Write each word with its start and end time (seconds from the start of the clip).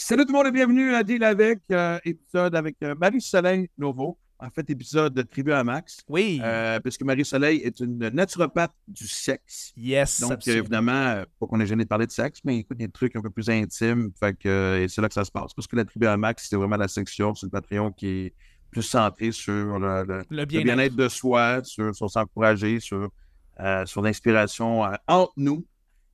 Salut 0.00 0.24
tout 0.26 0.32
le 0.32 0.38
monde 0.38 0.46
et 0.46 0.52
bienvenue 0.52 0.94
à 0.94 1.02
Deal 1.02 1.24
avec, 1.24 1.58
euh, 1.72 1.98
épisode 2.04 2.54
avec 2.54 2.76
euh, 2.84 2.94
Marie-Soleil 2.94 3.68
Novo. 3.76 4.16
En 4.38 4.48
fait, 4.48 4.70
épisode 4.70 5.12
de 5.12 5.22
Tribu 5.22 5.52
à 5.52 5.64
Max. 5.64 5.98
Oui. 6.08 6.40
Euh, 6.40 6.78
puisque 6.78 7.02
Marie-Soleil 7.02 7.58
est 7.64 7.80
une 7.80 7.98
naturopathe 8.10 8.72
du 8.86 9.08
sexe. 9.08 9.72
yes. 9.76 10.20
Donc, 10.20 10.30
euh, 10.30 10.34
absolument. 10.34 10.60
évidemment, 10.62 11.24
pas 11.40 11.46
qu'on 11.48 11.58
ait 11.58 11.66
gêné 11.66 11.82
de 11.82 11.88
parler 11.88 12.06
de 12.06 12.12
sexe, 12.12 12.38
mais 12.44 12.58
écoute, 12.58 12.76
des 12.78 12.88
trucs 12.88 13.16
un 13.16 13.20
peu 13.22 13.30
plus 13.30 13.50
intimes. 13.50 14.12
Fait 14.20 14.38
que 14.38 14.86
c'est 14.88 15.00
là 15.02 15.08
que 15.08 15.14
ça 15.14 15.24
se 15.24 15.32
passe. 15.32 15.52
Parce 15.52 15.66
que 15.66 15.74
la 15.74 15.84
Tribu 15.84 16.06
à 16.06 16.16
Max, 16.16 16.46
c'est 16.48 16.54
vraiment 16.54 16.76
la 16.76 16.86
section 16.86 17.34
sur 17.34 17.46
le 17.46 17.50
Patreon 17.50 17.90
qui 17.90 18.06
est 18.06 18.34
plus 18.70 18.84
centrée 18.84 19.32
sur 19.32 19.80
le, 19.80 20.04
le- 20.04 20.18
le 20.30 20.36
le 20.36 20.44
bien-être. 20.44 20.94
de 20.94 21.08
soi, 21.08 21.64
sur, 21.64 21.92
sur 21.92 22.08
s'encourager, 22.08 22.78
sur, 22.78 23.10
sur 23.86 24.00
l'inspiration 24.02 24.82
entre 25.08 25.32
nous. 25.36 25.66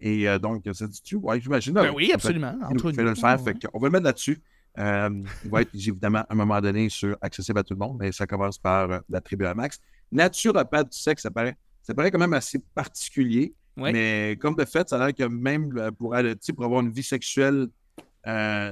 Et 0.06 0.28
euh, 0.28 0.38
donc, 0.38 0.62
ça 0.72 0.86
dit-tu? 0.86 1.16
Oui, 1.16 1.40
j'imagine. 1.40 1.72
Ben 1.72 1.90
oui, 1.94 2.12
absolument. 2.12 2.54
Entre 2.62 2.88
nous 2.88 2.92
fait 2.94 3.02
nous. 3.02 3.08
le 3.08 3.14
faire. 3.14 3.42
Ouais. 3.42 3.54
Fait 3.54 3.68
on 3.72 3.78
va 3.78 3.88
le 3.88 3.92
mettre 3.92 4.04
là-dessus. 4.04 4.38
Euh, 4.78 5.08
il 5.44 5.50
va 5.50 5.62
être 5.62 5.70
évidemment 5.74 6.18
à 6.18 6.26
un 6.28 6.34
moment 6.34 6.60
donné 6.60 6.88
sur 6.90 7.16
accessible 7.22 7.58
à 7.58 7.62
tout 7.64 7.72
le 7.74 7.78
monde, 7.78 7.96
mais 7.98 8.12
ça 8.12 8.26
commence 8.26 8.58
par 8.58 8.90
euh, 8.90 8.98
la 9.08 9.20
tribu 9.20 9.46
à 9.46 9.54
max. 9.54 9.80
Naturopathe 10.12 10.92
du 10.92 10.98
sexe, 10.98 11.22
ça 11.22 11.30
paraît, 11.30 11.56
ça 11.82 11.94
paraît 11.94 12.10
quand 12.10 12.18
même 12.18 12.34
assez 12.34 12.58
particulier. 12.74 13.54
Ouais. 13.78 13.92
Mais 13.92 14.36
comme 14.40 14.54
de 14.56 14.64
fait, 14.66 14.88
ça 14.88 14.96
a 15.02 15.06
l'air 15.06 15.14
que 15.14 15.24
même 15.24 15.70
euh, 15.78 15.90
pour, 15.90 16.14
aller- 16.14 16.36
tu 16.36 16.52
pour 16.52 16.64
avoir 16.66 16.80
une 16.82 16.90
vie 16.92 17.02
sexuelle 17.02 17.68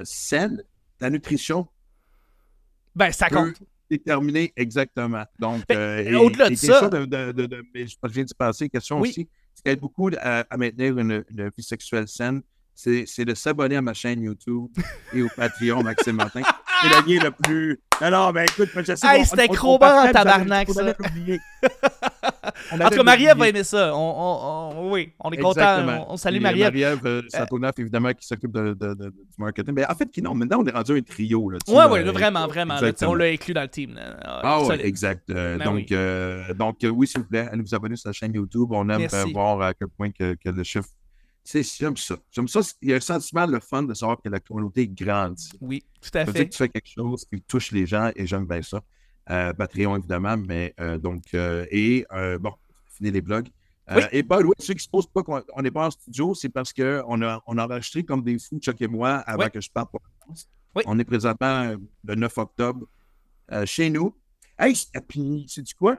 saine, 0.03 0.63
la 0.99 1.09
nutrition 1.09 1.67
Ben, 2.95 3.11
ça 3.11 3.29
compte. 3.29 3.55
déterminer 3.89 4.53
exactement. 4.55 5.25
Donc, 5.39 5.63
Ben, 5.67 5.77
euh, 5.77 6.17
au-delà 6.19 6.49
de 6.49 6.55
ça- 6.55 6.89
De, 6.89 7.05
de- 7.05 7.31
de- 7.31 7.45
de- 7.45 7.65
mais 7.73 7.87
je 7.87 7.95
viens 8.05 8.23
d'y 8.23 8.33
passer, 8.33 8.69
question 8.69 8.99
Oui. 8.99 9.09
aussi, 9.09 9.29
ce 9.55 9.61
qui 9.61 9.69
aide 9.69 9.79
beaucoup 9.79 10.09
à, 10.19 10.45
à 10.49 10.57
maintenir 10.57 10.97
une, 10.97 11.23
une 11.29 11.51
vie 11.55 11.63
sexuelle 11.63 12.07
saine, 12.07 12.41
c'est 12.75 13.05
c'est 13.05 13.25
de 13.25 13.35
s'abonner 13.35 13.75
à 13.75 13.81
ma 13.81 13.93
chaîne 13.93 14.21
YouTube 14.21 14.67
et 15.13 15.21
au 15.21 15.29
Patreon 15.35 15.83
Maxime 15.83 16.15
Martin. 16.15 16.41
C'est 16.81 16.89
le 16.89 17.15
lien 17.15 17.23
le 17.23 17.31
plus. 17.31 17.79
Non, 18.01 18.31
ben 18.31 18.43
écoute, 18.43 18.67
je 18.75 18.95
sais 18.95 19.07
Hey, 19.07 19.25
c'était 19.25 19.47
Crowbar 19.47 20.05
en 20.05 20.11
tabarnak, 20.11 20.69
ça. 20.69 20.93
tout 22.89 22.95
cas, 22.97 23.03
Marie-Ève 23.03 23.37
va 23.37 23.49
aimer 23.49 23.63
ça. 23.63 23.95
On, 23.95 23.99
on- 23.99 24.79
on- 24.87 24.91
oui, 24.91 25.13
on 25.19 25.31
est 25.31 25.35
Exactement. 25.39 25.97
content. 25.99 26.07
On, 26.09 26.17
salue 26.17 26.41
Marie-Ève. 26.41 26.65
Marie-Ève 26.73 27.05
euh, 27.05 27.21
Satonoff, 27.29 27.77
évidemment, 27.79 28.11
qui 28.13 28.25
s'occupe 28.27 28.51
de, 28.51 28.73
de- 28.73 28.93
de- 28.93 29.09
du 29.09 29.15
marketing. 29.37 29.73
Mais 29.75 29.85
en 29.89 29.95
fait, 29.95 30.09
qui, 30.11 30.21
non, 30.21 30.33
maintenant, 30.33 30.59
on 30.61 30.65
est 30.65 30.71
rendu 30.71 30.97
un 30.97 31.01
trio. 31.01 31.49
Là, 31.49 31.57
Ouais, 31.67 31.75
là, 32.03 32.07
euh, 32.07 32.11
vraiment, 32.11 32.47
vraiment. 32.47 32.79
là, 32.79 32.91
on 33.03 33.13
l'a 33.15 33.25
inclus 33.25 33.53
dans 33.53 33.61
le 33.61 33.67
team. 33.69 33.93
là. 33.95 34.17
Ah 34.23 34.61
oui, 34.63 34.75
exact. 34.81 35.29
Euh, 35.29 35.57
Ben 35.57 35.65
donc, 35.65 35.75
oui. 35.75 35.85
euh, 35.91 36.53
donc 36.53 36.83
euh, 36.83 36.89
oui, 36.89 37.07
s'il 37.07 37.21
vous 37.21 37.27
plaît, 37.27 37.47
allez 37.51 37.61
vous 37.61 37.73
abonner 37.75 37.95
sur 37.95 38.09
la 38.09 38.13
chaîne 38.13 38.33
YouTube. 38.33 38.67
On 38.71 38.87
aime 38.89 39.07
euh, 39.13 39.25
voir 39.33 39.61
à 39.61 39.73
quel 39.73 39.87
point 39.89 40.11
que, 40.11 40.33
que 40.35 40.49
le 40.49 40.63
chiffre. 40.63 40.89
Tu 41.45 41.61
sais, 41.61 41.77
j'aime 41.83 41.97
ça. 41.97 42.15
J'aime 42.31 42.47
ça. 42.47 42.61
Il 42.81 42.89
y 42.89 42.93
a 42.93 42.95
un 42.95 42.99
sentiment, 43.01 43.45
le 43.45 43.59
fun 43.59 43.83
de 43.83 43.93
savoir 43.93 44.17
que 44.23 44.29
la 44.29 44.39
communauté 44.39 44.87
grandit. 44.87 45.49
Oui, 45.59 45.83
tout 46.01 46.09
Ça 46.13 46.21
à 46.21 46.23
veut 46.23 46.31
dire 46.31 46.41
fait. 46.41 46.45
que 46.47 46.51
tu 46.51 46.57
fais 46.57 46.69
quelque 46.69 46.87
chose 46.89 47.25
qui 47.25 47.41
touche 47.41 47.71
les 47.71 47.85
gens 47.85 48.11
et 48.15 48.25
j'aime 48.25 48.45
bien 48.45 48.61
ça. 48.61 48.79
Euh, 49.29 49.53
Patreon, 49.53 49.97
évidemment, 49.97 50.35
mais 50.37 50.73
euh, 50.79 50.97
donc, 50.97 51.23
euh, 51.33 51.65
et 51.71 52.05
bon, 52.39 52.53
fini 52.89 53.11
les 53.11 53.21
blogs. 53.21 53.47
Euh. 53.91 54.01
Et 54.11 54.23
pas, 54.23 54.39
oui, 54.39 54.53
ceux 54.59 54.73
qui 54.73 54.83
se 54.83 54.89
posent 54.89 55.07
pas 55.07 55.23
qu'on 55.23 55.61
n'est 55.61 55.71
pas 55.71 55.87
en 55.87 55.91
studio, 55.91 56.33
c'est 56.33 56.49
parce 56.49 56.71
qu'on 56.71 57.21
a, 57.21 57.41
on 57.45 57.57
a 57.57 57.65
enregistré 57.65 58.03
comme 58.03 58.23
des 58.23 58.39
fous, 58.39 58.57
Chuck 58.59 58.81
et 58.81 58.87
moi, 58.87 59.15
avant 59.15 59.43
Oui. 59.43 59.51
que 59.51 59.59
je 59.59 59.69
parte 59.69 59.91
pour 59.91 60.01
la 60.01 60.25
France. 60.25 60.47
Oui. 60.75 60.83
On 60.85 60.97
est 60.99 61.03
présentement 61.03 61.63
euh, 61.63 61.77
le 62.05 62.15
9 62.15 62.37
octobre 62.37 62.87
euh, 63.51 63.65
chez 63.65 63.89
nous. 63.89 64.15
Hey, 64.57 64.73
et 64.95 65.01
puis, 65.01 65.45
sais-tu 65.49 65.75
quoi? 65.75 65.97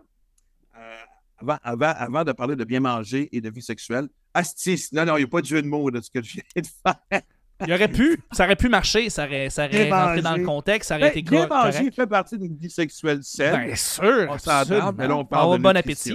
Avant, 1.36 1.58
avant, 1.62 1.92
avant 1.96 2.24
de 2.24 2.32
parler 2.32 2.56
de 2.56 2.64
bien 2.64 2.80
manger 2.80 3.28
et 3.36 3.40
de 3.40 3.50
vie 3.50 3.60
sexuelle, 3.60 4.08
Asti, 4.32 4.82
non, 4.92 5.04
non, 5.04 5.16
il 5.16 5.20
n'y 5.20 5.24
a 5.24 5.28
pas 5.28 5.40
de 5.42 5.46
jeu 5.46 5.60
de 5.60 5.66
mots 5.66 5.90
de 5.90 6.00
ce 6.00 6.08
que 6.10 6.22
je 6.22 6.32
viens 6.34 6.42
de 6.62 6.66
faire. 6.66 7.22
Il 7.66 7.72
aurait 7.72 7.88
pu, 7.88 8.20
ça 8.32 8.44
aurait 8.44 8.56
pu 8.56 8.68
marcher, 8.68 9.08
ça 9.10 9.24
aurait, 9.24 9.50
ça 9.50 9.66
aurait 9.66 9.90
rentré 9.90 10.22
dans 10.22 10.36
le 10.36 10.44
contexte, 10.44 10.88
ça 10.88 10.96
aurait 10.96 11.10
Ben, 11.10 11.18
été 11.18 11.22
bien 11.30 11.46
co- 11.46 11.54
manger 11.54 11.90
fait 11.90 12.06
partie 12.06 12.38
d'une 12.38 12.56
vie 12.56 12.70
sexuelle 12.70 13.20
saine. 13.22 13.66
Bien 13.66 13.74
sûr, 13.76 14.26
On 14.30 14.38
s'entend, 14.38 14.92
mais 14.92 15.08
là, 15.08 15.16
on 15.16 15.24
parle 15.24 15.58
de 15.58 15.62
bon 15.62 15.76
appétit. 15.76 16.14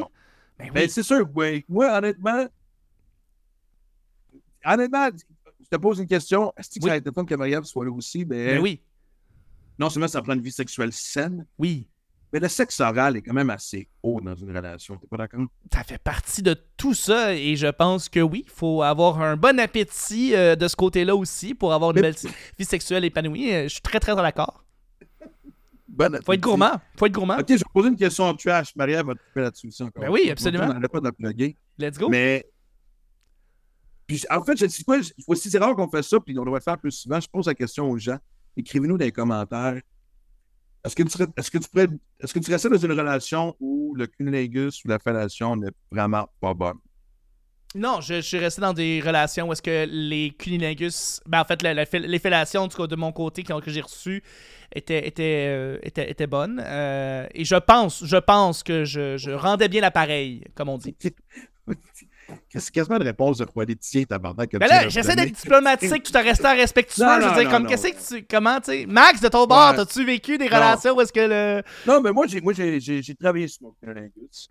Ben 0.57 0.69
Ben, 0.73 0.89
c'est 0.89 1.03
sûr, 1.03 1.27
oui. 1.35 1.63
Moi, 1.69 1.89
honnêtement, 1.97 2.47
honnêtement, 4.65 5.09
je 5.61 5.67
te 5.69 5.75
pose 5.77 5.99
une 5.99 6.07
question. 6.07 6.53
Est-ce 6.57 6.69
que 6.69 6.83
Oui. 6.83 6.89
ça 6.89 6.93
a 6.93 6.97
été 6.97 7.11
fun 7.11 7.25
que 7.25 7.35
Marie-Ève 7.35 7.63
soit 7.63 7.85
là 7.85 7.91
aussi? 7.91 8.25
Mais 8.25 8.55
Ben 8.55 8.59
oui, 8.59 8.81
non 9.77 9.89
seulement 9.89 10.07
ça 10.07 10.21
prend 10.21 10.33
une 10.33 10.41
vie 10.41 10.51
sexuelle 10.51 10.91
saine, 10.93 11.45
oui. 11.57 11.87
Mais 12.31 12.39
le 12.39 12.47
sexe 12.47 12.79
oral 12.79 13.17
est 13.17 13.21
quand 13.21 13.33
même 13.33 13.49
assez 13.49 13.87
haut 14.03 14.21
dans 14.21 14.35
une 14.35 14.55
relation. 14.55 14.95
T'es 14.97 15.07
pas 15.07 15.17
d'accord? 15.17 15.45
ça 15.73 15.83
fait 15.83 15.97
partie 15.97 16.41
de 16.43 16.55
tout 16.77 16.93
ça 16.93 17.33
et 17.33 17.55
je 17.55 17.67
pense 17.67 18.07
que 18.09 18.19
oui, 18.19 18.43
il 18.45 18.51
faut 18.51 18.81
avoir 18.83 19.21
un 19.21 19.35
bon 19.35 19.59
appétit 19.59 20.35
euh, 20.35 20.55
de 20.55 20.67
ce 20.67 20.75
côté-là 20.75 21.15
aussi 21.15 21.53
pour 21.55 21.73
avoir 21.73 21.91
une 21.91 21.95
Mais- 21.95 22.01
belle 22.01 22.15
vie 22.57 22.65
sexuelle 22.65 23.05
épanouie. 23.05 23.53
Euh, 23.53 23.63
Je 23.63 23.69
suis 23.69 23.81
très 23.81 23.99
très 23.99 24.15
d'accord. 24.15 24.63
Bon 25.87 26.17
Faut 26.23 26.33
être 26.33 26.39
gourmand, 26.41 26.79
faut 26.97 27.07
être 27.07 27.11
gourmand. 27.13 27.37
OK, 27.39 27.45
je 27.49 27.55
vais 27.55 27.63
poser 27.73 27.89
une 27.89 27.95
question 27.97 28.23
en 28.25 28.33
trash. 28.35 28.73
Marie-Ève 28.75 29.07
va 29.07 29.15
te 29.15 29.19
couper 29.19 29.41
là-dessus 29.41 29.67
aussi 29.67 29.83
encore. 29.83 30.03
Ben 30.03 30.09
oui, 30.09 30.29
absolument. 30.31 30.65
On 30.65 30.73
n'arrête 30.73 30.91
pas 30.91 30.99
de 30.99 31.05
la 31.05 31.11
plugger. 31.11 31.57
Let's 31.77 31.97
go. 31.97 32.07
Mais. 32.09 32.45
Puis, 34.07 34.23
en 34.29 34.41
fait, 34.43 34.57
je 34.57 34.67
sais 34.67 34.83
quoi, 34.83 34.97
c'est 35.35 35.57
rare 35.57 35.75
qu'on 35.75 35.89
fait 35.89 36.01
ça, 36.03 36.19
puis 36.19 36.37
on 36.39 36.43
devrait 36.45 36.59
le 36.59 36.63
faire 36.63 36.77
plus 36.77 36.91
souvent. 36.91 37.19
Je 37.19 37.27
pose 37.27 37.47
la 37.47 37.53
question 37.53 37.89
aux 37.91 37.97
gens. 37.97 38.17
Écrivez-nous 38.55 38.97
dans 38.97 39.03
les 39.05 39.11
commentaires. 39.11 39.81
Est-ce 40.83 40.95
que 40.95 41.03
tu 41.03 41.23
est-ce 41.37 41.51
que 41.51 41.57
tu 41.57 41.69
pourrais, 41.69 41.87
est-ce 42.19 42.33
que 42.33 42.39
tu 42.39 42.51
restais 42.51 42.69
dans 42.69 42.77
une 42.77 42.91
relation 42.91 43.55
où 43.59 43.93
le 43.95 44.07
cunnilingus 44.07 44.83
ou 44.85 44.87
la 44.87 44.99
fellation 44.99 45.55
n'est 45.55 45.71
vraiment 45.91 46.29
pas 46.39 46.53
bonne? 46.53 46.77
Non, 47.75 48.01
je, 48.01 48.15
je 48.15 48.21
suis 48.21 48.39
resté 48.39 48.61
dans 48.61 48.73
des 48.73 48.99
relations 48.99 49.47
où 49.47 49.53
est-ce 49.53 49.61
que 49.61 49.85
les 49.87 50.31
cunilingus, 50.31 51.21
ben 51.27 51.41
en 51.41 51.45
fait, 51.45 51.61
la- 51.61 51.75
la 51.75 51.85
fel- 51.85 52.01
les 52.07 52.17
fellations 52.17 52.63
en 52.63 52.67
tout 52.67 52.77
cas, 52.77 52.87
de 52.87 52.95
mon 52.95 53.11
côté 53.11 53.43
que, 53.43 53.59
que 53.61 53.69
j'ai 53.69 53.81
reçues 53.81 54.23
étaient, 54.73 55.05
étaient, 55.07 55.45
euh, 55.49 55.77
étaient, 55.83 56.09
étaient 56.09 56.25
bonnes. 56.25 56.59
Euh, 56.65 57.27
et 57.35 57.45
je 57.45 57.55
pense, 57.55 58.03
je 58.05 58.17
pense 58.17 58.63
que 58.63 58.85
je, 58.85 59.17
je 59.17 59.29
rendais 59.29 59.67
bien 59.69 59.81
l'appareil, 59.81 60.43
comme 60.55 60.69
on 60.69 60.79
dit. 60.79 60.95
C'est 62.49 62.71
quasiment 62.71 62.97
une 62.97 63.03
réponse 63.03 63.37
de 63.37 63.45
politicien, 63.45 64.03
tabarnak. 64.03 64.49
viens 64.51 64.59
là, 64.67 64.89
j'essaie 64.89 65.15
d'être 65.15 65.33
diplomatique 65.33 66.03
tout 66.03 66.15
en 66.17 66.21
restant 66.23 66.55
respectueux. 66.55 67.03
Non, 67.03 67.15
je 67.15 67.19
veux 67.21 67.27
non, 67.29 67.35
dire, 67.35 67.43
non, 67.45 67.51
comme 67.51 67.67
qu'est-ce 67.67 67.87
que 67.87 68.17
tu. 68.19 68.25
Comment, 68.29 68.59
tu 68.59 68.71
sais. 68.71 68.85
Max, 68.87 69.21
de 69.21 69.27
ton 69.27 69.45
bord, 69.45 69.71
Ouais. 69.71 69.75
t'as-tu 69.75 70.05
vécu 70.05 70.37
des 70.37 70.47
relations 70.47 70.95
où 70.95 71.01
est-ce 71.01 71.13
que 71.13 71.19
le. 71.19 71.63
Non, 71.87 72.01
mais 72.01 72.11
moi, 72.11 72.25
j'ai, 72.27 72.41
moi, 72.41 72.53
j'ai, 72.53 72.79
j'ai, 72.79 73.01
j'ai 73.01 73.15
travaillé 73.15 73.47
sur 73.47 73.63
mon 73.63 73.75
cunnilingus. 73.81 74.49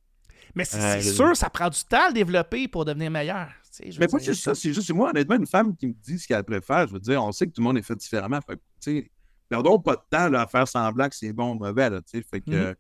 Mais 0.55 0.65
c'est 0.65 0.79
Euh, 0.81 1.01
c'est 1.01 1.13
sûr, 1.13 1.37
ça 1.37 1.51
prend 1.51 1.69
du 1.69 1.79
temps 1.85 2.07
à 2.07 2.09
le 2.09 2.15
développer 2.15 2.69
pour 2.69 2.85
devenir 2.85 3.11
meilleur. 3.11 3.49
tu 3.77 3.91
sais, 3.93 3.99
Mais 4.01 4.09
pas 4.09 4.19
juste 4.19 4.43
ça, 4.43 4.55
c'est 4.55 4.73
juste 4.73 4.91
moi, 4.93 5.11
honnêtement, 5.11 5.37
une 5.37 5.47
femme 5.47 5.77
qui 5.77 5.87
me 5.89 5.93
dit 5.93 6.19
ce 6.19 6.27
qu'elle 6.27 6.43
préfère, 6.45 6.87
je 6.89 6.95
veux 6.95 7.01
dire, 7.01 7.23
on 7.23 7.31
sait 7.33 7.47
que 7.47 7.53
tout 7.53 7.61
le 7.61 7.65
monde 7.67 7.79
est 7.79 7.83
fait 7.83 7.97
différemment. 7.97 8.41
Fait 8.41 8.57
tu 8.57 8.61
sais, 9.03 9.11
perdons 9.49 9.79
pas 9.79 9.97
de 9.97 10.01
temps 10.11 10.29
là, 10.29 10.43
à 10.43 10.47
faire 10.47 10.67
semblant 10.67 11.09
que 11.09 11.17
c'est 11.17 11.33
bon 11.33 11.53
ou 11.53 11.55
mauvais, 11.59 11.91
là, 11.91 12.01
tu 12.01 12.19
sais. 12.19 12.25
Fait 12.29 12.41
que, 12.41 12.51
Mhm. 12.51 12.57
euh, 12.57 12.75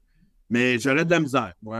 mais 0.50 0.78
j'aurais 0.78 1.04
de 1.04 1.10
la 1.10 1.20
misère, 1.20 1.52
moi. 1.62 1.76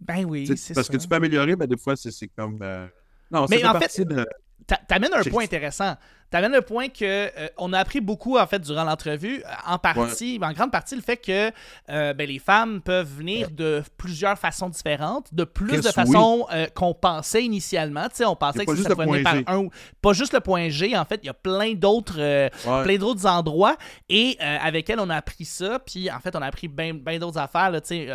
Ben 0.00 0.24
oui, 0.24 0.46
c'est 0.56 0.74
parce 0.74 0.86
ça. 0.86 0.92
que 0.92 0.98
tu 0.98 1.08
peux 1.08 1.16
améliorer, 1.16 1.56
mais 1.56 1.66
des 1.66 1.76
fois, 1.76 1.96
c'est, 1.96 2.10
comme. 2.28 2.58
euh, 2.62 2.86
Non, 3.30 3.46
Mais 3.50 3.64
en 3.64 3.72
partie 3.72 4.04
de. 4.04 4.26
T'a- 4.66 4.80
T'amènes 4.86 5.14
un 5.14 5.22
point 5.24 5.44
intéressant. 5.44 5.96
T'amènes 6.30 6.52
le 6.52 6.60
point 6.60 6.88
que 6.88 7.04
euh, 7.04 7.48
on 7.56 7.72
a 7.72 7.78
appris 7.78 8.00
beaucoup 8.02 8.36
en 8.36 8.46
fait 8.46 8.58
durant 8.58 8.84
l'entrevue, 8.84 9.42
euh, 9.46 9.48
en 9.66 9.78
partie, 9.78 10.38
en 10.42 10.52
grande 10.52 10.70
partie 10.70 10.94
le 10.94 11.00
fait 11.00 11.16
que 11.16 11.50
euh, 11.88 12.12
ben, 12.12 12.28
les 12.28 12.38
femmes 12.38 12.82
peuvent 12.82 13.08
venir 13.08 13.50
de 13.50 13.82
plusieurs 13.96 14.38
façons 14.38 14.68
différentes, 14.68 15.32
de 15.32 15.44
plus 15.44 15.80
de 15.80 15.88
façons 15.88 16.46
euh, 16.52 16.66
qu'on 16.74 16.92
pensait 16.92 17.44
initialement. 17.44 18.08
Tu 18.10 18.16
sais, 18.16 18.24
on 18.26 18.36
pensait 18.36 18.66
que 18.66 18.76
ça 18.76 18.94
venir 18.94 19.06
point 19.06 19.22
par 19.22 19.36
un 19.46 19.58
ou 19.58 19.70
pas 20.02 20.12
juste 20.12 20.34
le 20.34 20.40
point 20.40 20.68
G. 20.68 20.96
En 20.96 21.04
fait, 21.06 21.20
il 21.22 21.26
y 21.26 21.30
a 21.30 21.34
plein 21.34 21.72
d'autres 21.74 22.18
Ouais. 22.18 22.82
plein 22.82 22.96
d'autres 22.96 23.26
endroits 23.26 23.76
et 24.08 24.36
avec 24.40 24.90
elle 24.90 25.00
on 25.00 25.08
a 25.10 25.16
appris 25.16 25.44
ça 25.44 25.78
puis 25.78 26.10
en 26.10 26.18
fait 26.20 26.34
on 26.36 26.42
a 26.42 26.46
appris 26.46 26.68
bien 26.68 27.18
d'autres 27.18 27.38
affaires 27.38 27.70
là, 27.70 27.80
tu 27.80 27.88
sais 27.88 28.08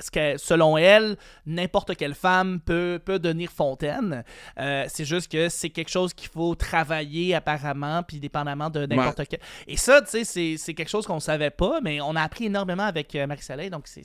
ce 0.00 0.10
que 0.10 0.36
selon 0.38 0.76
elle 0.78 1.16
n'importe 1.46 1.96
quelle 1.96 2.14
femme 2.14 2.60
peut 2.60 3.00
peut 3.04 3.18
devenir 3.18 3.50
fontaine 3.50 4.24
c'est 4.56 5.04
juste 5.04 5.30
que 5.30 5.48
c'est 5.48 5.70
quelque 5.70 5.90
chose 5.90 6.14
qu'il 6.14 6.28
faut 6.28 6.54
travailler 6.54 7.17
apparemment 7.34 8.02
puis 8.02 8.18
dépendamment 8.20 8.70
de 8.70 8.86
n'importe 8.86 9.22
quel 9.28 9.40
et 9.66 9.76
ça 9.76 10.00
tu 10.02 10.24
sais 10.24 10.56
c'est- 10.56 10.74
quelque 10.74 10.88
chose 10.88 11.06
qu'on 11.06 11.20
savait 11.20 11.50
pas 11.50 11.80
mais 11.82 12.00
on 12.00 12.14
a 12.16 12.22
appris 12.22 12.46
énormément 12.46 12.84
avec 12.84 13.14
euh, 13.14 13.26
Marie-Soleil 13.26 13.70
donc 13.70 13.86
c'est 13.86 14.02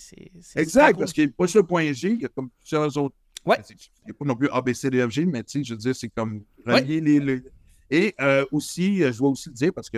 Exact, 0.55 0.97
parce 0.97 1.13
qu'il 1.13 1.25
n'y 1.25 1.31
a 1.31 1.33
pas 1.37 1.45
le 1.53 1.63
point 1.63 1.91
G, 1.93 2.09
il 2.11 2.21
y 2.21 2.25
a 2.25 2.29
comme 2.29 2.49
plusieurs 2.59 2.97
autres. 2.97 3.15
Ouais. 3.45 3.57
Il 3.69 3.75
n'y 4.05 4.11
a 4.11 4.13
pas 4.13 4.25
non 4.25 4.35
plus 4.35 4.49
A, 4.51 4.61
B, 4.61 4.73
C, 4.73 4.89
D, 4.89 5.05
F, 5.05 5.09
G, 5.11 5.25
mais 5.25 5.43
tu 5.43 5.59
sais, 5.59 5.63
je 5.63 5.73
veux 5.73 5.77
dire, 5.79 5.95
c'est 5.95 6.09
comme 6.09 6.43
relier 6.65 7.01
les, 7.01 7.19
les- 7.19 7.43
Et 7.91 8.15
euh, 8.21 8.45
aussi, 8.51 9.03
euh, 9.03 9.11
je 9.11 9.17
dois 9.19 9.29
aussi 9.29 9.49
le 9.49 9.55
dire, 9.55 9.73
parce 9.73 9.89
que 9.89 9.97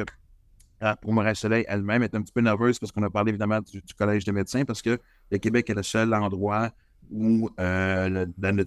pour 1.01 1.13
Marie 1.13 1.35
Soleil 1.35 1.65
elle-même 1.68 2.03
est 2.03 2.13
un 2.15 2.21
petit 2.21 2.33
peu 2.33 2.41
nerveuse 2.41 2.77
parce 2.79 2.91
qu'on 2.91 3.03
a 3.03 3.09
parlé 3.09 3.29
évidemment 3.29 3.59
du, 3.61 3.81
du 3.81 3.94
Collège 3.94 4.23
des 4.25 4.31
médecins, 4.31 4.65
parce 4.65 4.81
que 4.81 5.00
le 5.31 5.38
Québec 5.38 5.69
est 5.69 5.73
le 5.73 5.83
seul 5.83 6.13
endroit 6.13 6.71
où 7.11 7.50
euh, 7.59 8.09
le- 8.09 8.33
la 8.39 8.63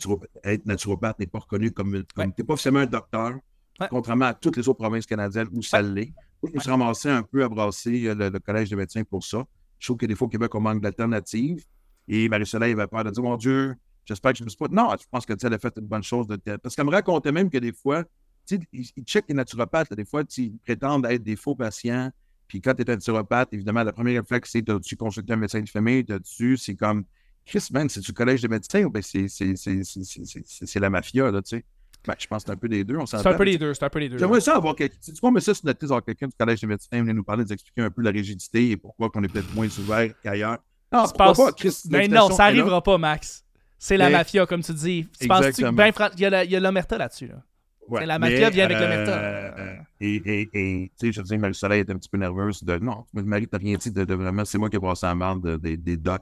être 0.52 0.64
naturopathe 0.66 1.18
n'est 1.18 1.26
pas 1.26 1.40
reconnu 1.40 1.70
comme. 1.72 1.90
comme 2.14 2.26
Ouais. 2.26 2.32
Tu 2.36 2.40
n'es 2.42 2.46
pas 2.46 2.52
forcément 2.54 2.78
un 2.80 2.86
docteur, 2.86 3.34
Ouais. 3.80 3.86
contrairement 3.90 4.26
à 4.26 4.34
toutes 4.34 4.56
les 4.56 4.68
autres 4.68 4.78
provinces 4.78 5.06
canadiennes 5.06 5.48
où 5.52 5.62
ça 5.62 5.80
l'est. 5.80 6.12
Je 6.42 6.52
me 6.52 6.60
suis 6.60 6.70
ramassé 6.70 7.08
un 7.08 7.22
peu 7.22 7.44
à 7.44 7.48
brasser 7.48 8.08
euh, 8.08 8.14
le, 8.14 8.28
le 8.28 8.38
Collège 8.38 8.70
des 8.70 8.76
médecins 8.76 9.04
pour 9.04 9.24
ça. 9.24 9.44
Je 9.78 9.86
trouve 9.86 9.96
que 9.96 10.06
des 10.06 10.14
fois 10.14 10.26
au 10.26 10.30
Québec, 10.30 10.54
on 10.54 10.60
manque 10.60 10.80
d'alternatives. 10.80 11.64
Et 12.08 12.28
Marie-Soleil 12.28 12.72
avait 12.72 12.86
peur 12.86 13.04
de 13.04 13.10
dire 13.10 13.22
Mon 13.22 13.36
Dieu, 13.36 13.74
j'espère 14.04 14.32
que 14.32 14.38
je 14.38 14.42
ne 14.42 14.46
me 14.46 14.50
suis 14.50 14.58
pas. 14.58 14.68
Non, 14.70 14.90
je 15.00 15.06
pense 15.10 15.26
que 15.26 15.34
tu 15.34 15.46
a 15.46 15.58
fait 15.58 15.74
une 15.78 15.86
bonne 15.86 16.02
chose. 16.02 16.26
De... 16.26 16.36
Parce 16.56 16.74
qu'elle 16.74 16.86
me 16.86 16.90
racontait 16.90 17.32
même 17.32 17.50
que 17.50 17.58
des 17.58 17.72
fois, 17.72 18.04
tu 18.04 18.10
tu 18.46 18.56
sais, 18.56 18.68
ils, 18.72 18.90
ils 18.96 19.04
checkent 19.04 19.28
les 19.28 19.34
naturopathes. 19.34 19.90
là. 19.90 19.96
Des 19.96 20.04
fois, 20.06 20.24
tu 20.24 20.42
ils 20.42 20.58
prétendent 20.58 21.06
être 21.06 21.22
des 21.22 21.36
faux 21.36 21.54
patients. 21.54 22.10
Puis 22.46 22.62
quand 22.62 22.74
tu 22.74 22.82
es 22.82 22.90
un 22.90 22.94
naturopathe, 22.94 23.52
évidemment, 23.52 23.84
le 23.84 23.92
premier 23.92 24.18
réflexe, 24.18 24.50
c'est 24.52 24.68
as-tu 24.70 24.96
consulté 24.96 25.34
un 25.34 25.36
médecin 25.36 25.60
de 25.60 25.68
famille? 25.68 26.04
As-tu, 26.08 26.56
c'est 26.56 26.74
comme, 26.74 27.04
Chris, 27.44 27.68
man, 27.72 27.88
c'est 27.90 28.00
du 28.00 28.12
collège 28.12 28.40
de 28.40 28.48
médecins 28.48 28.84
ou 28.84 28.90
ben 28.90 29.02
c'est 29.02 30.80
la 30.80 30.90
mafia, 30.90 31.30
là, 31.30 31.42
tu 31.42 31.56
sais? 31.56 31.64
Ben, 32.06 32.14
je 32.18 32.26
pense 32.26 32.42
que 32.42 32.46
c'est 32.46 32.52
un 32.52 32.56
peu 32.56 32.68
des 32.68 32.84
deux, 32.84 32.96
on. 32.96 33.06
C'est 33.06 33.16
un 33.26 33.34
peu 33.34 33.42
les 33.44 33.58
deux, 33.58 33.74
c'est 33.74 33.84
un 33.84 33.90
peu 33.90 33.98
les 33.98 34.08
deux. 34.08 34.18
J'aimerais 34.18 34.40
ça 34.40 34.56
avoir 34.56 34.74
quelqu'un. 34.74 34.96
Tu 35.04 35.12
sais, 35.12 35.18
on 35.22 35.30
met 35.30 35.40
ça 35.40 35.52
sur 35.52 35.66
notre 35.66 35.84
avoir 35.84 36.04
quelqu'un 36.04 36.26
du 36.26 36.32
collège 36.38 36.60
des 36.60 36.66
médecins 36.66 37.00
venir 37.00 37.14
nous 37.14 37.24
parler, 37.24 37.44
nous 37.44 37.52
expliquer 37.52 37.82
un 37.82 37.90
peu 37.90 38.02
la 38.02 38.10
rigidité 38.10 38.70
et 38.70 38.76
pourquoi 38.76 39.10
qu'on 39.10 39.22
est 39.24 39.28
peut-être 39.28 39.52
moins 39.54 39.66
ouvert 39.78 40.10
qu'ailleurs. 40.22 40.58
Non, 40.92 41.02
pourquoi 41.04 41.32
pas, 41.34 41.52
Chris? 41.52 41.82
Mais 41.90 41.98
l'invitation 41.98 42.28
non, 42.30 42.34
ça 42.36 42.50
est 42.50 42.54
là. 42.54 42.60
arrivera 42.62 42.82
pas, 42.82 42.96
Max. 42.98 43.44
C'est 43.78 43.96
la 43.96 44.06
Mais- 44.06 44.12
mafia, 44.16 44.46
comme 44.46 44.62
tu 44.62 44.72
dis. 44.72 45.06
Tu 45.20 45.28
penses-tu 45.28 45.62
que 45.62 45.70
ben 45.70 45.92
il 46.14 46.20
y 46.20 46.24
a 46.24 46.30
la- 46.30 46.44
il 46.44 46.50
y 46.50 46.56
a 46.56 46.60
l'omerta 46.60 46.96
là-dessus, 46.98 47.26
là. 47.28 47.42
Ouais, 47.88 48.04
la 48.06 48.18
mafia 48.18 48.50
vient 48.50 48.64
avec 48.64 48.78
l'omerta. 48.78 49.12
euh, 49.18 49.76
Et, 50.00 50.20
tu 50.22 50.90
sais, 50.96 51.12
je 51.12 51.20
dis, 51.22 51.38
Marie-Soleil 51.38 51.80
est 51.80 51.90
un 51.90 51.96
petit 51.96 52.08
peu 52.08 52.18
nerveuse 52.18 52.62
de 52.62 52.76
non, 52.78 53.04
Marie, 53.12 53.48
t'as 53.48 53.58
rien 53.58 53.76
dit 53.76 53.90
de, 53.90 54.04
de 54.04 54.14
vraiment, 54.14 54.44
c'est 54.44 54.58
moi 54.58 54.68
qui 54.70 54.76
ai 54.76 54.80
passé 54.80 55.06
la 55.06 55.14
marde 55.14 55.42
de- 55.42 55.56
des- 55.56 55.76
des 55.76 55.96
docs. 55.96 56.20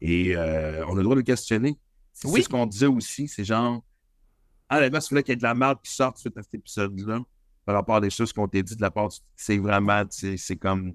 Et 0.00 0.36
euh, 0.36 0.84
on 0.88 0.92
a 0.92 0.96
le 0.96 1.02
droit 1.02 1.14
de 1.14 1.20
le 1.20 1.24
questionner. 1.24 1.76
C'est 2.12 2.28
ce 2.42 2.48
qu'on 2.48 2.66
disait 2.66 2.86
aussi, 2.86 3.28
c'est 3.28 3.44
genre, 3.44 3.82
ah, 4.68 4.80
là, 4.80 4.86
il 4.86 5.00
fallait 5.00 5.22
qu'il 5.22 5.32
y 5.32 5.34
ait 5.34 5.36
de 5.36 5.42
la 5.42 5.54
merde 5.54 5.78
qui 5.82 5.92
sorte 5.92 6.18
suite 6.18 6.36
à 6.36 6.42
cet 6.42 6.54
épisode-là, 6.54 7.20
par 7.64 7.74
rapport 7.74 7.96
à 7.96 8.00
des 8.00 8.10
choses 8.10 8.32
qu'on 8.32 8.46
t'a 8.48 8.62
dit 8.62 8.76
de 8.76 8.80
la 8.82 8.90
part, 8.90 9.08
c'est 9.34 9.58
vraiment, 9.58 10.02
c'est 10.10 10.36
c'est 10.36 10.56
comme. 10.56 10.94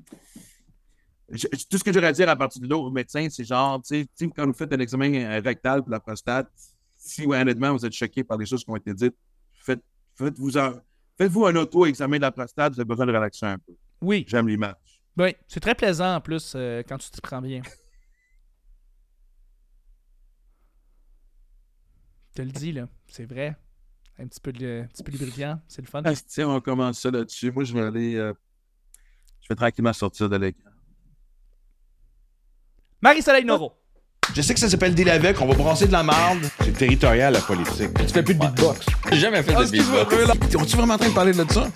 Je- 1.29 1.47
tout 1.69 1.77
ce 1.77 1.83
que 1.83 1.93
j'aurais 1.93 2.07
à 2.07 2.11
dire 2.11 2.27
à 2.29 2.35
partir 2.35 2.61
de 2.61 2.67
là 2.67 2.75
au 2.77 2.91
médecin, 2.91 3.27
c'est 3.29 3.43
genre, 3.45 3.81
tu 3.81 4.05
sais, 4.15 4.29
quand 4.35 4.45
vous 4.45 4.53
faites 4.53 4.73
un 4.73 4.79
examen 4.79 5.13
euh, 5.13 5.39
rectal 5.43 5.81
pour 5.81 5.91
la 5.91 5.99
prostate, 6.01 6.49
si 6.97 7.25
ouais, 7.25 7.39
honnêtement 7.39 7.71
vous 7.73 7.85
êtes 7.85 7.93
choqué 7.93 8.23
par 8.23 8.37
les 8.37 8.45
choses 8.45 8.63
qui 8.65 8.69
ont 8.69 8.75
été 8.75 8.93
dites, 8.93 9.15
faites, 9.53 9.81
faites-vous 10.15 10.57
un, 10.57 10.73
faites-vous 11.17 11.45
un 11.45 11.55
auto-examen 11.55 12.17
de 12.17 12.21
la 12.23 12.31
prostate, 12.31 12.73
vous 12.73 12.81
avez 12.81 12.87
besoin 12.87 13.05
de 13.05 13.13
relaxer 13.13 13.45
un 13.45 13.57
peu. 13.59 13.73
Oui, 14.01 14.25
J'aime 14.27 14.47
l'image. 14.49 14.75
oui. 15.17 15.33
C'est 15.47 15.59
très 15.61 15.75
plaisant 15.75 16.15
en 16.15 16.21
plus 16.21 16.53
euh, 16.55 16.83
quand 16.87 16.97
tu 16.97 17.09
t'y 17.09 17.21
prends 17.21 17.41
bien. 17.41 17.61
Te 22.33 22.41
le 22.41 22.51
dis, 22.51 22.71
là. 22.71 22.87
C'est 23.07 23.25
vrai. 23.25 23.55
Un 24.19 24.27
petit 24.27 24.39
peu 24.39 24.51
de, 24.51 24.81
un 24.83 24.87
petit 24.87 25.03
peu 25.03 25.11
lubrifiant, 25.11 25.59
c'est 25.67 25.81
le 25.81 25.87
fun. 25.87 26.01
Ah, 26.05 26.13
tiens, 26.27 26.49
on 26.49 26.61
commence 26.61 26.99
ça 26.99 27.09
là-dessus. 27.09 27.51
Moi, 27.51 27.63
je 27.63 27.73
vais 27.73 27.81
aller. 27.81 28.15
euh, 28.15 28.33
je 29.41 29.47
vais 29.49 29.55
tranquillement 29.55 29.93
sortir 29.93 30.29
de 30.29 30.35
l'écran. 30.37 30.69
Marie-Soleil 33.01 33.43
Noro. 33.45 33.73
Je 34.35 34.41
sais 34.41 34.53
que 34.53 34.59
ça 34.59 34.69
s'appelle 34.69 34.93
deal 34.93 35.09
avec, 35.09 35.41
on 35.41 35.47
va 35.47 35.55
brasser 35.55 35.87
de 35.87 35.91
la 35.91 36.03
marde. 36.03 36.43
C'est 36.63 36.71
territorial, 36.73 37.33
la 37.33 37.41
politique. 37.41 37.91
Tu 37.97 38.07
fais 38.07 38.23
plus 38.23 38.35
de 38.35 38.39
beatbox. 38.39 38.85
J'ai 39.11 39.17
jamais 39.19 39.41
fait 39.43 39.53
de 39.53 39.71
beatbox. 39.71 40.55
On-tu 40.55 40.77
vraiment 40.77 40.93
en 40.93 40.97
train 40.97 41.09
de 41.09 41.13
parler 41.13 41.33
de 41.33 41.43
ça? 41.51 41.69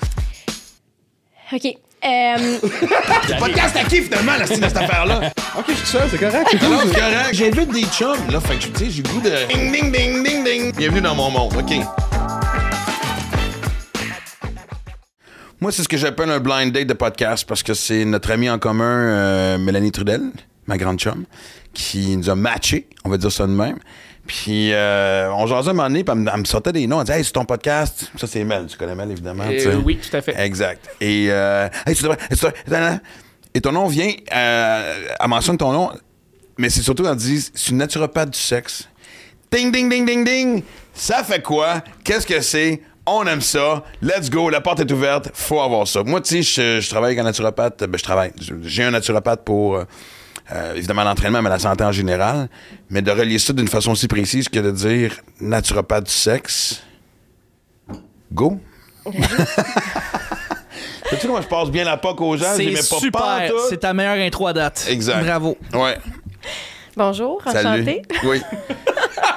OK. 1.52 1.78
Euh, 2.06 2.60
Podcast 3.40 3.76
à 3.76 3.84
qui, 3.84 4.02
finalement, 4.02 4.34
la 4.38 4.46
style 4.46 4.60
de 4.62 4.68
cette 4.68 4.78
affaire-là? 4.78 5.32
Ok, 5.58 5.66
je 5.70 5.74
suis 5.74 5.88
ça, 5.88 6.08
c'est 6.10 6.20
correct. 6.20 6.48
C'est 6.52 6.60
correct. 6.60 7.30
J'invite 7.34 7.72
des 7.72 7.86
chums, 7.86 8.30
là, 8.32 8.40
fait 8.40 8.58
que, 8.58 8.78
tu 8.78 8.86
sais, 8.86 8.92
j'ai 8.92 9.02
le 9.02 9.10
goût 9.10 9.22
de... 9.22 9.48
Ding, 9.48 9.72
ding, 9.72 9.92
ding, 9.92 10.24
ding, 10.24 10.44
ding. 10.44 10.76
Bienvenue 10.76 11.02
dans 11.02 11.16
mon 11.16 11.32
monde, 11.32 11.54
ok. 11.58 11.78
Moi, 15.60 15.72
c'est 15.72 15.82
ce 15.82 15.88
que 15.88 15.98
j'appelle 15.98 16.30
un 16.30 16.40
blind 16.40 16.72
date 16.72 16.86
de 16.86 16.94
podcast 16.94 17.48
parce 17.48 17.64
que 17.64 17.74
c'est 17.74 18.06
notre 18.06 18.30
ami 18.30 18.52
en 18.52 18.60
commun, 18.60 18.86
euh, 18.86 19.58
Mélanie 19.58 19.92
Trudel, 19.92 20.22
ma 20.68 20.78
grande 20.78 21.00
chum, 21.00 21.26
qui 21.74 22.16
nous 22.18 22.30
a 22.30 22.36
matché, 22.36 22.88
on 23.04 23.10
va 23.10 23.18
dire 23.18 23.32
ça 23.32 23.48
de 23.48 23.52
même. 23.52 23.80
Puis, 24.28 24.74
euh, 24.74 25.30
on 25.34 25.46
jasait 25.46 25.70
un 25.70 25.74
moment 25.74 25.88
donné, 25.88 26.04
puis 26.04 26.12
elle 26.14 26.20
me- 26.24 26.32
elle 26.34 26.40
me 26.40 26.46
sortait 26.46 26.72
des 26.72 26.88
noms. 26.88 27.00
Elle 27.00 27.06
disait, 27.06 27.18
hey, 27.20 27.24
c'est 27.24 27.32
ton 27.32 27.46
podcast. 27.46 28.12
Ça, 28.18 28.26
c'est 28.26 28.44
Mel. 28.44 28.66
Tu 28.68 28.76
connais 28.78 28.96
Mel, 28.96 29.12
évidemment. 29.12 29.44
Euh, 29.48 29.76
oui, 29.86 29.98
tout 30.00 30.16
à 30.18 30.22
fait. 30.22 30.36
Exact. 30.40 30.90
Et, 31.00 31.28
euh, 31.30 31.68
hey, 31.86 31.96
tu 31.96 32.04
devrais- 32.04 32.18
et 33.54 33.62
ton 33.62 33.72
nom 33.72 33.88
vient, 33.88 34.12
euh, 34.36 35.08
elle 35.20 35.28
mentionne 35.30 35.58
ton 35.58 35.72
nom, 35.72 35.92
mais 36.58 36.70
c'est 36.70 36.82
surtout, 36.82 37.06
elle 37.08 37.16
dit, 37.16 37.48
c'est 37.54 37.70
une 37.72 37.78
naturopathe 37.78 38.32
du 38.32 38.40
sexe. 38.40 38.90
Ding, 39.52 39.72
ding, 39.72 39.90
ding, 39.90 40.06
ding, 40.06 40.26
ding. 40.26 40.64
Ça 40.94 41.24
fait 41.24 41.42
quoi? 41.42 41.82
Qu'est-ce 42.04 42.26
que 42.28 42.42
c'est? 42.42 42.82
On 43.06 43.26
aime 43.28 43.42
ça. 43.42 43.84
Let's 44.02 44.30
go. 44.32 44.50
La 44.50 44.60
porte 44.62 44.80
est 44.80 44.92
ouverte. 44.92 45.30
Faut 45.36 45.62
avoir 45.62 45.88
ça. 45.88 46.02
Moi, 46.04 46.20
tu 46.22 46.42
sais, 46.44 46.80
je, 46.80 46.82
je 46.82 46.90
travaille 46.90 47.10
avec 47.10 47.20
un 47.20 47.24
naturopathe. 47.24 47.84
Ben, 47.84 47.98
je 47.98 48.04
travaille. 48.04 48.32
J'ai 48.64 48.84
un 48.84 48.92
naturopathe 48.92 49.46
pour, 49.46 49.84
euh, 50.52 50.76
évidemment, 50.76 51.04
l'entraînement, 51.04 51.42
mais 51.42 51.50
la 51.50 51.60
santé 51.60 51.84
en 51.84 51.92
général. 51.92 52.50
Mais 52.90 53.02
de 53.02 53.12
relier 53.12 53.40
ça 53.40 53.54
d'une 53.54 53.68
façon 53.68 53.92
aussi 53.92 54.08
précise 54.08 54.48
que 54.48 54.60
de 54.60 54.72
dire 54.72 55.16
naturopathe 55.40 56.06
du 56.06 56.12
sexe. 56.12 56.84
Go. 58.32 58.60
Sais-tu 61.10 61.28
comment 61.28 61.42
je 61.42 61.48
passe 61.48 61.70
bien 61.70 61.84
la 61.84 61.98
POC 61.98 62.22
aux 62.22 62.38
gens? 62.38 62.54
C'est 62.56 62.76
super. 62.82 63.52
C'est 63.70 63.78
ta 63.80 63.94
meilleure 63.94 64.18
intro 64.26 64.48
à 64.48 64.54
date. 64.54 64.88
Exact. 64.90 65.24
Bravo. 65.24 65.58
Ouais. 65.74 65.98
bonjour, 66.98 67.42
Salut. 67.44 67.68
enchantée. 67.68 68.02
Oui. 68.24 68.42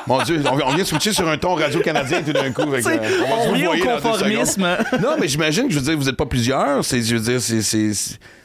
Mon 0.06 0.22
Dieu, 0.22 0.43
on, 0.46 0.54
on 0.54 0.69
vient 0.70 0.78
de 0.78 0.84
switcher 0.84 1.12
sur 1.12 1.28
un 1.28 1.37
ton 1.37 1.54
radio-canadien 1.54 2.22
tout 2.22 2.32
d'un 2.32 2.50
coup. 2.50 2.64
T'sais, 2.78 2.99
euh, 2.99 3.25
va 3.28 3.34
on 3.37 3.44
vous 3.44 3.50
revient 3.52 3.66
au 3.66 3.84
conformisme. 3.84 4.66
Non, 5.02 5.16
mais 5.20 5.28
j'imagine 5.28 5.69
que 5.69 5.75
je 5.75 5.78
veux 5.78 5.84
dire, 5.84 5.99
vous 5.99 6.06
n'êtes 6.06 6.16
pas 6.16 6.25
plusieurs. 6.25 6.82
C'est, 6.82 7.02
je 7.02 7.16
veux 7.16 7.38
dire, 7.38 7.43
c'est, 7.43 7.94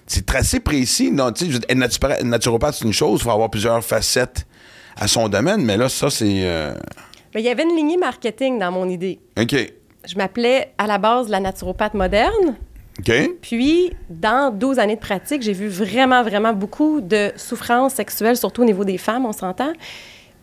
c'est, 0.07 0.35
assez 0.35 0.59
précis. 0.59 1.11
Non, 1.11 1.31
tu 1.31 1.51
sais, 1.51 1.59
naturopathe, 2.23 2.75
c'est 2.75 2.85
une 2.85 2.93
chose. 2.93 3.19
Il 3.21 3.23
faut 3.23 3.31
avoir 3.31 3.49
plusieurs 3.49 3.83
facettes 3.83 4.45
à 4.95 5.07
son 5.07 5.29
domaine. 5.29 5.63
Mais 5.63 5.77
là, 5.77 5.89
ça, 5.89 6.09
c'est. 6.09 6.41
euh, 6.43 6.73
Mais 7.33 7.41
il 7.41 7.45
y 7.45 7.49
avait 7.49 7.63
une 7.63 7.75
lignée 7.75 7.97
marketing 7.97 8.59
dans 8.59 8.71
mon 8.71 8.89
idée. 8.89 9.19
OK. 9.39 9.55
Je 10.05 10.15
m'appelais 10.17 10.73
à 10.77 10.85
la 10.87 10.97
base 10.97 11.29
la 11.29 11.39
naturopathe 11.39 11.93
moderne. 11.93 12.55
OK. 12.99 13.11
Puis, 13.41 13.93
dans 14.09 14.53
12 14.53 14.77
années 14.77 14.95
de 14.95 14.99
pratique, 15.01 15.41
j'ai 15.41 15.53
vu 15.53 15.67
vraiment, 15.67 16.21
vraiment 16.23 16.53
beaucoup 16.53 17.01
de 17.01 17.31
souffrances 17.37 17.95
sexuelles, 17.95 18.37
surtout 18.37 18.61
au 18.61 18.65
niveau 18.65 18.83
des 18.85 18.97
femmes, 18.99 19.25
on 19.25 19.31
s'entend. 19.33 19.73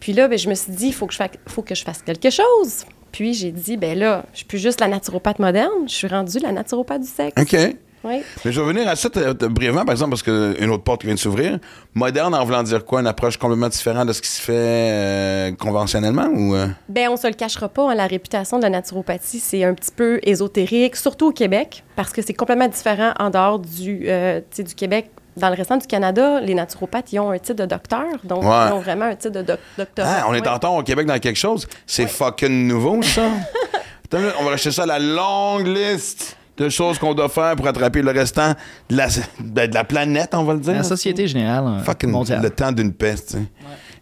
Puis 0.00 0.14
là, 0.14 0.26
ben, 0.28 0.36
je 0.38 0.48
me 0.48 0.54
suis 0.54 0.72
dit, 0.72 0.86
il 0.88 0.94
faut, 0.94 1.06
que 1.06 1.12
je 1.12 1.18
fa- 1.18 1.28
faut 1.46 1.62
que 1.62 1.74
je 1.74 1.84
fasse 1.84 2.02
quelque 2.02 2.30
chose. 2.30 2.86
Puis 3.12 3.34
j'ai 3.34 3.52
dit, 3.52 3.76
ben 3.76 3.96
là, 3.98 4.24
je 4.32 4.38
suis 4.38 4.46
plus 4.46 4.58
juste 4.58 4.80
la 4.80 4.88
naturopathe 4.88 5.38
moderne, 5.40 5.86
je 5.86 5.92
suis 5.94 6.08
rendue 6.08 6.38
la 6.38 6.52
naturopathe 6.52 7.02
du 7.02 7.08
sexe. 7.08 7.40
OK. 7.40 7.76
Oui. 8.02 8.22
Mais 8.44 8.52
je 8.52 8.60
vais 8.60 8.66
revenir 8.66 8.88
à 8.88 8.96
ça 8.96 9.08
brièvement, 9.50 9.84
par 9.84 9.92
exemple, 9.92 10.10
parce 10.10 10.22
qu'une 10.22 10.70
autre 10.70 10.82
porte 10.84 11.00
qui 11.02 11.06
vient 11.06 11.14
de 11.14 11.20
s'ouvrir. 11.20 11.58
Moderne 11.94 12.34
en 12.34 12.44
voulant 12.44 12.62
dire 12.62 12.84
quoi? 12.84 13.00
Une 13.00 13.06
approche 13.06 13.36
complètement 13.36 13.68
différente 13.68 14.08
de 14.08 14.12
ce 14.14 14.22
qui 14.22 14.28
se 14.28 14.40
fait 14.40 14.52
euh, 14.54 15.52
conventionnellement 15.52 16.28
ou. 16.34 16.54
euh? 16.54 16.68
Ben, 16.88 17.08
on 17.10 17.16
se 17.16 17.26
le 17.26 17.34
cachera 17.34 17.68
pas, 17.68 17.90
hein, 17.90 17.94
la 17.94 18.06
réputation 18.06 18.56
de 18.58 18.62
la 18.62 18.70
naturopathie, 18.70 19.38
c'est 19.40 19.64
un 19.64 19.74
petit 19.74 19.90
peu 19.94 20.18
ésotérique, 20.22 20.96
surtout 20.96 21.26
au 21.28 21.32
Québec, 21.32 21.84
parce 21.96 22.12
que 22.12 22.22
c'est 22.22 22.32
complètement 22.34 22.68
différent 22.68 23.12
en 23.18 23.28
dehors 23.30 23.58
du, 23.58 24.04
euh, 24.06 24.40
du 24.56 24.74
Québec. 24.74 25.10
Dans 25.36 25.48
le 25.48 25.54
restant 25.54 25.76
du 25.76 25.86
Canada, 25.86 26.40
les 26.40 26.54
naturopathes, 26.54 27.12
ils 27.12 27.20
ont 27.20 27.30
un 27.30 27.38
titre 27.38 27.54
de 27.62 27.66
docteur, 27.66 28.04
donc 28.24 28.42
Ouais. 28.42 28.66
ils 28.68 28.72
ont 28.72 28.80
vraiment 28.80 29.04
un 29.06 29.14
titre 29.14 29.34
de 29.34 29.42
doc- 29.42 29.60
doctorat. 29.78 30.08
Ah, 30.22 30.26
on 30.28 30.34
est 30.34 30.46
en 30.46 30.58
temps 30.58 30.76
au 30.76 30.82
Québec 30.82 31.06
dans 31.06 31.18
quelque 31.18 31.38
chose. 31.38 31.68
C'est 31.86 32.08
fucking 32.08 32.66
nouveau, 32.66 33.00
ça. 33.02 33.22
Attends, 34.12 34.18
on 34.40 34.44
va 34.44 34.50
rajouter 34.50 34.72
ça 34.72 34.82
à 34.82 34.86
la 34.86 34.98
longue 34.98 35.68
liste 35.68 36.36
de 36.60 36.68
choses 36.68 36.98
qu'on 36.98 37.14
doit 37.14 37.28
faire 37.30 37.56
pour 37.56 37.66
attraper 37.66 38.02
le 38.02 38.10
restant 38.10 38.52
de 38.90 38.96
la, 38.96 39.08
de 39.08 39.66
de 39.66 39.74
la 39.74 39.84
planète, 39.84 40.34
on 40.34 40.44
va 40.44 40.52
le 40.54 40.60
dire. 40.60 40.74
La 40.74 40.82
Société 40.82 41.26
générale 41.26 41.64
euh, 41.66 41.82
Fucking 41.82 42.10
mondiale. 42.10 42.42
le 42.42 42.50
temps 42.50 42.70
d'une 42.70 42.92
peste. 42.92 43.38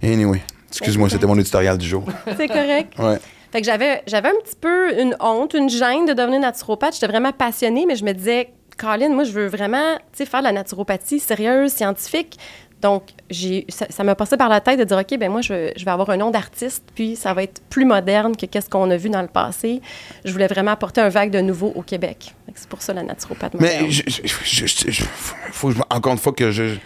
Anyway, 0.03 0.43
excuse-moi, 0.69 1.09
c'était 1.09 1.27
mon 1.27 1.39
éditorial 1.39 1.79
du 1.79 1.87
jour. 1.87 2.05
C'est 2.37 2.49
correct. 2.49 2.93
Ouais. 2.99 3.19
Fait 3.53 3.61
que 3.61 3.67
j'avais, 3.67 4.03
j'avais 4.07 4.29
un 4.29 4.41
petit 4.45 4.57
peu 4.61 5.01
une 5.01 5.17
honte, 5.21 5.55
une 5.55 5.71
gêne 5.71 6.05
de 6.05 6.13
devenir 6.13 6.41
naturopathe. 6.41 6.95
J'étais 6.95 7.07
vraiment 7.07 7.33
passionnée, 7.33 7.87
mais 7.87 7.95
je 7.97 8.05
me 8.05 8.13
disais, 8.13 8.51
Colin, 8.77 9.09
moi, 9.11 9.25
je 9.25 9.33
veux 9.33 9.47
vraiment 9.47 9.97
tu 10.13 10.19
sais, 10.19 10.27
faire 10.27 10.41
de 10.41 10.45
la 10.45 10.53
naturopathie 10.53 11.19
sérieuse, 11.21 11.73
scientifique. 11.73 12.39
Donc, 12.81 13.03
j'ai, 13.29 13.67
ça, 13.69 14.05
m'a 14.05 14.15
passé 14.15 14.37
par 14.37 14.49
la 14.49 14.61
tête 14.61 14.79
de 14.79 14.85
dire, 14.85 14.99
OK, 14.99 15.19
ben 15.19 15.31
moi, 15.31 15.41
je, 15.41 15.53
vais- 15.53 15.73
je 15.77 15.85
vais 15.85 15.91
avoir 15.91 16.11
un 16.11 16.17
nom 16.17 16.31
d'artiste, 16.31 16.85
puis 16.95 17.17
ça 17.17 17.35
va 17.35 17.43
être 17.43 17.61
plus 17.69 17.85
moderne 17.85 18.37
que 18.37 18.47
qu'est-ce 18.47 18.71
qu'on 18.71 18.89
a 18.91 18.97
vu 18.97 19.11
dans 19.11 19.21
le 19.23 19.27
passé. 19.29 19.81
Je 20.25 20.31
voulais 20.33 20.47
vraiment 20.47 20.71
apporter 20.71 21.01
un 21.01 21.09
vague 21.09 21.31
de 21.31 21.41
nouveau 21.41 21.73
au 21.75 21.83
Québec. 21.83 22.35
C'est 22.55 22.69
pour 22.69 22.81
ça 22.83 22.93
la 22.93 23.03
naturopathe 23.03 23.55
moderne. 23.55 23.85
Mais 23.87 23.91
je, 23.91 24.03
je- 24.09 25.05
faut 25.53 25.73
encore 25.91 26.13
une 26.13 26.19
fois 26.19 26.33
que 26.33 26.51
je. 26.51 26.77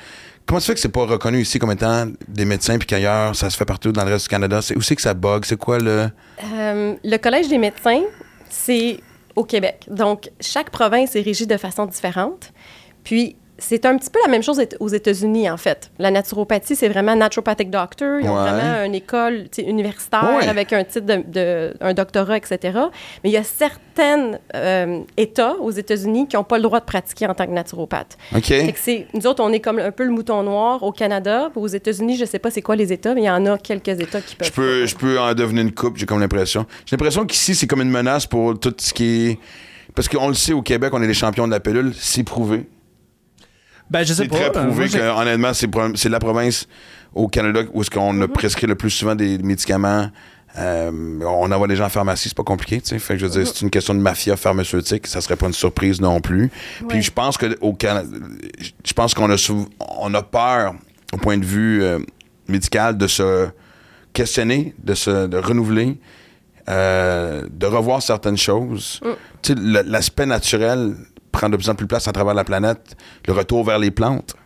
Comment 0.46 0.60
ça 0.60 0.66
fait 0.68 0.74
que 0.74 0.80
c'est 0.80 0.88
pas 0.88 1.06
reconnu 1.06 1.40
ici 1.40 1.58
comme 1.58 1.70
étant 1.72 2.06
des 2.26 2.44
médecins 2.44 2.76
puis 2.76 2.86
qu'ailleurs 2.86 3.36
ça 3.36 3.48
se 3.48 3.56
fait 3.56 3.64
partout 3.64 3.92
dans 3.92 4.04
le 4.04 4.12
reste 4.12 4.24
du 4.24 4.28
Canada? 4.30 4.60
C'est 4.60 4.76
où 4.76 4.80
c'est 4.82 4.96
que 4.96 5.02
ça 5.02 5.14
bug? 5.14 5.44
C'est 5.44 5.56
quoi 5.58 5.78
le? 5.78 6.08
Euh, 6.54 6.94
le 7.04 7.16
Collège 7.18 7.48
des 7.48 7.58
médecins, 7.58 8.00
c'est 8.50 8.98
au 9.36 9.44
Québec. 9.44 9.84
Donc, 9.88 10.30
chaque 10.40 10.70
province 10.70 11.14
est 11.16 11.20
régie 11.22 11.46
de 11.46 11.56
façon 11.56 11.86
différente. 11.86 12.52
Puis, 13.04 13.36
c'est 13.62 13.86
un 13.86 13.96
petit 13.96 14.10
peu 14.10 14.18
la 14.24 14.30
même 14.30 14.42
chose 14.42 14.60
aux 14.80 14.88
États-Unis, 14.88 15.48
en 15.50 15.56
fait. 15.56 15.90
La 15.98 16.10
naturopathie, 16.10 16.76
c'est 16.76 16.88
vraiment 16.88 17.14
naturopathic 17.16 17.70
doctor. 17.70 18.20
Ils 18.20 18.28
ont 18.28 18.34
Ouais. 18.36 18.50
vraiment 18.50 18.84
une 18.84 18.94
école 18.94 19.44
universitaire 19.58 20.36
Ouais. 20.38 20.48
avec 20.48 20.72
un 20.72 20.84
titre 20.84 21.06
de, 21.06 21.22
de- 21.26 21.74
un 21.80 21.94
doctorat, 21.94 22.36
etc. 22.36 22.58
Mais 23.22 23.30
il 23.30 23.32
y 23.32 23.36
a 23.36 23.44
certains 23.44 24.32
euh, 24.54 25.00
États 25.16 25.54
aux 25.60 25.70
États-Unis 25.70 26.26
qui 26.28 26.36
n'ont 26.36 26.44
pas 26.44 26.56
le 26.56 26.62
droit 26.62 26.80
de 26.80 26.84
pratiquer 26.84 27.26
en 27.26 27.34
tant 27.34 27.46
que 27.46 27.50
naturopathe. 27.52 28.16
OK. 28.34 28.44
Fait 28.44 28.72
que 28.72 29.16
nous 29.16 29.26
autres, 29.26 29.42
on 29.42 29.52
est 29.52 29.60
comme 29.60 29.78
un 29.78 29.90
peu 29.90 30.04
le 30.04 30.10
mouton 30.10 30.42
noir 30.42 30.82
au 30.82 30.92
Canada. 30.92 31.50
Aux 31.54 31.66
États-Unis, 31.68 32.16
je 32.16 32.24
sais 32.24 32.38
pas 32.38 32.50
c'est 32.50 32.62
quoi 32.62 32.76
les 32.76 32.92
États, 32.92 33.14
mais 33.14 33.22
il 33.22 33.26
y 33.26 33.30
en 33.30 33.44
a 33.46 33.58
quelques 33.58 33.88
États 33.88 34.20
qui 34.20 34.34
peuvent. 34.36 34.48
Je 34.48 34.52
peux, 34.52 34.86
je 34.86 34.96
peux 34.96 35.18
en 35.20 35.34
devenir 35.34 35.62
une 35.62 35.72
coupe, 35.72 35.96
j'ai 35.96 36.06
comme 36.06 36.20
l'impression. 36.20 36.66
J'ai 36.86 36.96
l'impression 36.96 37.24
qu'ici, 37.26 37.54
c'est 37.54 37.66
comme 37.66 37.82
une 37.82 37.90
menace 37.90 38.26
pour 38.26 38.58
tout 38.58 38.74
ce 38.78 38.92
qui 38.92 39.30
est 39.30 39.38
Parce 39.94 40.08
qu'on 40.08 40.28
le 40.28 40.34
sait, 40.34 40.52
au 40.54 40.62
Québec, 40.62 40.90
on 40.94 41.02
est 41.02 41.06
les 41.06 41.12
champions 41.14 41.46
de 41.46 41.52
la 41.52 41.60
pilule. 41.60 41.92
C'est 41.98 42.22
prouvé. 42.24 42.66
Ben, 43.92 44.04
je 44.04 44.14
sais 44.14 44.22
C'est 44.22 44.28
pas. 44.28 44.36
très 44.36 44.56
euh, 44.58 44.64
prouvé 44.64 44.88
que, 44.88 44.98
honnêtement, 45.20 45.52
c'est 45.52 45.68
c'est 45.96 46.08
la 46.08 46.18
province 46.18 46.66
au 47.14 47.28
Canada 47.28 47.60
où 47.74 47.82
est-ce 47.82 47.90
qu'on 47.90 48.20
a 48.22 48.28
prescrit 48.28 48.66
le 48.66 48.74
plus 48.74 48.90
souvent 48.90 49.14
des 49.14 49.36
médicaments. 49.38 50.08
Euh, 50.58 50.90
on 51.24 51.50
envoie 51.50 51.66
les 51.66 51.76
gens 51.76 51.86
en 51.86 51.88
pharmacie, 51.90 52.28
c'est 52.28 52.36
pas 52.36 52.42
compliqué. 52.42 52.80
Fait 52.98 53.14
que 53.14 53.20
je 53.20 53.26
veux 53.26 53.30
dire, 53.32 53.46
c'est 53.46 53.60
une 53.62 53.70
question 53.70 53.94
de 53.94 54.00
mafia 54.00 54.36
pharmaceutique, 54.36 55.06
ça 55.06 55.20
serait 55.20 55.36
pas 55.36 55.46
une 55.46 55.52
surprise 55.54 56.00
non 56.00 56.20
plus. 56.20 56.50
Puis 56.88 57.02
je 57.02 57.10
pense 57.10 57.36
que 57.38 57.56
au 57.60 57.72
Canada, 57.74 58.08
je 58.84 58.92
pense 58.94 59.14
qu'on 59.14 59.30
a 59.30 59.36
sou- 59.38 59.68
on 59.98 60.12
a 60.14 60.22
peur 60.22 60.74
au 61.12 61.16
point 61.18 61.38
de 61.38 61.44
vue 61.44 61.82
euh, 61.82 61.98
médical 62.48 62.98
de 62.98 63.06
se 63.06 63.48
questionner, 64.12 64.74
de 64.82 64.94
se 64.94 65.26
de 65.26 65.38
renouveler, 65.38 65.98
euh, 66.68 67.42
de 67.50 67.66
revoir 67.66 68.02
certaines 68.02 68.36
choses. 68.38 69.00
Mm. 69.48 69.82
L'aspect 69.86 70.26
naturel 70.26 70.94
prend 71.32 71.48
de 71.48 71.56
plus 71.56 71.68
en 71.68 71.74
plus 71.74 71.84
de 71.84 71.88
place 71.88 72.06
à 72.06 72.12
travers 72.12 72.34
la 72.34 72.44
planète, 72.44 72.96
le 73.26 73.32
retour 73.32 73.64
vers 73.64 73.78
les 73.78 73.90
plantes. 73.90 74.36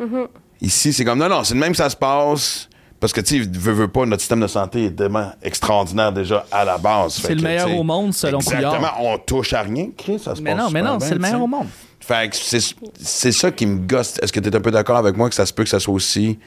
Mm-hmm. 0.00 0.26
Ici, 0.60 0.92
c'est 0.92 1.04
comme 1.04 1.18
non, 1.18 1.28
non, 1.28 1.44
c'est 1.44 1.54
de 1.54 1.58
même 1.58 1.72
que 1.72 1.78
ça 1.78 1.88
se 1.88 1.96
passe. 1.96 2.68
Parce 3.00 3.12
que, 3.12 3.20
tu 3.20 3.42
sais, 3.42 3.50
veux, 3.52 3.72
veux 3.72 3.88
pas, 3.88 4.06
notre 4.06 4.20
système 4.20 4.38
de 4.38 4.46
santé 4.46 4.84
est 4.84 4.90
tellement 4.92 5.32
extraordinaire 5.42 6.12
déjà 6.12 6.46
à 6.52 6.64
la 6.64 6.78
base. 6.78 7.14
C'est 7.14 7.34
le 7.34 7.42
meilleur 7.42 7.76
au 7.76 7.82
monde, 7.82 8.14
selon 8.14 8.38
Exactement, 8.38 8.92
on 9.00 9.18
touche 9.18 9.52
à 9.54 9.62
rien. 9.62 9.88
Chris, 9.96 10.20
ça 10.20 10.36
se 10.36 10.40
Mais 10.40 10.54
passe 10.54 10.62
non, 10.62 10.70
mais 10.70 10.82
non, 10.82 11.00
c'est 11.00 11.14
le 11.14 11.18
meilleur 11.18 11.42
au 11.42 11.48
monde. 11.48 11.66
Fait 11.98 12.30
que 12.30 12.36
c'est 12.36 12.60
c'est 13.00 13.32
ça 13.32 13.50
qui 13.50 13.66
me 13.66 13.80
gosse. 13.80 14.20
Est-ce 14.22 14.32
que 14.32 14.38
tu 14.38 14.48
es 14.48 14.54
un 14.54 14.60
peu 14.60 14.70
d'accord 14.70 14.98
avec 14.98 15.16
moi 15.16 15.28
que 15.28 15.34
ça 15.34 15.46
se 15.46 15.52
peut 15.52 15.64
que 15.64 15.68
ça 15.68 15.80
soit 15.80 15.94
aussi. 15.94 16.38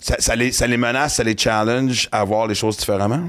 Ça, 0.00 0.14
ça 0.20 0.36
les, 0.36 0.52
ça 0.52 0.68
les 0.68 0.76
menace, 0.76 1.16
ça 1.16 1.24
les 1.24 1.36
challenge 1.36 2.08
à 2.12 2.22
voir 2.22 2.46
les 2.46 2.54
choses 2.54 2.76
différemment? 2.76 3.28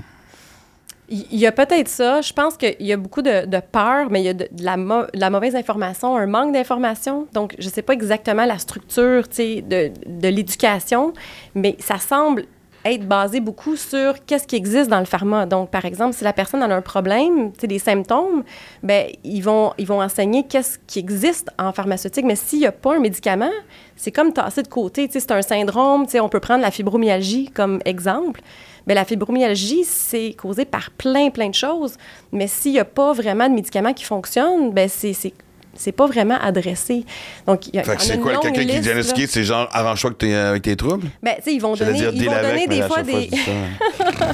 Il 1.12 1.40
y 1.40 1.48
a 1.48 1.52
peut-être 1.52 1.88
ça. 1.88 2.22
Je 2.22 2.32
pense 2.34 2.56
qu'il 2.56 2.76
y 2.80 2.94
a 2.94 2.98
beaucoup 2.98 3.22
de, 3.22 3.60
peur, 3.72 4.10
mais 4.12 4.22
il 4.22 4.26
y 4.26 4.30
a 4.30 4.34
de, 4.34 4.48
la, 4.62 4.78
la 5.14 5.30
mauvaise 5.30 5.56
information, 5.56 6.16
un 6.16 6.28
manque 6.28 6.54
d'information. 6.54 7.28
Donc, 7.34 7.56
je 7.58 7.66
ne 7.68 7.72
sais 7.72 7.82
pas 7.82 7.94
exactement 7.94 8.46
la 8.46 8.60
structure 8.60 9.24
de, 9.24 9.92
de 10.06 10.28
l'éducation, 10.28 11.14
mais 11.56 11.76
ça 11.80 11.98
semble 11.98 12.46
être 12.86 13.08
basé 13.08 13.40
beaucoup 13.40 13.76
sur 13.76 14.26
qu'est-ce 14.26 14.48
qui 14.48 14.56
existe 14.56 14.90
dans 14.90 15.00
le 15.00 15.06
pharma. 15.06 15.46
Donc, 15.46 15.70
par 15.70 15.86
exemple, 15.86 16.14
si 16.14 16.24
la 16.24 16.34
personne 16.34 16.64
a 16.64 16.74
un 16.74 16.82
problème, 16.82 17.52
des 17.52 17.80
symptômes, 17.80 18.44
ben 18.84 19.08
ils 19.24 19.42
vont, 19.42 19.74
ils 19.78 19.86
vont 19.86 20.02
enseigner 20.02 20.46
qu'est-ce 20.48 20.80
qui 20.88 21.00
existe 21.00 21.50
en 21.60 21.72
pharmaceutique. 21.74 22.26
Mais 22.26 22.36
s'il 22.36 22.60
n'y 22.60 22.66
a 22.66 22.72
pas 22.72 22.96
un 22.96 23.00
médicament, 23.00 23.52
c'est 24.00 24.14
comme 24.14 24.32
tasser 24.32 24.64
de 24.64 24.70
côté. 24.70 25.10
C'est 25.12 25.30
un 25.32 25.42
syndrome. 25.42 26.06
On 26.22 26.30
peut 26.30 26.40
prendre 26.40 26.62
la 26.62 26.72
fibromyalgie 26.72 27.52
comme 27.54 27.82
exemple. 27.84 28.42
Bien, 28.88 28.96
la 28.96 29.04
fibromyalgie, 29.04 29.84
c'est 29.84 30.34
causé 30.38 30.64
par 30.64 30.92
plein, 30.92 31.30
plein 31.30 31.50
de 31.50 31.54
choses. 31.54 31.98
Mais 32.32 32.48
s'il 32.48 32.72
n'y 32.72 32.80
a 32.80 32.86
pas 32.86 33.12
vraiment 33.12 33.50
de 33.50 33.54
médicaments 33.56 33.94
qui 33.94 34.06
fonctionnent, 34.06 34.72
ben 34.72 34.88
c'est, 34.88 35.34
c'est, 35.76 35.92
pas 35.92 36.08
vraiment 36.08 36.38
adressé. 36.42 37.06
Donc, 37.46 37.68
il 37.68 37.76
y 37.76 37.80
a, 37.80 37.84
Fait 37.84 37.96
que 37.96 38.02
c'est 38.02 38.20
quoi, 38.20 38.38
quelqu'un 38.38 38.62
qui 38.62 38.68
là. 38.68 38.80
diagnostiqué, 38.80 39.28
c'est 39.28 39.44
genre 39.44 39.68
arrange-toi 39.72 40.10
avec 40.10 40.18
tes, 40.20 40.36
avec 40.36 40.62
tes 40.64 40.76
troubles? 40.76 41.08
Ben, 41.22 41.36
tu 41.38 41.44
sais, 41.44 41.54
ils 41.54 41.62
vont 41.62 41.76
donner, 41.76 41.94
dire 41.94 42.12
ils 42.14 42.26
vont 42.26 42.32
avec, 42.32 42.52
donner 42.52 42.68
des 42.68 42.82
fois 42.84 43.04
des... 43.04 43.30
ça. 43.30 44.26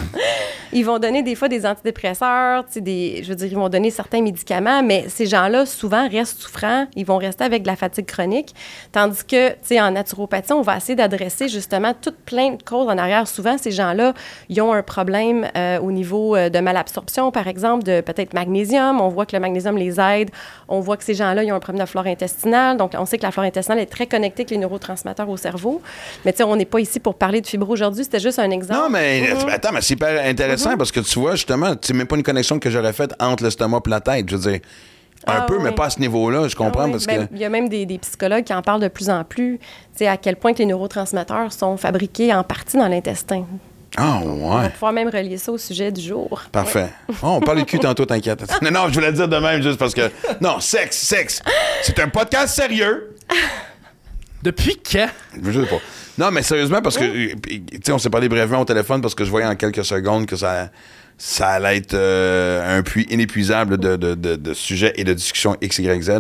Ils 0.76 0.84
vont 0.84 1.00
donner 1.00 1.24
des 1.24 1.36
fois 1.36 1.48
des 1.48 1.66
antidépresseurs, 1.66 2.66
tu 2.66 2.74
sais, 2.74 2.82
des, 2.82 3.22
je 3.24 3.30
veux 3.30 3.36
dire, 3.36 3.48
ils 3.48 3.56
vont 3.56 3.70
donner 3.70 3.92
certains 3.92 4.22
médicaments, 4.22 4.84
mais 4.84 5.06
ces 5.08 5.26
gens-là, 5.26 5.66
souvent, 5.66 6.10
restent 6.10 6.42
souffrants. 6.42 6.88
Ils 6.98 7.06
vont 7.06 7.16
rester 7.16 7.46
avec 7.46 7.62
de 7.62 7.68
la 7.68 7.78
fatigue 7.78 8.06
chronique. 8.06 8.54
Tandis 8.92 9.24
que, 9.24 9.52
tu 9.52 9.56
sais, 9.62 9.80
en 9.80 9.92
naturopathie, 9.92 10.52
on 10.52 10.62
va 10.62 10.76
essayer 10.76 10.98
d'adresser 10.98 11.48
justement 11.48 11.94
toutes 12.00 12.18
plein 12.18 12.52
de 12.52 12.62
causes 12.62 12.90
en 12.90 12.98
arrière. 12.98 13.26
Souvent, 13.26 13.58
ces 13.58 13.72
gens-là, 13.72 14.14
ils 14.50 14.60
ont 14.60 14.74
un 14.74 14.84
problème 14.84 15.48
euh, 15.56 15.80
au 15.80 15.94
niveau 15.94 16.36
euh, 16.36 16.50
de 16.50 16.60
malabsorption, 16.60 17.32
par 17.32 17.48
exemple, 17.48 17.86
de 17.86 18.02
peut-être 18.02 18.34
magnésium. 18.34 19.00
On 19.00 19.08
voit 19.08 19.26
que 19.26 19.34
le 19.34 19.40
magnésium 19.40 19.78
les 19.78 19.98
aide. 19.98 20.30
On 20.68 20.82
voit 20.82 20.98
que 20.98 21.06
ces 21.06 21.14
gens-là, 21.36 21.44
ils 21.44 21.52
ont 21.52 21.56
un 21.56 21.60
problème 21.60 21.84
de 21.86 21.90
flore 21.90 22.08
intestinale. 22.08 22.78
Donc, 22.78 22.94
on 22.98 23.06
sait 23.06 23.18
que 23.18 23.24
la 23.24 23.32
flore 23.32 23.46
intestinale 23.46 23.80
est 23.80 23.86
très 23.86 24.08
connectée 24.08 24.42
avec 24.42 24.52
les 24.52 24.58
neurotransmetteurs 24.58 25.30
au 25.30 25.38
cerveau. 25.38 25.82
Mais, 26.26 26.32
tu 26.32 26.38
sais, 26.38 26.44
on 26.44 26.56
n'est 26.56 26.66
pas 26.66 26.80
ici 26.80 27.00
pour 27.00 27.16
parler 27.16 27.42
de 27.42 27.48
fibro 27.48 27.74
aujourd'hui. 27.74 28.04
C'était 28.04 28.20
juste 28.20 28.40
un 28.40 28.50
exemple. 28.52 28.80
Non, 28.80 28.90
mais 28.90 29.22
Mhm. 29.34 29.50
attends, 29.50 29.72
mais 29.74 29.82
c'est 29.82 29.94
hyper 29.94 30.26
intéressant 30.26 30.78
parce 30.78 30.92
que 30.92 31.00
tu 31.02 31.20
vois, 31.20 31.32
justement, 31.36 31.74
c'est 31.82 31.94
même 31.94 32.08
pas 32.08 32.16
une 32.16 32.24
connexion 32.24 32.58
que 32.60 32.70
j'aurais 32.70 32.94
faite 32.94 33.14
entre 33.20 33.44
l'estomac 33.44 33.82
et 33.86 33.90
la 33.90 34.00
tête. 34.02 34.30
Je 34.30 34.36
veux 34.36 34.52
dire, 34.52 34.60
un 35.28 35.34
Ah, 35.40 35.46
peu, 35.48 35.58
mais 35.60 35.72
pas 35.72 35.86
à 35.86 35.90
ce 35.90 36.00
niveau-là, 36.00 36.48
je 36.48 36.56
comprends 36.56 36.84
Ah 36.84 36.86
oui, 36.86 36.92
parce 36.92 37.08
ben, 37.08 37.28
que. 37.28 37.34
Il 37.34 37.40
y 37.40 37.46
a 37.46 37.50
même 37.50 37.68
des, 37.68 37.86
des 37.86 37.98
psychologues 37.98 38.44
qui 38.44 38.54
en 38.54 38.62
parlent 38.62 38.82
de 38.82 38.88
plus 38.90 39.10
en 39.10 39.24
plus, 39.24 39.58
tu 39.60 39.66
sais, 39.96 40.08
à 40.08 40.18
quel 40.18 40.36
point 40.36 40.54
que 40.54 40.60
les 40.60 40.66
neurotransmetteurs 40.68 41.52
sont 41.52 41.78
fabriqués 41.78 42.32
en 42.34 42.44
partie 42.44 42.78
dans 42.78 42.88
l'intestin. 42.88 43.44
Ah, 43.98 44.20
On 44.24 44.50
va 44.50 44.64
ouais. 44.64 44.70
pouvoir 44.72 44.92
même 44.94 45.08
relier 45.10 45.38
ça 45.38 45.52
au 45.52 45.58
sujet 45.58 45.92
du 45.92 46.02
jour. 46.02 46.42
Parfait. 46.52 46.90
Oh, 47.10 47.14
on 47.24 47.40
parle 47.40 47.60
de 47.60 47.64
cul 47.64 47.80
tantôt, 47.80 48.06
t'inquiète. 48.06 48.44
Non, 48.62 48.72
non, 48.72 48.88
je 48.90 48.94
voulais 48.96 49.12
dire 49.14 49.28
de 49.28 49.38
même 49.38 49.62
juste 49.62 49.78
parce 49.80 49.94
que. 49.94 50.10
Non, 50.42 50.60
sexe, 50.60 50.98
sexe. 50.98 51.42
C'est 51.84 51.98
un 52.00 52.10
podcast 52.10 52.56
sérieux. 52.56 53.16
Depuis 54.44 54.78
quand? 54.92 55.08
Je 55.42 55.62
sais 55.62 55.68
pas. 55.68 55.80
Non, 56.18 56.32
mais 56.32 56.44
sérieusement, 56.44 56.82
parce 56.82 56.98
que, 56.98 57.04
euh, 57.04 57.34
tu 57.46 57.62
sais, 57.84 57.92
on 57.92 57.98
s'est 57.98 58.10
parlé 58.10 58.30
brièvement 58.30 58.60
au 58.62 58.66
téléphone 58.66 59.02
parce 59.02 59.16
que 59.16 59.26
je 59.26 59.30
voyais 59.30 59.48
en 59.48 59.56
quelques 59.56 59.84
secondes 59.84 60.26
que 60.28 60.36
ça, 60.36 60.70
ça 61.18 61.50
allait 61.50 61.78
être 61.78 61.94
euh, 61.94 62.78
un 62.78 62.82
puits 62.84 63.08
inépuisable 63.10 63.78
de, 63.78 63.96
de, 63.96 64.14
de, 64.16 64.36
de 64.36 64.54
sujets 64.54 64.94
et 64.98 65.04
de 65.04 65.14
discussions 65.14 65.58
X, 65.62 65.80
Y, 65.80 66.04
Z. 66.04 66.12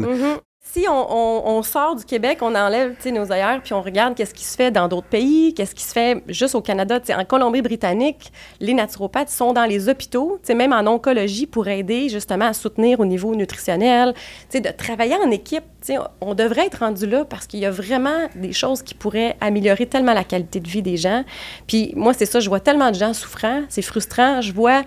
Si 0.78 0.86
on, 0.90 0.92
on- 1.10 1.42
on 1.58 1.64
sort 1.64 1.96
du 1.96 2.04
Québec, 2.04 2.40
on 2.42 2.54
enlève 2.54 2.96
nos 3.06 3.32
ailleurs, 3.32 3.62
puis 3.64 3.74
on 3.74 3.82
regarde 3.82 4.14
qu'est-ce 4.14 4.34
qui 4.34 4.44
se 4.44 4.58
fait 4.58 4.72
dans 4.72 4.90
d'autres 4.90 5.08
pays, 5.08 5.54
qu'est-ce 5.54 5.74
qui 5.74 5.84
se 5.84 5.94
fait 5.94 6.22
juste 6.28 6.54
au 6.54 6.60
Canada. 6.60 7.00
Tu 7.00 7.06
sais, 7.06 7.16
En 7.16 7.24
Colombie-Britannique, 7.24 8.30
les 8.60 8.74
naturopathes 8.74 9.30
sont 9.30 9.54
dans 9.54 9.64
les 9.64 9.88
hôpitaux, 9.88 10.38
même 10.54 10.74
en 10.74 10.86
oncologie, 10.86 11.46
pour 11.46 11.70
aider 11.70 12.10
justement 12.10 12.48
à 12.48 12.52
soutenir 12.52 13.00
au 13.00 13.06
niveau 13.06 13.34
nutritionnel, 13.36 14.14
de 14.54 14.70
travailler 14.72 15.16
en 15.16 15.32
équipe. 15.32 15.64
Sais, 15.80 15.96
On 16.20 16.34
devrait 16.34 16.66
être 16.66 16.80
rendu 16.80 17.06
là 17.08 17.24
parce 17.24 17.48
qu'il 17.48 17.62
y 17.62 17.66
a 17.66 17.72
vraiment 17.72 18.28
des 18.36 18.52
choses 18.52 18.82
qui 18.82 18.96
pourraient 18.96 19.38
améliorer 19.40 19.86
tellement 19.86 20.14
la 20.14 20.26
qualité 20.26 20.60
de 20.60 20.68
vie 20.68 20.82
des 20.82 20.98
gens. 20.98 21.24
Puis 21.68 21.94
moi, 21.96 22.14
c'est 22.14 22.26
ça, 22.26 22.42
je 22.42 22.50
vois 22.50 22.60
tellement 22.60 22.92
de 22.92 22.96
gens 22.96 23.14
souffrants, 23.14 23.62
c'est 23.70 23.82
frustrant. 23.82 24.42
Je 24.42 24.52
vois 24.52 24.82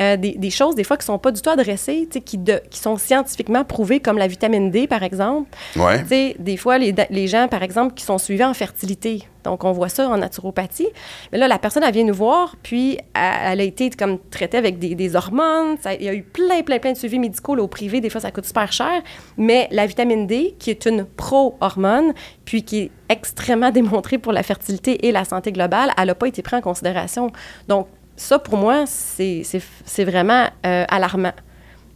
euh, 0.00 0.16
des, 0.16 0.32
des 0.32 0.50
choses, 0.50 0.74
des 0.74 0.84
fois, 0.84 0.96
qui 0.96 1.04
sont 1.06 1.18
pas 1.18 1.32
du 1.32 1.40
tout 1.42 1.50
adressées, 1.50 2.08
qui, 2.24 2.38
de- 2.38 2.60
qui 2.70 2.78
sont 2.78 2.96
scientifiquement 2.96 3.64
prouvées, 3.64 4.00
comme 4.00 4.18
la 4.18 4.26
vitamine 4.28 4.70
D, 4.70 4.86
par 4.86 5.02
exemple. 5.02 5.48
Ouais. 5.76 6.04
Des 6.38 6.56
fois, 6.56 6.78
les, 6.78 6.94
les 7.10 7.26
gens, 7.26 7.48
par 7.48 7.62
exemple, 7.62 7.94
qui 7.94 8.04
sont 8.04 8.18
suivis 8.18 8.44
en 8.44 8.54
fertilité, 8.54 9.24
donc 9.44 9.64
on 9.64 9.72
voit 9.72 9.88
ça 9.88 10.08
en 10.08 10.16
naturopathie, 10.18 10.88
mais 11.32 11.38
là, 11.38 11.48
la 11.48 11.58
personne, 11.58 11.82
elle 11.82 11.92
vient 11.94 12.04
nous 12.04 12.14
voir, 12.14 12.56
puis 12.62 12.98
elle, 13.14 13.52
elle 13.52 13.60
a 13.60 13.64
été 13.64 13.90
comme 13.90 14.18
traitée 14.30 14.58
avec 14.58 14.78
des, 14.78 14.94
des 14.94 15.16
hormones, 15.16 15.76
ça- 15.80 15.94
il 15.94 16.02
y 16.04 16.08
a 16.08 16.14
eu 16.14 16.22
plein, 16.22 16.62
plein, 16.62 16.78
plein 16.78 16.92
de 16.92 16.96
suivis 16.96 17.18
médicaux 17.18 17.54
là, 17.54 17.62
au 17.62 17.68
privé, 17.68 18.00
des 18.00 18.10
fois, 18.10 18.20
ça 18.20 18.30
coûte 18.30 18.46
super 18.46 18.70
cher, 18.72 19.02
mais 19.36 19.68
la 19.70 19.86
vitamine 19.86 20.26
D, 20.26 20.54
qui 20.58 20.70
est 20.70 20.86
une 20.86 21.04
pro-hormone, 21.04 22.12
puis 22.44 22.62
qui 22.62 22.78
est 22.78 22.90
extrêmement 23.08 23.70
démontrée 23.72 24.18
pour 24.18 24.32
la 24.32 24.42
fertilité 24.42 25.06
et 25.06 25.12
la 25.12 25.24
santé 25.24 25.52
globale, 25.52 25.90
elle 25.98 26.06
n'a 26.08 26.14
pas 26.14 26.28
été 26.28 26.42
prise 26.42 26.58
en 26.58 26.62
considération. 26.62 27.30
Donc, 27.68 27.86
ça, 28.18 28.38
pour 28.38 28.58
moi, 28.58 28.84
c'est 28.86 30.04
vraiment 30.04 30.48
euh, 30.66 30.84
alarmant. 30.88 31.32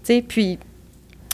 Tu 0.05 0.15
sais, 0.15 0.25
puis 0.27 0.59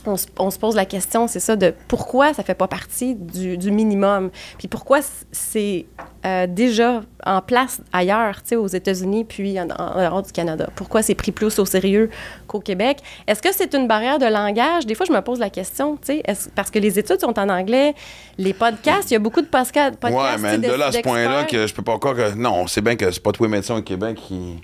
on, 0.07 0.17
se- 0.17 0.27
on 0.39 0.51
se 0.51 0.59
pose 0.59 0.75
la 0.77 0.87
question, 0.87 1.27
c'est 1.27 1.41
ça, 1.41 1.57
de 1.57 1.75
pourquoi 1.89 2.33
ça 2.33 2.43
fait 2.43 2.55
pas 2.55 2.69
partie 2.69 3.15
du, 3.15 3.59
du 3.59 3.71
minimum, 3.71 4.31
puis 4.57 4.69
pourquoi 4.69 5.01
c'est 5.33 5.87
euh, 6.25 6.47
déjà 6.47 7.03
en 7.27 7.43
place 7.43 7.81
ailleurs, 7.93 8.37
tu 8.43 8.51
sais, 8.51 8.57
aux 8.57 8.69
États-Unis, 8.69 9.25
puis 9.25 9.59
en, 9.61 9.69
en 9.71 9.99
dehors 9.99 10.23
du 10.23 10.33
Canada? 10.33 10.71
Pourquoi 10.77 11.03
c'est 11.03 11.15
pris 11.17 11.33
plus 11.33 11.59
au 11.59 11.65
sérieux 11.67 12.09
qu'au 12.47 12.61
Québec? 12.61 12.99
Est-ce 13.27 13.43
que 13.43 13.53
c'est 13.53 13.75
une 13.75 13.87
barrière 13.89 14.19
de 14.19 14.27
langage? 14.27 14.87
Des 14.87 14.95
fois, 14.95 15.05
je 15.07 15.13
me 15.13 15.21
pose 15.21 15.41
la 15.41 15.51
question, 15.51 15.97
tu 15.97 16.21
sais, 16.23 16.23
parce 16.55 16.71
que 16.71 16.79
les 16.79 16.99
études 16.99 17.21
sont 17.21 17.39
en 17.39 17.49
anglais, 17.49 17.95
les 18.39 18.55
podcasts, 18.55 19.11
il 19.11 19.15
y 19.15 19.17
a 19.17 19.21
beaucoup 19.21 19.43
de 19.43 19.47
podcasts. 19.47 20.03
Ouais, 20.03 20.39
mais 20.39 20.59
de 20.59 20.73
là 20.73 20.87
à 20.87 20.93
ce 20.93 21.01
point-là 21.01 21.45
que 21.45 21.67
je 21.67 21.75
peux 21.75 21.83
pas 21.83 21.93
encore 21.93 22.15
que. 22.15 22.35
Non, 22.35 22.55
on 22.63 22.67
sait 22.67 22.81
bien 22.83 22.97
que 22.97 23.11
c'est 23.11 23.23
pas 23.23 23.33
tous 23.33 23.43
les 23.43 23.51
médecins 23.51 23.77
au 23.77 23.83
Québec 23.83 24.17
qui, 24.27 24.59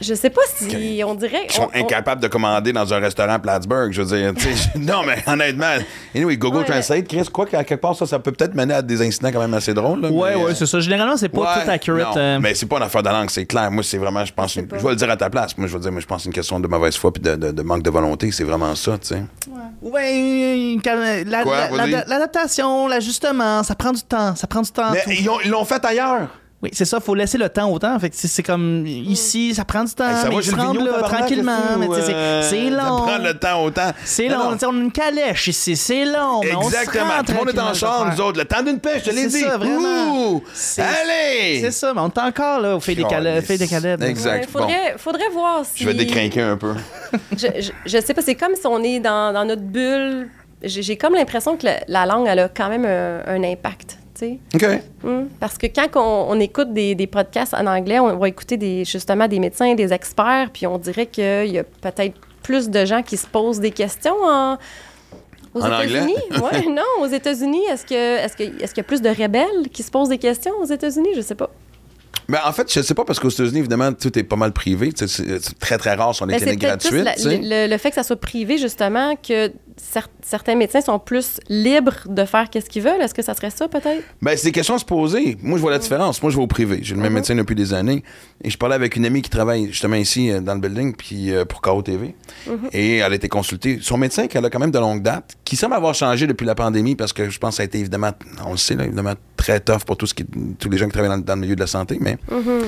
Je 0.00 0.14
sais 0.14 0.30
pas 0.30 0.40
si 0.56 1.02
on 1.06 1.14
dirait... 1.14 1.46
qui 1.46 1.56
sont 1.56 1.68
on- 1.74 1.78
on- 1.78 1.84
incapables 1.84 2.20
de 2.22 2.28
commander 2.28 2.72
dans 2.72 2.92
un 2.94 2.98
restaurant 2.98 3.34
à 3.34 3.38
Plattsburgh. 3.38 3.92
Je 3.92 4.02
veux 4.02 4.16
dire, 4.16 4.32
non, 4.76 5.02
mais 5.06 5.22
honnêtement, 5.26 5.66
anyway, 6.14 6.36
Google 6.36 6.58
Ouais, 6.58 6.64
Translate, 6.64 7.06
Chris, 7.06 7.28
quoi 7.32 7.46
qu'à 7.46 7.62
quelque 7.62 7.80
part, 7.80 7.94
ça, 7.94 8.06
ça 8.06 8.18
peut 8.18 8.32
peut-être 8.32 8.54
mener 8.54 8.74
à 8.74 8.82
des 8.82 9.00
incidents 9.06 9.30
quand 9.32 9.40
même 9.40 9.54
assez 9.54 9.74
drôles. 9.74 10.00
là, 10.00 10.10
Ouais, 10.10 10.34
mais, 10.34 10.44
ouais, 10.44 10.54
c'est 10.54 10.66
ça. 10.66 10.80
Généralement, 10.80 11.16
c'est 11.16 11.28
pas 11.28 11.40
ouais, 11.40 11.64
tout 11.64 11.70
accurate. 11.70 12.14
non, 12.16 12.20
euh, 12.20 12.38
Mais 12.40 12.54
c'est 12.54 12.66
pas 12.66 12.78
une 12.78 12.82
affaire 12.84 13.02
de 13.02 13.08
langue, 13.10 13.30
c'est 13.30 13.44
clair. 13.46 13.70
Moi, 13.70 13.82
c'est 13.82 13.98
vraiment, 13.98 14.24
je 14.24 14.32
pense, 14.32 14.56
une- 14.56 14.66
je 14.72 14.76
vais 14.82 14.90
le 14.90 14.96
dire 14.96 15.10
à 15.10 15.16
ta 15.16 15.28
place. 15.30 15.56
Moi, 15.58 15.68
je 15.68 15.74
vais 15.74 15.80
dire, 15.82 15.92
moi, 15.92 16.00
je 16.00 16.06
pense 16.06 16.16
que 16.18 16.22
c'est 16.24 16.28
une 16.30 16.34
question 16.34 16.58
de 16.58 16.66
mauvaise 16.68 16.96
foi 16.96 17.12
puis 17.12 17.22
de, 17.22 17.36
de- 17.36 17.50
de 17.52 17.62
manque 17.62 17.82
de 17.82 17.90
volonté. 17.90 18.30
C'est 18.32 18.44
vraiment 18.44 18.74
ça, 18.74 18.92
tu 18.98 19.08
sais. 19.08 19.22
Ouais, 21.46 21.68
la- 21.76 21.86
la- 21.86 22.04
l'adaptation, 22.06 22.88
l'ajustement, 22.88 23.62
ça 23.62 23.74
prend 23.74 23.92
du 23.92 24.02
temps. 24.02 24.34
Ça 24.36 24.46
prend 24.46 24.62
du 24.62 24.70
temps. 24.70 24.90
Mais 24.92 25.02
ils 25.08 25.28
ils 25.44 25.50
l'ont 25.50 25.64
fait 25.64 25.84
ailleurs. 25.84 26.28
Oui, 26.62 26.70
c'est 26.72 26.84
ça, 26.84 27.00
faut 27.00 27.16
laisser 27.16 27.38
le 27.38 27.48
temps 27.48 27.68
au 27.72 27.78
temps. 27.80 27.98
Fait 27.98 28.08
que 28.08 28.14
c'est- 28.16 28.28
c'est 28.28 28.44
comme 28.44 28.86
ici, 28.86 29.52
ça 29.52 29.64
prend 29.64 29.82
du 29.82 29.92
temps, 29.92 30.08
Hey, 30.08 30.14
ça 30.14 30.28
mais 30.28 30.34
va, 30.36 30.40
il 30.40 30.44
se 30.44 30.50
Gilles 30.50 30.60
rend 30.60 30.70
Vigneault, 30.70 30.86
là, 30.86 30.92
tabarnak, 30.92 31.18
tranquillement. 31.18 31.56
c'est- 32.06 32.14
euh, 32.14 32.42
c'est 32.42 32.70
Ça 32.70 32.76
long. 32.88 32.96
prend 32.98 33.18
le 33.18 33.34
temps 33.34 33.64
autant. 33.64 33.90
C'est 34.04 34.28
Non, 34.28 34.38
long. 34.38 34.50
non. 34.52 34.56
On 34.68 34.76
a 34.78 34.80
une 34.84 34.92
calèche 34.92 35.48
ici, 35.48 35.74
c'est 35.76 36.04
long. 36.04 36.40
mais 36.44 36.54
on 36.54 36.62
se 36.62 36.66
Exactement. 36.68 37.04
Tout 37.26 37.32
le 37.32 37.38
monde 37.38 37.48
est 37.48 37.58
en 37.60 37.74
char, 37.74 38.04
les 38.04 38.10
nous 38.14 38.20
autres. 38.20 38.38
Le 38.38 38.44
temps 38.44 38.62
d'une 38.62 38.78
pêche, 38.78 39.02
je 39.04 39.10
te 39.10 39.14
l'ai 39.14 39.22
C'est 39.28 39.38
dit. 39.38 39.40
ça, 39.40 39.56
vraiment. 39.58 40.14
Ouh! 40.34 40.42
C'est- 40.54 40.82
Allez! 40.82 41.60
C'est 41.62 41.72
ça, 41.72 41.92
mais 41.94 42.00
on 42.00 42.06
est 42.08 42.18
encore 42.18 42.60
là 42.60 42.76
au 42.76 42.80
fait 42.80 42.94
des 42.94 43.04
calèbres. 43.04 44.04
Exact. 44.04 44.42
Ouais, 44.44 44.46
faudrait, 44.52 44.94
faudrait 44.98 45.28
voir 45.32 45.62
si. 45.64 45.82
Je 45.82 45.88
vais 45.88 45.94
décrinquer 45.94 46.42
un 46.42 46.56
peu. 46.56 46.74
je, 47.32 47.46
je, 47.60 47.70
je 47.86 47.98
sais 48.00 48.14
pas, 48.14 48.22
c'est 48.22 48.36
comme 48.36 48.54
si 48.54 48.66
on 48.68 48.80
est 48.84 49.00
dans, 49.00 49.32
dans 49.34 49.44
notre 49.44 49.62
bulle. 49.62 50.28
J'ai 50.62 50.80
j'ai 50.82 50.96
comme 50.96 51.14
l'impression 51.14 51.56
que 51.56 51.66
la, 51.66 51.80
la 51.88 52.06
langue, 52.06 52.26
elle 52.28 52.38
a 52.38 52.48
quand 52.48 52.68
même 52.68 52.84
un, 52.84 53.22
un 53.26 53.42
impact. 53.42 53.98
Hum, 55.04 55.28
Parce 55.40 55.56
que 55.58 55.66
quand 55.66 55.88
on, 55.96 56.32
on 56.36 56.40
écoute 56.40 56.72
des, 56.72 56.94
des 56.94 57.06
podcasts 57.06 57.54
en 57.54 57.66
anglais, 57.66 57.98
on 57.98 58.16
va 58.18 58.28
écouter 58.28 58.56
des, 58.56 58.84
justement 58.84 59.26
des 59.28 59.38
médecins, 59.38 59.74
des 59.74 59.92
experts, 59.92 60.50
puis 60.52 60.66
on 60.66 60.78
dirait 60.78 61.06
qu'il 61.06 61.48
y 61.50 61.58
a 61.58 61.64
peut-être 61.64 62.14
plus 62.42 62.68
de 62.70 62.84
gens 62.84 63.02
qui 63.02 63.16
se 63.16 63.26
posent 63.26 63.60
des 63.60 63.70
questions 63.70 64.16
en, 64.22 64.58
aux 65.54 65.60
États-Unis. 65.60 66.16
Ouais, 66.42 66.66
non, 66.68 66.82
aux 67.00 67.06
États-Unis, 67.06 67.62
est-ce 67.70 67.84
que 67.86 67.94
est-ce 68.18 68.36
que 68.36 68.42
est-ce 68.42 68.74
qu'il 68.74 68.82
y 68.82 68.86
a 68.86 68.88
plus 68.88 69.02
de 69.02 69.08
rebelles 69.08 69.68
qui 69.72 69.82
se 69.82 69.90
posent 69.90 70.08
des 70.08 70.18
questions 70.18 70.52
aux 70.60 70.66
États-Unis? 70.66 71.10
Je 71.16 71.20
sais 71.20 71.34
pas. 71.34 71.50
Mais 72.28 72.38
en 72.44 72.52
fait, 72.52 72.72
je 72.72 72.80
sais 72.80 72.94
pas 72.94 73.04
parce 73.04 73.18
qu'aux 73.18 73.28
États-Unis, 73.28 73.58
évidemment, 73.58 73.92
tout 73.92 74.16
est 74.18 74.22
pas 74.22 74.36
mal 74.36 74.52
privé. 74.52 74.92
C'est 74.94 75.58
très, 75.58 75.76
très 75.76 75.94
rare 75.94 76.14
sur 76.14 76.24
les 76.24 76.34
Ben, 76.34 76.40
cliniques 76.40 76.60
gratuites. 76.60 77.04
la- 77.42 77.66
le 77.66 77.76
fait 77.78 77.90
que 77.90 77.96
ça 77.96 78.04
soit 78.04 78.16
privé, 78.20 78.58
justement, 78.58 79.16
que 79.16 79.52
cer- 79.80 80.06
certains 80.22 80.54
médecins 80.54 80.80
sont 80.80 80.98
plus 80.98 81.40
libres 81.48 81.94
de 82.06 82.24
faire 82.24 82.48
qu'est-ce 82.50 82.68
qu'ils 82.70 82.82
veulent. 82.82 83.00
Est-ce 83.00 83.14
que 83.14 83.22
ça 83.22 83.34
serait 83.34 83.50
ça, 83.50 83.68
peut-être? 83.68 84.02
Ben, 84.20 84.36
c'est 84.36 84.46
des 84.46 84.52
questions 84.52 84.74
à 84.74 84.78
se 84.78 84.84
poser. 84.84 85.36
Moi, 85.42 85.58
je 85.58 85.62
vois 85.62 85.70
la 85.70 85.78
différence. 85.78 86.22
Moi, 86.22 86.30
je 86.30 86.36
vais 86.36 86.42
au 86.42 86.46
privé. 86.46 86.80
J'ai 86.82 86.94
le 86.94 87.00
même 87.00 87.12
médecin 87.12 87.34
depuis 87.34 87.54
des 87.54 87.72
années. 87.74 88.02
Et 88.42 88.50
je 88.50 88.58
parlais 88.58 88.74
avec 88.74 88.96
une 88.96 89.04
amie 89.06 89.22
qui 89.22 89.30
travaille 89.30 89.66
justement 89.68 89.96
ici 89.96 90.30
euh, 90.30 90.40
dans 90.40 90.54
le 90.54 90.60
building 90.60 90.94
puis 90.96 91.30
euh, 91.32 91.44
pour 91.44 91.60
KO 91.60 91.80
TV. 91.82 92.14
Mhm. 92.46 92.68
Et 92.72 92.96
elle 92.98 93.12
a 93.12 93.14
été 93.14 93.28
consultée. 93.28 93.78
Son 93.80 93.96
médecin, 93.98 94.26
qu'elle 94.26 94.44
a 94.44 94.50
quand 94.50 94.58
même 94.60 94.70
de 94.70 94.78
longue 94.78 95.02
date, 95.02 95.36
qui 95.44 95.56
semble 95.56 95.74
avoir 95.74 95.94
changé 95.94 96.26
depuis 96.26 96.44
la 96.46 96.54
pandémie 96.54 96.96
parce 96.96 97.12
que 97.12 97.28
je 97.30 97.38
pense 97.38 97.50
que 97.50 97.56
ça 97.56 97.62
a 97.62 97.66
été 97.66 97.78
évidemment, 97.78 98.10
on 98.46 98.52
le 98.52 98.56
sait, 98.56 98.74
là, 98.74 98.84
évidemment, 98.84 99.14
très 99.36 99.60
tough 99.60 99.84
pour 99.86 99.96
tout 99.96 100.06
ce 100.06 100.14
qui, 100.14 100.24
tous 100.58 100.68
les 100.70 100.78
gens 100.78 100.86
qui 100.86 100.92
travaillent 100.92 101.10
dans, 101.10 101.24
dans 101.24 101.34
le 101.34 101.40
milieu 101.40 101.54
de 101.54 101.60
la 101.60 101.66
santé. 101.66 101.98
Mais 102.00 102.16
Mhm. 102.30 102.62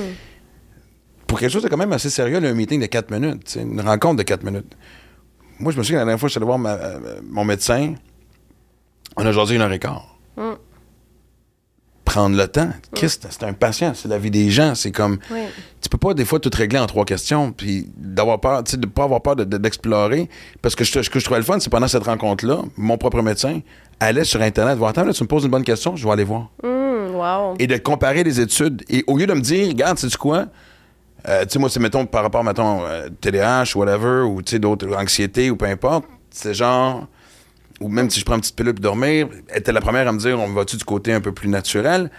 pour 1.27 1.39
quelque 1.39 1.51
chose 1.51 1.63
de 1.63 1.69
quand 1.69 1.77
même 1.77 1.91
assez 1.93 2.09
sérieux, 2.09 2.39
là, 2.39 2.49
un 2.49 2.53
meeting 2.53 2.79
de 2.79 2.85
4 2.85 3.09
minutes, 3.11 3.57
une 3.59 3.81
rencontre 3.81 4.17
de 4.17 4.23
4 4.23 4.43
minutes. 4.43 4.75
Moi, 5.59 5.71
je 5.71 5.77
me 5.77 5.83
souviens 5.83 5.99
la 5.99 6.05
dernière 6.05 6.19
fois 6.19 6.27
que 6.27 6.31
je 6.31 6.33
suis 6.33 6.39
allé 6.39 6.45
voir 6.45 6.59
ma- 6.59 6.73
euh, 6.73 7.19
mon 7.29 7.45
médecin, 7.45 7.93
on 9.17 9.25
a 9.25 9.31
jasé 9.31 9.55
une 9.55 9.61
heure 9.61 9.71
et 9.71 9.79
quart. 9.79 10.17
Mm. 10.37 10.51
Prendre 12.03 12.37
le 12.37 12.47
temps. 12.47 12.69
Christ, 12.93 13.27
c'est 13.29 13.43
un 13.43 13.53
patient, 13.53 13.93
c'est 13.95 14.07
la 14.07 14.17
vie 14.19 14.29
des 14.31 14.49
gens. 14.51 14.75
C'est 14.75 14.91
comme. 14.91 15.17
Oui. 15.31 15.39
Tu 15.81 15.89
peux 15.89 15.97
pas 15.97 16.13
des 16.13 16.23
fois 16.23 16.39
tout 16.39 16.51
régler 16.53 16.79
en 16.79 16.85
trois 16.85 17.03
questions, 17.03 17.51
puis 17.51 17.87
d'avoir 17.97 18.39
peur, 18.39 18.63
tu 18.63 18.71
sais, 18.71 18.77
de 18.77 18.85
pas 18.85 19.03
avoir 19.03 19.21
peur 19.21 19.35
de- 19.35 19.43
de- 19.43 19.57
d'explorer. 19.57 20.29
Parce 20.61 20.75
que 20.75 20.83
je, 20.83 21.01
ce 21.01 21.09
que 21.09 21.19
je 21.19 21.25
trouvais 21.25 21.39
le 21.39 21.45
fun, 21.45 21.59
c'est 21.59 21.69
pendant 21.71 21.87
cette 21.87 22.03
rencontre-là, 22.05 22.59
mon 22.77 22.97
propre 22.97 23.21
médecin 23.21 23.59
allait 23.99 24.23
sur 24.23 24.41
Internet 24.41 24.77
voir 24.77 24.91
Attends, 24.91 25.03
là, 25.03 25.13
tu 25.13 25.23
me 25.23 25.27
poses 25.27 25.45
une 25.45 25.51
bonne 25.51 25.63
question, 25.63 25.95
je 25.95 26.05
vais 26.05 26.11
aller 26.11 26.23
voir 26.23 26.49
wow. 26.63 27.55
et 27.59 27.65
de 27.67 27.77
comparer 27.77 28.23
les 28.23 28.39
études. 28.39 28.83
Et 28.89 29.03
au 29.07 29.17
lieu 29.17 29.25
de 29.25 29.33
me 29.33 29.41
dire, 29.41 29.67
regarde, 29.67 29.97
sais-tu 29.97 30.17
quoi? 30.17 30.45
Euh, 31.27 31.43
tu 31.43 31.51
sais, 31.53 31.59
moi, 31.59 31.69
c'est, 31.69 31.79
mettons, 31.79 32.05
par 32.05 32.23
rapport, 32.23 32.43
mettons, 32.43 32.85
euh, 32.85 33.09
TDAH 33.21 33.71
ou 33.75 33.79
whatever, 33.79 34.21
ou, 34.21 34.41
tu 34.41 34.51
sais, 34.51 34.59
d'autres, 34.59 34.93
anxiété 34.95 35.49
ou 35.49 35.55
peu 35.55 35.65
importe, 35.65 36.05
c'est 36.29 36.53
genre, 36.53 37.07
ou 37.79 37.87
même 37.89 38.09
si 38.09 38.19
je 38.19 38.25
prends 38.25 38.35
une 38.35 38.41
petite 38.41 38.55
pilule 38.55 38.73
pour 38.73 38.81
dormir, 38.83 39.27
elle 39.49 39.57
était 39.59 39.71
la 39.71 39.81
première 39.81 40.07
à 40.07 40.11
me 40.11 40.19
dire, 40.19 40.39
on 40.39 40.47
va-tu 40.53 40.77
du 40.77 40.83
côté 40.85 41.13
un 41.13 41.21
peu 41.21 41.31
plus 41.31 41.47
naturel? 41.49 42.11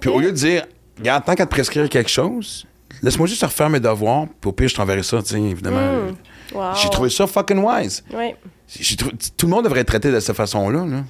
Puis 0.00 0.10
au 0.10 0.18
lieu 0.18 0.32
de 0.32 0.36
dire, 0.36 0.66
regarde, 0.98 1.24
tant 1.24 1.34
qu'à 1.34 1.44
te 1.46 1.50
prescrire 1.50 1.88
quelque 1.88 2.10
chose, 2.10 2.66
laisse-moi 3.02 3.26
juste 3.28 3.42
refaire 3.44 3.70
mes 3.70 3.80
devoirs, 3.80 4.26
puis 4.40 4.48
au 4.48 4.52
pire, 4.52 4.68
je 4.68 4.74
t'enverrai 4.74 5.02
ça, 5.02 5.22
tu 5.22 5.28
sais, 5.28 5.40
évidemment. 5.40 6.08
Wow. 6.54 6.74
J'ai 6.82 6.90
trouvé 6.90 7.10
ça 7.10 7.26
fucking 7.26 7.58
wise. 7.62 8.02
Oui. 8.12 8.34
J'ai 8.68 8.96
trou- 8.96 9.10
Tout 9.36 9.46
le 9.46 9.50
monde 9.52 9.64
devrait 9.64 9.80
être 9.80 9.86
traité 9.88 10.10
de 10.10 10.18
cette 10.20 10.36
façon-là, 10.36 10.84
là. 10.84 11.04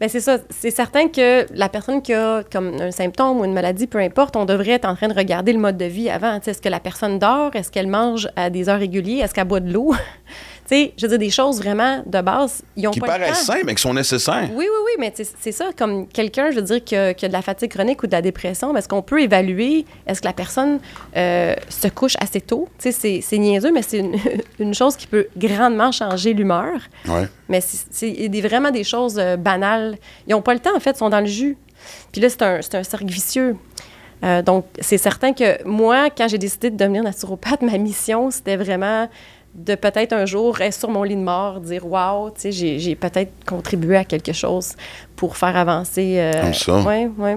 Ben 0.00 0.08
c'est 0.08 0.20
ça. 0.20 0.38
C'est 0.48 0.70
certain 0.70 1.08
que 1.08 1.46
la 1.52 1.68
personne 1.68 2.00
qui 2.00 2.14
a 2.14 2.42
comme 2.50 2.80
un 2.80 2.90
symptôme 2.90 3.40
ou 3.40 3.44
une 3.44 3.52
maladie, 3.52 3.86
peu 3.86 3.98
importe, 3.98 4.34
on 4.34 4.46
devrait 4.46 4.70
être 4.70 4.86
en 4.86 4.94
train 4.94 5.08
de 5.08 5.14
regarder 5.14 5.52
le 5.52 5.58
mode 5.58 5.76
de 5.76 5.84
vie 5.84 6.08
avant. 6.08 6.40
Est-ce 6.40 6.62
que 6.62 6.70
la 6.70 6.80
personne 6.80 7.18
dort? 7.18 7.54
Est-ce 7.54 7.70
qu'elle 7.70 7.86
mange 7.86 8.26
à 8.34 8.48
des 8.48 8.70
heures 8.70 8.78
régulières? 8.78 9.26
Est-ce 9.26 9.34
qu'elle 9.34 9.46
boit 9.46 9.60
de 9.60 9.70
l'eau? 9.70 9.94
Tu 10.70 10.76
sais, 10.76 10.92
je 10.96 11.02
veux 11.06 11.08
dire, 11.10 11.18
des 11.18 11.30
choses 11.30 11.58
vraiment 11.58 12.02
de 12.06 12.20
base, 12.20 12.62
ils 12.76 12.86
ont 12.86 12.92
Qui 12.92 13.00
pas 13.00 13.06
le 13.18 13.24
paraissent 13.24 13.46
temps. 13.46 13.52
simples, 13.54 13.64
mais 13.66 13.74
qui 13.74 13.82
sont 13.82 13.92
nécessaires. 13.94 14.48
Oui, 14.54 14.64
oui, 14.64 14.80
oui, 14.84 14.92
mais 14.98 15.12
c'est 15.16 15.52
ça, 15.52 15.70
comme 15.76 16.06
quelqu'un, 16.06 16.50
je 16.50 16.56
veux 16.56 16.62
dire, 16.62 16.84
qui 16.84 16.94
a, 16.94 17.12
qui 17.12 17.24
a 17.24 17.28
de 17.28 17.32
la 17.32 17.42
fatigue 17.42 17.70
chronique 17.70 18.02
ou 18.02 18.06
de 18.06 18.12
la 18.12 18.22
dépression, 18.22 18.76
est-ce 18.76 18.88
qu'on 18.88 19.02
peut 19.02 19.20
évaluer, 19.20 19.84
est-ce 20.06 20.20
que 20.20 20.26
la 20.26 20.32
personne 20.32 20.78
euh, 21.16 21.54
se 21.68 21.88
couche 21.88 22.14
assez 22.20 22.40
tôt? 22.40 22.68
Tu 22.78 22.92
sais, 22.92 23.20
c'est- 23.20 23.38
niaiseux, 23.38 23.72
mais 23.72 23.82
c'est 23.82 23.98
une, 23.98 24.14
une 24.60 24.74
chose 24.74 24.96
qui 24.96 25.06
peut 25.08 25.26
grandement 25.36 25.90
changer 25.92 26.34
l'humeur. 26.34 26.74
Ouais. 27.08 27.26
Mais 27.48 27.60
c'est- 27.60 28.40
vraiment 28.40 28.70
des 28.70 28.84
choses 28.84 29.18
euh, 29.18 29.36
banales. 29.36 29.96
Ils 30.26 30.30
n'ont 30.30 30.42
pas 30.42 30.54
le 30.54 30.60
temps, 30.60 30.76
en 30.76 30.80
fait, 30.80 30.92
ils 30.92 30.98
sont 30.98 31.10
dans 31.10 31.20
le 31.20 31.26
jus. 31.26 31.56
Puis 32.12 32.20
là, 32.20 32.28
c'est 32.28 32.42
un, 32.42 32.62
c'est 32.62 32.74
un 32.76 32.82
cercle 32.84 33.06
vicieux. 33.06 33.56
Euh, 34.22 34.42
donc, 34.42 34.66
c'est 34.80 34.98
certain 34.98 35.32
que 35.32 35.64
moi, 35.66 36.10
quand 36.10 36.28
j'ai 36.28 36.36
décidé 36.38 36.70
de 36.70 36.76
devenir 36.76 37.02
naturopathe, 37.02 37.62
ma 37.72 37.78
mission, 37.78 38.30
c'était 38.30 38.56
vraiment 38.56 39.08
de 39.54 39.74
peut-être 39.74 40.12
un 40.12 40.26
jour 40.26 40.60
être 40.60 40.74
sur 40.74 40.90
mon 40.90 41.02
lit 41.02 41.16
de 41.16 41.20
mort, 41.22 41.60
dire 41.60 41.86
Waouh, 41.86 42.30
tu 42.30 42.40
sais, 42.42 42.52
j'ai 42.52 42.78
j'ai 42.78 42.94
peut-être 42.94 43.32
contribué 43.46 43.96
à 43.96 44.04
quelque 44.04 44.32
chose 44.32 44.72
pour 45.16 45.36
faire 45.36 45.56
avancer. 45.56 46.16
euh, 46.18 46.40
Comme 46.42 46.54
ça. 46.54 46.80
Ouais, 46.82 47.10
ouais. 47.18 47.36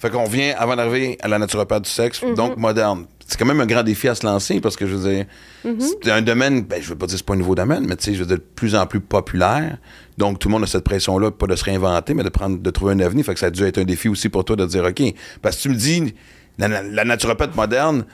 Fait 0.00 0.10
qu'on 0.10 0.24
vient 0.24 0.54
avant 0.56 0.76
d'arriver 0.76 1.18
à 1.20 1.26
la 1.28 1.38
naturopathe 1.38 1.84
du 1.84 1.90
sexe, 1.90 2.22
Mhm. 2.22 2.34
donc 2.34 2.56
moderne. 2.56 3.06
C'est 3.26 3.36
quand 3.38 3.44
même 3.46 3.60
un 3.60 3.66
grand 3.66 3.82
défi 3.82 4.08
à 4.08 4.14
se 4.14 4.24
lancer 4.24 4.60
parce 4.60 4.76
que 4.76 4.86
je 4.86 4.94
veux 4.94 5.10
dire, 5.14 5.26
Mhm. 5.64 5.76
c'est 6.02 6.10
un 6.10 6.22
domaine, 6.22 6.62
ben, 6.62 6.80
je 6.80 6.88
veux 6.88 6.94
pas 6.96 7.06
dire 7.06 7.14
que 7.14 7.18
c'est 7.18 7.26
pas 7.26 7.34
un 7.34 7.38
nouveau 7.38 7.54
domaine, 7.54 7.84
mais 7.86 7.96
tu 7.96 8.04
sais, 8.04 8.14
je 8.14 8.20
veux 8.20 8.26
dire, 8.26 8.36
de 8.38 8.42
plus 8.54 8.74
en 8.76 8.86
plus 8.86 9.00
populaire. 9.00 9.76
Donc 10.16 10.38
tout 10.38 10.48
le 10.48 10.52
monde 10.52 10.62
a 10.62 10.66
cette 10.66 10.84
pression-là, 10.84 11.30
pas 11.32 11.46
de 11.46 11.56
se 11.56 11.64
réinventer, 11.64 12.14
mais 12.14 12.22
de 12.22 12.28
prendre, 12.28 12.58
de 12.58 12.70
trouver 12.70 12.92
un 12.94 13.00
avenir. 13.00 13.24
Fait 13.24 13.34
que 13.34 13.40
ça 13.40 13.46
a 13.46 13.50
dû 13.50 13.64
être 13.64 13.78
un 13.78 13.84
défi 13.84 14.08
aussi 14.08 14.28
pour 14.28 14.44
toi 14.44 14.54
de 14.56 14.64
dire, 14.66 14.84
OK, 14.84 15.02
parce 15.42 15.56
que 15.56 15.62
tu 15.62 15.68
me 15.70 15.74
dis, 15.74 16.14
la, 16.58 16.82
la 16.82 17.04
naturopathe 17.04 17.54
moderne, 17.56 18.04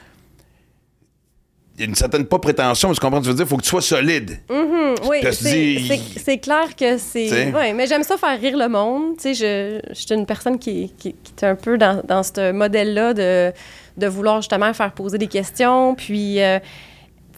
il 1.77 1.81
y 1.81 1.85
a 1.85 1.89
une 1.89 1.95
certaine 1.95 2.25
pas 2.25 2.39
prétention, 2.39 2.89
mais 2.89 2.95
tu 2.95 3.01
comprends 3.01 3.23
je 3.23 3.31
veux 3.31 3.35
dire, 3.37 3.47
faut 3.49 3.57
que 3.57 3.63
tu 3.63 3.69
sois 3.69 3.83
solide. 3.83 4.39
Hum, 4.49 4.95
oui, 5.09 5.19
c'est 5.33 5.53
dit- 5.53 5.89
c'est- 5.89 6.21
c'est 6.21 6.39
clair 6.39 6.75
que 6.77 6.99
c'est. 6.99 7.27
Mais 7.75 7.87
j'aime 7.87 8.03
ça 8.05 8.17
faire 8.17 8.39
rire 8.41 8.57
le 8.57 8.69
monde. 8.69 9.17
Tu 9.17 9.35
sais, 9.35 9.35
je, 9.35 9.81
je 9.93 10.01
suis 10.01 10.15
une 10.15 10.27
personne 10.27 10.59
qui, 10.59 10.93
qui, 10.99 11.15
qui 11.15 11.33
est 11.43 11.45
un 11.47 11.57
peu 11.57 11.77
dans, 11.77 12.01
dans 12.07 12.23
ce 12.23 12.53
modèle-là 12.53 13.13
de, 13.15 13.53
de 13.97 14.07
vouloir 14.07 14.41
justement 14.41 14.73
faire 14.73 14.93
poser 14.93 15.19
des 15.19 15.27
questions. 15.29 15.95
Puis. 15.95 16.41
euh, 16.41 16.59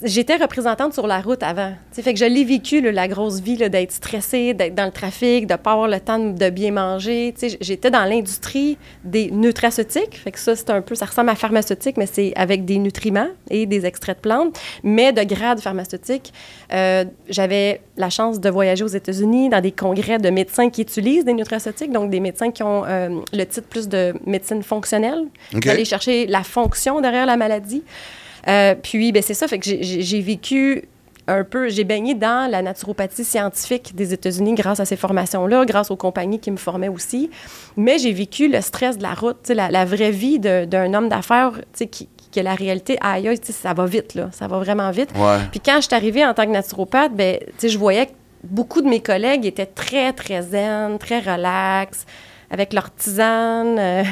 J'étais 0.03 0.37
représentante 0.37 0.93
sur 0.93 1.07
la 1.07 1.21
route 1.21 1.43
avant. 1.43 1.71
Tu 1.91 1.97
sais, 1.97 2.03
fait 2.03 2.13
que 2.13 2.21
je 2.21 2.27
l'ai 2.27 2.45
vécu, 2.45 2.81
là, 2.81 2.93
la 2.93 3.09
grosse 3.09 3.41
vie, 3.41 3.57
d'être 3.57 3.93
stressée, 3.93 4.53
d'être 4.53 4.75
dans 4.75 4.85
le 4.85 4.91
trafic, 4.91 5.47
de 5.47 5.55
ne 5.55 5.57
pas 5.57 5.73
avoir 5.73 5.89
le 5.89 5.99
temps 6.01 6.19
de, 6.19 6.51
bien 6.51 6.71
manger. 6.71 7.35
J'étais 7.61 7.91
dans 7.91 8.05
l'industrie 8.05 8.77
des 9.05 9.31
nutraceutiques. 9.31 10.17
Fait 10.17 10.33
que 10.33 10.39
ça, 10.39 10.55
c'est 10.55 10.71
un 10.71 10.83
peu, 10.83 10.95
ça 10.95 11.07
ressemble 11.07 11.31
à 11.31 11.35
pharmaceutique, 11.35 11.97
mais 11.97 12.07
c'est 12.07 12.33
avec 12.37 12.65
des 12.65 12.79
nutriments 12.79 13.29
et 13.51 13.65
des 13.67 13.87
extraits 13.87 14.19
de 14.19 14.21
plantes, 14.21 14.59
mais 14.83 15.13
de 15.13 15.23
grade 15.23 15.61
pharmaceutique. 15.61 16.33
Euh, 16.73 17.05
J'avais 17.29 17.81
la 17.97 18.11
chance 18.11 18.39
de 18.39 18.51
voyager 18.51 18.85
aux 18.85 18.89
États-Unis 18.89 19.49
dans 19.49 19.61
des 19.61 19.73
congrès 19.73 20.19
de 20.19 20.29
médecins 20.29 20.69
qui 20.69 20.83
utilisent 20.83 21.25
des 21.25 21.35
nutraceutiques, 21.35 21.91
donc 21.91 22.11
des 22.11 22.21
médecins 22.21 22.51
qui 22.51 22.63
ont 22.63 22.85
euh, 22.85 23.09
le 23.33 23.45
titre 23.45 23.69
plus 23.69 23.89
de 23.89 24.13
médecine 24.27 24.63
fonctionnelle, 24.63 25.25
OK. 25.55 25.65
d'aller 25.65 25.85
chercher 25.85 26.27
la 26.27 26.43
fonction 26.43 27.01
derrière 27.01 27.25
la 27.25 27.37
maladie. 27.37 27.83
Euh, 28.49 28.75
puis, 28.81 29.13
ben, 29.13 29.23
c'est 29.23 29.35
ça, 29.35 29.49
fait 29.49 29.59
que 29.59 29.65
j'ai- 29.65 30.21
vécu 30.21 30.89
un 31.29 31.43
peu, 31.43 31.69
j'ai 31.69 31.83
baigné 31.83 32.15
dans 32.15 32.49
la 32.49 32.63
naturopathie 32.63 33.25
scientifique 33.25 33.97
des 33.97 34.13
États-Unis 34.13 34.55
grâce 34.55 34.79
à 34.79 34.85
ces 34.85 34.95
formations-là, 34.97 35.65
grâce 35.65 35.91
aux 35.91 35.97
compagnies 35.97 36.39
qui 36.39 36.53
me 36.53 36.57
formaient 36.57 36.89
aussi. 36.89 37.31
Mais 37.77 37.99
j'ai 37.99 38.13
vécu 38.13 38.47
le 38.49 38.61
stress 38.61 38.97
de 38.99 39.03
la 39.03 39.15
route, 39.15 39.49
la, 39.49 39.69
la 39.71 39.85
vraie 39.85 40.13
vie 40.13 40.39
d'un 40.39 40.95
homme 40.95 41.09
d'affaires, 41.09 41.53
qui, 41.91 42.09
a 42.37 42.43
la 42.43 42.55
réalité, 42.55 42.99
aïe, 43.01 43.31
ça 43.43 43.73
va 43.73 43.87
vite, 43.87 44.15
là, 44.15 44.29
ça 44.31 44.47
va 44.47 44.59
vraiment 44.59 44.91
vite. 44.91 45.09
Ouais. 45.17 45.39
Puis 45.51 45.59
quand 45.59 45.77
je 45.81 45.87
suis 45.87 45.95
arrivée 45.95 46.25
en 46.25 46.35
tant 46.35 46.45
que 46.45 46.51
naturopathe, 46.51 47.15
ben, 47.15 47.39
je 47.61 47.79
voyais 47.79 48.07
que 48.07 48.13
beaucoup 48.45 48.83
de 48.83 48.89
mes 48.89 49.01
collègues 49.01 49.47
étaient 49.47 49.65
très, 49.67 50.13
très 50.13 50.43
zen, 50.43 50.99
très 50.99 51.19
relax, 51.21 52.05
avec 52.51 52.73
leur 52.73 52.95
tisane, 52.95 53.79
euh, 53.79 54.03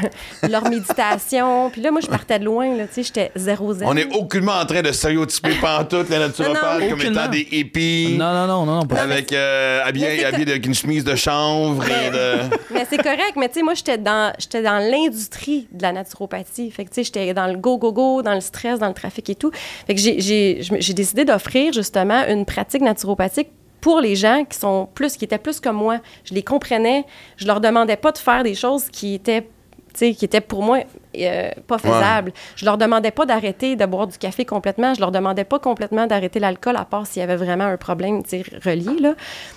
leur 0.49 0.68
méditation. 0.68 1.70
Puis 1.70 1.81
là, 1.81 1.90
moi, 1.90 2.01
je 2.01 2.07
partais 2.07 2.38
de 2.38 2.44
loin, 2.44 2.77
là, 2.77 2.87
tu 2.87 2.94
sais, 2.94 3.03
j'étais 3.03 3.31
zéro 3.37 3.73
zen. 3.73 3.87
On 3.88 3.97
est 3.97 4.12
aucunement 4.14 4.55
en 4.61 4.66
train 4.66 4.83
de 4.83 4.92
stéréotyper 4.92 5.55
pantoute 5.61 6.09
la 6.09 6.20
naturopathe 6.20 6.88
comme 6.88 7.01
étant 7.01 7.29
des 7.29 7.47
hippies. 7.51 8.16
Non, 8.18 8.33
non, 8.33 8.47
non, 8.47 8.66
non, 8.66 8.77
non, 8.77 8.87
pas 8.87 9.03
Avec 9.03 9.33
euh, 9.33 9.81
Mais 9.83 9.88
habillé, 9.88 10.18
c'est 10.18 10.25
habillé 10.25 10.51
avec 10.51 10.66
une 10.66 10.75
chemise 10.75 11.05
de 11.05 11.14
chanvre 11.14 11.85
et 11.85 12.11
de. 12.11 12.35
Mais 12.70 12.87
c'est 12.88 13.03
correct, 13.03 13.35
mais 13.37 13.49
tu 13.49 13.55
sais, 13.55 13.62
moi, 13.62 13.75
j'étais 13.75 13.99
dans, 13.99 14.33
j'étais 14.38 14.62
dans 14.62 14.79
l'industrie 14.79 15.68
de 15.73 15.83
la 15.83 15.92
naturopathie. 15.92 16.70
Fait 16.70 16.85
que, 16.85 16.90
tu 16.90 16.97
sais, 16.97 17.05
j'étais 17.05 17.33
dans 17.35 17.47
le 17.47 17.57
go-go-go, 17.57 18.23
dans 18.23 18.35
le 18.35 18.40
stress, 18.40 18.79
dans 18.79 18.88
le 18.88 18.94
trafic 18.94 19.31
et 19.31 19.35
tout. 19.35 19.51
Fait 19.87 19.94
que 19.94 20.01
j'ai, 20.01 20.20
j'ai, 20.20 20.61
j'ai 20.61 20.94
décidé 20.94 21.25
d'offrir, 21.25 21.73
justement, 21.73 22.25
une 22.27 22.44
pratique 22.44 22.83
naturopathique 22.83 23.49
pour 23.85 24.01
les 24.01 24.16
gens 24.16 24.47
qui 24.49 24.59
sont 24.59 24.88
plus, 24.94 25.14
qui 25.14 25.27
étaient 25.27 25.37
plus 25.37 25.61
comme 25.61 25.77
moi. 25.77 25.99
Je 26.25 26.33
les 26.33 26.42
comprenais. 26.42 27.05
Je 27.37 27.47
leur 27.47 27.61
demandais 27.61 27.99
pas 27.99 28.12
de 28.12 28.16
faire 28.16 28.42
des 28.42 28.55
choses 28.55 28.88
qui 28.88 29.12
étaient 29.12 29.47
qui 29.92 30.25
étaient 30.25 30.40
pour 30.40 30.62
moi 30.62 30.79
euh, 31.18 31.51
pas 31.66 31.77
faisables. 31.77 32.33
Je 32.57 32.64
leur 32.64 32.79
demandais 32.79 33.11
pas 33.11 33.27
d'arrêter 33.27 33.77
de 33.77 33.85
boire 33.85 34.07
du 34.07 34.16
café 34.16 34.47
complètement. 34.47 34.94
Je 34.94 35.01
leur 35.01 35.12
demandais 35.12 35.44
pas 35.44 35.59
complètement 35.59 36.07
d'arrêter 36.07 36.40
l'alcool, 36.40 36.77
à 36.77 36.87
part 36.87 37.07
s'il 37.07 37.20
y 37.20 37.23
avait 37.23 37.37
vraiment 37.37 37.64
un 37.64 37.77
problème, 37.77 38.23
relié, 38.64 38.99
là. 39.01 39.14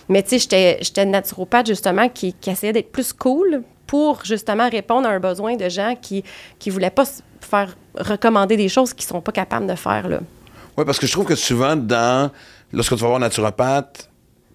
Mais, 0.09 0.21
tu 0.21 0.37
sais, 0.37 0.77
j'étais- 0.81 1.05
naturopathe, 1.05 1.67
justement, 1.67 2.07
qui, 2.09 2.33
qui 2.33 2.49
essayait 2.49 2.73
d'être 2.73 2.91
plus 2.91 3.13
cool 3.13 3.63
pour, 3.87 4.25
justement, 4.25 4.69
répondre 4.69 5.07
à 5.07 5.11
un 5.11 5.19
besoin 5.19 5.55
de 5.55 5.69
gens 5.69 5.95
qui 5.99 6.23
qui 6.59 6.69
voulaient 6.69 6.91
pas 6.91 7.05
faire 7.41 7.75
recommander 7.97 8.57
des 8.57 8.69
choses 8.69 8.93
qu'ils 8.93 9.07
sont 9.07 9.21
pas 9.21 9.31
capables 9.31 9.65
de 9.65 9.75
faire, 9.75 10.07
là. 10.07 10.19
Oui, 10.77 10.85
parce 10.85 10.99
que 10.99 11.07
je 11.07 11.11
trouve 11.13 11.25
que 11.25 11.35
souvent, 11.35 11.75
dans 11.75 12.29
lorsque 12.71 12.95
tu 12.95 13.01
vas 13.01 13.07
voir 13.07 13.17
un 13.17 13.21
naturopathe, 13.21 14.06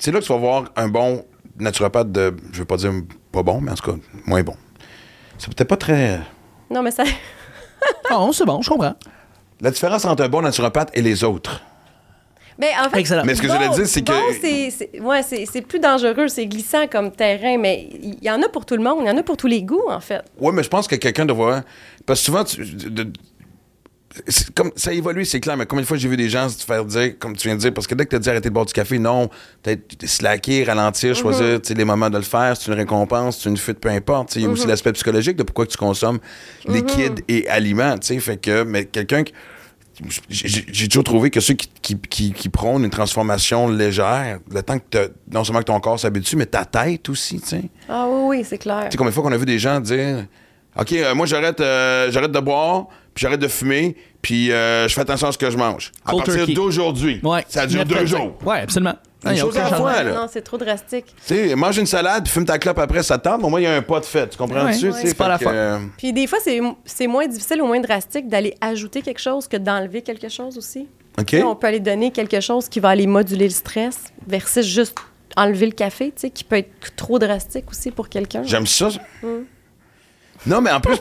c'est 0.02 0.10
là 0.10 0.18
que 0.18 0.24
tu 0.24 0.32
vas 0.32 0.38
voir 0.38 0.64
un 0.74 0.88
bon 0.88 1.24
naturopathe 1.58 2.10
de, 2.10 2.34
je 2.52 2.58
veux 2.58 2.64
pas 2.64 2.76
dire 2.76 2.92
pas 3.30 3.42
bon, 3.44 3.60
mais 3.60 3.70
en 3.70 3.74
tout 3.74 3.88
cas, 3.92 3.96
moins 4.26 4.42
bon. 4.42 4.54
C'est 5.38 5.54
peut-être 5.54 5.68
pas 5.68 5.76
très. 5.76 6.20
Non, 6.70 6.82
mais 6.82 6.90
ça... 6.90 7.04
Non, 8.10 8.32
c'est 8.32 8.44
bon, 8.44 8.62
je 8.62 8.68
comprends. 8.70 8.94
La 9.60 9.70
différence 9.70 10.04
entre 10.04 10.22
un 10.24 10.28
bon 10.28 10.42
naturopathe 10.42 10.90
et 10.94 11.02
les 11.02 11.22
autres. 11.24 11.62
Mais 12.58 12.70
en 12.84 12.90
fait, 12.90 12.98
Excellent. 13.00 13.22
Mais 13.24 13.34
ce 13.34 13.42
que 13.42 13.48
je 13.48 13.52
voulais 13.52 13.68
dire, 13.70 13.86
c'est 13.86 14.02
que- 14.02 14.12
bon, 14.12 14.38
c'est- 14.40 14.70
c'est 14.70 15.00
ouais, 15.00 15.22
c'est- 15.22 15.46
c'est 15.46 15.62
plus 15.62 15.78
dangereux, 15.80 16.28
c'est 16.28 16.46
glissant 16.46 16.86
comme 16.88 17.10
terrain, 17.12 17.56
mais 17.58 17.88
il 18.02 18.22
y 18.22 18.30
en 18.30 18.42
a 18.42 18.48
pour 18.48 18.66
tout 18.66 18.76
le 18.76 18.82
monde, 18.82 18.98
il 19.02 19.06
y 19.06 19.10
en 19.10 19.16
a 19.16 19.22
pour 19.22 19.36
tous 19.36 19.46
les 19.46 19.62
goûts, 19.62 19.88
en 19.88 20.00
fait. 20.00 20.22
Oui, 20.38 20.52
mais 20.52 20.62
je 20.62 20.68
pense 20.68 20.86
que 20.88 20.96
quelqu'un 20.96 21.24
doit 21.24 21.36
voir. 21.36 21.62
Parce 22.06 22.20
que 22.20 22.26
souvent, 22.26 22.44
tu- 22.44 22.64
de- 22.64 22.88
de- 23.04 23.12
c'est 23.12 23.31
comme 24.55 24.70
ça 24.77 24.92
évolue, 24.92 25.25
c'est 25.25 25.40
clair, 25.40 25.57
mais 25.57 25.64
combien 25.66 25.83
de 25.83 25.87
fois 25.87 25.96
j'ai 25.96 26.09
vu 26.09 26.16
des 26.16 26.29
gens 26.29 26.48
se 26.48 26.64
faire 26.64 26.85
dire, 26.85 27.18
comme 27.18 27.37
tu 27.37 27.48
viens 27.48 27.55
de 27.57 27.61
dire, 27.61 27.72
parce 27.72 27.87
que 27.87 27.94
dès 27.94 28.05
que 28.05 28.11
tu 28.11 28.16
as 28.16 28.18
dit 28.18 28.29
arrêter 28.31 28.48
de 28.51 28.55
boire 28.55 28.66
du 28.66 28.72
café, 28.72 28.98
non, 28.98 29.29
peut-être 29.62 30.07
slacker, 30.07 30.64
ralentir, 30.64 31.14
choisir 31.14 31.61
tu 31.62 31.68
sais, 31.68 31.75
les 31.75 31.85
moments 31.85 32.11
de 32.11 32.16
le 32.18 32.22
faire, 32.22 32.57
c'est 32.57 32.66
une 32.70 32.77
récompense, 32.77 33.40
c'est 33.42 33.48
une 33.48 33.57
fuite, 33.57 33.81
peu 33.81 33.88
importe. 33.88 34.37
Il 34.37 34.42
y 34.42 34.44
a 34.44 34.48
aussi 34.48 34.66
l'aspect 34.66 34.92
psychologique 34.92 35.37
de 35.37 35.42
pourquoi 35.44 35.66
tu 35.66 35.77
consommes 35.77 36.18
liquide 36.68 37.20
et 37.29 37.48
aliments. 37.48 37.96
tu 37.98 38.09
sais. 38.09 38.18
Fait 38.20 38.37
que, 38.37 38.62
mais 38.64 38.85
quelqu'un 38.85 39.22
qui. 39.25 39.33
J'ai 40.29 40.88
toujours 40.88 41.05
trouvé 41.05 41.31
que 41.31 41.40
ceux 41.40 41.55
qui, 41.55 41.68
qui, 41.81 41.96
qui- 41.98 42.33
qui 42.33 42.48
prônent 42.48 42.83
une 42.85 42.90
transformation 42.90 43.68
légère, 43.68 44.38
le 44.51 44.62
temps 44.62 44.79
que 44.79 45.12
non 45.31 45.44
seulement 45.44 45.61
que 45.61 45.66
ton 45.66 45.79
corps 45.81 46.01
s'habitue, 46.01 46.37
mais 46.37 46.46
ta 46.46 46.64
tête 46.64 47.09
aussi, 47.09 47.40
tu 47.40 47.46
sais. 47.48 47.62
Ah 47.88 48.07
oui, 48.09 48.38
oui, 48.38 48.44
c'est 48.48 48.59
clair. 48.59 48.85
Tu 48.85 48.92
sais, 48.92 48.96
combien 48.96 49.11
de 49.11 49.14
fois 49.14 49.22
qu'on 49.22 49.33
a 49.33 49.37
vu 49.37 49.44
des 49.46 49.59
gens 49.59 49.81
dire 49.81 50.25
OK, 50.79 50.92
euh, 50.94 51.14
moi, 51.14 51.27
j'arrête 51.27 51.61
euh, 51.61 52.11
j'arrête 52.11 52.33
de 52.33 52.40
boire, 52.40 52.87
puis 53.14 53.22
j'arrête 53.22 53.40
de 53.40 53.48
fumer, 53.48 53.96
puis 54.22 54.51
euh, 54.53 54.88
je 54.88 54.94
fais 54.94 55.01
attention 55.03 55.29
à 55.29 55.33
ce 55.33 55.38
que 55.38 55.51
je 55.51 55.57
mange. 55.57 55.92
À 56.05 56.11
Cold 56.11 56.25
partir 56.25 56.40
turkey. 56.44 56.55
d'aujourd'hui. 56.55 57.20
Ouais. 57.22 57.44
Ça 57.48 57.66
dure 57.66 57.85
deux 57.85 58.07
jours. 58.07 58.37
Ouais, 58.44 58.61
absolument. 58.61 58.94
Une 59.25 59.31
Il 59.33 59.37
y 59.37 59.38
a 59.38 59.42
chose 59.42 59.51
aucun 59.55 59.61
à 59.61 59.62
la 59.64 59.68
changement. 59.70 59.92
fois, 59.92 60.03
là. 60.03 60.14
Non, 60.14 60.27
c'est 60.33 60.42
trop 60.42 60.59
drastique. 60.59 61.05
Tu 61.07 61.35
sais, 61.35 61.55
mange 61.55 61.79
une 61.79 61.87
salade, 61.87 62.25
puis 62.25 62.33
fume 62.33 62.44
ta 62.44 62.59
clope 62.59 62.79
après, 62.81 63.05
ça 63.05 63.18
te 63.18 63.25
tente. 63.29 63.44
Au 63.44 63.48
moins, 63.48 63.61
il 63.61 63.64
y 63.64 63.66
a 63.66 63.75
un 63.77 63.83
pas 63.83 64.01
de 64.01 64.05
fait. 64.05 64.27
Tu 64.29 64.37
comprends-tu? 64.37 64.88
Ouais, 64.88 64.92
Tu 64.94 65.01
sais, 65.01 65.07
c'est 65.09 65.14
pas 65.14 65.25
fait 65.25 65.31
la 65.31 65.38
que, 65.38 65.44
fin. 65.44 65.53
euh, 65.55 65.79
Puis 65.96 66.12
des 66.12 66.27
fois, 66.27 66.38
c'est 66.42 66.61
c'est 66.85 67.07
moins 67.07 67.29
difficile 67.29 67.62
ou 67.62 67.66
moins 67.66 67.79
drastique 67.81 68.27
d'aller 68.29 68.55
ajouter 68.61 69.01
quelque 69.01 69.20
chose 69.20 69.46
que 69.46 69.57
d'enlever 69.57 70.03
quelque 70.03 70.29
chose 70.29 70.59
aussi. 70.59 70.88
OK. 71.20 71.37
On 71.44 71.55
peut 71.55 71.68
aller 71.68 71.79
donner 71.79 72.11
quelque 72.11 72.40
chose 72.40 72.68
qui 72.68 72.81
va 72.81 72.88
aller 72.88 73.07
moduler 73.07 73.44
le 73.44 73.51
stress 73.55 73.96
versus 74.27 74.66
juste 74.66 74.96
enlever 75.37 75.66
le 75.66 75.72
café, 75.72 76.07
tu 76.07 76.22
sais, 76.22 76.31
qui 76.31 76.42
peut 76.42 76.57
être 76.57 76.96
trop 76.96 77.18
drastique 77.20 77.66
aussi 77.70 77.90
pour 77.92 78.09
quelqu'un. 78.09 78.42
J'aime 78.44 78.66
ça. 78.66 78.88
Non, 80.46 80.61
mais 80.61 80.70
en 80.70 80.81
plus, 80.81 80.96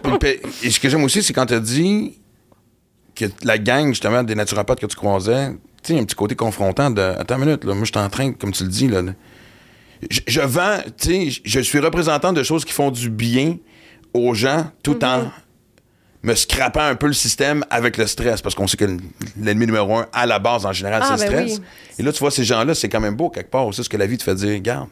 et 0.63 0.69
ce 0.69 0.79
que 0.79 0.89
j'aime 0.89 1.03
aussi, 1.03 1.23
c'est 1.23 1.33
quand 1.33 1.45
tu 1.47 1.53
as 1.53 1.59
dit 1.59 2.19
que 3.15 3.25
la 3.43 3.57
gang, 3.57 3.87
justement, 3.89 4.23
des 4.23 4.35
naturopathes 4.35 4.79
que 4.79 4.85
tu 4.85 4.95
croisais, 4.95 5.51
tu 5.83 5.93
sais, 5.93 5.99
un 5.99 6.03
petit 6.05 6.15
côté 6.15 6.35
confrontant 6.35 6.91
de. 6.91 7.01
Attends 7.01 7.35
une 7.39 7.45
minute, 7.45 7.63
là, 7.65 7.73
moi, 7.73 7.85
je 7.85 7.91
suis 7.91 7.99
en 8.03 8.09
train, 8.09 8.31
comme 8.33 8.51
tu 8.51 8.63
le 8.63 8.69
dis, 8.69 8.87
là. 8.87 9.01
Je, 10.09 10.21
je 10.27 10.41
vends, 10.41 10.77
tu 10.99 11.31
sais, 11.31 11.41
je 11.43 11.59
suis 11.59 11.79
représentant 11.79 12.33
de 12.33 12.41
choses 12.43 12.65
qui 12.65 12.73
font 12.73 12.89
du 12.91 13.09
bien 13.09 13.57
aux 14.13 14.33
gens 14.33 14.69
tout 14.83 15.03
en 15.05 15.31
me 16.23 16.35
scrapant 16.35 16.81
un 16.83 16.95
peu 16.95 17.07
le 17.07 17.13
système 17.13 17.63
avec 17.71 17.97
le 17.97 18.05
stress, 18.05 18.41
parce 18.43 18.53
qu'on 18.53 18.67
sait 18.67 18.77
que 18.77 18.85
l'ennemi 19.39 19.65
numéro 19.65 19.97
un, 19.97 20.07
à 20.13 20.25
la 20.27 20.37
base, 20.37 20.65
en 20.67 20.73
général, 20.73 21.01
Ah, 21.03 21.17
c'est 21.17 21.25
le 21.25 21.31
ben 21.31 21.47
stress. 21.47 21.59
oui. 21.59 21.65
Et 21.99 22.03
là, 22.03 22.11
tu 22.11 22.19
vois, 22.19 22.29
ces 22.31 22.43
gens-là, 22.43 22.75
c'est 22.75 22.89
quand 22.89 22.99
même 22.99 23.15
beau, 23.15 23.29
quelque 23.31 23.49
part, 23.49 23.65
aussi, 23.65 23.83
ce 23.83 23.89
que 23.89 23.97
la 23.97 24.05
vie 24.05 24.17
te 24.17 24.23
fait 24.23 24.35
dire, 24.35 24.53
regarde, 24.53 24.89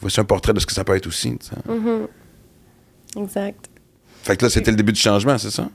voici 0.00 0.18
un 0.18 0.24
portrait 0.24 0.52
de 0.52 0.58
ce 0.60 0.66
que 0.66 0.72
ça 0.72 0.82
peut 0.82 0.96
être 0.96 1.06
aussi, 1.06 1.36
sais. 1.40 1.54
Exact. 3.16 3.66
Fait 4.22 4.36
que 4.36 4.44
là, 4.44 4.50
c'était 4.50 4.70
le 4.70 4.76
début 4.76 4.92
du 4.92 5.00
changement, 5.00 5.38
c'est 5.38 5.50
ça? 5.50 5.68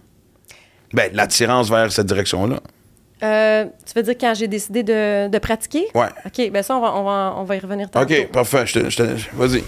Ben, 0.93 1.11
l'attirance 1.13 1.69
vers 1.69 1.91
cette 1.91 2.05
direction-là. 2.07 2.59
Euh, 3.23 3.65
tu 3.85 3.93
veux 3.95 4.03
dire 4.03 4.15
quand 4.19 4.33
j'ai 4.35 4.47
décidé 4.47 4.83
de, 4.83 5.27
de 5.29 5.37
pratiquer? 5.39 5.87
Ouais. 5.95 6.07
OK, 6.25 6.51
ben 6.51 6.61
ça, 6.61 6.75
on 6.77 6.81
va, 6.81 6.93
on 6.95 7.03
va, 7.03 7.33
on 7.37 7.43
va 7.43 7.55
y 7.55 7.59
revenir 7.59 7.89
tantôt. 7.89 8.13
OK, 8.13 8.27
parfait. 8.31 8.65
Je 8.67 8.79
te- 8.79 8.89
je 8.89 8.97
te- 8.97 9.35
vas-y. 9.35 9.63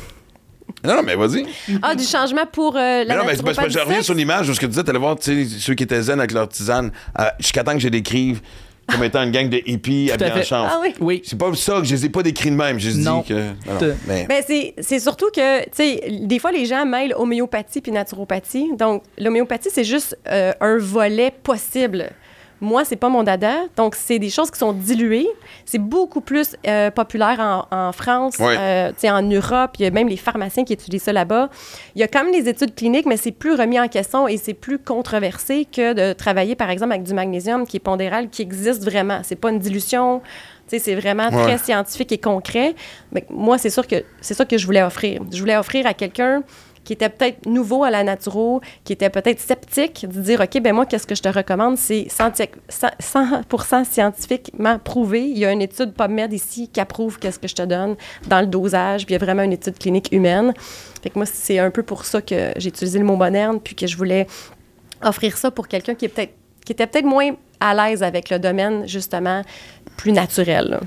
Non, 0.83 0.95
non, 0.97 1.01
mais 1.03 1.15
vas-y. 1.15 1.45
Ah, 1.81 1.95
du 1.95 2.03
changement 2.03 2.45
pour 2.51 2.75
euh, 2.75 3.03
la 3.03 3.05
Mais 3.05 3.15
non, 3.15 3.23
mais 3.25 3.53
parce 3.53 3.69
je 3.69 3.79
reviens 3.79 4.01
sur 4.01 4.13
l'image 4.13 4.49
où 4.49 4.53
ce 4.53 4.59
que 4.59 4.65
tu 4.65 4.71
disais, 4.71 4.83
t'allais 4.83 4.99
voir 4.99 5.15
ceux 5.19 5.73
qui 5.73 5.83
étaient 5.83 6.01
zen 6.01 6.19
avec 6.19 6.33
leur 6.33 6.47
tisane, 6.49 6.91
euh, 7.19 7.23
jusqu'à 7.39 7.63
temps 7.63 7.73
que 7.73 7.79
je 7.79 7.87
décrive 7.87 8.41
comme 8.91 9.03
étant 9.03 9.23
une 9.23 9.31
gang 9.31 9.49
de 9.49 9.61
hippies 9.65 10.09
à 10.11 10.15
habillés 10.15 10.31
en 10.31 10.35
fait. 10.35 10.43
chambre. 10.43 10.69
Ah 10.71 10.79
oui. 10.81 10.93
Oui. 10.99 11.21
C'est 11.25 11.37
pas 11.37 11.53
ça 11.53 11.79
que 11.79 11.83
je 11.85 11.93
les 11.95 12.05
ai 12.05 12.09
pas 12.09 12.23
décrits 12.23 12.49
de 12.51 12.55
même. 12.55 12.79
J'ai 12.79 12.93
Non. 12.93 13.19
dit 13.21 13.29
que. 13.29 13.51
Te- 13.79 13.95
mais- 14.07 14.25
Ben, 14.27 14.41
c'est 14.45 14.73
c'est 14.79 14.99
surtout 14.99 15.29
que, 15.35 15.63
tu 15.65 15.69
sais, 15.73 16.03
des 16.21 16.39
fois, 16.39 16.51
les 16.51 16.65
gens 16.65 16.85
mêlent 16.85 17.13
homéopathie 17.17 17.81
puis 17.81 17.91
naturopathie. 17.91 18.71
Donc, 18.77 19.03
l'homéopathie, 19.17 19.69
c'est 19.71 19.83
juste 19.83 20.17
euh, 20.29 20.53
un 20.61 20.77
volet 20.77 21.31
possible. 21.43 22.09
Moi, 22.59 22.83
c'est 22.85 22.95
pas 22.95 23.09
mon 23.09 23.23
dada. 23.23 23.55
Donc, 23.75 23.93
c'est 23.95 24.17
des 24.19 24.29
choses 24.29 24.49
qui 24.49 24.57
sont 24.57 24.73
diluées. 24.73 25.27
C'est 25.65 25.77
beaucoup 25.77 26.21
plus 26.21 26.55
euh, 26.67 26.89
populaire 26.89 27.39
en, 27.71 27.75
en 27.75 27.91
France, 27.91 28.37
Ouais. 28.39 28.55
euh, 28.57 28.91
en 29.03 29.21
Europe. 29.21 29.71
Il 29.79 29.83
y 29.83 29.85
a 29.85 29.91
même 29.91 30.07
les 30.07 30.17
pharmaciens 30.17 30.63
qui 30.63 30.73
étudient 30.73 30.99
ça 30.99 31.13
là-bas. 31.13 31.49
Il 31.95 32.01
y 32.01 32.03
a 32.03 32.07
quand 32.07 32.23
même 32.23 32.33
les 32.33 32.49
études 32.49 32.73
cliniques, 32.73 33.05
mais 33.05 33.17
c'est 33.17 33.31
plus 33.31 33.53
remis 33.53 33.79
en 33.79 33.87
question 33.87 34.27
et 34.27 34.37
c'est 34.37 34.53
plus 34.55 34.79
controversé 34.79 35.65
que 35.65 35.93
de 35.93 36.13
travailler, 36.13 36.55
par 36.55 36.69
exemple, 36.71 36.93
avec 36.93 37.03
du 37.03 37.13
magnésium 37.13 37.67
qui 37.67 37.77
est 37.77 37.81
pondéral, 37.81 38.29
qui 38.29 38.41
existe 38.41 38.83
vraiment. 38.83 39.19
C'est 39.23 39.35
pas 39.35 39.51
une 39.51 39.59
dilution. 39.59 40.21
C'est 40.69 40.95
vraiment 40.95 41.29
Ouais. 41.29 41.43
très 41.43 41.57
scientifique 41.59 42.11
et 42.11 42.17
concret. 42.17 42.75
Mais 43.13 43.25
moi, 43.29 43.57
c'est 43.57 43.69
sûr 43.69 43.87
que 43.87 44.03
c'est 44.19 44.33
ça 44.33 44.43
que 44.43 44.57
je 44.57 44.65
voulais 44.65 44.81
offrir. 44.83 45.21
Je 45.31 45.39
voulais 45.39 45.55
offrir 45.55 45.85
à 45.87 45.93
quelqu'un 45.93 46.43
qui 46.87 46.93
était 46.93 47.09
peut-être 47.09 47.45
nouveau 47.45 47.83
à 47.83 47.91
la 47.91 48.01
naturo, 48.01 48.61
qui 48.85 48.93
était 48.93 49.09
peut-être 49.09 49.41
sceptique, 49.41 50.05
de 50.09 50.21
dire, 50.21 50.39
OK, 50.39 50.61
ben 50.61 50.73
moi, 50.73 50.85
qu'est-ce 50.85 51.05
que 51.05 51.15
je 51.15 51.21
te 51.21 51.27
recommande? 51.27 51.77
C'est 51.77 52.07
100%, 52.07 53.83
scientifiquement 53.83 54.79
prouvé. 54.79 55.23
Il 55.23 55.37
y 55.37 55.43
a 55.43 55.51
une 55.51 55.61
étude 55.61 55.91
PubMed 55.91 56.31
ici 56.31 56.69
qui 56.71 56.79
approuve 56.79 57.19
qu'est-ce 57.19 57.39
que 57.39 57.49
je 57.49 57.55
te 57.55 57.61
donne 57.63 57.97
dans 58.27 58.39
le 58.39 58.47
dosage, 58.47 59.05
puis 59.05 59.15
il 59.15 59.19
y 59.19 59.21
a 59.21 59.25
vraiment 59.25 59.43
une 59.43 59.51
étude 59.51 59.77
clinique 59.77 60.07
humaine. 60.13 60.53
Fait 61.03 61.09
que 61.09 61.19
moi, 61.19 61.25
c'est 61.25 61.59
un 61.59 61.71
peu 61.71 61.83
pour 61.83 62.05
ça 62.05 62.21
que 62.21 62.53
j'ai 62.55 62.69
utilisé 62.69 62.99
le 62.99 63.05
mot 63.05 63.17
moderne, 63.17 63.59
puis 63.61 63.75
que 63.75 63.85
je 63.85 63.97
voulais 63.97 64.25
offrir 65.01 65.37
ça 65.37 65.51
pour 65.51 65.67
quelqu'un 65.67 65.93
qui 65.93 66.05
était 66.05 66.31
peut-être 66.65 67.03
moins 67.03 67.31
à 67.59 67.73
l'aise 67.73 68.01
avec 68.01 68.29
le 68.29 68.39
domaine, 68.39 68.87
justement, 68.87 69.41
plus 69.97 70.13
naturel. 70.13 70.79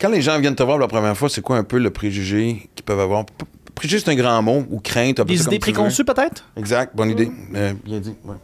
Quand 0.00 0.08
les 0.08 0.22
gens 0.22 0.40
viennent 0.40 0.56
te 0.56 0.62
voir 0.62 0.78
la 0.78 0.88
première 0.88 1.14
fois, 1.14 1.28
c'est 1.28 1.42
quoi 1.42 1.58
un 1.58 1.64
peu 1.64 1.76
le 1.76 1.90
préjugé 1.90 2.70
qu'ils 2.74 2.84
peuvent 2.86 3.00
avoir? 3.00 3.26
Préjugé, 3.76 4.02
c'est 4.02 4.10
un 4.10 4.16
grand 4.16 4.42
mot, 4.42 4.64
ou 4.70 4.80
crainte. 4.80 5.20
Des 5.20 5.44
idées 5.44 5.58
préconçues, 5.58 6.04
peut-être? 6.04 6.44
Exact, 6.56 6.96
bonne 6.96 7.10
idée. 7.10 7.30
Euh, 7.54 7.74
bien 7.84 8.00
dit. 8.00 8.16
ouais. 8.24 8.36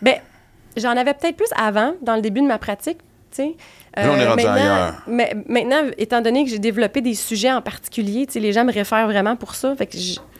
Ben, 0.00 0.16
j'en 0.76 0.96
avais 0.96 1.12
peut-être 1.12 1.36
plus 1.36 1.50
avant, 1.56 1.92
dans 2.02 2.16
le 2.16 2.22
début 2.22 2.40
de 2.40 2.46
ma 2.46 2.58
pratique, 2.58 2.98
tu 3.30 3.36
sais. 3.42 3.56
Là, 3.96 4.10
on 4.10 4.16
est 4.16 4.26
rendu 4.26 4.44
maintenant, 4.44 4.62
ailleurs. 4.62 5.02
mais 5.06 5.36
maintenant, 5.46 5.90
étant 5.98 6.22
donné 6.22 6.44
que 6.44 6.50
j'ai 6.50 6.58
développé 6.58 7.00
des 7.02 7.14
sujets 7.14 7.52
en 7.52 7.60
particulier, 7.60 8.26
tu 8.26 8.34
sais, 8.34 8.40
les 8.40 8.52
gens 8.52 8.64
me 8.64 8.72
réfèrent 8.72 9.06
vraiment 9.06 9.36
pour 9.36 9.54
ça. 9.54 9.76
Fait 9.76 9.86
que 9.86 9.98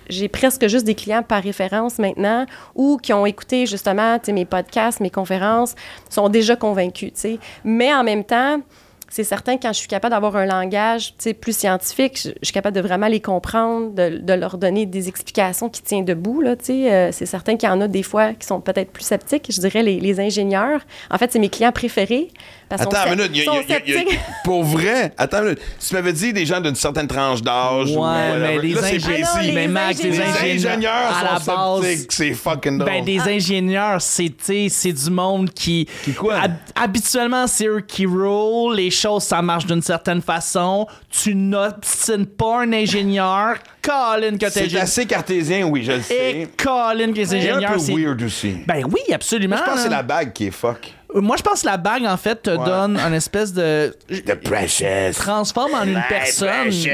j'ai 0.09 0.29
presque 0.29 0.67
juste 0.67 0.87
des 0.87 0.95
clients 0.95 1.23
par 1.23 1.43
référence 1.43 1.99
maintenant 1.99 2.47
ou 2.75 2.99
qui 3.03 3.13
ont 3.13 3.27
écouté 3.27 3.67
justement 3.67 4.19
tu 4.19 4.27
sais, 4.27 4.33
mes 4.33 4.47
podcasts, 4.47 5.01
mes 5.01 5.11
conférences, 5.11 5.75
sont 6.09 6.29
déjà 6.29 6.57
convaincus, 6.57 7.13
tu 7.13 7.21
sais. 7.21 7.39
Mais 7.65 7.93
en 7.93 8.05
même 8.05 8.25
temps, 8.25 8.63
c'est 9.11 9.25
certain 9.25 9.57
que 9.57 9.63
quand 9.63 9.73
je 9.73 9.79
suis 9.79 9.89
capable 9.89 10.13
d'avoir 10.13 10.37
un 10.37 10.47
langage 10.47 11.15
plus 11.41 11.57
scientifique, 11.57 12.19
je, 12.19 12.31
suis 12.43 12.53
capable 12.53 12.77
de 12.77 12.81
vraiment 12.81 13.09
les 13.09 13.21
comprendre, 13.21 13.93
de, 13.93 14.33
leur 14.35 14.59
donner 14.59 14.87
des 14.87 15.09
explications 15.09 15.69
qui 15.69 15.83
tiennent 15.83 16.05
debout. 16.05 16.41
Là. 16.41 16.55
Euh, 16.69 17.09
c'est 17.13 17.27
certain 17.27 17.57
qu'il 17.57 17.69
y 17.69 17.73
en 17.73 17.81
a 17.81 17.89
des 17.89 18.03
fois 18.03 18.35
qui 18.35 18.47
sont 18.47 18.61
peut-être 18.61 18.91
plus 18.91 19.05
sceptiques. 19.05 19.51
Je 19.51 19.61
dirais 19.61 19.83
les 19.83 20.21
ingénieurs. 20.21 20.81
En 21.11 21.19
fait, 21.19 21.33
c'est 21.33 21.39
mes 21.39 21.49
clients 21.49 21.73
préférés. 21.73 22.29
Parce 22.69 22.83
Attends 22.83 23.07
une 23.13 23.15
minute. 23.17 23.31
il 23.35 23.45
y 23.45 23.49
a- 23.49 23.63
y 23.63 23.73
a- 23.97 24.03
y 24.03 24.15
a- 24.15 24.19
pour 24.45 24.63
vrai, 24.63 25.13
attends 25.17 25.39
une 25.39 25.45
minute. 25.45 25.61
Si 25.79 25.89
tu 25.89 25.95
m'avais 25.95 26.13
dit 26.13 26.33
des 26.35 26.45
gens 26.45 26.61
d'une 26.61 26.75
certaine 26.75 27.07
tranche 27.07 27.41
d'âge. 27.43 27.91
ou 27.93 28.01
Ouais, 28.01 28.31
whatever, 28.31 28.61
mais 28.63 28.75
c'est 28.75 28.95
ingénieurs. 28.97 29.29
Ah 29.35 29.41
mais 29.55 29.69
Max, 29.69 29.99
ingénieurs. 30.01 30.27
ingénieurs. 30.29 30.73
ingénieurs 30.73 30.93
à 30.95 31.25
la 31.25 31.39
base. 31.39 32.07
c'est 32.11 32.33
fucking 32.35 32.79
drôle. 32.79 32.91
Ben, 32.91 33.05
des 33.05 33.21
ingénieurs, 33.21 34.03
c'est, 34.03 34.33
c'est 34.69 34.93
du 34.93 35.11
monde 35.11 35.51
qui. 35.51 35.89
Qui 36.05 36.13
quoi? 36.13 36.35
Hab- 36.43 36.53
habituellement, 36.75 37.47
c'est 37.47 37.67
eux 37.67 37.81
qui 37.87 38.05
roulent. 38.05 38.77
Les 38.77 38.91
choses, 38.91 39.23
ça 39.23 39.41
marche 39.41 39.65
d'une 39.67 39.83
certaine 39.83 40.21
façon. 40.21 40.87
Tu 41.11 41.35
n'obstines 41.35 42.27
pas 42.27 42.61
un 42.63 42.73
ingénieur. 42.73 43.57
Colin 43.83 44.33
que 44.33 44.37
t'es 44.41 44.51
c'est 44.51 44.61
ingénieur. 44.65 44.83
assez 44.83 45.07
cartésien, 45.07 45.65
oui, 45.67 45.83
je 45.85 45.93
le 45.93 45.99
Et 45.99 46.03
sais. 46.03 46.49
Colin 46.63 47.13
que 47.13 47.17
les 47.17 47.25
C'est 47.25 47.37
un 47.37 47.39
ingénieurs, 47.55 47.73
peu 47.73 47.79
c'est. 47.79 47.95
weird 47.95 48.23
aussi. 48.23 48.57
Ben 48.67 48.85
oui, 48.85 49.01
absolument. 49.15 49.57
je 49.57 49.63
pense 49.63 49.75
que 49.77 49.81
c'est 49.81 49.89
la 49.89 50.03
bague 50.03 50.33
qui 50.35 50.49
est 50.49 50.51
fuck. 50.51 50.93
Euh, 51.15 51.21
Moi, 51.23 51.37
je 51.39 51.43
pense 51.43 51.63
que 51.63 51.67
la 51.67 51.79
bague, 51.79 52.05
en 52.05 52.17
fait, 52.19 52.43
te 52.43 52.51
Ouais. 52.51 52.65
donne 52.65 52.99
un 52.99 53.13
espèce 53.15 53.53
de. 53.53 53.97
The 54.09 54.35
precious. 54.35 55.15
transforme 55.19 55.73
en 55.75 55.85
une 55.85 55.95
My 55.95 56.03
personne. 56.09 56.49
precious. 56.49 56.89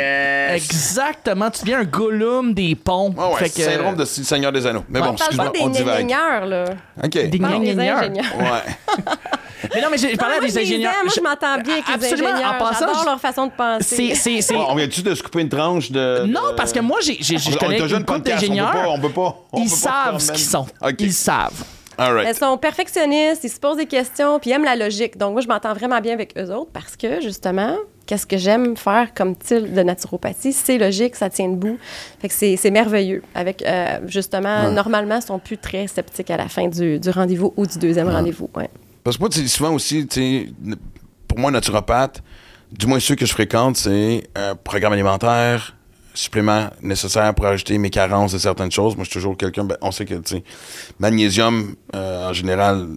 Exactement. 0.55 1.51
Tu 1.51 1.61
deviens 1.63 1.81
un 1.81 1.85
Gollum 1.85 2.55
des 2.55 2.75
ponts. 2.77 3.13
Ouais, 3.17 3.35
ouais, 3.43 3.51
que- 3.51 3.63
syndrome 3.63 3.97
de 3.97 4.05
Seigneur 4.05 4.53
des 4.53 4.67
Anneaux. 4.67 4.85
Mais 4.89 5.01
on 5.01 5.07
bon, 5.07 5.15
parle 5.15 5.17
excuse-moi, 5.33 5.53
pas 5.53 5.59
on 5.63 5.69
des 5.69 5.79
divague. 5.79 5.95
ingénieurs, 5.97 6.47
là. 6.47 6.65
OK. 7.03 7.11
Des 7.11 7.29
des 7.29 7.45
ingénieurs. 7.45 7.99
ingénieurs. 7.99 8.37
Ouais. 8.39 9.05
Mais 9.75 9.81
non, 9.81 9.89
mais 9.91 9.97
j'ai- 9.97 10.13
je 10.13 10.17
parlais 10.19 10.37
moi, 10.41 10.47
des 10.47 10.59
ingénieurs. 10.59 10.93
Moi, 11.03 11.13
je 11.17 11.21
m'entends 11.23 11.59
bien 11.63 11.73
avec 11.75 11.89
les 11.89 11.95
Absolument. 11.95 12.29
En 12.29 12.33
ingénieurs. 12.35 12.59
passant, 12.59 12.81
J'adore 12.81 13.01
je- 13.01 13.07
leur 13.07 13.21
façon 13.21 13.47
de 13.47 13.53
penser. 13.53 14.15
C'est, 14.15 14.43
c'est, 14.43 14.55
on 14.55 14.75
vient-tu 14.75 15.01
de 15.03 15.15
se 15.15 15.23
couper 15.23 15.41
une 15.41 15.49
tranche 15.49 15.91
de. 15.91 16.27
Non, 16.27 16.53
parce 16.55 16.71
que 16.71 16.81
moi, 16.81 16.99
j'ai, 17.03 17.17
j'ai, 17.19 17.39
je 17.39 17.49
On- 17.49 17.53
on 17.55 17.57
connais 17.57 17.79
est 17.79 17.83
un 17.83 17.89
jeune 17.89 18.01
une 18.01 18.05
couple 18.05 18.21
d'ingénieurs. 18.29 18.71
pas- 18.73 18.89
On 18.89 19.01
peut 19.01 19.09
pas. 19.09 19.37
Ils 19.57 19.71
savent 19.71 20.19
ce 20.19 20.33
qu'ils 20.33 20.45
sont. 20.45 20.67
OK. 20.83 20.95
Ils 20.99 21.13
savent. 21.15 21.65
All 21.99 22.15
right. 22.15 22.27
Elles 22.29 22.37
sont 22.37 22.57
perfectionnistes, 22.59 23.45
ils 23.45 23.51
se 23.51 23.61
posent 23.61 23.77
des 23.77 23.87
questions, 23.87 24.39
puis 24.39 24.51
ils 24.51 24.53
aiment 24.55 24.65
la 24.65 24.77
logique. 24.77 25.17
Donc, 25.17 25.33
moi, 25.33 25.41
je 25.41 25.49
m'entends 25.49 25.75
vraiment 25.75 26.01
bien 26.01 26.13
avec 26.13 26.35
eux 26.39 26.51
autres 26.53 26.71
parce 26.73 26.97
que, 26.97 27.21
justement, 27.21 27.77
qu'est-ce 28.07 28.27
que 28.27 28.37
j'aime 28.37 28.77
faire 28.77 29.15
comme 29.15 29.35
style 29.35 29.73
de 29.73 29.83
naturopathie? 29.83 30.53
C'est 30.53 30.79
logique, 30.79 31.17
ça 31.17 31.31
tient 31.31 31.49
debout. 31.49 31.79
Fait 32.21 32.29
que 32.29 32.35
c'est 32.35 32.71
merveilleux. 32.71 33.23
Avec, 33.35 33.63
euh, 33.63 33.99
justement, 34.07 34.71
normalement, 34.71 35.17
ils 35.17 35.23
sont 35.23 35.39
plus 35.39 35.59
très 35.59 35.87
sceptiques 35.87 36.31
à 36.31 36.37
la 36.37 36.49
fin 36.49 36.69
du, 36.69 36.99
du 36.99 37.11
rendez-vous 37.11 37.53
ou 37.57 37.67
du 37.67 37.79
deuxième 37.79 38.09
rendez-vous. 38.09 38.51
Ouais. 38.57 38.69
Parce 39.03 39.17
que 39.17 39.23
moi, 39.23 39.31
souvent 39.31 39.75
aussi, 39.75 40.07
pour 41.29 41.39
moi, 41.39 41.51
naturopathe, 41.51 42.23
du 42.73 42.87
moins 42.87 42.99
ceux 42.99 43.15
que 43.15 43.27
je 43.27 43.33
fréquente, 43.33 43.77
c'est 43.77 44.25
un 44.35 44.57
programme 44.57 44.95
alimentaire, 44.95 45.77
supplément 46.15 46.71
nécessaire 46.81 47.35
pour 47.35 47.47
ajouter 47.47 47.77
mes 47.77 47.91
carences 47.91 48.33
de 48.33 48.39
certaines 48.39 48.71
choses. 48.71 48.95
Moi, 48.97 49.05
je 49.05 49.11
suis 49.11 49.19
toujours 49.19 49.37
quelqu'un, 49.37 49.65
ben, 49.65 49.77
on 49.83 49.91
sait 49.91 50.05
que, 50.05 50.15
tu 50.15 50.37
sais, 50.37 50.45
magnésium, 50.99 51.75
euh, 51.95 52.31
en 52.31 52.33
général, 52.33 52.89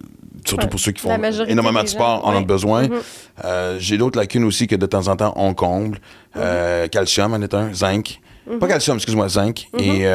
surtout 0.46 0.66
Ouais. 0.66 0.70
pour 0.70 0.80
ceux 0.80 0.92
qui 0.92 1.02
font 1.02 1.10
énormément 1.48 1.82
de 1.84 1.88
sport, 1.88 2.22
gens, 2.22 2.28
en 2.28 2.36
ont 2.38 2.42
besoin. 2.42 2.88
Mhm. 2.88 3.00
Euh, 3.44 3.78
J'ai 3.80 3.98
d'autres 3.98 4.18
lacunes 4.20 4.44
aussi 4.44 4.68
que 4.68 4.76
de 4.76 4.86
temps 4.86 5.08
en 5.08 5.16
temps, 5.16 5.34
on 5.36 5.54
comble. 5.54 6.00
Euh, 6.36 6.88
calcium, 6.88 7.34
en 7.34 7.42
est 7.42 7.54
un. 7.54 7.74
Zinc. 7.74 8.20
Pas 8.60 8.68
calcium, 8.68 8.96
excuse-moi, 8.98 9.28
zinc. 9.30 9.68
Et, 9.78 10.06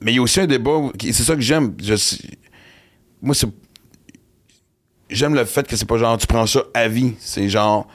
mais 0.00 0.12
il 0.12 0.16
y 0.16 0.18
a 0.18 0.22
aussi 0.22 0.40
un 0.40 0.46
débat, 0.46 0.78
c'est 1.00 1.12
ça 1.12 1.34
que 1.34 1.40
j'aime. 1.42 1.74
Moi, 3.20 3.34
c'est 3.34 3.46
j'aime 5.10 5.34
le 5.34 5.44
fait 5.44 5.66
que 5.66 5.76
c'est 5.76 5.84
pas 5.86 5.98
genre 5.98 6.16
tu 6.18 6.26
prends 6.26 6.46
ça 6.46 6.60
à 6.74 6.88
vie. 6.88 7.14
C'est 7.18 7.48
genre 7.48 7.86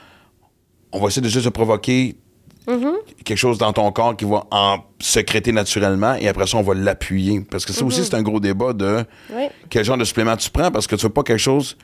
on 0.92 1.00
va 1.02 1.08
essayer 1.08 1.22
de 1.22 1.28
juste 1.30 1.46
se 1.46 1.50
provoquer 1.50 2.16
quelque 3.24 3.38
chose 3.38 3.58
dans 3.58 3.72
ton 3.74 3.92
corps 3.92 4.16
qui 4.18 4.26
va 4.26 4.46
en 4.52 4.80
sécréter 5.00 5.52
naturellement 5.52 6.16
et 6.16 6.28
après 6.28 6.46
ça 6.48 6.58
on 6.58 6.62
va 6.64 6.74
l'appuyer. 6.74 7.42
Parce 7.50 7.66
que 7.66 7.72
ça 7.74 7.86
aussi 7.86 8.04
c'est 8.04 8.14
un 8.16 8.22
gros 8.24 8.40
débat 8.40 8.74
de 8.74 9.06
Oui. 9.34 9.46
quel 9.70 9.86
genre 9.86 9.98
de 9.98 10.04
supplément 10.04 10.36
tu 10.36 10.50
prends 10.50 10.70
parce 10.72 10.86
que 10.88 10.96
tu 10.96 11.04
veux 11.04 11.10
pas 11.14 11.24
quelque 11.24 11.40
chose 11.40 11.78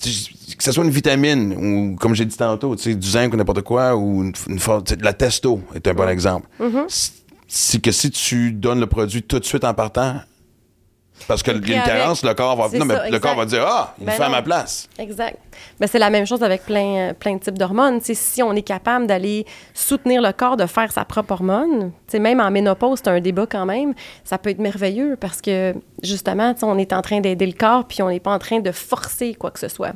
tu 0.00 0.10
que 0.56 0.62
ce 0.64 0.72
soit 0.72 0.84
une 0.84 0.90
vitamine 0.90 1.52
ou 1.54 1.96
comme 1.96 2.14
j'ai 2.14 2.24
dit 2.24 2.36
tantôt, 2.36 2.74
tu 2.76 2.82
sais, 2.84 2.94
du 2.94 3.08
zinc 3.08 3.32
ou 3.34 3.36
n'importe 3.36 3.62
quoi 3.62 3.96
ou 3.96 4.22
une, 4.24 4.32
une 4.48 4.58
sais, 4.60 4.82
la 5.00 5.12
testo 5.12 5.60
est 5.74 5.86
un 5.88 5.94
bon 5.94 6.08
exemple. 6.08 6.46
C'est- 6.88 7.12
C'est 7.50 7.80
que 7.82 7.90
si 7.92 8.10
tu 8.10 8.52
donnes 8.52 8.78
le 8.80 8.86
produit 8.86 9.22
tout 9.22 9.38
de 9.38 9.44
suite 9.44 9.64
en 9.64 9.72
partant 9.74 10.16
parce 11.26 11.42
pris 11.62 11.72
une 11.72 11.82
carence, 11.82 12.22
le 12.22 12.32
corps 12.34 12.56
va 12.56 12.68
non, 12.78 12.84
mais 12.84 12.94
ça, 12.94 13.08
le 13.10 13.18
corps 13.18 13.34
va 13.34 13.44
dire 13.46 13.64
ah, 13.66 13.94
il 13.98 14.04
Ben 14.06 14.12
fait 14.12 14.22
à 14.22 14.28
ma 14.28 14.42
place. 14.42 14.88
Exact. 14.98 15.38
Ben, 15.80 15.86
c'est 15.86 15.98
la 15.98 16.10
même 16.10 16.26
chose 16.26 16.42
avec 16.42 16.64
plein, 16.64 17.10
euh, 17.10 17.12
plein 17.12 17.34
de 17.34 17.40
types 17.40 17.58
d'hormones. 17.58 18.00
Si 18.00 18.42
on 18.42 18.52
est 18.52 18.62
capable 18.62 19.06
d'aller 19.06 19.46
soutenir 19.74 20.22
le 20.22 20.32
corps 20.32 20.56
de 20.56 20.66
faire 20.66 20.92
sa 20.92 21.04
propre 21.04 21.32
hormone, 21.32 21.92
même 22.14 22.40
en 22.40 22.50
ménopause, 22.50 23.00
c'est 23.02 23.10
un 23.10 23.20
débat 23.20 23.46
quand 23.46 23.66
même, 23.66 23.94
ça 24.24 24.38
peut 24.38 24.50
être 24.50 24.58
merveilleux 24.58 25.16
parce 25.20 25.40
que 25.40 25.74
justement, 26.02 26.54
on 26.62 26.78
est 26.78 26.92
en 26.92 27.02
train 27.02 27.20
d'aider 27.20 27.46
le 27.46 27.52
corps 27.52 27.86
puis 27.86 28.02
on 28.02 28.08
n'est 28.08 28.20
pas 28.20 28.32
en 28.32 28.38
train 28.38 28.60
de 28.60 28.72
forcer 28.72 29.34
quoi 29.34 29.50
que 29.50 29.58
ce 29.58 29.68
soit. 29.68 29.92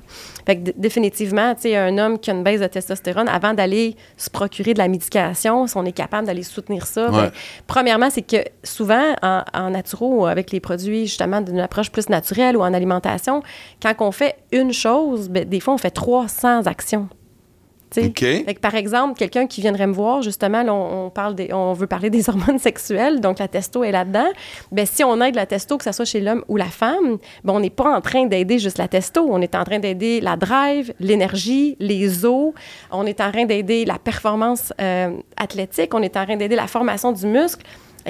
Fait 0.47 0.57
que 0.57 0.71
définitivement, 0.77 1.55
un 1.65 1.99
homme 1.99 2.19
qui 2.19 2.31
a 2.31 2.35
une 2.35 2.43
baisse 2.43 2.61
de 2.61 2.67
testostérone, 2.67 3.29
avant 3.29 3.55
d'aller 3.55 3.97
se 4.17 4.31
procurer 4.31 4.75
de 4.75 4.79
la 4.79 4.89
médication, 4.89 5.67
si 5.67 5.77
on 5.77 5.85
est 5.85 5.93
capable 5.93 6.27
d'aller 6.27 6.43
soutenir 6.43 6.87
ça, 6.87 7.09
ben, 7.09 7.31
premièrement, 7.67 8.11
c'est 8.11 8.23
que 8.23 8.45
souvent, 8.65 9.15
en, 9.23 9.43
en 9.55 9.71
naturo, 9.71 10.27
avec 10.27 10.51
les 10.51 10.61
produits 10.61 11.07
justement 11.07 11.41
d'une 11.41 11.61
approche 11.61 11.91
plus 11.91 12.09
naturelle 12.09 12.57
ou 12.57 12.63
en 12.63 12.75
alimentation, 12.75 13.43
quand 13.81 13.95
on 14.01 14.13
fait 14.13 14.37
une 14.51 14.73
chose, 14.73 15.29
ben, 15.29 15.49
des 15.53 15.61
fois, 15.61 15.75
on 15.75 15.79
fait 15.79 15.91
300 15.91 16.67
actions. 16.67 17.09
Fait 17.93 18.11
que, 18.11 18.59
par 18.61 18.75
exemple, 18.75 19.19
quelqu'un 19.19 19.47
qui 19.47 19.61
viendrait 19.61 19.87
me 19.87 19.93
voir, 19.93 20.23
justement, 20.23 20.63
là, 20.63 20.73
on, 20.73 21.07
on 21.07 21.11
parle 21.11 21.35
des, 21.35 21.53
on 21.53 21.75
veut 21.75 21.87
parler 21.87 22.11
des 22.11 22.29
hormones 22.31 22.59
sexuelles, 22.59 23.21
donc 23.21 23.39
la 23.39 23.49
testo 23.49 23.85
est 23.85 23.93
là-dedans. 23.93 24.29
Ben, 24.71 24.87
si 24.87 25.05
on 25.05 25.21
aide 25.21 25.35
la 25.35 25.47
testo, 25.47 25.77
que 25.77 25.85
ce 25.85 25.93
soit 25.93 26.05
chez 26.05 26.21
l'homme 26.21 26.43
ou 26.49 26.57
la 26.57 26.67
femme, 26.67 27.19
ben, 27.45 27.53
on 27.53 27.61
n'est 27.61 27.71
pas 27.71 27.95
en 27.95 28.01
train 28.01 28.27
d'aider 28.27 28.59
juste 28.59 28.79
la 28.79 28.89
testo, 28.89 29.27
on 29.29 29.41
est 29.43 29.55
en 29.55 29.65
train 29.65 29.79
d'aider 29.79 30.21
la 30.21 30.37
drive, 30.37 30.95
l'énergie, 31.01 31.77
les 31.81 32.25
os, 32.25 32.55
on 32.91 33.05
est 33.05 33.21
en 33.21 33.31
train 33.31 33.45
d'aider 33.45 33.85
la 33.85 33.99
performance 33.99 34.73
euh, 34.81 35.11
athlétique, 35.37 35.93
on 35.95 36.03
est 36.03 36.17
en 36.17 36.25
train 36.25 36.37
d'aider 36.37 36.57
la 36.57 36.67
formation 36.67 37.13
du 37.13 37.27
muscle. 37.27 37.63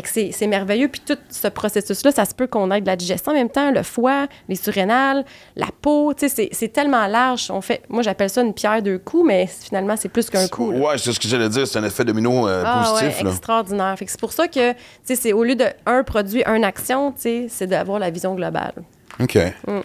C'est 0.05 0.47
merveilleux. 0.47 0.89
Puis 0.89 1.03
tout 1.07 1.17
ce 1.31 1.49
processus-là, 1.49 2.13
ça 2.13 2.25
se 2.25 2.35
peut 2.35 2.47
qu'on 2.47 2.71
aide 2.71 2.87
la 2.87 2.97
digestion 2.97 3.33
en 3.33 3.35
même 3.35 3.51
temps, 3.51 3.71
le 3.71 3.83
foie, 3.83 4.27
les 4.49 4.57
surrénales, 4.57 5.25
la 5.57 5.67
peau. 5.81 6.13
Tu 6.15 6.29
sais, 6.29 6.49
c'est- 6.53 6.69
tellement 6.73 7.07
large. 7.07 7.51
On 7.51 7.61
fait, 7.61 7.83
moi, 7.89 8.03
j'appelle 8.03 8.31
ça 8.31 8.41
une 8.43 8.55
pierre 8.55 8.81
deux 8.83 8.99
coups, 8.99 9.27
mais 9.27 9.47
finalement, 9.47 9.97
c'est 9.97 10.09
plus 10.09 10.31
qu'un 10.31 10.49
coup. 10.49 10.73
là. 10.73 10.79
Ouais, 10.79 10.99
c'est 10.99 11.13
ce 11.13 11.21
que 11.21 11.29
j'allais 11.29 11.49
dire, 11.49 11.67
c'est 11.67 11.79
un 11.79 11.85
effet 11.85 12.05
domino 12.05 12.49
euh, 12.49 12.63
Ah 12.67 12.85
positif. 12.95 13.19
ouais, 13.19 13.25
là. 13.25 13.31
extraordinaire. 13.31 13.95
C'est 14.07 14.21
pour 14.21 14.33
ça 14.33 14.49
que, 14.49 14.73
tu 14.73 14.79
sais, 15.05 15.17
c'est 15.17 15.33
au 15.33 15.45
lieu 15.45 15.55
de 15.55 15.67
un 15.87 16.03
produit, 16.03 16.43
une 16.47 16.65
action, 16.65 17.13
tu 17.13 17.21
sais, 17.21 17.47
c'est 17.51 17.67
d'avoir 17.67 17.99
la 17.99 18.11
vision 18.11 18.35
globale. 18.35 18.73
OK. 19.21 19.37
Mm. 19.67 19.81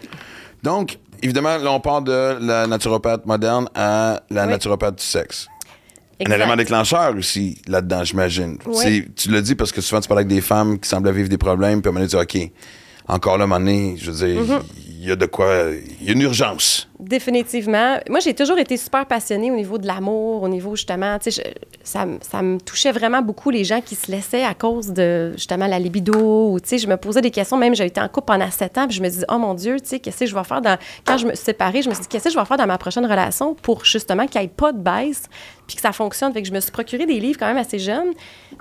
Donc, 0.62 0.98
évidemment, 1.22 1.56
là, 1.58 1.70
on 1.72 1.80
part 1.80 2.02
de 2.02 2.38
la 2.40 2.66
naturopathe 2.66 3.26
moderne 3.26 3.68
à 3.74 4.20
la 4.30 4.44
Oui. 4.44 4.50
naturopathe 4.50 4.96
du 4.96 5.04
sexe. 5.04 5.46
Un 6.26 6.30
élément 6.32 6.56
déclencheur 6.56 7.14
aussi 7.16 7.58
là-dedans, 7.68 8.02
j'imagine. 8.04 8.58
Oui. 8.66 9.04
Tu 9.14 9.30
l'as 9.30 9.40
dit 9.40 9.54
parce 9.54 9.70
que 9.70 9.80
souvent 9.80 10.00
tu 10.00 10.08
parles 10.08 10.20
avec 10.20 10.28
des 10.28 10.40
femmes 10.40 10.78
qui 10.78 10.88
semblent 10.88 11.10
vivre 11.12 11.28
des 11.28 11.38
problèmes, 11.38 11.80
puis 11.80 11.88
à 11.88 11.90
un 11.90 11.92
moment 11.92 12.06
donné, 12.06 12.26
tu 12.28 12.36
dis, 12.38 12.44
OK, 12.44 12.52
encore 13.06 13.38
là, 13.38 13.42
à 13.42 13.46
un 13.46 13.48
moment 13.48 13.60
donné, 13.60 13.96
je 14.00 14.10
veux 14.10 14.26
dire, 14.26 14.42
Mm-hmm. 14.42 14.62
il 15.00 15.08
y 15.08 15.10
a 15.12 15.16
de 15.16 15.26
quoi, 15.26 15.66
il 16.00 16.06
y 16.06 16.10
a 16.10 16.12
une 16.12 16.22
urgence. 16.22 16.87
Définitivement. 17.00 17.98
Moi, 18.10 18.18
j'ai 18.18 18.34
toujours 18.34 18.58
été 18.58 18.76
super 18.76 19.06
passionnée 19.06 19.52
au 19.52 19.54
niveau 19.54 19.78
de 19.78 19.86
l'amour, 19.86 20.42
au 20.42 20.48
niveau 20.48 20.74
justement, 20.74 21.16
tu 21.20 21.30
sais, 21.30 21.54
ça, 21.84 22.06
ça 22.20 22.42
me 22.42 22.58
touchait 22.58 22.90
vraiment 22.90 23.22
beaucoup 23.22 23.50
les 23.50 23.62
gens 23.62 23.80
qui 23.80 23.94
se 23.94 24.10
laissaient 24.10 24.42
à 24.42 24.52
cause 24.54 24.88
de 24.88 25.30
justement 25.34 25.68
la 25.68 25.78
libido. 25.78 26.58
Tu 26.58 26.68
sais, 26.68 26.78
je 26.78 26.88
me 26.88 26.96
posais 26.96 27.20
des 27.20 27.30
questions. 27.30 27.56
Même, 27.56 27.76
j'ai 27.76 27.86
été 27.86 28.00
en 28.00 28.08
couple 28.08 28.26
pendant 28.26 28.50
sept 28.50 28.76
ans, 28.78 28.88
puis 28.88 28.96
je 28.96 29.02
me 29.02 29.08
disais, 29.08 29.26
oh 29.28 29.38
mon 29.38 29.54
Dieu, 29.54 29.78
tu 29.78 29.86
sais, 29.86 30.00
qu'est-ce 30.00 30.18
que 30.18 30.26
je 30.26 30.34
vais 30.34 30.42
faire 30.42 30.60
dans. 30.60 30.76
Quand 31.04 31.18
je 31.18 31.28
me 31.28 31.34
suis 31.36 31.52
je 31.58 31.88
me 31.88 31.94
suis 31.94 32.02
dit, 32.02 32.08
qu'est-ce 32.08 32.24
que 32.24 32.30
je 32.30 32.38
vais 32.38 32.44
faire 32.44 32.56
dans 32.56 32.66
ma 32.66 32.78
prochaine 32.78 33.06
relation 33.06 33.54
pour 33.54 33.84
justement 33.84 34.26
qu'il 34.26 34.40
n'y 34.40 34.46
ait 34.46 34.50
pas 34.50 34.72
de 34.72 34.78
baisse, 34.78 35.22
puis 35.68 35.76
que 35.76 35.82
ça 35.82 35.92
fonctionne. 35.92 36.32
Fait 36.32 36.42
que 36.42 36.48
je 36.48 36.52
me 36.52 36.58
suis 36.58 36.72
procuré 36.72 37.06
des 37.06 37.20
livres 37.20 37.38
quand 37.38 37.46
même 37.46 37.58
assez 37.58 37.78
jeunes. 37.78 38.12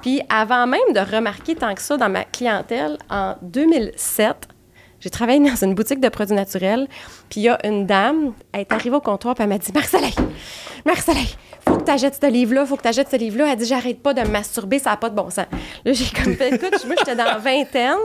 Puis 0.04 0.22
avant 0.30 0.68
même 0.68 0.94
de 0.94 1.00
remarquer 1.00 1.56
tant 1.56 1.74
que 1.74 1.82
ça 1.82 1.98
dans 1.98 2.10
ma 2.10 2.24
clientèle, 2.24 3.00
en 3.10 3.36
2007, 3.42 4.48
j'ai 5.00 5.10
travaillé 5.10 5.40
dans 5.40 5.56
une 5.56 5.74
boutique 5.76 6.00
de 6.00 6.10
produits 6.10 6.36
naturels, 6.36 6.88
puis 7.30 7.42
il 7.42 7.44
y 7.44 7.50
a 7.50 7.66
une 7.66 7.86
dame, 7.86 8.34
elle 8.52 8.62
est 8.62 8.72
arrivée 8.72 8.96
au 8.96 9.02
comptoir, 9.02 9.36
puis 9.36 9.44
elle 9.44 9.50
m'a 9.50 9.58
dit 9.58 9.72
Marc-Soleil, 9.74 10.16
Marc-Soleil, 10.86 11.36
faut 11.68 11.78
que 11.78 11.84
tu 11.84 11.92
achètes 11.92 12.18
ce 12.22 12.30
livre-là, 12.30 12.66
faut 12.66 12.78
que 12.78 12.82
tu 12.82 12.88
achètes 12.88 13.10
ce 13.12 13.18
livre-là. 13.18 13.52
Elle 13.52 13.58
dit 13.58 13.66
J'arrête 13.66 14.02
pas 14.02 14.14
de 14.14 14.22
me 14.22 14.28
masturber, 14.28 14.80
ça 14.80 14.92
n'a 14.92 14.98
pas 14.98 15.10
de 15.10 15.16
bon 15.16 15.30
sens. 15.30 15.46
Là, 15.86 15.94
j'ai 15.94 16.06
comme 16.06 16.34
fait 16.36 16.56
Écoute, 16.56 16.86
moi, 16.86 16.96
j'étais 16.98 17.16
dans 17.16 17.26
la 17.26 17.38
vingtaine, 17.38 17.98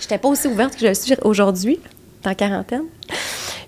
j'étais 0.00 0.18
pas 0.18 0.28
aussi 0.28 0.48
ouverte 0.48 0.74
que 0.74 0.80
je 0.80 0.86
le 0.88 0.94
suis 0.94 1.14
aujourd'hui, 1.22 1.78
dans 2.22 2.30
la 2.30 2.34
quarantaine. 2.34 2.84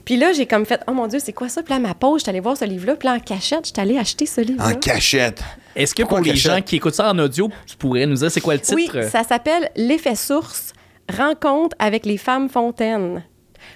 Puis 0.04 0.16
là, 0.18 0.32
j'ai 0.34 0.44
comme 0.46 0.66
fait 0.66 0.80
Oh 0.86 0.92
mon 0.92 1.06
Dieu, 1.06 1.18
c'est 1.18 1.32
quoi 1.32 1.48
ça? 1.48 1.62
Puis 1.62 1.70
là, 1.70 1.76
à 1.76 1.78
ma 1.78 1.94
pause, 1.94 2.20
j'étais 2.20 2.30
allée 2.30 2.40
voir 2.40 2.56
ce 2.58 2.66
livre-là, 2.66 2.96
puis 2.96 3.08
là, 3.08 3.14
en 3.14 3.20
cachette, 3.20 3.64
j'étais 3.66 3.80
allée 3.80 3.96
acheter 3.96 4.26
ce 4.26 4.42
livre-là. 4.42 4.74
En 4.74 4.78
cachette. 4.78 5.42
Est-ce 5.74 5.94
que 5.94 6.02
pour 6.02 6.18
les 6.18 6.32
cachette? 6.32 6.52
gens 6.52 6.60
qui 6.60 6.76
écoutent 6.76 6.94
ça 6.94 7.10
en 7.10 7.18
audio, 7.18 7.48
tu 7.66 7.76
pourrais 7.76 8.04
nous 8.04 8.16
dire 8.16 8.30
c'est 8.30 8.40
quoi 8.42 8.54
le 8.54 8.60
titre? 8.60 8.74
Oui, 8.76 8.90
ça 9.10 9.24
s'appelle 9.24 9.70
L'effet 9.76 10.14
source, 10.14 10.73
rencontre 11.12 11.76
avec 11.78 12.06
les 12.06 12.16
femmes 12.16 12.48
fontaines 12.48 13.24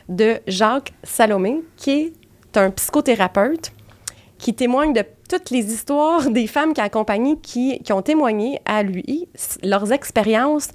de 0.09 0.38
Jacques 0.47 0.93
Salomé, 1.03 1.62
qui 1.77 1.91
est 1.91 2.57
un 2.57 2.71
psychothérapeute 2.71 3.73
qui 4.38 4.55
témoigne 4.55 4.93
de 4.93 5.05
toutes 5.29 5.51
les 5.51 5.73
histoires 5.73 6.31
des 6.31 6.47
femmes 6.47 6.73
qu'il 6.73 6.83
a 6.83 6.88
qui, 7.43 7.79
qui 7.81 7.93
ont 7.93 8.03
témoigné 8.03 8.61
à 8.64 8.83
lui 8.83 9.29
leurs 9.62 9.93
expériences 9.93 10.69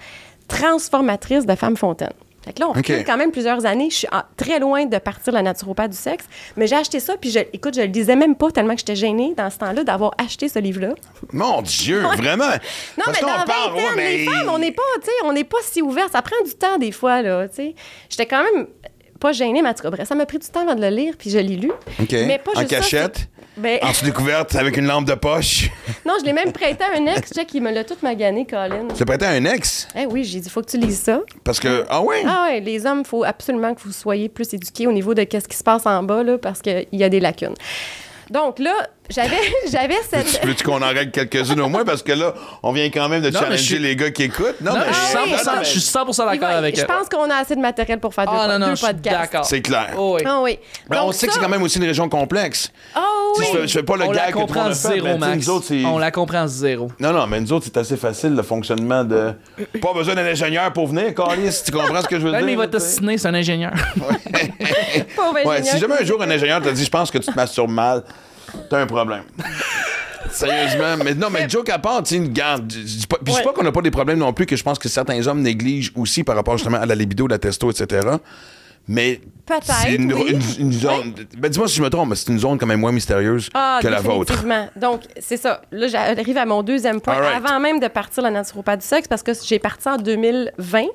transformatrices 0.47 1.45
de 1.45 1.55
femmes 1.55 1.77
fontaines. 1.77 2.13
Fait 2.43 2.53
que 2.53 2.59
là, 2.59 2.67
on 2.67 2.71
OK. 2.71 2.77
recule 2.77 3.03
quand 3.05 3.15
même 3.17 3.31
plusieurs 3.31 3.65
années. 3.65 3.89
Je 3.89 3.95
suis 3.95 4.07
en- 4.11 4.23
très 4.35 4.59
loin 4.59 4.85
de 4.85 4.97
partir 4.97 5.31
la 5.33 5.41
naturopathe 5.41 5.91
du 5.91 5.97
sexe, 5.97 6.25
mais 6.57 6.67
j'ai 6.67 6.75
acheté 6.75 6.99
ça, 6.99 7.15
puis 7.15 7.31
je, 7.31 7.39
écoute, 7.53 7.75
je 7.75 7.81
le 7.81 7.87
lisais 7.87 8.15
même 8.15 8.35
pas 8.35 8.51
tellement 8.51 8.73
que 8.73 8.79
j'étais 8.79 8.95
gênée 8.97 9.33
dans 9.37 9.49
ce 9.49 9.57
temps-là 9.59 9.83
d'avoir 9.83 10.11
acheté 10.17 10.49
ce 10.49 10.59
livre-là. 10.59 10.95
Mon 11.31 11.61
Dieu, 11.61 11.99
vraiment? 12.17 12.45
Non, 12.47 13.03
Parce 13.05 13.21
mais 13.21 13.27
dans 13.27 13.37
la 13.37 13.43
parle, 13.45 13.71
vingtaine, 13.71 13.85
ouais, 13.85 13.95
mais- 13.95 14.17
les 14.17 14.25
femmes, 14.25 14.49
on 14.49 14.59
n'est 14.59 14.71
pas, 14.71 14.81
on 15.23 15.33
n'est 15.33 15.43
pas 15.45 15.57
si 15.63 15.81
ouvert. 15.81 16.09
Ça 16.11 16.21
prend 16.21 16.35
du 16.45 16.53
temps 16.53 16.77
des 16.77 16.91
fois, 16.91 17.21
là, 17.21 17.47
tu 17.47 17.55
sais. 17.55 17.75
J'étais 18.09 18.25
quand 18.25 18.43
même 18.43 18.67
pas 19.19 19.31
gênée, 19.31 19.61
mais 19.61 19.69
en 19.69 19.73
tout 19.73 19.83
cas, 19.83 19.89
bref, 19.89 20.05
ça 20.07 20.15
m'a 20.15 20.25
pris 20.25 20.37
du 20.39 20.47
temps 20.47 20.63
avant 20.63 20.75
de 20.75 20.81
le 20.81 20.89
lire, 20.89 21.13
puis 21.17 21.29
je 21.29 21.37
l'ai 21.37 21.55
lu. 21.55 21.71
OK. 22.01 22.11
Mais 22.11 22.39
pas 22.43 22.51
en 22.55 22.59
juste 22.59 22.71
cachette? 22.71 23.29
Ben, 23.55 23.77
en 23.83 23.93
sous-découverte 23.93 24.55
avec 24.55 24.77
une 24.77 24.87
lampe 24.87 25.05
de 25.05 25.13
poche. 25.13 25.69
non, 26.05 26.13
je 26.19 26.25
l'ai 26.25 26.33
même 26.33 26.51
prêté 26.51 26.83
à 26.83 26.97
un 26.97 27.05
ex, 27.05 27.31
check, 27.33 27.53
il 27.53 27.61
me 27.61 27.71
l'a 27.71 27.83
tout 27.83 27.95
magané, 28.01 28.45
Colin. 28.47 28.87
Tu 28.93 28.99
l'as 28.99 29.05
prêté 29.05 29.25
à 29.25 29.29
un 29.29 29.45
ex? 29.45 29.87
Eh 29.95 30.05
oui, 30.07 30.23
j'ai 30.23 30.39
dit, 30.39 30.49
faut 30.49 30.61
que 30.61 30.69
tu 30.71 30.77
lises 30.77 31.01
ça. 31.01 31.19
Parce 31.43 31.59
que. 31.59 31.85
Ah 31.89 32.01
ouais? 32.01 32.23
Ah 32.27 32.45
ouais, 32.47 32.59
les 32.61 32.85
hommes, 32.87 33.01
il 33.01 33.07
faut 33.07 33.23
absolument 33.23 33.73
que 33.75 33.81
vous 33.81 33.91
soyez 33.91 34.27
plus 34.29 34.51
éduqués 34.53 34.87
au 34.87 34.91
niveau 34.91 35.13
de 35.13 35.23
qu'est-ce 35.23 35.47
qui 35.47 35.57
se 35.57 35.63
passe 35.63 35.85
en 35.85 36.01
bas, 36.03 36.23
là, 36.23 36.37
parce 36.39 36.61
qu'il 36.61 36.87
y 36.91 37.03
a 37.03 37.09
des 37.09 37.19
lacunes. 37.19 37.53
Donc 38.29 38.57
là, 38.57 38.73
j'avais, 39.09 39.35
j'avais 39.71 39.97
cette... 40.09 40.39
Tu 40.41 40.47
veux-tu 40.47 40.63
qu'on 40.63 40.81
en 40.81 40.87
règle 40.87 41.11
quelques-unes 41.11 41.59
au 41.59 41.67
moins? 41.67 41.83
Parce 41.83 42.01
que 42.01 42.13
là, 42.13 42.33
on 42.63 42.71
vient 42.71 42.85
quand 42.89 43.09
même 43.09 43.21
de 43.21 43.29
Non, 43.29 43.39
challenger 43.39 43.57
suis- 43.75 43.79
les 43.79 43.95
gars 43.97 44.11
qui 44.11 44.23
écoutent. 44.23 44.59
Non, 44.61 44.71
Non, 44.73 44.79
mais 44.79 44.93
je 44.93 44.93
suis 44.93 45.17
Ah 45.17 45.21
oui, 45.25 45.31
100%, 45.33 45.39
attends, 45.49 45.63
je 45.63 45.69
suis 45.69 45.79
100% 45.81 46.23
Il 46.23 46.25
d'accord 46.39 46.49
va- 46.49 46.57
avec 46.57 46.79
je 46.79 46.85
pense 46.85 47.09
qu'on 47.09 47.29
a 47.29 47.35
assez 47.35 47.55
de 47.55 47.59
matériel 47.61 47.99
pour 47.99 48.13
faire 48.13 48.25
deux, 48.25 48.31
Ah 48.33 48.47
non, 48.47 48.59
non, 48.59 48.67
deux 48.71 48.75
suis 48.77 48.87
podcasts. 48.87 49.17
d'accord. 49.31 49.45
c'est 49.45 49.61
clair. 49.61 49.89
Oh, 49.97 50.15
oui. 50.17 50.23
Ah 50.25 50.39
oui. 50.41 50.57
Mais 50.89 50.97
on 50.99 51.11
sait 51.11 51.27
que 51.27 51.33
c'est 51.33 51.39
quand 51.41 51.49
même 51.49 51.61
aussi 51.63 51.77
une 51.79 51.83
région 51.85 52.07
complexe. 52.07 52.71
Ah 52.95 53.01
oui. 53.37 53.45
Je, 53.51 53.57
fais, 53.57 53.67
je 53.67 53.73
fais 53.73 53.83
pas 53.83 53.95
le 53.97 54.03
On 54.05 54.11
gars 54.11 54.13
la 54.13 54.27
que 54.27 54.31
tout 54.33 54.39
le 54.39 54.45
comprend 54.45 54.63
monde 54.63 54.71
a 54.71 54.75
fait, 54.75 54.87
zéro, 54.93 55.07
mais 55.07 55.17
Max. 55.17 55.37
nous 55.47 55.49
autres, 55.53 55.65
c'est- 55.67 55.85
On 55.85 55.97
la 55.97 56.11
comprend 56.11 56.47
zéro. 56.47 56.91
Non, 56.99 57.11
non, 57.13 57.27
mais 57.27 57.39
nous 57.41 57.53
autres, 57.53 57.65
c'est 57.65 57.77
assez 57.77 57.97
facile, 57.97 58.35
le 58.35 58.43
fonctionnement 58.43 59.03
de. 59.03 59.33
Pas 59.81 59.93
besoin 59.93 60.15
d'un 60.15 60.25
ingénieur 60.25 60.71
pour 60.73 60.87
venir, 60.87 61.13
Carlis, 61.15 61.61
tu 61.65 61.71
comprends 61.71 62.01
ce 62.01 62.07
que 62.07 62.19
je 62.19 62.25
veux 62.25 62.31
Là, 62.31 62.39
dire? 62.39 62.45
mais 62.47 62.53
il 62.53 62.57
va 62.57 62.67
t'ostiner, 62.67 63.17
c'est 63.17 63.27
un 63.27 63.33
ingénieur. 63.33 63.71
Pauvre 65.15 65.33
Ouais, 65.45 65.57
ingénieur 65.57 65.73
si 65.73 65.79
jamais 65.79 65.95
un 66.01 66.05
jour 66.05 66.21
un 66.21 66.29
ingénieur 66.31 66.61
t'a 66.61 66.71
dit, 66.71 66.83
je 66.85 66.89
pense 66.89 67.09
que 67.11 67.17
tu 67.17 67.31
te 67.31 67.35
masturbes 67.35 67.71
mal, 67.71 68.03
t'as 68.69 68.79
un 68.81 68.85
problème. 68.87 69.23
Sérieusement, 70.31 70.97
mais 71.03 71.13
non, 71.13 71.27
mais 71.29 71.47
joke 71.49 71.69
à 71.69 71.77
part, 71.79 72.01
tu 72.03 72.15
sais, 72.17 72.29
garde, 72.29 72.71
je 72.71 72.79
dis 72.79 73.07
pas, 73.07 73.17
puis 73.23 73.25
je 73.27 73.31
dis 73.31 73.37
Ouais. 73.37 73.43
pas 73.43 73.53
qu'on 73.53 73.63
n'a 73.63 73.71
pas 73.71 73.81
des 73.81 73.91
problèmes 73.91 74.17
non 74.19 74.33
plus, 74.33 74.45
que 74.45 74.55
je 74.55 74.63
pense 74.63 74.79
que 74.79 74.89
certains 74.89 75.27
hommes 75.27 75.41
négligent 75.41 75.91
aussi 75.95 76.23
par 76.23 76.35
rapport 76.35 76.57
justement 76.57 76.79
à 76.79 76.85
la 76.85 76.95
libido, 76.95 77.27
la 77.27 77.37
testo, 77.37 77.69
etc. 77.69 78.07
Mais 78.87 79.21
c'est 79.61 79.95
une, 79.95 80.13
oui. 80.13 80.31
une- 80.31 80.65
une 80.67 80.73
zone. 80.73 81.13
Ben 81.37 81.49
dis-moi 81.49 81.67
si 81.67 81.75
je 81.77 81.83
me 81.83 81.89
trompe, 81.89 82.09
mais 82.09 82.15
c'est 82.15 82.29
une 82.31 82.39
zone 82.39 82.57
quand 82.57 82.65
même 82.65 82.79
moins 82.81 82.91
mystérieuse 82.91 83.49
Ah, 83.53 83.79
que 83.81 83.87
la 83.87 84.01
vôtre. 84.01 84.33
Donc, 84.75 85.01
c'est 85.19 85.37
ça. 85.37 85.61
Là, 85.71 85.87
j'arrive 85.87 86.37
à 86.37 86.45
mon 86.45 86.63
deuxième 86.63 86.99
point. 86.99 87.15
Right. 87.15 87.35
Avant 87.45 87.59
même 87.59 87.79
de 87.79 87.87
partir 87.87 88.23
la 88.23 88.31
naturopathie 88.31 88.79
du 88.81 88.87
sexe, 88.87 89.07
parce 89.07 89.23
que 89.23 89.31
j'ai 89.45 89.59
parti 89.59 89.87
en 89.87 89.97
2020, 89.97 90.85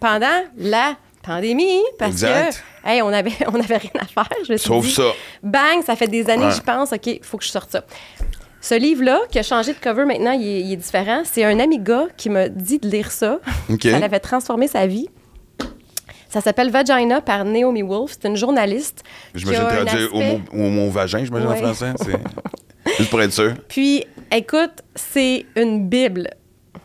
pendant 0.00 0.42
la 0.56 0.96
pandémie, 1.22 1.80
parce 1.98 2.12
Exact. 2.12 2.62
que, 2.84 2.88
hey, 2.90 3.02
on 3.02 3.08
avait, 3.08 3.32
on 3.48 3.54
avait 3.58 3.78
rien 3.78 3.90
à 4.00 4.04
faire. 4.06 4.28
Je 4.46 4.52
me 4.52 4.56
suis 4.58 4.68
Sauf 4.68 4.84
dit, 4.84 4.92
ça. 4.92 5.02
Bang, 5.42 5.82
ça 5.84 5.96
fait 5.96 6.06
des 6.08 6.28
années 6.30 6.44
Ouais. 6.44 6.50
que 6.50 6.56
je 6.56 6.60
pense, 6.62 6.92
OK, 6.92 7.06
il 7.06 7.18
faut 7.22 7.38
que 7.38 7.44
je 7.44 7.50
sorte 7.50 7.70
ça. 7.72 7.84
Ce 8.60 8.74
livre-là, 8.74 9.20
qui 9.30 9.38
a 9.38 9.42
changé 9.42 9.72
de 9.74 9.78
cover 9.78 10.04
maintenant, 10.04 10.32
il 10.32 10.46
est, 10.46 10.60
il 10.60 10.72
est 10.72 10.76
différent. 10.76 11.22
C'est 11.24 11.44
un 11.44 11.58
ami 11.60 11.78
gars 11.78 12.06
qui 12.16 12.30
m'a 12.30 12.48
dit 12.48 12.78
de 12.78 12.88
lire 12.88 13.10
ça. 13.10 13.40
OK. 13.70 13.82
Ça 13.82 13.98
l'avait 13.98 14.20
transformé 14.20 14.68
sa 14.68 14.86
vie. 14.86 15.08
Ça 16.34 16.40
s'appelle 16.40 16.68
Vagina 16.70 17.20
par 17.20 17.44
Naomi 17.44 17.82
Wolf. 17.82 18.16
C'est 18.20 18.28
une 18.28 18.34
journaliste. 18.36 19.04
J'imagine 19.36 19.62
a 19.62 19.66
un 19.68 19.84
traduire 19.84 20.12
au 20.12 20.18
aspect- 20.20 20.40
mot, 20.52 20.64
au 20.64 20.68
mot 20.68 20.90
vagin, 20.90 21.24
j'imagine 21.24 21.46
Ouais. 21.48 21.62
en 21.64 21.72
français. 21.74 21.92
Juste 22.98 23.08
pour 23.08 23.22
être 23.22 23.32
sûr. 23.32 23.54
Puis, 23.68 24.04
écoute, 24.32 24.82
c'est 24.96 25.46
une 25.54 25.88
Bible 25.88 26.28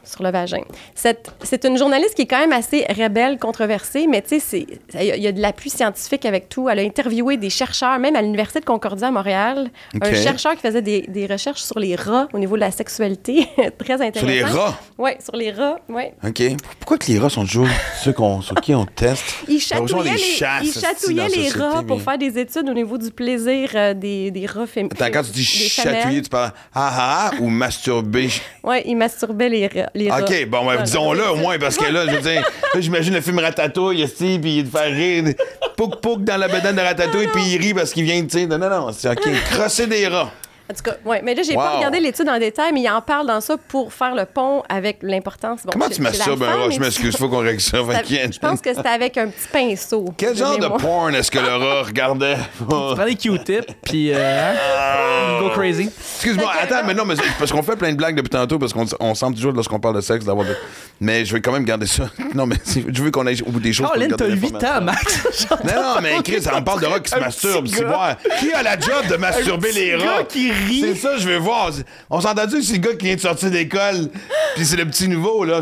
sur 0.09 0.23
le 0.23 0.31
vagin. 0.31 0.61
C'est 0.95 1.65
une 1.65 1.77
journaliste 1.77 2.15
qui 2.15 2.23
est 2.23 2.27
quand 2.27 2.39
même 2.39 2.51
assez 2.53 2.85
rebelle, 2.89 3.37
controversée, 3.37 4.07
mais 4.07 4.21
tu 4.21 4.39
sais, 4.39 4.65
il 4.93 5.03
y, 5.03 5.11
a- 5.11 5.15
il 5.15 5.23
y 5.23 5.27
a 5.27 5.31
de 5.31 5.41
l'appui 5.41 5.69
scientifique 5.69 6.25
avec 6.25 6.49
tout. 6.49 6.69
Elle 6.69 6.79
a 6.79 6.81
interviewé 6.81 7.37
des 7.37 7.49
chercheurs, 7.49 7.97
même 7.99 8.15
à 8.15 8.21
l'Université 8.21 8.59
de 8.59 8.65
Concordia 8.65 9.07
à 9.07 9.11
Montréal, 9.11 9.69
un 10.01 10.13
chercheur 10.13 10.55
qui 10.55 10.61
faisait 10.61 10.81
des, 10.81 11.01
des 11.01 11.25
recherches 11.25 11.61
sur 11.61 11.79
les 11.79 11.95
rats 11.95 12.27
au 12.33 12.39
niveau 12.39 12.55
de 12.55 12.61
la 12.61 12.71
sexualité. 12.71 13.47
Très 13.77 13.93
intéressant. 14.01 14.19
Sur 14.19 14.27
les 14.27 14.43
rats? 14.43 14.79
Oui, 14.97 15.11
sur 15.23 15.35
les 15.35 15.51
rats, 15.51 15.79
oui. 15.89 16.03
OK. 16.27 16.41
Pourquoi 16.79 16.97
que 16.97 17.07
les 17.11 17.19
rats 17.19 17.29
sont 17.29 17.43
toujours 17.45 17.67
ceux 18.03 18.13
qu'on, 18.13 18.41
sur 18.41 18.55
qui 18.55 18.73
on 18.75 18.85
teste? 18.85 19.23
Il 19.47 19.59
Heureusement, 19.73 19.87
chatouillait 20.03 20.11
les 20.11 20.17
les, 20.17 20.23
chasse, 20.23 20.61
il 20.63 20.67
esti, 20.69 20.79
chatouillait 20.81 21.15
dans 21.15 21.23
la 21.23 21.29
les 21.29 21.35
société, 21.49 21.59
rats 21.63 21.83
pour 21.83 22.01
faire 22.01 22.17
des 22.17 22.39
études 22.39 22.69
au 22.69 22.73
niveau 22.73 22.97
du 22.97 23.11
plaisir 23.11 23.69
euh, 23.75 23.93
des, 23.93 24.31
des 24.31 24.45
rats 24.45 24.65
féminins. 24.67 25.09
Quand 25.11 25.23
tu 25.23 25.31
dis 25.31 25.43
chatouiller, 25.43 26.21
tu 26.21 26.29
parles 26.29 26.51
ah 26.73 26.91
ah 26.91 27.31
ah 27.31 27.35
ou 27.41 27.47
masturber? 27.49 28.29
Oui, 28.63 28.77
il 28.85 28.95
masturbait 28.97 29.49
les 29.49 29.69
rats. 30.07 30.21
OK, 30.21 30.45
bon, 30.47 30.57
ben, 30.59 30.63
Voilà. 30.63 30.81
disons-le 30.83 31.29
au 31.31 31.35
moins, 31.35 31.57
parce 31.57 31.75
que 31.77 31.91
là, 31.91 32.05
je 32.07 32.11
veux 32.11 32.21
dire, 32.21 32.41
là, 32.73 32.79
j'imagine 32.79 33.13
le 33.15 33.21
film 33.21 33.39
Ratatouille, 33.39 34.05
puis 34.07 34.57
il 34.59 34.69
te 34.69 34.77
fait 34.77 34.85
rire. 34.87 35.33
Pouk 35.75 36.23
dans 36.23 36.37
la 36.37 36.47
bedaine 36.47 36.75
de 36.75 36.81
Ratatouille, 36.81 37.27
puis 37.27 37.41
il 37.53 37.57
rit 37.57 37.73
parce 37.73 37.91
qu'il 37.91 38.03
vient, 38.03 38.21
tu 38.21 38.29
sais. 38.29 38.45
Non, 38.45 38.57
non, 38.57 38.69
non, 38.69 38.87
c'est 38.91 39.09
OK. 39.09 39.21
Crosser 39.51 39.87
des 39.87 40.07
rats. 40.07 40.31
En 40.71 40.75
tout 40.75 40.83
cas, 40.83 40.97
ouais, 41.03 41.21
mais 41.23 41.33
là, 41.33 41.41
j'ai 41.41 41.55
pas 41.55 41.71
Wow. 41.71 41.77
regardé 41.77 41.99
l'étude 41.99 42.29
en 42.29 42.37
détail, 42.37 42.71
mais 42.73 42.81
il 42.81 42.89
en 42.89 43.01
parle 43.01 43.25
dans 43.25 43.41
ça 43.41 43.57
pour 43.57 43.91
faire 43.91 44.13
le 44.13 44.25
pont 44.25 44.61
avec 44.69 44.99
l'importance. 45.01 45.61
bon, 45.65 45.71
Comment 45.73 45.85
chez- 45.85 45.95
tu 45.95 45.97
chez 45.97 46.03
la 46.03 46.09
masturbes 46.11 46.43
un 46.43 46.45
femme, 46.45 46.59
rat? 46.61 46.67
mais 46.67 46.75
Je 46.75 46.79
m'excuse, 46.79 47.17
faut 47.17 47.27
qu'on 47.27 47.39
règle 47.39 47.59
ça. 47.59 47.77
ça- 47.79 48.03
Fait 48.03 48.27
que- 48.27 48.33
Je 48.33 48.39
pense 48.39 48.61
que 48.61 48.73
c'était 48.73 48.87
avec 48.87 49.17
un 49.17 49.27
petit 49.29 49.47
pinceau. 49.51 50.05
Quel 50.15 50.37
genre 50.37 50.55
de 50.57 50.61
mémoire. 50.61 50.79
porn 50.79 51.15
est-ce 51.15 51.31
que 51.31 51.39
le 51.39 51.55
rat 51.55 51.81
regardait? 51.87 52.37
Prends 52.67 52.95
des 53.05 53.15
Q-tips, 53.15 53.65
puis 53.83 54.11
euh, 54.13 54.53
hein, 54.53 55.39
go 55.41 55.49
crazy. 55.49 55.89
Excuse-moi, 56.15 56.51
Fait 56.53 56.67
que- 56.67 56.73
attends, 56.73 56.85
mais 56.87 56.93
non, 56.93 57.05
mais 57.05 57.15
c'est- 57.15 57.23
parce 57.39 57.51
qu'on 57.51 57.63
fait 57.63 57.75
plein 57.75 57.91
de 57.91 57.97
blagues 57.97 58.15
depuis 58.15 58.29
tantôt, 58.29 58.59
parce 58.59 58.71
qu'on 58.73 58.85
on 58.99 59.15
semble 59.15 59.35
toujours, 59.35 59.53
lorsqu'on 59.53 59.79
parle 59.79 59.95
de 59.95 60.01
sexe, 60.01 60.23
d'avoir 60.25 60.45
de... 60.47 60.55
Mais 61.01 61.23
je 61.23 61.33
vais 61.33 61.39
quand 61.41 61.53
même 61.53 61.63
garder 61.63 61.87
ça. 61.87 62.09
Non, 62.35 62.45
mais 62.45 62.57
c'est- 62.63 62.83
je 62.93 63.01
veux 63.01 63.09
qu'on 63.09 63.25
aille 63.25 63.41
au 63.47 63.51
bout 63.51 63.59
des 63.61 63.71
choses. 63.73 63.87
pour 63.87 63.97
garder 63.97 64.15
t'as 64.15 64.25
8 64.27 64.51
l'information. 64.51 64.77
ans, 64.77 64.81
Max. 64.83 65.47
Non, 65.63 65.81
non, 65.81 65.95
mais 66.01 66.11
Chris, 66.23 66.45
on 66.53 66.61
parle 66.61 66.81
de 66.81 66.85
rats 66.87 66.99
qui 66.99 67.09
se 67.09 67.15
Un 67.15 67.19
masturbent. 67.21 67.63
petit 67.63 67.75
C'est 67.75 67.83
gars. 67.85 68.17
Qui 68.39 68.51
a 68.53 68.61
la 68.63 68.77
job 68.79 69.07
de 69.09 69.15
masturber 69.15 69.69
petit 69.69 69.79
les 69.79 69.97
gars 69.97 70.15
rats? 70.17 70.23
qui 70.25 70.51
rit. 70.51 70.58
C'est 70.81 70.95
ça, 70.95 71.17
je 71.17 71.27
veux 71.29 71.37
voir. 71.37 71.71
On 72.09 72.19
s'est 72.21 72.27
entendu 72.27 72.57
que 72.57 72.61
c'est 72.63 72.73
le 72.73 72.79
gars 72.79 72.95
qui 72.95 73.05
vient 73.05 73.15
de 73.15 73.19
sortir 73.21 73.51
d'école, 73.51 74.09
puis 74.55 74.65
c'est 74.65 74.75
le 74.77 74.85
petit 74.85 75.07
nouveau, 75.07 75.43
là. 75.45 75.61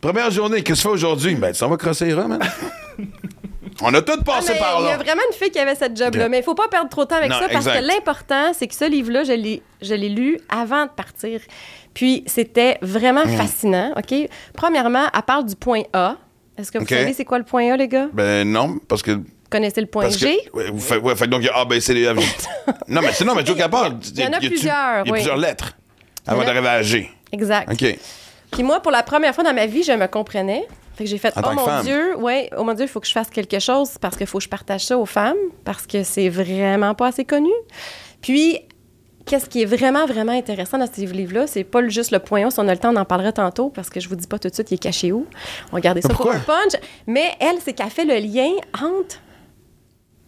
Première 0.00 0.30
journée, 0.30 0.62
qu'est-ce 0.62 0.82
que 0.82 0.88
tu 0.88 0.88
fais 0.88 0.94
aujourd'hui? 0.94 1.34
Ben, 1.34 1.48
tu 1.52 1.58
s'en 1.58 1.68
vas 1.68 1.76
crosser 1.76 2.06
les 2.06 2.14
rats, 2.14 2.28
man. 2.28 2.40
On 3.80 3.94
a 3.94 4.02
tous 4.02 4.12
Ah, 4.18 4.24
passé 4.24 4.52
mais 4.54 4.58
par 4.58 4.80
il 4.80 4.84
y 4.84 4.88
a 4.88 4.90
là. 4.96 4.96
vraiment 4.96 5.22
une 5.30 5.36
fille 5.36 5.50
qui 5.50 5.58
avait 5.58 5.76
cette 5.76 5.96
job-là. 5.96 6.28
Mais 6.28 6.38
il 6.38 6.42
faut 6.42 6.54
pas 6.56 6.66
perdre 6.68 6.88
trop 6.88 7.04
de 7.04 7.08
temps 7.08 7.16
avec 7.16 7.30
Non, 7.30 7.36
ça 7.38 7.48
parce 7.48 7.66
exact. 7.66 7.80
que 7.80 7.86
l'important, 7.86 8.52
c'est 8.52 8.66
que 8.66 8.74
ce 8.74 8.88
livre-là, 8.90 9.22
je 9.22 9.32
l'ai, 9.32 9.62
je 9.80 9.94
l'ai 9.94 10.08
lu 10.08 10.38
avant 10.48 10.86
de 10.86 10.90
partir. 10.90 11.40
Puis 11.94 12.24
c'était 12.26 12.78
vraiment 12.82 13.24
Hmm. 13.24 13.36
fascinant. 13.36 13.92
OK? 13.96 14.28
Premièrement, 14.54 15.06
elle 15.14 15.22
parle 15.22 15.46
du 15.46 15.54
point 15.54 15.82
A. 15.92 16.16
Est-ce 16.56 16.72
que 16.72 16.78
vous 16.78 16.86
savez 16.88 17.12
c'est 17.12 17.24
quoi 17.24 17.38
le 17.38 17.44
point 17.44 17.72
A, 17.72 17.76
les 17.76 17.86
gars? 17.86 18.08
Ben, 18.12 18.50
non, 18.50 18.78
parce 18.88 19.02
que. 19.02 19.20
Connaissez 19.50 19.80
le 19.80 19.86
point 19.86 20.04
Parce 20.04 20.16
que, 20.16 20.26
G? 20.26 20.38
ouais, 20.52 21.16
fait 21.16 21.26
donc 21.26 21.40
il 21.42 21.46
y 21.46 21.48
a 21.48 21.56
A, 21.56 21.64
B, 21.64 21.78
C, 21.80 21.94
D, 21.94 22.04
F, 22.04 22.18
G. 22.20 22.26
non, 22.88 23.00
mais 23.00 23.12
c'est 23.12 23.24
non, 23.24 23.34
mais 23.34 23.44
tu 23.44 23.60
à 23.60 23.68
part. 23.68 23.90
Il 24.14 24.20
y 24.20 24.26
en 24.26 24.32
a 24.32 24.38
plusieurs, 24.38 25.04
Il 25.04 25.08
y 25.08 25.10
a 25.10 25.12
plusieurs 25.14 25.36
lettres 25.36 25.76
avant 26.26 26.44
d'arriver 26.44 26.68
à 26.68 26.82
G. 26.82 27.10
Exact. 27.32 27.70
OK. 27.72 27.98
Puis 28.50 28.62
moi, 28.62 28.80
pour 28.80 28.92
la 28.92 29.02
première 29.02 29.34
fois 29.34 29.44
dans 29.44 29.54
ma 29.54 29.66
vie, 29.66 29.82
je 29.82 29.92
me 29.92 30.06
comprenais. 30.06 30.66
Fait 30.96 31.04
que 31.04 31.10
j'ai 31.10 31.18
fait, 31.18 31.36
En 31.38 31.42
oh 31.52 31.54
mon 31.54 31.64
femme. 31.64 31.84
Dieu, 31.84 32.16
ouais, 32.16 32.50
oh 32.56 32.64
mon 32.64 32.74
Dieu, 32.74 32.84
il 32.86 32.88
faut 32.88 32.98
que 33.00 33.06
je 33.06 33.12
fasse 33.12 33.30
quelque 33.30 33.60
chose 33.60 33.90
parce 34.00 34.16
qu'il 34.16 34.26
faut 34.26 34.38
que 34.38 34.44
je 34.44 34.48
partage 34.48 34.84
ça 34.84 34.98
aux 34.98 35.06
femmes 35.06 35.36
parce 35.64 35.86
que 35.86 36.02
c'est 36.02 36.28
vraiment 36.28 36.94
pas 36.94 37.08
assez 37.08 37.24
connu. 37.24 37.52
Puis, 38.20 38.58
qu'est-ce 39.24 39.48
qui 39.48 39.62
est 39.62 39.66
vraiment, 39.66 40.06
vraiment 40.06 40.32
intéressant 40.32 40.76
dans 40.78 40.88
ce 40.92 41.00
livre-là, 41.00 41.46
c'est 41.46 41.62
pas 41.62 41.80
le- 41.82 41.88
juste 41.88 42.10
le 42.10 42.18
point 42.18 42.46
A, 42.46 42.50
si 42.50 42.58
on 42.58 42.66
a 42.66 42.72
le 42.72 42.80
temps, 42.80 42.92
on 42.92 42.96
en 42.96 43.04
parlera 43.04 43.30
tantôt 43.30 43.68
parce 43.68 43.90
que 43.90 44.00
je 44.00 44.08
vous 44.08 44.16
dis 44.16 44.26
pas 44.26 44.38
tout 44.40 44.48
de 44.48 44.54
suite, 44.54 44.70
il 44.72 44.74
est 44.74 44.78
caché 44.78 45.12
où. 45.12 45.24
On 45.70 45.76
va 45.76 45.80
garder 45.80 46.02
ça 46.02 46.08
pour 46.08 46.32
un 46.32 46.38
punch. 46.40 46.72
Mais 47.06 47.30
elle, 47.38 47.56
c'est 47.64 47.74
qu'elle 47.74 47.90
fait 47.90 48.04
le 48.04 48.16
lien 48.16 48.50
entre 48.82 49.20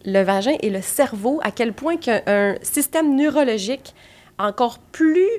le 0.05 0.21
vagin 0.21 0.55
et 0.61 0.69
le 0.69 0.81
cerveau, 0.81 1.39
à 1.43 1.51
quel 1.51 1.73
point 1.73 1.97
qu'un 1.97 2.21
un 2.27 2.55
système 2.61 3.15
neurologique 3.15 3.93
encore 4.39 4.79
plus, 4.79 5.29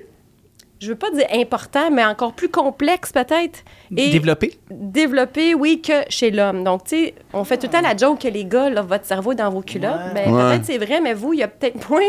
je 0.82 0.88
veux 0.88 0.96
pas 0.96 1.10
dire 1.12 1.26
important, 1.32 1.90
mais 1.90 2.04
encore 2.04 2.32
plus 2.32 2.48
complexe 2.48 3.12
peut-être, 3.12 3.60
et 3.96 4.10
Développé. 4.10 4.58
développé, 4.70 5.54
oui, 5.54 5.80
que 5.80 5.92
chez 6.08 6.30
l'homme. 6.30 6.64
Donc, 6.64 6.84
tu 6.84 6.96
sais, 6.96 7.14
on 7.32 7.44
fait 7.44 7.56
tout 7.56 7.66
le 7.66 7.72
temps 7.72 7.80
la 7.80 7.96
joke 7.96 8.20
que 8.20 8.28
les 8.28 8.44
gars, 8.44 8.68
là, 8.68 8.82
votre 8.82 9.04
cerveau 9.06 9.32
est 9.32 9.36
dans 9.36 9.50
vos 9.50 9.60
culottes. 9.62 10.12
Ben, 10.14 10.32
Ouais. 10.32 10.42
peut-être 10.50 10.64
c'est 10.64 10.78
vrai, 10.78 11.00
mais 11.00 11.14
vous, 11.14 11.32
il 11.34 11.38
y 11.40 11.42
a 11.42 11.48
peut-être 11.48 11.88
moins 11.88 12.00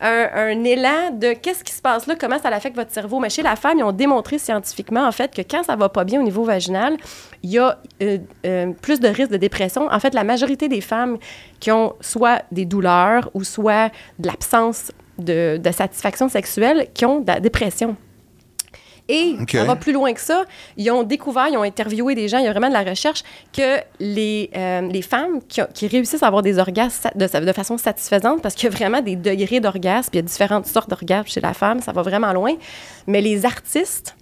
un, 0.00 0.28
un 0.34 0.64
élan 0.64 1.10
de 1.12 1.32
qu'est-ce 1.32 1.64
qui 1.64 1.72
se 1.72 1.82
passe 1.82 2.06
là, 2.06 2.14
comment 2.18 2.38
ça 2.38 2.48
affecte 2.48 2.76
votre 2.76 2.92
cerveau. 2.92 3.18
Mais 3.18 3.30
chez 3.30 3.42
la 3.42 3.56
femme, 3.56 3.78
ils 3.78 3.84
ont 3.84 3.92
démontré 3.92 4.38
scientifiquement, 4.38 5.06
en 5.06 5.12
fait, 5.12 5.34
que 5.34 5.42
quand 5.42 5.62
ça 5.64 5.74
va 5.76 5.88
pas 5.88 6.04
bien 6.04 6.20
au 6.20 6.22
niveau 6.22 6.44
vaginal, 6.44 6.96
il 7.42 7.50
y 7.50 7.58
a 7.58 7.78
euh, 8.02 8.18
euh, 8.46 8.72
plus 8.82 9.00
de 9.00 9.08
risque 9.08 9.30
de 9.32 9.36
dépression. 9.36 9.88
En 9.90 9.98
fait, 10.00 10.14
la 10.14 10.24
majorité 10.24 10.68
des 10.68 10.80
femmes 10.80 11.18
qui 11.60 11.70
ont 11.72 11.94
soit 12.00 12.42
des 12.52 12.64
douleurs 12.66 13.30
ou 13.34 13.42
soit 13.44 13.90
de 14.18 14.26
l'absence 14.28 14.92
de, 15.18 15.58
de 15.58 15.70
satisfaction 15.72 16.28
sexuelle, 16.28 16.88
qui 16.94 17.04
ont 17.04 17.20
de 17.20 17.26
la 17.26 17.38
dépression. 17.40 17.96
Et 19.08 19.34
on 19.60 19.64
va 19.64 19.76
plus 19.76 19.92
loin 19.92 20.12
que 20.12 20.20
ça. 20.20 20.44
Ils 20.76 20.90
ont 20.90 21.02
découvert, 21.02 21.48
ils 21.48 21.56
ont 21.56 21.62
interviewé 21.62 22.14
des 22.14 22.28
gens, 22.28 22.38
il 22.38 22.44
y 22.44 22.46
a 22.46 22.52
vraiment 22.52 22.68
de 22.68 22.72
la 22.72 22.82
recherche, 22.84 23.22
que 23.52 23.78
les, 23.98 24.48
euh, 24.56 24.80
les 24.82 25.02
femmes 25.02 25.40
qui, 25.48 25.60
ont- 25.60 25.68
qui 25.74 25.86
réussissent 25.88 26.22
à 26.22 26.28
avoir 26.28 26.42
des 26.42 26.58
orgasmes 26.58 27.10
de 27.16 27.52
façon 27.52 27.76
satisfaisante, 27.78 28.40
parce 28.42 28.54
qu'il 28.54 28.70
y 28.70 28.72
a 28.72 28.76
vraiment 28.76 29.00
des 29.00 29.16
degrés 29.16 29.60
d'orgasme, 29.60 30.10
puis 30.10 30.18
il 30.20 30.22
y 30.22 30.24
a 30.24 30.28
différentes 30.28 30.66
sortes 30.66 30.88
d'orgasmes 30.88 31.26
chez 31.28 31.40
la 31.40 31.52
femme, 31.52 31.80
ça 31.80 31.92
va 31.92 32.02
vraiment 32.02 32.32
loin. 32.32 32.54
Mais 33.06 33.20
les 33.20 33.44
artistes 33.44 34.16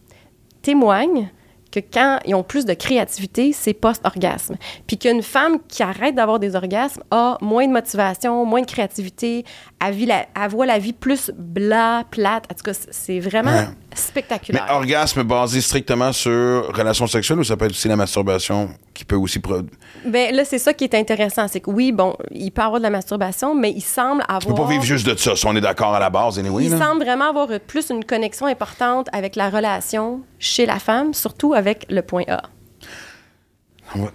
témoignent 0.63 1.29
que 1.73 1.79
quand 1.79 2.19
ils 2.27 2.35
ont 2.35 2.43
plus 2.43 2.65
de 2.65 2.75
créativité, 2.75 3.53
c'est 3.53 3.75
post-orgasme. 3.75 4.57
Puis 4.89 4.99
qu'une 4.99 5.23
femme 5.23 5.59
qui 5.69 5.85
arrête 5.85 6.17
d'avoir 6.17 6.41
des 6.41 6.57
orgasmes 6.57 7.03
a 7.13 7.39
moins 7.41 7.65
de 7.69 7.73
motivation, 7.73 8.45
moins 8.45 8.63
de 8.63 8.67
créativité, 8.67 9.45
elle, 9.85 9.95
vit 9.95 10.07
la- 10.07 10.27
elle 10.41 10.51
voit 10.51 10.67
la 10.67 10.79
vie 10.79 10.93
plus 10.93 11.31
bla, 11.37 12.05
plate. 12.11 12.45
En 12.51 12.55
tout 12.55 12.63
cas, 12.65 12.73
c'est 12.91 13.19
vraiment 13.21 13.51
Ouais. 13.51 13.67
Mais 13.91 13.97
spectaculaire. 13.97 14.67
orgasme 14.71 15.23
basé 15.25 15.61
strictement 15.61 16.13
sur 16.13 16.73
relations 16.77 17.07
sexuelles 17.07 17.39
ou 17.41 17.45
ça 17.45 17.57
peut 17.57 17.65
être 17.65 17.73
aussi 17.73 17.89
la 17.89 17.97
masturbation 17.97 18.69
qui 18.95 19.05
peut 19.05 19.17
aussi. 19.17 19.39
pro- 19.41 19.63
Ben 20.05 20.35
là, 20.35 20.45
c'est 20.45 20.59
ça 20.59 20.73
qui 20.75 20.85
est 20.85 20.95
intéressant. 20.95 21.49
C'est 21.49 21.61
que 21.61 21.71
oui, 21.71 21.91
bon, 21.91 22.17
il 22.31 22.53
peut 22.53 22.63
avoir 22.63 22.79
de 22.81 22.85
la 22.85 22.91
masturbation, 22.91 23.55
mais 23.55 23.71
il 23.73 23.81
semble 23.81 24.23
avoir... 24.23 24.41
Tu 24.41 24.47
peux 24.49 24.55
pas 24.55 24.69
vivre 24.69 24.85
juste 24.85 25.07
de 25.07 25.17
ça, 25.17 25.35
si 25.35 25.45
on 25.47 25.57
est 25.57 25.61
d'accord 25.61 25.95
à 25.95 25.99
la 26.01 26.11
base, 26.11 26.39
anyway. 26.39 26.65
il 26.67 26.71
là. 26.71 26.79
semble 26.79 27.03
vraiment 27.05 27.31
avoir 27.31 27.49
plus 27.67 27.91
une 27.91 28.05
connexion 28.05 28.47
importante 28.47 29.09
avec 29.13 29.35
la 29.35 29.51
relation 29.51 30.21
chez 30.39 30.67
la 30.67 30.79
femme, 30.79 31.13
surtout 31.15 31.55
avec 31.55 31.87
le 31.91 32.03
point 32.03 32.25
A. 32.29 32.43
Ouais. 33.97 34.09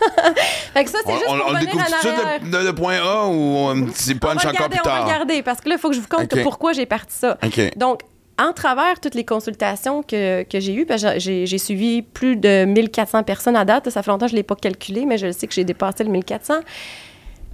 Fait 0.74 0.84
que 0.84 0.90
ça, 0.90 0.98
c'est 1.04 1.12
juste 1.12 1.24
on- 1.28 1.36
pour 1.38 1.48
on 1.48 1.52
le 1.52 1.58
venir 1.58 1.74
en 1.74 1.78
de 1.78 2.50
le, 2.50 2.58
le- 2.58 2.64
le 2.66 2.74
point 2.74 2.96
A 3.02 3.26
ou 3.28 3.86
c'est 3.94 4.14
On 4.14 4.18
punch 4.18 4.44
va 4.44 4.50
encore 4.50 4.68
plus 4.68 4.78
on 4.84 4.88
va 4.88 4.94
tard? 4.96 5.04
regarder, 5.06 5.42
parce 5.42 5.60
que 5.60 5.68
là, 5.68 5.74
il 5.76 5.78
faut 5.80 5.88
que 5.90 5.94
je 5.96 6.00
vous 6.00 6.08
compte 6.08 6.42
pourquoi 6.42 6.72
j'ai 6.72 6.86
parti 6.86 7.14
ça. 7.16 7.38
Donc, 7.76 8.00
en 8.40 8.52
travers 8.52 9.00
toutes 9.00 9.14
les 9.16 9.24
consultations 9.24 10.02
que, 10.02 10.44
que 10.44 10.60
j'ai 10.60 10.74
eues, 10.74 10.86
j'ai 11.18 11.58
suivi 11.58 12.02
plus 12.02 12.36
de 12.36 12.64
1400 12.66 13.24
personnes 13.24 13.56
à 13.56 13.64
date. 13.64 13.90
Ça 13.90 14.02
fait 14.02 14.10
longtemps 14.10 14.26
que 14.26 14.30
je 14.30 14.34
ne 14.36 14.38
l'ai 14.38 14.44
pas 14.44 14.54
calculé, 14.54 15.06
mais 15.06 15.18
je 15.18 15.32
sais 15.32 15.46
que 15.48 15.54
j'ai 15.54 15.64
dépassé 15.64 16.04
le 16.04 16.10
1400. 16.10 16.54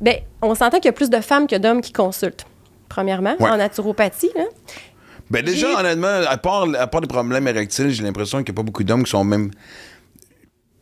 Bien, 0.01 0.15
on 0.43 0.55
s'entend 0.55 0.77
qu'il 0.79 0.87
y 0.87 0.89
a 0.89 0.93
plus 0.93 1.09
de 1.11 1.21
femmes 1.21 1.47
que 1.47 1.57
d'hommes 1.57 1.81
qui 1.81 1.93
consultent, 1.93 2.45
premièrement, 2.89 3.35
Ouais. 3.41 3.49
en 3.49 3.57
naturopathie. 3.57 4.31
Là. 4.35 4.43
Ben 5.31 5.43
déjà, 5.43 5.69
honnêtement, 5.81 6.21
à 6.29 6.37
part, 6.37 6.67
à 6.79 6.87
part 6.87 7.01
des 7.01 7.07
problèmes 7.07 7.49
érectiles, 7.49 7.91
j'ai 7.91 8.03
l'impression 8.03 8.39
qu'il 8.43 8.53
n'y 8.53 8.57
a 8.57 8.61
pas 8.61 8.63
beaucoup 8.67 8.85
d'hommes 8.85 9.05
qui 9.05 9.11
sont 9.11 9.25
même. 9.25 9.51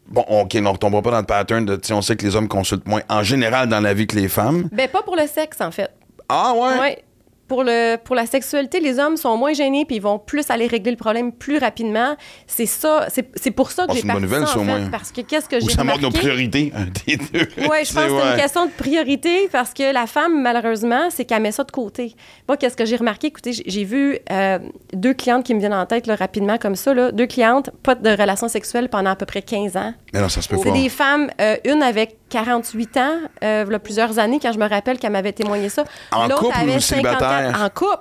Bon, 0.09 0.23
OK, 0.29 0.53
on 0.57 0.61
ne 0.61 0.69
retombera 0.69 1.03
pas 1.03 1.11
dans 1.13 1.21
le 1.21 1.27
pattern 1.27 1.65
de. 1.65 1.81
On 1.93 2.03
sait 2.03 2.17
que 2.17 2.25
les 2.27 2.37
hommes 2.37 2.49
consultent 2.49 2.87
moins 2.87 3.03
en 3.09 3.23
général 3.23 3.69
dans 3.69 3.81
la 3.81 3.95
vie 3.95 4.07
que 4.07 4.17
les 4.17 4.29
femmes. 4.29 4.69
Ben, 4.73 4.89
pas 4.89 5.03
pour 5.03 5.17
le 5.17 5.27
sexe, 5.27 5.61
en 5.61 5.71
fait. 5.71 5.91
Ah 6.29 6.53
ouais? 6.55 6.79
Ouais. 6.79 7.05
Pour, 7.53 7.65
le, 7.65 7.97
pour 7.97 8.15
la 8.17 8.25
sexualité, 8.25 8.81
les 8.81 8.99
hommes 8.99 9.19
sont 9.19 9.37
moins 9.37 9.53
gênés 9.53 9.85
puis 9.85 9.97
ils 9.97 10.03
vont 10.03 10.19
plus 10.19 10.49
aller 10.49 10.67
régler 10.67 10.91
le 10.93 10.97
problème 10.97 11.33
plus 11.33 11.59
rapidement. 11.59 12.17
C'est 12.47 12.65
ça, 12.65 13.09
c'est 13.11 13.29
c'est 13.35 13.51
pour 13.51 13.71
ça 13.71 13.85
que 13.85 13.91
Oh, 13.91 13.95
j'ai 13.95 14.01
c'est 14.01 14.07
parti 14.07 14.23
nouvelle, 14.23 14.47
ça, 14.47 14.59
en 14.59 14.65
fait, 14.65 14.91
parce 14.91 15.13
que 15.13 15.21
qu'est-ce 15.21 15.51
que 15.51 15.61
j'ai 15.61 15.69
ça 15.69 15.85
montre 15.85 16.01
nos 16.01 16.09
remarqué? 16.09 16.19
priorités, 16.21 16.73
un 16.75 16.87
des 17.07 17.17
deux. 17.19 17.47
Oui, 17.59 17.77
je 17.85 17.93
pense 17.93 18.05
que 18.07 18.21
c'est 18.23 18.31
une 18.35 18.41
question 18.41 18.65
de 18.67 18.71
priorité 18.71 19.49
parce 19.53 19.75
que 19.75 19.93
la 19.93 20.07
femme, 20.07 20.41
malheureusement, 20.41 21.11
c'est 21.11 21.27
qu'elle 21.27 21.43
met 21.43 21.53
ça 21.53 21.65
de 21.65 21.71
côté. 21.71 22.15
Moi, 22.49 22.57
qu'est-ce 22.57 22.77
que 22.77 22.87
j'ai 22.87 22.97
remarqué? 22.97 23.27
Écoutez, 23.27 23.53
j'ai- 23.53 23.85
vu 23.85 24.17
euh, 24.31 24.59
deux 24.95 25.13
clientes 25.13 25.45
qui 25.45 25.53
me 25.55 25.59
viennent 25.61 25.75
en 25.75 25.85
tête 25.85 26.07
là, 26.07 26.15
rapidement 26.17 26.57
comme 26.57 26.77
ça. 26.77 26.95
Là. 26.95 27.13
Deux 27.13 27.27
clientes, 27.27 27.69
pas 27.83 27.97
de 27.97 28.11
relation 28.11 28.49
sexuelle 28.49 28.89
pendant 28.89 29.11
à 29.11 29.17
peu 29.17 29.27
près 29.27 29.43
15 29.43 29.77
ans. 29.77 29.93
Mais 30.15 30.21
non, 30.21 30.29
ça 30.31 30.41
se 30.41 30.49
peut 30.49 30.57
C'est 30.63 30.71
pas. 30.71 30.79
des 30.79 30.89
femmes, 30.89 31.29
euh, 31.41 31.57
une 31.67 31.83
avec 31.83 32.17
48 32.31 32.97
ans, 32.97 33.17
euh, 33.45 33.65
il 33.67 33.73
y 33.73 33.75
a 33.75 33.79
plusieurs 33.79 34.19
années, 34.19 34.39
quand 34.41 34.53
je 34.53 34.59
me 34.59 34.67
rappelle 34.69 34.99
qu'elle 34.99 35.13
m'avait 35.13 35.33
témoigné 35.33 35.69
ça. 35.69 35.85
En 36.13 36.29
L'autre 36.29 36.43
couple 36.43 36.57
avait 36.59 36.77
ou 36.77 36.81
célibataire? 36.81 37.42
En 37.51 37.69
couple. 37.69 37.99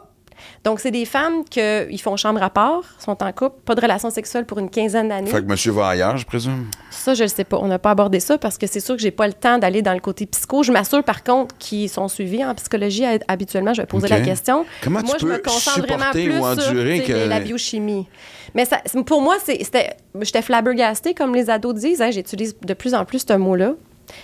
Donc, 0.64 0.80
c'est 0.80 0.89
des 0.89 1.06
femmes 1.06 1.44
qui 1.48 1.98
font 2.00 2.18
chambre 2.18 2.42
à 2.42 2.50
part, 2.50 2.82
sont 2.98 3.22
en 3.24 3.32
couple, 3.32 3.58
pas 3.64 3.76
de 3.76 3.82
relation 3.82 4.10
sexuelle 4.10 4.46
pour 4.48 4.58
une 4.58 4.72
quinzaine 4.72 5.08
d'années. 5.10 5.30
Fait 5.30 5.42
que 5.42 5.46
monsieur 5.48 5.72
va 5.72 5.89
ailleurs, 5.89 6.18
je 6.18 6.26
présume? 6.26 6.66
Ça, 6.89 7.14
je 7.14 7.24
ne 7.24 7.28
sais 7.28 7.44
pas. 7.44 7.58
On 7.58 7.68
n'a 7.68 7.78
pas 7.78 7.92
abordé 7.92 8.20
ça 8.20 8.39
parce 8.39 8.58
que 8.58 8.66
c'est 8.66 8.80
sûr 8.80 8.96
que 8.96 9.02
j'ai 9.04 9.12
pas 9.12 9.28
le 9.28 9.34
temps 9.34 9.60
d'aller 9.60 9.84
dans 9.84 9.94
le 9.94 10.00
côté 10.00 10.26
psycho. 10.26 10.64
Je 10.64 10.72
m'assure, 10.72 11.04
par 11.04 11.24
contre, 11.24 11.56
qu'ils 11.60 11.89
sont 11.89 12.08
suivis 12.08 12.44
en 12.44 12.56
psychologie. 12.56 13.06
Ha- 13.06 13.20
Habituellement, 13.28 13.76
je 13.76 13.82
vais 13.84 13.88
poser 13.88 14.08
la 14.08 14.20
question. 14.22 14.66
Comment 14.84 15.02
tu 15.02 15.06
moi, 15.06 15.16
je 15.20 15.26
me 15.28 15.36
peux 15.36 15.42
concentre 15.44 15.86
vraiment 15.88 16.12
plus 16.12 16.39
ou 16.39 16.44
endurer 16.44 16.98
sur 16.98 17.06
que- 17.08 17.30
la 17.30 17.39
biochimie. 17.39 18.08
Mais 18.56 18.66
ça, 18.66 18.80
pour 19.06 19.22
moi, 19.22 19.38
j'étais 19.48 20.42
flabbergastée, 20.42 21.14
comme 21.14 21.36
les 21.36 21.52
ados 21.52 21.76
disent. 21.76 22.02
hein. 22.02 22.10
J'utilise 22.10 22.56
de 22.60 22.74
plus 22.74 22.96
en 22.96 23.06
plus 23.06 23.24
ce 23.28 23.34
mot-là. 23.34 23.74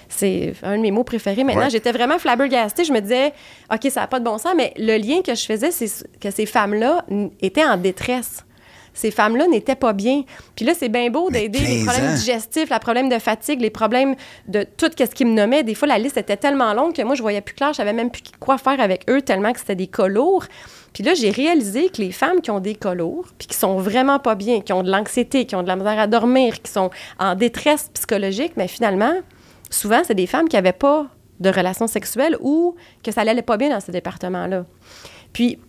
C'est 0.10 0.54
un 0.64 0.78
de 0.78 0.82
mes 0.82 0.92
mots 0.92 1.04
préférés 1.04 1.44
maintenant. 1.44 1.64
Ouais. 1.64 1.70
J'étais 1.70 1.92
vraiment 1.92 2.20
flabbergastée. 2.20 2.84
Je 2.84 2.94
me 2.94 3.00
disais, 3.00 3.34
OK, 3.74 3.90
ça 3.92 4.02
n'a 4.02 4.08
pas 4.08 4.20
de 4.20 4.26
bon 4.26 4.38
sens, 4.38 4.54
mais 4.56 4.74
le 4.78 4.98
lien 4.98 5.22
que 5.22 5.36
je 5.36 5.46
faisais, 5.46 5.72
c'est 5.72 5.90
que 6.20 6.32
ces 6.32 6.46
femmes-là 6.46 7.06
étaient 7.42 7.66
en 7.66 7.78
détresse. 7.78 8.44
Ces 8.98 9.12
femmes-là 9.12 9.46
n'étaient 9.48 9.76
pas 9.76 9.94
bien. 9.94 10.24
Puis 10.56 10.66
là, 10.66 10.74
c'est 10.76 10.90
bien 10.90 11.12
beau 11.12 11.30
d'aider 11.30 11.60
les 11.60 11.84
15 11.84 11.86
problèmes 11.86 12.12
ans. 12.12 12.16
digestifs, 12.16 12.70
les 12.72 12.80
problèmes 12.80 13.10
de 13.10 13.20
fatigue, 13.20 13.62
les 13.62 13.70
problèmes 13.70 14.16
de 14.48 14.64
tout 14.64 14.90
ce 14.98 15.06
qu'ils 15.06 15.28
me 15.28 15.34
nommaient. 15.34 15.62
Des 15.62 15.76
fois, 15.76 15.88
la 15.88 16.00
liste 16.00 16.18
était 16.18 16.36
tellement 16.36 16.74
longue 16.74 16.96
que 16.96 17.04
moi, 17.04 17.14
je 17.14 17.22
voyais 17.22 17.42
plus 17.42 17.54
clair. 17.54 17.74
Je 17.74 17.78
savais 17.78 17.94
même 17.94 18.10
plus 18.10 18.24
quoi 18.40 18.58
faire 18.58 18.80
avec 18.80 19.08
eux 19.08 19.22
tellement 19.22 19.54
que 19.54 19.60
c'était 19.60 19.76
des 19.76 19.86
cas 19.86 20.08
lourds. 20.08 20.46
Puis 20.94 21.04
là, 21.04 21.14
j'ai 21.14 21.30
réalisé 21.30 21.90
que 21.90 22.02
les 22.02 22.12
femmes 22.12 22.42
qui 22.42 22.50
ont 22.50 22.60
des 22.60 22.74
cas 22.74 22.96
lourds, 22.96 23.28
puis 23.38 23.48
qui 23.48 23.56
sont 23.56 23.78
vraiment 23.78 24.18
pas 24.18 24.34
bien, 24.34 24.62
qui 24.62 24.74
ont 24.74 24.82
de 24.82 24.90
l'anxiété, 24.90 25.46
qui 25.46 25.56
ont 25.56 25.62
de 25.62 25.68
la 25.68 25.76
misère 25.76 26.00
à 26.00 26.08
dormir, 26.08 26.60
qui 26.64 26.72
sont 26.72 26.90
en 27.20 27.36
détresse 27.36 27.92
psychologique, 27.94 28.54
mais 28.58 28.68
finalement, 28.68 29.14
souvent, 29.70 30.02
c'est 30.04 30.16
des 30.16 30.28
femmes 30.28 30.48
qui 30.48 30.56
n'avaient 30.56 30.72
pas 30.72 31.08
de 31.40 31.50
relations 31.50 31.88
sexuelles 31.88 32.38
ou 32.42 32.76
que 33.04 33.12
ça 33.12 33.24
n'allait 33.24 33.42
pas 33.42 33.58
bien 33.58 33.70
dans 33.70 33.80
ce 33.80 33.92
département-là. 33.92 34.66
Puis, 35.34 35.60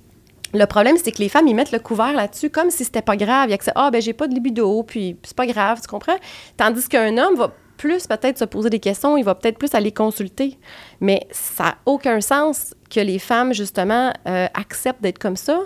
le 0.55 0.65
problème, 0.65 0.97
c'est 1.03 1.13
que 1.13 1.19
les 1.19 1.29
femmes, 1.29 1.47
ils 1.47 1.55
mettent 1.55 1.73
le 1.73 1.79
couvert 1.79 2.15
là-dessus 2.15 2.49
comme 2.49 2.71
si 2.71 2.85
c'était 2.85 3.03
pas 3.03 3.17
grave. 3.17 3.49
Il 3.49 3.51
y 3.51 3.55
a 3.55 3.59
que 3.59 3.65
ça, 3.65 3.73
ah, 3.75 3.91
ben, 3.91 4.01
j'ai 4.01 4.15
pas 4.15 4.29
de 4.29 4.35
libido, 4.35 4.83
puis 4.83 5.17
c'est 5.23 5.37
pas 5.37 5.47
grave, 5.47 5.81
tu 5.81 5.89
comprends? 5.89 6.17
Tandis 6.57 6.89
qu'un 6.89 7.19
homme 7.19 7.37
va 7.37 7.53
plus 7.77 8.07
peut-être 8.07 8.39
se 8.39 8.45
poser 8.45 8.71
des 8.71 8.81
questions, 8.81 9.17
il 9.17 9.25
va 9.25 9.35
peut-être 9.35 9.59
plus 9.59 9.75
aller 9.75 9.93
consulter. 9.93 10.59
Mais 11.01 11.27
ça 11.31 11.65
n'a 11.65 11.79
aucun 11.87 12.21
sens 12.21 12.75
que 12.91 13.01
les 13.01 13.19
femmes, 13.19 13.53
justement, 13.53 14.13
euh, 14.27 14.47
acceptent 14.55 15.03
d'être 15.03 15.19
comme 15.19 15.37
ça. 15.37 15.61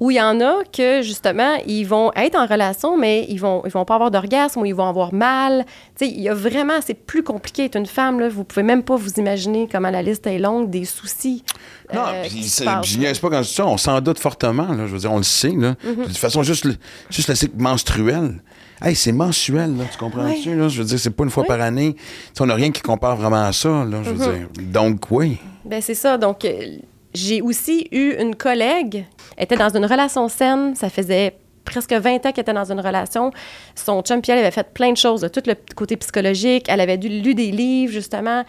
Ou 0.00 0.10
il 0.10 0.16
y 0.16 0.20
en 0.20 0.40
a 0.40 0.64
que, 0.72 1.02
justement, 1.02 1.56
ils 1.66 1.84
vont 1.84 2.10
être 2.16 2.34
en 2.34 2.46
relation, 2.46 2.96
mais 2.96 3.26
ils 3.28 3.36
vont, 3.38 3.62
ils 3.66 3.70
vont 3.70 3.84
pas 3.84 3.94
avoir 3.96 4.10
d'orgasme 4.10 4.60
ou 4.60 4.64
ils 4.64 4.74
vont 4.74 4.88
avoir 4.88 5.12
mal. 5.12 5.66
Tu 5.98 6.06
sais, 6.06 6.10
il 6.10 6.20
y 6.20 6.28
a 6.30 6.34
vraiment, 6.34 6.80
c'est 6.84 6.94
plus 6.94 7.22
compliqué 7.22 7.64
d'être 7.64 7.76
une 7.76 7.84
femme, 7.86 8.18
là. 8.18 8.30
Vous 8.30 8.44
pouvez 8.44 8.62
même 8.62 8.82
pas 8.82 8.96
vous 8.96 9.10
imaginer 9.18 9.68
comment 9.70 9.90
la 9.90 10.00
liste 10.02 10.26
est 10.26 10.38
longue 10.38 10.70
des 10.70 10.86
soucis. 10.86 11.44
Non, 11.92 12.00
euh, 12.06 12.22
puis 12.26 12.42
je 12.84 12.98
niaise 12.98 13.18
pas 13.18 13.28
quand 13.28 13.42
je 13.42 13.48
dis 13.48 13.54
ça, 13.54 13.66
on 13.66 13.76
s'en 13.76 14.00
doute 14.00 14.18
fortement, 14.18 14.68
là. 14.72 14.86
Je 14.86 14.92
veux 14.92 14.98
dire, 15.00 15.12
on 15.12 15.18
le 15.18 15.22
sait, 15.22 15.50
là. 15.54 15.72
Mm-hmm. 15.84 15.96
De 15.98 16.04
toute 16.04 16.16
façon, 16.16 16.42
juste 16.42 16.64
le, 16.64 16.76
juste 17.10 17.28
le 17.28 17.34
cycle 17.34 17.56
menstruel. 17.58 18.42
Hey, 18.82 18.96
c'est 18.96 19.12
mensuel, 19.12 19.76
là, 19.76 19.84
tu 19.92 19.98
comprends-tu, 19.98 20.56
là? 20.56 20.68
Je 20.68 20.78
veux 20.80 20.88
dire, 20.88 20.98
c'est 20.98 21.10
pas 21.10 21.24
une 21.24 21.30
fois 21.30 21.42
Oui. 21.42 21.48
par 21.48 21.60
année. 21.60 21.92
Tu 21.94 22.00
sais, 22.32 22.42
on 22.42 22.46
n'a 22.46 22.54
rien 22.54 22.70
qui 22.70 22.80
compare 22.80 23.16
vraiment 23.16 23.44
à 23.44 23.52
ça, 23.52 23.84
là, 23.84 24.02
je 24.02 24.10
veux 24.10 24.16
Mm-hmm. 24.26 24.38
dire. 24.54 24.72
Donc, 24.72 25.10
oui. 25.10 25.36
Ben 25.66 25.82
c'est 25.82 25.94
ça. 25.94 26.16
Donc, 26.16 26.46
euh, 26.46 26.78
j'ai 27.14 27.42
aussi 27.42 27.88
eu 27.92 28.14
une 28.18 28.36
collègue, 28.36 29.04
elle 29.36 29.44
était 29.44 29.56
dans 29.56 29.74
une 29.76 29.84
relation 29.84 30.28
saine, 30.28 30.74
ça 30.74 30.90
faisait 30.90 31.34
presque 31.64 31.92
20 31.92 32.14
ans 32.26 32.32
qu'elle 32.32 32.42
était 32.42 32.52
dans 32.52 32.70
une 32.70 32.80
relation. 32.80 33.30
Son 33.74 34.02
chum 34.02 34.20
puis 34.20 34.32
elle 34.32 34.38
avait 34.38 34.50
fait 34.50 34.72
plein 34.72 34.92
de 34.92 34.96
choses, 34.96 35.20
de 35.20 35.28
tout 35.28 35.42
le 35.46 35.54
côté 35.74 35.96
psychologique. 35.96 36.66
Elle 36.68 36.80
avait 36.80 36.98
dû, 36.98 37.08
lu 37.08 37.34
des 37.34 37.50
livres, 37.50 37.92
justement. 37.92 38.44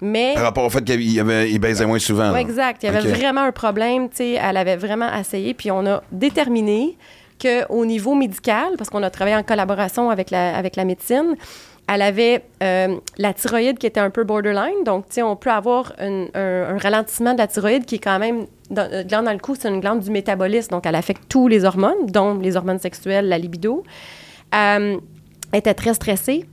Mais... 0.00 0.34
Par 0.34 0.42
rapport 0.42 0.64
au 0.64 0.70
fait 0.70 0.84
qu'il 0.84 1.10
y 1.10 1.20
avait- 1.20 1.50
il 1.50 1.58
baisait 1.58 1.86
moins 1.86 1.98
souvent. 1.98 2.32
Oui, 2.32 2.40
exact. 2.40 2.82
Il 2.82 2.86
y 2.86 2.88
avait 2.90 3.08
vraiment 3.08 3.42
un 3.42 3.52
problème. 3.52 4.08
Elle 4.18 4.56
avait 4.56 4.76
vraiment 4.76 5.08
essayé. 5.14 5.54
Puis 5.54 5.70
on 5.70 5.86
a 5.86 6.02
déterminé 6.12 6.98
qu'au 7.40 7.84
niveau 7.86 8.14
médical, 8.14 8.74
parce 8.76 8.90
qu'on 8.90 9.02
a 9.02 9.10
travaillé 9.10 9.36
en 9.36 9.42
collaboration 9.42 10.10
avec 10.10 10.30
la, 10.30 10.56
avec 10.56 10.76
la 10.76 10.84
médecine, 10.84 11.36
elle 11.88 12.02
avait 12.02 12.42
euh, 12.62 12.96
la 13.16 13.32
thyroïde 13.32 13.78
qui 13.78 13.86
était 13.86 14.00
un 14.00 14.10
peu 14.10 14.24
borderline. 14.24 14.82
Donc, 14.84 15.08
tu 15.08 15.14
sais, 15.14 15.22
on 15.22 15.36
peut 15.36 15.50
avoir 15.50 15.92
un, 15.98 16.26
ralentissement 16.78 17.32
de 17.32 17.38
la 17.38 17.46
thyroïde 17.46 17.84
qui 17.84 17.96
est 17.96 18.00
quand 18.00 18.18
même... 18.18 18.46
Dans, 18.70 18.90
euh, 18.92 19.04
dans 19.04 19.32
le 19.32 19.38
cou, 19.38 19.54
c'est 19.58 19.68
une 19.68 19.80
glande 19.80 20.00
du 20.00 20.10
métabolisme. 20.10 20.70
Donc, 20.70 20.86
elle 20.86 20.96
affecte 20.96 21.22
tous 21.28 21.46
les 21.46 21.64
hormones, 21.64 22.06
dont 22.06 22.38
les 22.38 22.56
hormones 22.56 22.80
sexuelles, 22.80 23.28
la 23.28 23.38
libido. 23.38 23.84
Euh, 24.54 24.96
elle 25.52 25.58
était 25.58 25.74
très 25.74 25.94
stressée. 25.94 26.44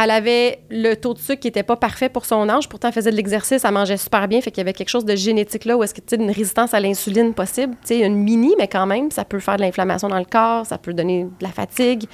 Elle 0.00 0.10
avait 0.10 0.60
le 0.70 0.94
taux 0.94 1.14
de 1.14 1.18
sucre 1.18 1.40
qui 1.40 1.48
n'était 1.48 1.62
pas 1.62 1.76
parfait 1.76 2.08
pour 2.08 2.24
son 2.24 2.48
âge. 2.48 2.68
Pourtant, 2.68 2.88
elle 2.88 2.94
faisait 2.94 3.10
de 3.10 3.16
l'exercice, 3.16 3.64
elle 3.64 3.72
mangeait 3.72 3.96
super 3.96 4.28
bien. 4.28 4.40
Fait 4.40 4.50
qu'il 4.50 4.58
y 4.58 4.60
avait 4.60 4.74
quelque 4.74 4.90
chose 4.90 5.06
de 5.06 5.16
génétique 5.16 5.64
là 5.64 5.76
où 5.76 5.82
est-ce 5.82 5.94
que 5.94 6.02
tu 6.02 6.14
une 6.16 6.30
résistance 6.30 6.74
à 6.74 6.80
l'insuline 6.80 7.32
possible. 7.34 7.74
Tu 7.80 7.88
sais, 7.88 8.00
une 8.00 8.16
mini, 8.16 8.54
mais 8.58 8.68
quand 8.68 8.86
même, 8.86 9.10
ça 9.10 9.24
peut 9.24 9.40
faire 9.40 9.56
de 9.56 9.62
l'inflammation 9.62 10.08
dans 10.08 10.18
le 10.18 10.26
corps, 10.26 10.66
ça 10.66 10.78
peut 10.78 10.92
donner 10.92 11.24
de 11.24 11.30
la 11.42 11.48
fatigue. 11.48 12.04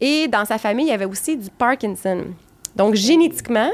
Et 0.00 0.28
dans 0.28 0.44
sa 0.44 0.58
famille, 0.58 0.86
il 0.86 0.90
y 0.90 0.92
avait 0.92 1.06
aussi 1.06 1.36
du 1.36 1.50
Parkinson. 1.50 2.24
Donc, 2.74 2.94
génétiquement, 2.94 3.70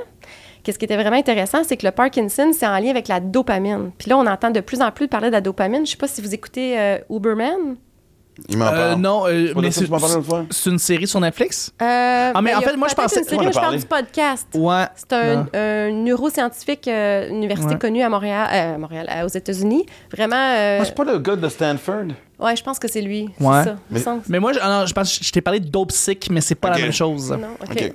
qu'est-ce 0.63 0.79
qui 0.79 0.85
était 0.85 0.97
vraiment 0.97 1.17
intéressant, 1.17 1.65
c'est 1.65 1.77
que 1.77 1.87
le 1.87 1.93
Parkinson, 1.93 2.53
c'est 2.53 2.67
en 2.67 2.79
lien 2.79 2.91
avec 2.91 3.09
la 3.09 3.21
dopamine. 3.21 3.91
Puis 3.99 4.09
là, 4.11 4.19
on 4.19 4.27
entend 4.27 4.51
de 4.51 4.61
plus 4.61 4.81
en 4.81 4.91
plus 4.93 5.09
parler 5.09 5.29
de 5.29 5.33
la 5.33 5.41
dopamine. 5.41 5.79
Je 5.79 5.81
ne 5.81 5.87
sais 5.87 5.97
pas 5.97 6.09
si 6.09 6.21
vous 6.21 6.35
écoutez 6.35 6.79
euh, 6.79 6.99
Uberman. 7.11 7.77
Il 8.49 8.57
m'en 8.57 8.67
Euh, 8.67 8.71
parle. 8.91 9.01
non, 9.01 9.27
euh, 9.27 9.53
mais 9.57 9.71
c'est 9.71 9.87
c'est 10.51 10.71
une 10.71 10.79
série 10.79 11.07
sur 11.07 11.21
Netflix? 11.21 11.71
Euh, 11.83 12.33
Ah, 12.35 12.41
mais 12.41 12.51
ben, 12.53 12.57
en 12.57 12.61
il 12.61 12.63
y 12.63 12.67
a 12.67 12.71
fait, 12.71 12.77
moi, 12.77 12.89
je 12.89 12.95
peut-être 12.95 13.09
pensais- 13.09 13.21
une 13.21 13.25
série, 13.27 13.37
m'en 13.37 13.43
mais 13.45 13.49
je 13.51 13.55
parle 13.55 13.67
parlé. 13.67 13.79
du 13.79 13.87
podcast. 13.87 14.47
Ouais. 14.55 14.85
C'est 14.97 15.13
un, 15.13 15.35
Non. 15.37 15.47
un 15.53 15.91
neuroscientifique, 15.91 16.89
euh, 16.89 17.29
université 17.29 17.73
Ouais. 17.75 17.79
connue 17.79 18.03
à 18.03 18.09
Montréal, 18.09 18.49
euh, 18.53 18.75
à 18.75 18.79
Montréal, 18.79 19.07
euh, 19.15 19.25
aux 19.27 19.29
États-Unis. 19.29 19.85
Vraiment, 20.11 20.37
euh, 20.37 20.79
Ah, 20.81 20.85
c'est 20.85 20.95
pas 20.95 21.05
le 21.05 21.19
gars 21.19 21.37
de 21.37 21.49
Stanford? 21.49 22.05
ouais, 22.39 22.57
je 22.57 22.63
pense 22.63 22.79
que 22.79 22.89
c'est 22.89 23.03
lui. 23.03 23.29
Ouais. 23.41 23.63
C'est 23.65 23.99
ça. 24.01 24.15
il 24.15 24.17
Mais-. 24.17 24.23
Mais 24.29 24.39
moi, 24.41 24.53
je, 24.55 24.59
ah 24.63 24.81
non, 24.81 24.87
je 24.87 24.93
pense 24.95 25.19
que 25.19 25.25
je 25.25 25.31
t'ai 25.31 25.41
parlé 25.43 25.61
de 25.61 25.69
Dope 25.69 25.93
Sick, 25.93 26.29
mais 26.31 26.41
c'est 26.41 26.55
pas 26.55 26.69
Ok. 26.71 26.77
la 26.77 26.83
même 26.83 26.93
chose. 26.93 27.31
Non, 27.33 27.49
OK. 27.63 27.71
OK. 27.71 27.93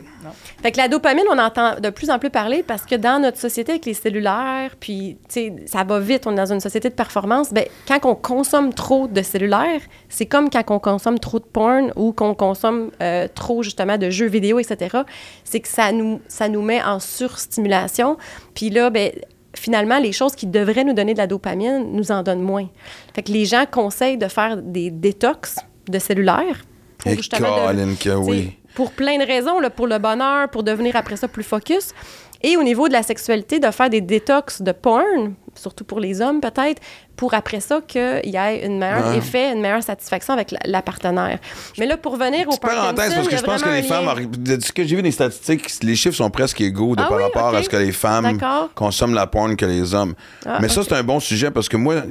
Fait 0.61 0.71
que 0.71 0.77
la 0.77 0.87
dopamine, 0.87 1.25
on 1.31 1.37
entend 1.37 1.79
de 1.79 1.89
plus 1.89 2.09
en 2.09 2.19
plus 2.19 2.29
parler 2.29 2.63
parce 2.63 2.83
que 2.83 2.95
dans 2.95 3.21
notre 3.21 3.37
société 3.37 3.73
avec 3.73 3.85
les 3.85 3.93
cellulaires, 3.93 4.75
puis, 4.79 5.17
tu 5.29 5.33
sais, 5.33 5.53
ça 5.65 5.83
va 5.83 5.99
vite, 5.99 6.27
on 6.27 6.31
est 6.33 6.35
dans 6.35 6.51
une 6.53 6.59
société 6.59 6.89
de 6.89 6.93
performance, 6.95 7.51
ben, 7.53 7.65
quand 7.87 7.99
on 8.05 8.15
consomme 8.15 8.73
trop 8.73 9.07
de 9.07 9.21
cellulaires, 9.21 9.81
c'est 10.09 10.25
comme 10.25 10.49
quand 10.49 10.63
on 10.69 10.79
consomme 10.79 11.19
trop 11.19 11.39
de 11.39 11.45
porn 11.45 11.91
ou 11.95 12.11
qu'on 12.13 12.33
consomme 12.35 12.91
euh, 13.01 13.27
trop, 13.33 13.63
justement, 13.63 13.97
de 13.97 14.09
jeux 14.09 14.27
vidéo, 14.27 14.59
etc. 14.59 14.97
C'est 15.43 15.59
que 15.59 15.67
ça 15.67 15.91
nous, 15.91 16.21
ça 16.27 16.49
nous 16.49 16.61
met 16.61 16.81
en 16.83 16.99
surstimulation. 16.99 18.17
Puis 18.53 18.69
là, 18.69 18.89
ben, 18.89 19.11
finalement, 19.55 19.99
les 19.99 20.11
choses 20.11 20.35
qui 20.35 20.47
devraient 20.47 20.83
nous 20.83 20.93
donner 20.93 21.13
de 21.13 21.17
la 21.19 21.27
dopamine 21.27 21.91
nous 21.93 22.11
en 22.11 22.23
donnent 22.23 22.41
moins. 22.41 22.67
Fait 23.13 23.23
que 23.23 23.31
les 23.31 23.45
gens 23.45 23.65
conseillent 23.69 24.17
de 24.17 24.27
faire 24.27 24.57
des 24.57 24.91
détox 24.91 25.57
de 25.89 25.99
cellulaires. 25.99 26.63
Et 27.05 27.15
justement 27.15 27.55
de- 27.55 27.67
Colin, 27.67 27.95
que 27.99 28.09
oui. 28.09 28.57
Pour 28.77 28.91
plein 28.91 29.17
de 29.17 29.25
raisons, 29.25 29.59
là, 29.59 29.69
pour 29.71 29.87
le 29.87 29.97
bonheur, 29.97 30.49
pour 30.49 30.61
devenir 30.63 30.95
après 30.95 31.15
ça 31.17 31.27
plus 31.27 31.43
focus. 31.43 31.85
Et 32.43 32.55
au 32.55 32.61
niveau 32.61 32.87
de 32.87 32.93
la 32.93 33.01
sexualité, 33.01 33.59
de 33.59 33.71
faire 33.71 33.89
des 33.89 34.01
détox 34.01 34.61
de 34.61 34.71
porn, 34.71 35.33
surtout 35.55 35.83
pour 35.83 35.99
les 35.99 36.21
hommes 36.21 36.39
peut-être, 36.39 36.79
pour 37.15 37.33
après 37.33 37.59
ça 37.59 37.81
qu'il 37.87 38.21
y 38.25 38.35
ait 38.35 38.63
un 38.67 38.69
meilleur 38.77 39.07
Ouais. 39.09 39.17
effet, 39.17 39.51
une 39.51 39.61
meilleure 39.61 39.81
satisfaction 39.81 40.33
avec 40.35 40.51
la, 40.51 40.59
la 40.65 40.83
partenaire. 40.83 41.39
Mais 41.79 41.87
là, 41.87 41.97
pour 41.97 42.15
venir 42.15 42.47
au 42.47 42.55
parenthèse, 42.57 43.15
parce 43.15 43.27
que 43.27 43.37
je 43.37 43.41
pense 43.41 43.63
que 43.63 43.69
les 43.69 43.81
femmes, 43.81 44.07
de 44.37 44.63
ce 44.63 44.71
que 44.71 44.83
j'ai 44.85 44.95
vu 44.95 45.01
des 45.01 45.09
statistiques, 45.11 45.67
les 45.81 45.95
chiffres 45.95 46.15
sont 46.17 46.29
presque 46.29 46.61
égaux 46.61 46.95
de 46.95 47.01
Ah 47.01 47.07
par 47.09 47.17
oui, 47.17 47.23
rapport 47.23 47.55
à 47.55 47.63
ce 47.63 47.69
que 47.69 47.77
les 47.77 47.91
femmes 47.91 48.37
consomment 48.75 49.15
la 49.15 49.25
porn 49.25 49.55
que 49.55 49.65
les 49.65 49.95
hommes. 49.95 50.13
Ah, 50.45 50.59
Mais 50.61 50.69
ça, 50.69 50.83
c'est 50.83 50.93
un 50.93 51.03
bon 51.03 51.19
sujet 51.19 51.49
parce 51.49 51.67
que 51.67 51.77
moi, 51.77 52.03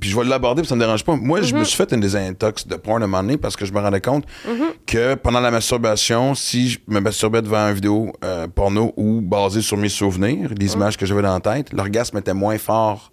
puis 0.00 0.10
je 0.10 0.16
vais 0.16 0.24
l'aborder, 0.24 0.62
puis 0.62 0.68
ça 0.68 0.74
me 0.74 0.80
dérange 0.80 1.04
pas. 1.04 1.16
Moi, 1.16 1.42
je 1.42 1.54
me 1.54 1.60
Mhm. 1.60 1.64
suis 1.64 1.76
fait 1.76 1.92
une 1.92 2.00
désintox 2.00 2.66
de 2.66 2.74
porn 2.76 3.00
à 3.02 3.04
un 3.04 3.08
moment 3.08 3.22
donné 3.22 3.36
parce 3.36 3.56
que 3.56 3.64
je 3.64 3.72
me 3.72 3.78
rendais 3.80 4.00
compte 4.00 4.24
Mhm. 4.46 4.64
que 4.86 5.14
pendant 5.14 5.40
la 5.40 5.50
masturbation, 5.50 6.34
si 6.34 6.70
je 6.70 6.78
me 6.88 7.00
masturbais 7.00 7.40
devant 7.42 7.68
une 7.68 7.74
vidéo 7.74 8.12
euh, 8.24 8.46
porno 8.48 8.92
ou 8.96 9.20
basée 9.20 9.62
sur 9.62 9.76
mes 9.76 9.88
souvenirs, 9.88 10.50
les 10.58 10.66
Mhm. 10.66 10.72
images 10.74 10.96
que 10.96 11.06
j'avais 11.06 11.22
dans 11.22 11.34
la 11.34 11.40
tête, 11.40 11.72
l'orgasme 11.72 12.18
était 12.18 12.34
moins 12.34 12.58
fort 12.58 13.12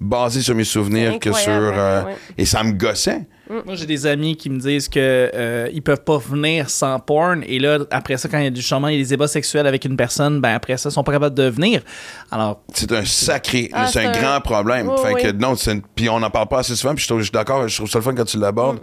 basé 0.00 0.42
sur 0.42 0.54
mes 0.54 0.64
souvenirs 0.64 1.18
que 1.18 1.32
sur... 1.32 1.50
incroyable, 1.52 1.74
euh, 1.78 2.04
ouais. 2.04 2.16
Et 2.38 2.44
ça 2.44 2.62
me 2.62 2.72
gossait. 2.72 3.26
Moi, 3.48 3.74
j'ai 3.76 3.86
des 3.86 4.06
amis 4.06 4.36
qui 4.36 4.50
me 4.50 4.58
disent 4.58 4.88
que 4.88 4.98
euh, 5.00 5.68
ils 5.72 5.82
peuvent 5.82 6.02
pas 6.02 6.18
venir 6.18 6.68
sans 6.68 6.98
porn. 6.98 7.44
Et 7.46 7.58
là, 7.58 7.78
après 7.90 8.16
ça, 8.16 8.28
quand 8.28 8.38
il 8.38 8.44
y 8.44 8.48
a 8.48 8.50
du 8.50 8.62
changement, 8.62 8.88
il 8.88 8.96
y 8.96 9.00
a 9.00 9.02
des 9.04 9.14
ébats 9.14 9.28
sexuels 9.28 9.66
avec 9.66 9.84
une 9.84 9.96
personne, 9.96 10.40
ben 10.40 10.54
après 10.54 10.76
ça, 10.76 10.88
ils 10.88 10.92
sont 10.92 11.04
pas 11.04 11.12
capables 11.12 11.36
de 11.36 11.44
venir. 11.48 11.82
Alors, 12.30 12.62
C'est 12.74 12.90
un 12.92 13.04
sacré, 13.04 13.70
Ah, 13.72 13.86
c'est 13.86 14.04
un 14.04 14.10
grand 14.12 14.40
problème. 14.40 14.88
Oui, 14.88 14.96
fait 15.02 15.14
oui. 15.14 15.22
que 15.22 15.30
non, 15.32 15.54
une- 15.54 15.82
puis 15.94 16.08
on 16.08 16.18
n'en 16.18 16.30
parle 16.30 16.48
pas 16.48 16.58
assez 16.60 16.74
souvent, 16.74 16.94
puis 16.94 17.02
je, 17.02 17.08
trouve- 17.08 17.20
je 17.20 17.24
suis 17.26 17.32
d'accord, 17.32 17.68
je 17.68 17.76
trouve 17.76 17.88
ça 17.90 17.98
le 17.98 18.04
fun 18.04 18.14
quand 18.14 18.24
tu 18.24 18.38
l'abordes. 18.38 18.80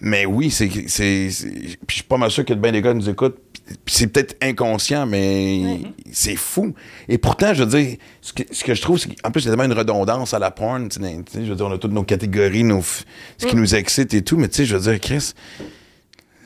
Mais 0.00 0.26
oui, 0.26 0.50
c'est, 0.50 0.68
c'est, 0.88 1.30
c'est- 1.30 1.48
puis 1.48 1.78
je 1.88 1.94
suis 1.94 2.02
pas 2.02 2.16
mal 2.16 2.30
sûr 2.30 2.44
que 2.44 2.54
bien 2.54 2.72
des 2.72 2.82
gars 2.82 2.92
nous 2.94 3.08
écoutent. 3.08 3.38
C'est 3.86 4.06
peut-être 4.06 4.36
inconscient, 4.42 5.06
mais 5.06 5.80
c'est 6.12 6.36
fou. 6.36 6.74
Et 7.08 7.18
pourtant, 7.18 7.54
je 7.54 7.64
veux 7.64 7.78
dire, 7.80 7.96
ce 8.20 8.32
que, 8.32 8.42
ce 8.50 8.64
que 8.64 8.74
je 8.74 8.82
trouve, 8.82 8.98
c'est 8.98 9.14
qu'en 9.20 9.30
plus, 9.30 9.42
il 9.42 9.46
y 9.46 9.48
a 9.48 9.52
tellement 9.52 9.72
une 9.72 9.78
redondance 9.78 10.34
à 10.34 10.38
la 10.38 10.50
porn. 10.50 10.88
tu 10.88 11.00
sais, 11.00 11.44
je 11.44 11.50
veux 11.50 11.54
dire, 11.56 11.66
on 11.66 11.72
a 11.72 11.78
toutes 11.78 11.92
nos 11.92 12.04
catégories, 12.04 12.64
nos, 12.64 12.82
ce 12.82 13.46
qui 13.46 13.56
nous 13.56 13.74
excite 13.74 14.14
et 14.14 14.22
tout, 14.22 14.36
mais 14.36 14.48
tu 14.48 14.56
sais, 14.56 14.64
je 14.66 14.76
veux 14.76 14.90
dire, 14.90 15.00
Chris, 15.00 15.32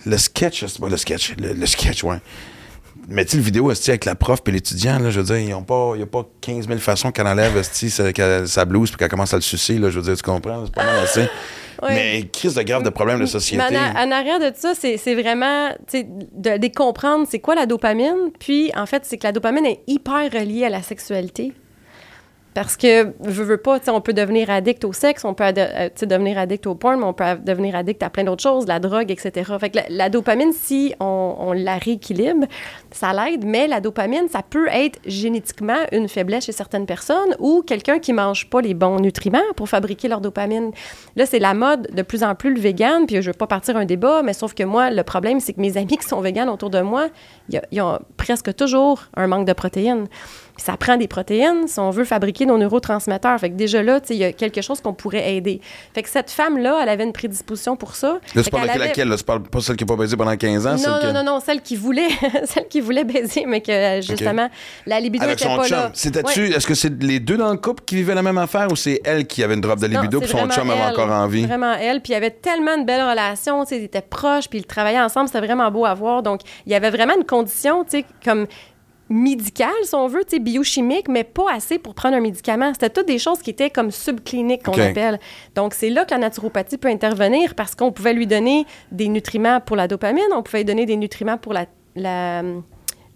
le 0.05 0.19
sketch, 0.19 0.65
c'est 0.67 0.81
pas 0.81 0.89
le 0.89 0.97
sketch, 0.97 1.35
le, 1.39 1.53
le 1.53 1.67
sketch, 1.67 2.05
ouais. 2.05 2.19
Mais 3.09 3.25
tu 3.25 3.33
sais, 3.33 3.37
le 3.37 3.43
vidéo 3.43 3.71
avec 3.71 4.05
la 4.05 4.15
prof 4.15 4.41
et 4.47 4.51
l'étudiant, 4.51 4.99
là, 4.99 5.11
je 5.11 5.21
veux 5.21 5.37
dire, 5.37 5.63
pas, 5.63 5.93
il 5.95 5.99
n'y 5.99 6.03
a 6.03 6.07
pas 6.07 6.29
15 6.41 6.67
000 6.67 6.79
façons 6.79 7.13
qu'elle 7.13 7.27
enlève 7.27 7.63
sa, 7.63 8.65
blouse 8.65 8.91
puis 8.91 8.99
qu'elle 8.99 9.09
commence 9.09 9.33
à 9.33 9.37
le 9.37 9.43
sucer. 9.43 9.79
Là, 9.79 9.91
je 9.91 10.01
veux 10.01 10.05
dire, 10.05 10.17
tu 10.17 10.23
comprends? 10.23 10.65
C'est 10.67 10.75
pas 10.75 10.85
mal 10.85 10.99
assez. 10.99 11.29
Ouais. 11.83 11.95
Mais 11.95 12.29
crise 12.33 12.55
de 12.55 12.63
grave 12.63 12.83
de 12.83 12.91
problème 12.91 13.21
de 13.21 13.27
société. 13.27 13.63
Mais 13.71 13.77
en, 13.77 14.11
arrière 14.11 14.39
de 14.39 14.53
ça, 14.55 14.75
c'est 14.75 15.15
vraiment 15.15 15.71
de, 15.93 16.59
de 16.59 16.75
comprendre 16.75 17.27
c'est 17.29 17.41
quoi 17.41 17.55
la 17.55 17.67
dopamine? 17.67 18.31
Puis, 18.39 18.71
en 18.77 18.87
fait, 18.87 19.05
c'est 19.05 19.19
que 19.19 19.27
la 19.27 19.33
dopamine 19.33 19.67
est 19.67 19.81
hyper 19.87 20.31
reliée 20.33 20.65
à 20.65 20.71
la 20.71 20.83
sexualité. 20.83 21.53
Parce 22.57 22.79
que, 22.79 23.13
veux, 23.21 23.45
veux 23.45 23.59
pas, 23.59 23.79
on 23.89 24.01
peut 24.01 24.15
devenir 24.15 24.49
addict 24.49 24.83
au 24.87 24.95
sexe, 24.95 25.27
on 25.27 25.35
peut 25.35 25.45
euh, 25.45 25.91
devenir 26.01 26.39
addict 26.39 26.67
au 26.67 26.75
porn, 26.75 26.99
mais 26.99 27.05
on 27.05 27.13
peut 27.13 27.37
devenir 27.45 27.77
addict 27.77 28.03
à 28.03 28.09
plein 28.09 28.25
d'autres 28.25 28.43
choses, 28.43 28.67
la 28.67 28.79
drogue, 28.79 29.11
etc. 29.11 29.53
Fait 29.61 29.69
que 29.69 29.79
la, 29.91 30.09
dopamine, 30.09 30.55
si 30.55 30.95
on, 30.99 31.37
on 31.39 31.53
la 31.53 31.77
rééquilibre, 31.77 32.47
ça 32.93 33.13
l'aide, 33.13 33.45
mais 33.45 33.69
la 33.69 33.83
dopamine, 33.83 34.29
ça 34.31 34.41
peut 34.43 34.69
être 34.69 34.99
génétiquement 35.05 35.81
une 35.93 36.09
faiblesse 36.09 36.47
chez 36.47 36.53
certaines 36.53 36.87
personnes 36.87 37.37
ou 37.41 37.61
quelqu'un 37.61 37.99
qui 37.99 38.15
mange 38.15 38.49
pas 38.49 38.63
les 38.63 38.73
bons 38.73 39.01
nutriments 39.01 39.53
pour 39.55 39.69
fabriquer 39.69 40.09
leur 40.09 40.23
dopamine. 40.23 40.71
Là, 41.15 41.27
c'est 41.27 41.41
la 41.41 41.53
mode 41.53 41.91
de 41.95 42.01
plus 42.01 42.25
en 42.25 42.35
plus 42.35 42.55
le 42.55 42.61
vegan, 42.63 43.05
puis 43.05 43.21
je 43.21 43.29
veux 43.33 43.37
pas 43.37 43.47
partir 43.47 43.77
un 43.77 43.85
débat, 43.85 44.23
mais 44.23 44.33
sauf 44.33 44.55
que 44.55 44.63
moi, 44.63 44.91
le 44.91 45.03
problème, 45.03 45.41
c'est 45.41 45.53
que 45.53 45.61
mes 45.61 45.77
amis 45.77 45.99
qui 45.99 46.09
sont 46.09 46.23
véganes 46.23 46.49
autour 46.49 46.71
de 46.71 46.81
moi, 46.81 47.09
ils 47.51 47.83
ont 47.83 47.99
presque 48.17 48.57
toujours 48.57 49.03
un 49.15 49.27
manque 49.27 49.47
de 49.47 49.53
protéines. 49.53 50.07
Puis 50.57 50.65
ça 50.65 50.77
prend 50.77 50.97
des 50.97 51.07
protéines 51.09 51.69
si 51.69 51.79
on 51.81 51.91
veut 51.91 52.05
fabriquer 52.05 52.47
nos 52.47 52.57
neurotransmetteurs. 52.59 53.39
Fait 53.39 53.51
que 53.51 53.55
déjà 53.57 53.83
là, 53.83 54.01
tu 54.01 54.09
sais, 54.09 54.15
il 54.15 54.21
y 54.21 54.25
a 54.25 54.33
quelque 54.33 54.63
chose 54.63 54.81
qu'on 54.81 54.95
pourrait 54.95 55.35
aider. 55.35 55.61
Fait 55.95 56.03
que 56.03 56.09
cette 56.09 56.31
femme-là, 56.31 56.81
elle 56.83 56.89
avait 56.89 57.05
une 57.05 57.13
prédisposition 57.13 57.77
pour 57.77 57.95
ça. 57.95 58.09
Là, 58.15 58.19
Fait 58.35 58.43
tu 58.45 58.51
parles 58.51 58.63
de 58.65 58.69
qu'elle 58.69 58.81
avait- 58.81 58.89
laquelle? 58.89 59.09
Là? 59.09 59.17
Tu 59.17 59.25
parles 59.25 59.43
pas 59.43 59.61
celle 59.61 59.77
qui 59.77 59.85
n'a 59.85 59.89
pas 59.95 60.01
baisé 60.03 60.17
pendant 60.17 60.37
15 60.37 60.67
ans? 60.67 60.73
non, 60.73 60.77
celle 60.79 60.91
non, 60.93 60.99
que- 61.01 61.13
non, 61.13 61.25
non, 61.25 61.41
celle 61.41 61.61
qui 61.61 61.77
voulait, 61.77 62.09
celle 62.45 62.69
qui 62.69 62.81
voulait 62.81 63.05
baiser, 63.05 63.45
mais 63.47 63.61
que 63.61 64.01
justement, 64.01 64.49
la 64.87 64.99
libido 65.01 65.25
Avec 65.25 65.39
n'était 65.39 65.49
son 65.51 65.57
pas 65.57 65.69
chum. 65.69 65.77
là. 65.77 65.91
C'était-tu, 65.93 66.41
Ouais. 66.49 66.51
est-ce 66.57 66.67
que 66.67 66.75
c'est 66.75 67.03
les 67.03 67.21
deux 67.21 67.37
dans 67.37 67.51
le 67.51 67.59
couple 67.59 67.83
qui 67.85 67.97
vivaient 67.97 68.15
la 68.15 68.23
même 68.23 68.39
affaire 68.39 68.69
ou 68.71 68.77
c'est 68.77 69.01
elle 69.05 69.27
qui 69.27 69.43
avait 69.43 69.55
une 69.55 69.61
drop 69.61 69.79
de 69.79 69.87
libido 69.87 70.21
c'est 70.21 70.27
puis 70.29 70.39
son 70.39 70.49
chum 70.49 70.71
avait 70.71 70.83
encore 70.85 71.11
envie? 71.11 71.45
Vraiment 71.47 71.75
elle. 71.75 72.01
Puis 72.01 72.13
il 72.13 72.15
y 72.15 72.17
avait 72.17 72.31
tellement 72.31 72.79
de 72.79 72.85
belles 72.85 73.03
relations, 73.09 73.65
tu 73.65 73.71
sais, 73.71 73.79
ils 73.81 73.85
étaient 73.85 74.01
proches, 74.01 74.49
puis 74.49 74.61
ils 74.61 74.67
travaillaient 74.67 75.01
ensemble, 75.01 75.29
c'était 75.29 75.45
vraiment 75.47 75.71
beau 75.71 75.85
à 75.85 75.93
voir. 75.95 76.23
Donc, 76.23 76.41
il 76.65 76.73
y 76.73 76.75
avait 76.75 76.91
vraiment 76.91 77.15
une 77.17 77.25
condition, 77.27 77.85
tu 77.85 77.99
sais, 77.99 78.05
comme 78.25 78.47
médicale, 79.09 79.75
si 79.85 79.95
on 79.95 80.09
veut, 80.09 80.25
biochimique, 80.41 81.09
mais 81.09 81.25
pas 81.25 81.53
assez 81.53 81.79
pour 81.79 81.95
prendre 81.95 82.17
un 82.17 82.21
médicament. 82.21 82.73
C'était 82.73 82.91
toutes 82.91 83.07
des 83.07 83.19
choses 83.19 83.41
qui 83.41 83.51
étaient 83.51 83.71
comme 83.71 83.91
subcliniques, 83.91 84.65
qu'on 84.65 84.73
OK. 84.73 84.79
appelle. 84.79 85.21
Donc, 85.55 85.75
c'est 85.75 85.91
là 85.91 86.05
que 86.05 86.11
la 86.11 86.19
naturopathie 86.19 86.79
peut 86.79 86.89
intervenir 86.89 87.55
parce 87.55 87.75
qu'on 87.75 87.93
pouvait 87.93 88.13
lui 88.15 88.27
donner 88.27 88.67
des 88.91 89.09
nutriments 89.09 89.61
pour 89.61 89.77
la 89.77 89.89
dopamine, 89.89 90.25
on 90.35 90.43
pouvait 90.43 90.59
lui 90.59 90.65
donner 90.65 90.87
des 90.87 90.97
nutriments 90.97 91.39
pour 91.39 91.53
la, 91.53 91.67
la 91.95 92.43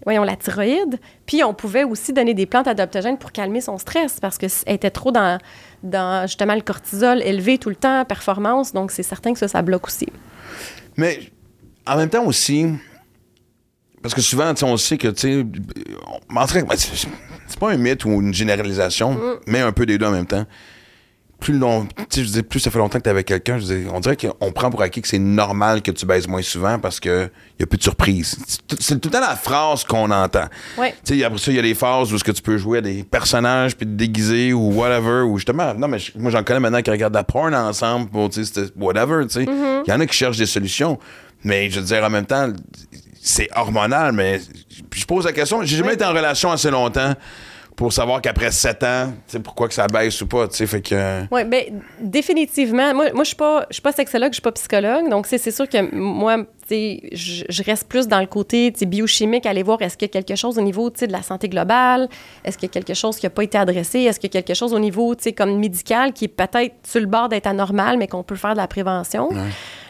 voyons, 0.05 0.23
la 0.23 0.35
thyroïde. 0.35 0.99
Puis 1.25 1.43
on 1.43 1.53
pouvait 1.53 1.83
aussi 1.83 2.13
donner 2.13 2.33
des 2.33 2.45
plantes 2.45 2.67
adaptogènes 2.67 3.17
pour 3.17 3.31
calmer 3.31 3.61
son 3.61 3.77
stress 3.77 4.19
parce 4.19 4.37
qu'elle 4.37 4.49
était 4.67 4.89
trop 4.89 5.11
dans, 5.11 5.37
dans 5.83 6.27
justement 6.27 6.55
le 6.55 6.61
cortisol 6.61 7.21
élevé 7.21 7.57
tout 7.57 7.69
le 7.69 7.75
temps, 7.75 8.05
performance. 8.05 8.73
Donc 8.73 8.91
c'est 8.91 9.03
certain 9.03 9.33
que 9.33 9.39
ça, 9.39 9.47
ça 9.47 9.61
bloque 9.61 9.87
aussi. 9.87 10.07
Mais 10.97 11.19
en 11.85 11.97
même 11.97 12.09
temps 12.09 12.25
aussi, 12.25 12.67
parce 14.01 14.13
que 14.13 14.21
souvent, 14.21 14.53
on 14.63 14.77
sait 14.77 14.97
que, 14.97 15.07
tu 15.09 15.19
sais, 15.21 15.43
ben, 15.43 16.45
c'est 16.47 17.59
pas 17.59 17.71
un 17.71 17.77
mythe 17.77 18.05
ou 18.05 18.21
une 18.21 18.33
généralisation, 18.33 19.19
mais 19.47 19.59
un 19.59 19.71
peu 19.71 19.85
des 19.85 19.97
deux 19.97 20.05
en 20.05 20.11
même 20.11 20.25
temps. 20.25 20.45
Plus, 21.39 21.57
long, 21.57 21.87
je 22.15 22.41
plus 22.41 22.59
ça 22.59 22.69
fait 22.69 22.77
longtemps 22.77 22.99
que 22.99 23.03
t'es 23.03 23.09
avec 23.09 23.25
quelqu'un, 23.25 23.57
on 23.91 23.99
dirait 23.99 24.15
qu'on 24.15 24.51
prend 24.51 24.69
pour 24.69 24.83
acquis 24.83 25.01
que 25.01 25.07
c'est 25.07 25.17
normal 25.17 25.81
que 25.81 25.89
tu 25.89 26.05
baises 26.05 26.27
moins 26.27 26.43
souvent 26.43 26.77
parce 26.77 26.99
que 26.99 27.31
y 27.59 27.63
a 27.63 27.65
plus 27.65 27.79
de 27.79 27.83
surprises. 27.83 28.37
C'est 28.79 29.01
tout- 29.01 29.07
le 29.07 29.11
temps 29.11 29.19
la 29.21 29.35
phrase 29.35 29.83
qu'on 29.83 30.11
entend. 30.11 30.45
Ouais. 30.77 30.93
Tu 31.03 31.17
sais, 31.17 31.23
après 31.23 31.39
ça, 31.39 31.49
il 31.51 31.55
y 31.55 31.59
a 31.59 31.63
des 31.63 31.73
phases 31.73 32.13
où 32.13 32.19
ce 32.19 32.23
que 32.23 32.31
tu 32.31 32.43
peux 32.43 32.59
jouer 32.59 32.77
à 32.77 32.81
des 32.81 33.03
personnages 33.03 33.75
puis 33.75 33.87
te 33.87 33.91
déguiser 33.91 34.53
ou 34.53 34.71
whatever 34.71 35.23
ou 35.23 35.39
justement 35.39 35.73
non 35.73 35.87
mais 35.87 35.97
moi 36.15 36.29
j'en 36.29 36.43
connais 36.43 36.59
maintenant 36.59 36.83
qui 36.83 36.91
regardent 36.91 37.15
la 37.15 37.23
porn 37.23 37.55
ensemble 37.55 38.11
pour 38.11 38.29
tu 38.29 38.45
sais 38.45 38.53
c'était 38.53 38.71
whatever, 38.79 39.25
tu 39.25 39.33
sais. 39.33 39.45
Il 39.45 39.89
y 39.89 39.93
en 39.93 39.99
a 39.99 40.05
qui 40.05 40.15
cherchent 40.15 40.37
des 40.37 40.45
solutions. 40.45 40.99
Mais 41.43 41.71
je 41.71 41.79
veux 41.79 41.85
dire 41.87 42.03
en 42.03 42.09
même 42.11 42.27
temps 42.27 42.49
c'est 43.23 43.49
hormonal 43.55 44.11
mais 44.13 44.39
je 44.93 45.05
pose 45.05 45.25
la 45.25 45.31
question, 45.33 45.61
j'ai 45.63 45.77
jamais 45.77 45.89
Oui. 45.89 45.95
été 45.95 46.05
en 46.05 46.13
relation 46.13 46.51
assez 46.51 46.71
longtemps 46.71 47.13
pour 47.75 47.93
savoir 47.93 48.21
qu'après 48.21 48.51
sept 48.51 48.83
ans, 48.83 49.07
tu 49.27 49.31
sais 49.31 49.39
pourquoi 49.39 49.67
que 49.67 49.73
ça 49.73 49.87
baisse 49.87 50.21
ou 50.21 50.27
pas, 50.27 50.47
tu 50.47 50.55
sais 50.57 50.67
fait 50.67 50.81
que 50.81 51.21
Oui, 51.31 51.43
bien, 51.45 51.61
définitivement. 51.99 52.93
Moi, 52.93 53.05
moi 53.13 53.23
je 53.23 53.29
suis 53.29 53.35
pas, 53.35 53.65
pas 53.81 53.91
sexologue, 53.91 54.29
je 54.31 54.35
suis 54.35 54.41
pas 54.41 54.51
psychologue. 54.51 55.09
Donc, 55.09 55.25
c'est 55.25 55.39
sûr 55.51 55.67
que 55.67 55.95
moi, 55.95 56.37
tu 56.37 56.43
sais, 56.67 57.09
je 57.13 57.63
reste 57.63 57.87
plus 57.87 58.07
dans 58.07 58.19
le 58.19 58.27
côté 58.27 58.71
biochimique, 58.81 59.45
aller 59.45 59.63
voir 59.63 59.81
est-ce 59.81 59.97
qu'il 59.97 60.07
y 60.07 60.11
a 60.11 60.21
quelque 60.21 60.35
chose 60.37 60.59
au 60.59 60.61
niveau 60.61 60.89
tu 60.89 60.99
sais, 60.99 61.07
de 61.07 61.11
la 61.13 61.23
santé 61.23 61.49
globale, 61.49 62.07
est-ce 62.43 62.57
qu'il 62.57 62.67
y 62.67 62.71
a 62.71 62.73
quelque 62.73 62.93
chose 62.93 63.17
qui 63.17 63.25
n'a 63.25 63.31
pas 63.31 63.43
été 63.43 63.57
adressé, 63.57 63.99
est-ce 64.01 64.19
qu'il 64.19 64.33
y 64.33 64.37
a 64.37 64.41
quelque 64.41 64.55
chose 64.55 64.73
au 64.73 64.79
niveau 64.79 65.15
tu 65.15 65.23
sais, 65.23 65.33
comme 65.33 65.57
médical 65.57 66.13
qui 66.13 66.25
est 66.25 66.27
peut-être 66.27 66.75
sur 66.83 66.99
le 66.99 67.07
bord 67.07 67.29
d'être 67.29 67.47
anormal, 67.47 67.97
mais 67.97 68.07
qu'on 68.07 68.23
peut 68.23 68.35
faire 68.35 68.51
de 68.51 68.57
la 68.57 68.67
prévention. 68.67 69.29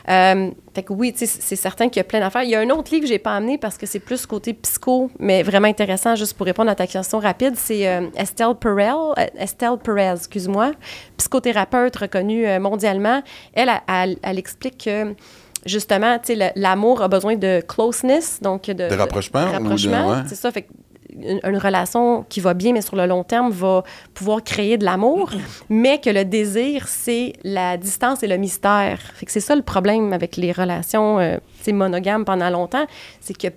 Euh, 0.10 0.52
fait 0.74 0.84
que 0.84 0.94
oui, 0.94 1.14
c'est 1.16 1.56
certain 1.56 1.90
qu'il 1.90 1.98
y 1.98 2.02
a 2.02 2.04
plein 2.04 2.20
d'affaires. 2.22 2.44
Il 2.44 2.50
y 2.50 2.56
a 2.56 2.60
un 2.60 2.70
autre 2.70 2.92
livre 2.92 3.04
que 3.04 3.08
j'ai 3.10 3.20
pas 3.20 3.36
amené 3.36 3.58
parce 3.58 3.78
que 3.78 3.86
c'est 3.86 4.00
plus 4.00 4.26
côté 4.26 4.54
psycho, 4.54 5.12
mais 5.20 5.44
vraiment 5.44 5.68
intéressant, 5.68 6.16
juste 6.16 6.34
pour 6.36 6.46
répondre 6.46 6.70
à 6.72 6.76
ta 6.76 6.88
question 6.88 7.20
rapide. 7.20 7.54
C'est 7.58 7.88
euh, 7.88 8.08
Estelle 8.16 8.56
Perel, 8.60 8.94
euh, 9.18 9.26
Estelle 9.38 9.78
Perez, 9.84 10.14
excuse-moi, 10.16 10.72
psychothérapeute 11.18 11.96
reconnue 11.98 12.46
mondialement. 12.60 13.22
Elle, 13.54 13.70
elle, 13.70 13.82
elle- 13.88 14.18
elle 14.24 14.40
explique 14.40 14.86
que 14.86 15.14
justement, 15.66 16.18
l'amour 16.56 17.02
a 17.04 17.08
besoin 17.08 17.36
de 17.36 17.62
closeness, 17.68 18.40
donc 18.42 18.64
de, 18.68 18.74
De 18.90 18.96
rapprochement 18.96 19.46
de- 19.46 19.52
rapprochement, 19.52 20.10
ouais. 20.10 20.18
c'est 20.28 20.36
ça. 20.36 20.52
Fait 20.52 20.68
une, 21.14 21.40
une 21.44 21.58
relation 21.58 22.26
qui 22.30 22.40
va 22.40 22.54
bien, 22.54 22.74
mais 22.74 22.82
sur 22.82 22.96
le 22.96 23.06
long 23.06 23.24
terme, 23.24 23.52
va 23.52 23.84
pouvoir 24.14 24.44
créer 24.44 24.78
de 24.78 24.86
l'amour, 24.86 25.32
mais 25.70 26.00
que 26.00 26.10
le 26.10 26.26
désir, 26.26 26.88
c'est 26.88 27.34
la 27.44 27.78
distance 27.78 28.24
et 28.24 28.28
le 28.28 28.38
mystère. 28.38 29.00
Fait 29.16 29.26
que 29.26 29.32
c'est 29.32 29.40
ça 29.40 29.56
le 29.56 29.62
problème 29.62 30.14
avec 30.14 30.38
les 30.38 30.52
relations 30.52 31.20
euh, 31.20 31.38
monogames 31.68 32.26
pendant 32.26 32.50
longtemps, 32.50 32.86
c'est 33.20 33.36
qu'il 33.36 33.52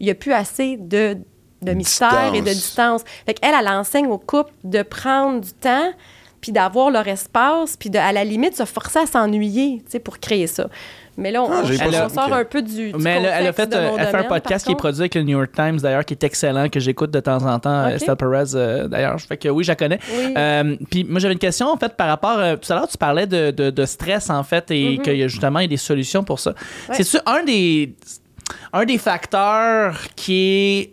n'y 0.00 0.08
a, 0.08 0.12
a 0.12 0.14
plus 0.14 0.32
assez 0.32 0.76
de, 0.76 1.18
de 1.62 1.72
mystère 1.72 2.34
et 2.34 2.40
de 2.40 2.48
Distance. 2.48 3.02
Fait 3.26 3.34
qu'elle, 3.34 3.54
elle 3.58 3.68
enseigne 3.68 4.06
au 4.06 4.18
couple 4.18 4.52
de 4.64 4.82
prendre 4.82 5.40
du 5.40 5.52
temps 5.52 5.92
puis 6.40 6.52
d'avoir 6.52 6.90
leur 6.90 7.06
espace, 7.06 7.76
puis 7.76 7.90
de, 7.90 7.98
à 7.98 8.12
la 8.12 8.24
limite, 8.24 8.56
se 8.56 8.64
forcer 8.64 9.00
à 9.00 9.06
s'ennuyer, 9.06 9.82
pour 10.02 10.18
créer 10.18 10.46
ça. 10.46 10.68
Mais 11.16 11.30
là, 11.30 11.42
on, 11.42 11.50
Ah, 11.50 11.62
on 12.04 12.08
sort 12.08 12.32
un 12.32 12.44
peu 12.44 12.62
du, 12.62 12.92
du 12.92 12.98
Mais 12.98 13.10
elle, 13.16 13.24
elle 13.24 13.46
a 13.46 13.52
contexte 13.52 13.56
fait, 13.56 13.66
de 13.66 13.76
euh, 13.76 13.90
mon 13.90 13.98
elle 13.98 14.06
fait 14.06 14.16
un 14.16 14.22
podcast 14.24 14.64
qui 14.66 14.72
est 14.72 14.76
produit 14.76 15.00
avec 15.00 15.14
le 15.16 15.22
New 15.22 15.36
York 15.38 15.50
Times, 15.54 15.76
d'ailleurs, 15.78 16.04
qui 16.04 16.14
est 16.14 16.24
excellent, 16.24 16.68
que 16.68 16.80
j'écoute 16.80 17.10
de 17.10 17.20
temps 17.20 17.44
en 17.44 17.58
temps. 17.58 17.86
Ok. 17.88 17.92
Estelle 17.94 18.16
Perez, 18.16 18.54
euh, 18.54 18.88
d'ailleurs. 18.88 19.20
Fait 19.20 19.36
que 19.36 19.48
oui, 19.48 19.64
je 19.64 19.72
la 19.72 19.76
connais. 19.76 19.98
Oui. 20.16 20.34
Euh, 20.36 20.76
Puis 20.90 21.04
moi, 21.04 21.20
j'avais 21.20 21.34
une 21.34 21.38
question, 21.40 21.68
en 21.68 21.76
fait, 21.76 21.94
par 21.96 22.08
rapport. 22.08 22.38
euh, 22.38 22.56
tout 22.56 22.72
à 22.72 22.76
l'heure, 22.76 22.88
tu 22.88 22.96
parlais 22.96 23.26
de, 23.26 23.50
de- 23.50 23.70
de 23.70 23.84
stress, 23.84 24.30
en 24.30 24.42
fait, 24.44 24.70
et 24.70 24.98
qu'il 24.98 25.16
y 25.16 25.22
a 25.22 25.28
justement 25.28 25.58
il 25.58 25.62
y 25.62 25.66
a 25.66 25.68
des 25.68 25.76
solutions 25.76 26.22
pour 26.24 26.38
ça. 26.38 26.54
Ouais. 26.88 26.94
C'est-tu 26.94 27.18
un 27.26 27.42
des, 27.44 27.94
un 28.72 28.84
des 28.84 28.98
facteurs 28.98 29.96
qui 30.16 30.34
est 30.80 30.90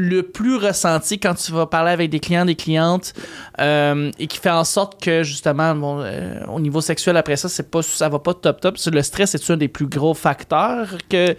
le 0.00 0.22
plus 0.22 0.54
ressenti 0.56 1.18
quand 1.18 1.34
tu 1.34 1.50
vas 1.50 1.66
parler 1.66 1.90
avec 1.90 2.08
des 2.08 2.20
clients, 2.20 2.44
des 2.44 2.54
clientes, 2.54 3.14
euh, 3.60 4.12
et 4.20 4.28
qui 4.28 4.38
fait 4.38 4.48
en 4.50 4.62
sorte 4.62 5.02
que 5.02 5.24
justement, 5.24 5.74
bon, 5.74 6.00
euh, 6.00 6.44
au 6.46 6.60
niveau 6.60 6.80
sexuel 6.80 7.16
après 7.16 7.34
ça, 7.36 7.48
c'est 7.48 7.68
pas, 7.68 7.82
ça 7.82 8.08
va 8.08 8.20
pas 8.20 8.32
top 8.32 8.60
top. 8.60 8.76
Le 8.92 9.02
stress 9.02 9.34
est 9.34 9.50
un 9.50 9.56
des 9.56 9.66
plus 9.66 9.86
gros 9.88 10.14
facteurs 10.14 10.86
que 11.08 11.34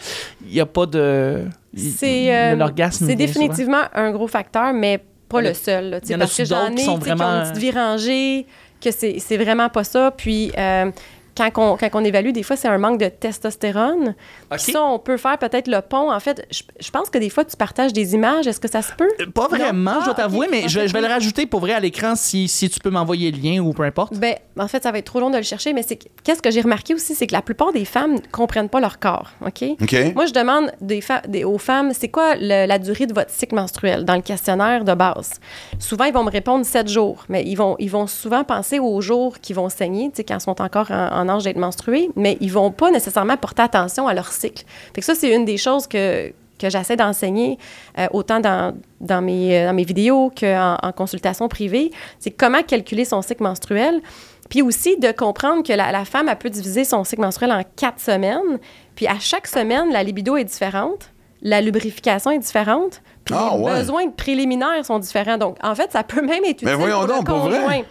il 0.46 0.54
y 0.54 0.60
a 0.60 0.66
pas 0.66 0.86
de 0.86 1.46
C'est 1.78 2.36
euh, 2.36 2.56
l'orgasme. 2.56 3.06
c'est 3.06 3.14
souvent. 3.14 3.16
définitivement 3.26 3.84
un 3.94 4.12
gros 4.12 4.28
facteur, 4.28 4.74
mais 4.74 5.02
pas 5.30 5.42
le 5.42 5.54
seul. 5.54 5.90
là, 5.92 6.00
parce 6.18 6.36
que 6.36 6.44
j'en 6.44 6.72
ai 6.72 6.76
qui 6.76 6.90
ont 6.90 6.98
vraiment- 6.98 7.24
une 7.26 7.42
petite 7.44 7.58
vie 7.64 7.72
rangée, 7.72 8.46
que 8.82 8.92
c'est 8.92 9.20
c'est 9.20 9.38
vraiment 9.38 9.70
pas 9.70 9.86
ça. 9.86 10.12
Puis 10.12 10.52
euh, 10.58 10.92
quand, 11.40 11.74
on, 11.74 11.78
quand 11.78 11.90
on 11.94 12.04
évalue, 12.04 12.32
des 12.32 12.44
fois, 12.44 12.56
c'est 12.56 12.68
un 12.68 12.78
manque 12.78 13.00
de 13.00 13.08
testostérone. 13.08 14.16
Ok. 14.52 14.58
Puis 14.62 14.72
ça, 14.74 14.84
on 14.84 15.00
peut 15.00 15.18
faire 15.18 15.38
peut-être 15.38 15.68
le 15.68 15.82
pont. 15.82 16.12
En 16.12 16.20
fait, 16.20 16.46
je, 16.52 16.64
je 16.80 16.92
pense 16.92 17.10
que 17.10 17.18
des 17.18 17.30
fois, 17.30 17.46
tu 17.46 17.56
partages 17.56 17.94
des 17.94 18.14
images. 18.16 18.48
Est-ce 18.48 18.60
que 18.60 18.70
ça 18.70 18.82
se 18.82 18.92
peut? 18.94 19.10
Pas 19.34 19.48
vraiment, 19.48 20.00
je 20.02 20.06
dois 20.06 20.14
Ah, 20.18 20.22
t'avouer, 20.24 20.48
mais 20.52 20.68
je, 20.68 20.80
vais- 20.80 20.88
je 20.88 20.94
vais 20.94 21.02
le 21.02 21.08
rajouter 21.08 21.46
pour 21.46 21.60
vrai 21.62 21.74
à 21.74 21.80
l'écran 21.80 22.16
si, 22.16 22.48
si 22.48 22.70
tu 22.70 22.80
peux 22.80 22.90
m'envoyer 22.90 23.32
le 23.32 23.38
lien 23.40 23.60
ou 23.60 23.74
peu 23.74 23.84
importe. 23.84 24.14
Ben, 24.16 24.36
en 24.60 24.68
fait, 24.68 24.84
ça 24.84 24.92
va 24.92 24.98
être 24.98 25.06
trop 25.06 25.20
long 25.20 25.30
de 25.30 25.38
le 25.38 25.44
chercher, 25.44 25.74
mais 25.74 25.84
qu'est-ce 26.24 26.42
que 26.42 26.52
j'ai 26.52 26.62
remarqué 26.62 26.94
aussi, 26.94 27.16
c'est 27.16 27.28
que 27.28 27.34
la 27.34 27.42
plupart 27.42 27.72
des 27.72 27.86
femmes 27.86 28.16
ne 28.16 28.20
comprennent 28.32 28.70
pas 28.70 28.80
leur 28.80 29.00
corps, 29.00 29.30
OK? 29.46 29.64
OK? 29.82 29.96
Moi, 30.16 30.26
je 30.26 30.34
demande 30.34 30.72
des 30.82 31.02
fa- 31.02 31.22
des- 31.28 31.44
aux 31.44 31.58
femmes, 31.58 31.92
c'est 31.94 32.10
quoi 32.10 32.36
le- 32.36 32.66
la 32.68 32.80
durée 32.80 33.06
de 33.06 33.14
votre 33.14 33.32
cycle 33.32 33.56
menstruel 33.56 34.04
dans 34.06 34.16
le 34.16 34.22
questionnaire 34.22 34.84
de 34.84 34.94
base? 34.94 35.40
Souvent, 35.80 36.06
ils 36.06 36.14
vont 36.14 36.24
me 36.24 36.32
répondre 36.32 36.66
7 36.66 36.88
jours, 36.90 37.24
mais 37.30 37.44
ils 37.46 37.56
vont, 37.56 37.76
ils 37.80 37.90
vont 37.90 38.08
souvent 38.08 38.44
penser 38.44 38.80
aux 38.80 39.00
jours 39.02 39.40
qui 39.40 39.54
vont 39.54 39.70
saigner, 39.70 40.10
tu 40.10 40.18
sais, 40.18 40.24
quand 40.24 40.36
ils 40.38 40.42
sont 40.42 40.62
encore 40.62 40.92
en, 40.92 41.20
en 41.20 41.29
âge 41.30 41.44
d'être 41.46 41.58
menstrués, 41.58 42.10
mais 42.16 42.38
ils 42.42 42.52
vont 42.52 42.72
pas 42.72 42.92
nécessairement 42.92 43.38
porter 43.38 43.62
attention 43.62 44.08
à 44.08 44.14
leur 44.14 44.32
cycle. 44.32 44.64
Fait 44.94 45.02
que 45.02 45.06
ça, 45.06 45.16
c'est 45.16 45.34
une 45.34 45.46
des 45.46 45.58
choses 45.58 45.88
que 45.88 46.34
que 46.60 46.70
j'essaie 46.70 46.98
d'enseigner 46.98 47.58
euh, 47.98 48.08
autant 48.12 48.42
dans, 48.42 48.76
dans, 49.00 49.22
mes, 49.22 49.58
euh, 49.58 49.68
dans 49.68 49.74
mes 49.74 49.86
vidéos 49.86 50.30
qu'en 50.38 50.76
en 50.84 50.92
consultation 50.92 51.48
privée, 51.48 51.90
c'est 52.20 52.32
comment 52.32 52.62
calculer 52.64 53.06
son 53.06 53.22
cycle 53.22 53.44
menstruel. 53.44 54.02
Puis 54.50 54.62
aussi 54.62 54.98
de 54.98 55.14
comprendre 55.14 55.64
que 55.64 55.72
la, 55.72 55.94
la 55.94 56.04
femme, 56.04 56.28
elle 56.28 56.38
peut 56.38 56.50
diviser 56.50 56.84
son 56.84 57.06
cycle 57.06 57.22
menstruel 57.22 57.54
en 57.54 57.62
quatre 57.78 58.02
semaines. 58.02 58.60
Puis 58.96 59.08
à 59.08 59.18
chaque 59.22 59.48
semaine, 59.48 59.94
la 59.94 60.04
libido 60.04 60.36
est 60.36 60.44
différente, 60.44 61.12
la 61.42 61.62
lubrification 61.62 62.32
est 62.32 62.40
différente, 62.40 63.02
puis 63.24 63.36
Ah, 63.38 63.54
les 63.56 63.64
ouais. 63.64 63.76
besoins 63.80 64.10
préliminaires 64.10 64.84
sont 64.84 65.00
différents. 65.00 65.38
Donc, 65.38 65.56
en 65.64 65.76
fait, 65.76 65.90
ça 65.94 66.04
peut 66.04 66.22
même 66.22 66.44
être 66.44 66.62
utile 66.62 66.68
Mais 66.68 66.76
voyons 66.76 66.98
pour 66.98 67.08
le 67.08 67.14
donc, 67.14 67.26
pour 67.26 67.38
vrai? 67.38 67.60
conjoint. 67.60 67.82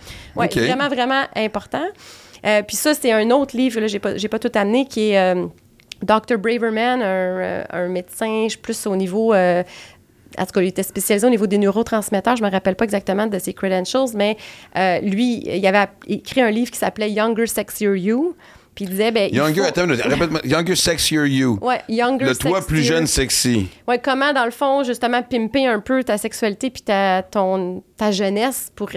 OK. 0.45 0.57
vraiment, 0.59 0.89
vraiment 0.89 1.22
important. 1.36 1.84
Euh, 2.47 2.62
puis 2.62 2.76
ça, 2.76 2.95
c'est 2.95 3.12
un 3.12 3.30
autre 3.30 3.57
livre, 3.57 3.80
là, 3.80 3.86
j'ai 3.86 3.99
pas, 3.99 4.16
j'ai 4.16 4.28
pas 4.28 4.39
tout 4.39 4.51
amené, 4.55 4.86
qui 4.86 5.11
est 5.11 5.18
euh, 5.18 5.47
Dr. 6.03 6.39
Braverman, 6.39 7.03
un, 7.03 7.05
euh, 7.05 7.64
un 7.70 7.89
médecin, 7.89 8.47
plus 8.62 8.86
au 8.86 8.97
niveau... 8.97 9.32
euh, 9.34 9.62
en 10.36 10.45
tout 10.45 10.53
cas, 10.53 10.61
il 10.61 10.68
était 10.68 10.82
spécialisé 10.82 11.26
au 11.26 11.30
niveau 11.30 11.47
des 11.47 11.57
neurotransmetteurs. 11.57 12.36
Je 12.36 12.45
me 12.45 12.51
rappelle 12.51 12.76
pas 12.76 12.84
exactement 12.84 13.26
de 13.26 13.39
ses 13.39 13.55
credentials, 13.55 14.11
mais 14.14 14.36
lui, 15.03 15.43
il 15.45 15.66
avait 15.66 15.89
écrit 16.07 16.43
un 16.43 16.51
livre 16.51 16.70
qui 16.70 16.78
s'appelait 16.78 17.11
Younger 17.11 17.47
Sexier 17.47 17.99
You. 17.99 18.36
Puis 18.78 18.84
il 18.84 18.90
disait, 18.92 19.10
ben, 19.10 19.28
Younger, 19.32 19.62
faut- 19.62 19.66
attends, 19.66 19.88
répète-moi. 19.88 20.40
Younger, 20.44 20.76
sexier 20.76 21.26
you. 21.26 21.58
Ouais, 21.60 21.80
Younger 21.88 22.26
Le 22.26 22.36
toi 22.36 22.60
plus 22.64 22.84
jeune, 22.84 23.08
sexy. 23.08 23.66
Ouais, 23.88 23.98
comment, 23.98 24.32
dans 24.32 24.44
le 24.44 24.52
fond, 24.52 24.84
justement, 24.84 25.20
pimper 25.20 25.66
un 25.66 25.80
peu 25.80 26.04
ta 26.04 26.16
sexualité 26.16 26.70
puis 26.70 26.82
ta, 26.82 27.22
ton, 27.24 27.82
ta 27.96 28.12
jeunesse 28.12 28.70
pour 28.76 28.88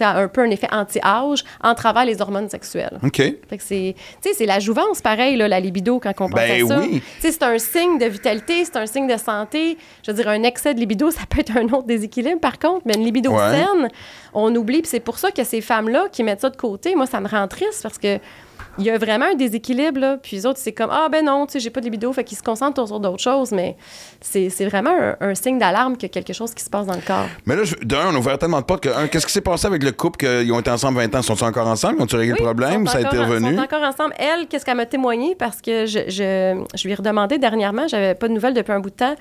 un 0.00 0.28
peu 0.28 0.42
un 0.42 0.50
effet 0.50 0.68
anti-âge 0.70 1.42
en 1.60 1.74
travers 1.74 2.04
les 2.04 2.20
hormones 2.22 2.48
sexuelles? 2.48 3.00
OK. 3.02 3.16
Fait 3.16 3.34
que 3.50 3.62
c'est, 3.64 3.96
tu 4.22 4.28
sais, 4.28 4.34
c'est 4.38 4.46
la 4.46 4.60
jouvence, 4.60 5.00
pareil, 5.00 5.34
là, 5.36 5.48
la 5.48 5.58
libido, 5.58 5.98
quand 5.98 6.12
on 6.20 6.28
pense 6.28 6.34
Ben 6.34 6.64
à 6.64 6.68
ça. 6.68 6.78
oui. 6.78 7.02
Tu 7.16 7.22
sais, 7.22 7.32
c'est 7.32 7.42
un 7.42 7.58
signe 7.58 7.98
de 7.98 8.06
vitalité, 8.06 8.64
c'est 8.64 8.76
un 8.76 8.86
signe 8.86 9.08
de 9.08 9.16
santé. 9.16 9.76
Je 10.06 10.12
veux 10.12 10.16
dire, 10.16 10.28
un 10.28 10.44
excès 10.44 10.72
de 10.72 10.78
libido, 10.78 11.10
ça 11.10 11.22
peut 11.28 11.40
être 11.40 11.56
un 11.56 11.64
autre 11.64 11.86
déséquilibre, 11.88 12.38
par 12.38 12.60
contre, 12.60 12.82
mais 12.84 12.94
une 12.94 13.04
libido 13.04 13.32
Ouais. 13.32 13.50
saine, 13.50 13.88
on 14.34 14.54
oublie. 14.54 14.82
Puis 14.82 14.90
c'est 14.90 15.00
pour 15.00 15.18
ça 15.18 15.32
que 15.32 15.42
ces 15.42 15.60
femmes-là 15.60 16.06
qui 16.12 16.22
mettent 16.22 16.42
ça 16.42 16.50
de 16.50 16.56
côté, 16.56 16.94
moi, 16.94 17.06
ça 17.06 17.20
me 17.20 17.26
rend 17.26 17.48
triste 17.48 17.82
parce 17.82 17.98
que 17.98 18.18
il 18.78 18.84
y 18.84 18.90
a 18.90 18.98
vraiment 18.98 19.26
un 19.32 19.34
déséquilibre, 19.34 20.00
là. 20.00 20.18
Puis 20.22 20.36
les 20.36 20.46
autres, 20.46 20.58
c'est 20.58 20.72
comme, 20.72 20.90
ah 20.90 21.08
ben 21.10 21.24
non, 21.24 21.46
tu 21.46 21.52
sais, 21.52 21.60
j'ai 21.60 21.70
pas 21.70 21.80
de 21.80 21.86
libido, 21.86 22.12
fait 22.12 22.24
qu'ils 22.24 22.38
se 22.38 22.42
concentrent 22.42 22.86
sur 22.86 23.00
d'autres 23.00 23.22
choses, 23.22 23.52
mais 23.52 23.76
c'est, 24.20 24.48
vraiment 24.66 24.90
un, 24.90 25.16
un 25.20 25.34
signe 25.34 25.58
d'alarme 25.58 25.96
qu'il 25.96 26.08
y 26.08 26.10
a 26.10 26.12
quelque 26.12 26.32
chose 26.32 26.54
qui 26.54 26.62
se 26.62 26.70
passe 26.70 26.86
dans 26.86 26.94
le 26.94 27.00
corps. 27.00 27.26
Mais 27.46 27.56
là, 27.56 27.62
d'un, 27.82 28.10
on 28.10 28.14
a 28.14 28.18
ouvert 28.18 28.38
tellement 28.38 28.60
de 28.60 28.64
portes 28.66 28.82
que, 28.82 28.88
un, 28.88 29.08
qu'est-ce 29.08 29.26
qui 29.26 29.32
s'est 29.32 29.40
passé 29.40 29.66
avec 29.66 29.82
le 29.82 29.92
couple 29.92 30.18
qu'ils 30.18 30.52
ont 30.52 30.60
été 30.60 30.70
ensemble 30.70 30.98
20 30.98 31.14
ans? 31.14 31.22
Sont-ils 31.22 31.44
encore 31.44 31.68
ensemble? 31.68 32.00
Ont-ils 32.00 32.16
réglé 32.16 32.32
Oui, 32.32 32.38
le 32.40 32.44
problème? 32.44 32.86
Ça 32.86 32.98
a 32.98 33.00
été 33.02 33.18
revenu? 33.18 33.50
Ils 33.50 33.56
sont 33.56 33.62
encore 33.62 33.82
ensemble. 33.82 34.14
Elle, 34.18 34.46
qu'est-ce 34.46 34.64
qu'elle 34.64 34.76
m'a 34.76 34.86
témoigné? 34.86 35.34
Parce 35.34 35.60
que 35.60 35.86
je, 35.86 36.00
je, 36.08 36.64
je 36.74 36.84
lui 36.84 36.92
ai 36.92 36.94
redemandé 36.94 37.38
dernièrement, 37.38 37.88
j'avais 37.88 38.14
pas 38.14 38.28
de 38.28 38.32
nouvelles 38.32 38.54
depuis 38.54 38.72
un 38.72 38.80
bout 38.80 38.90
de 38.90 38.96
temps. 38.96 39.16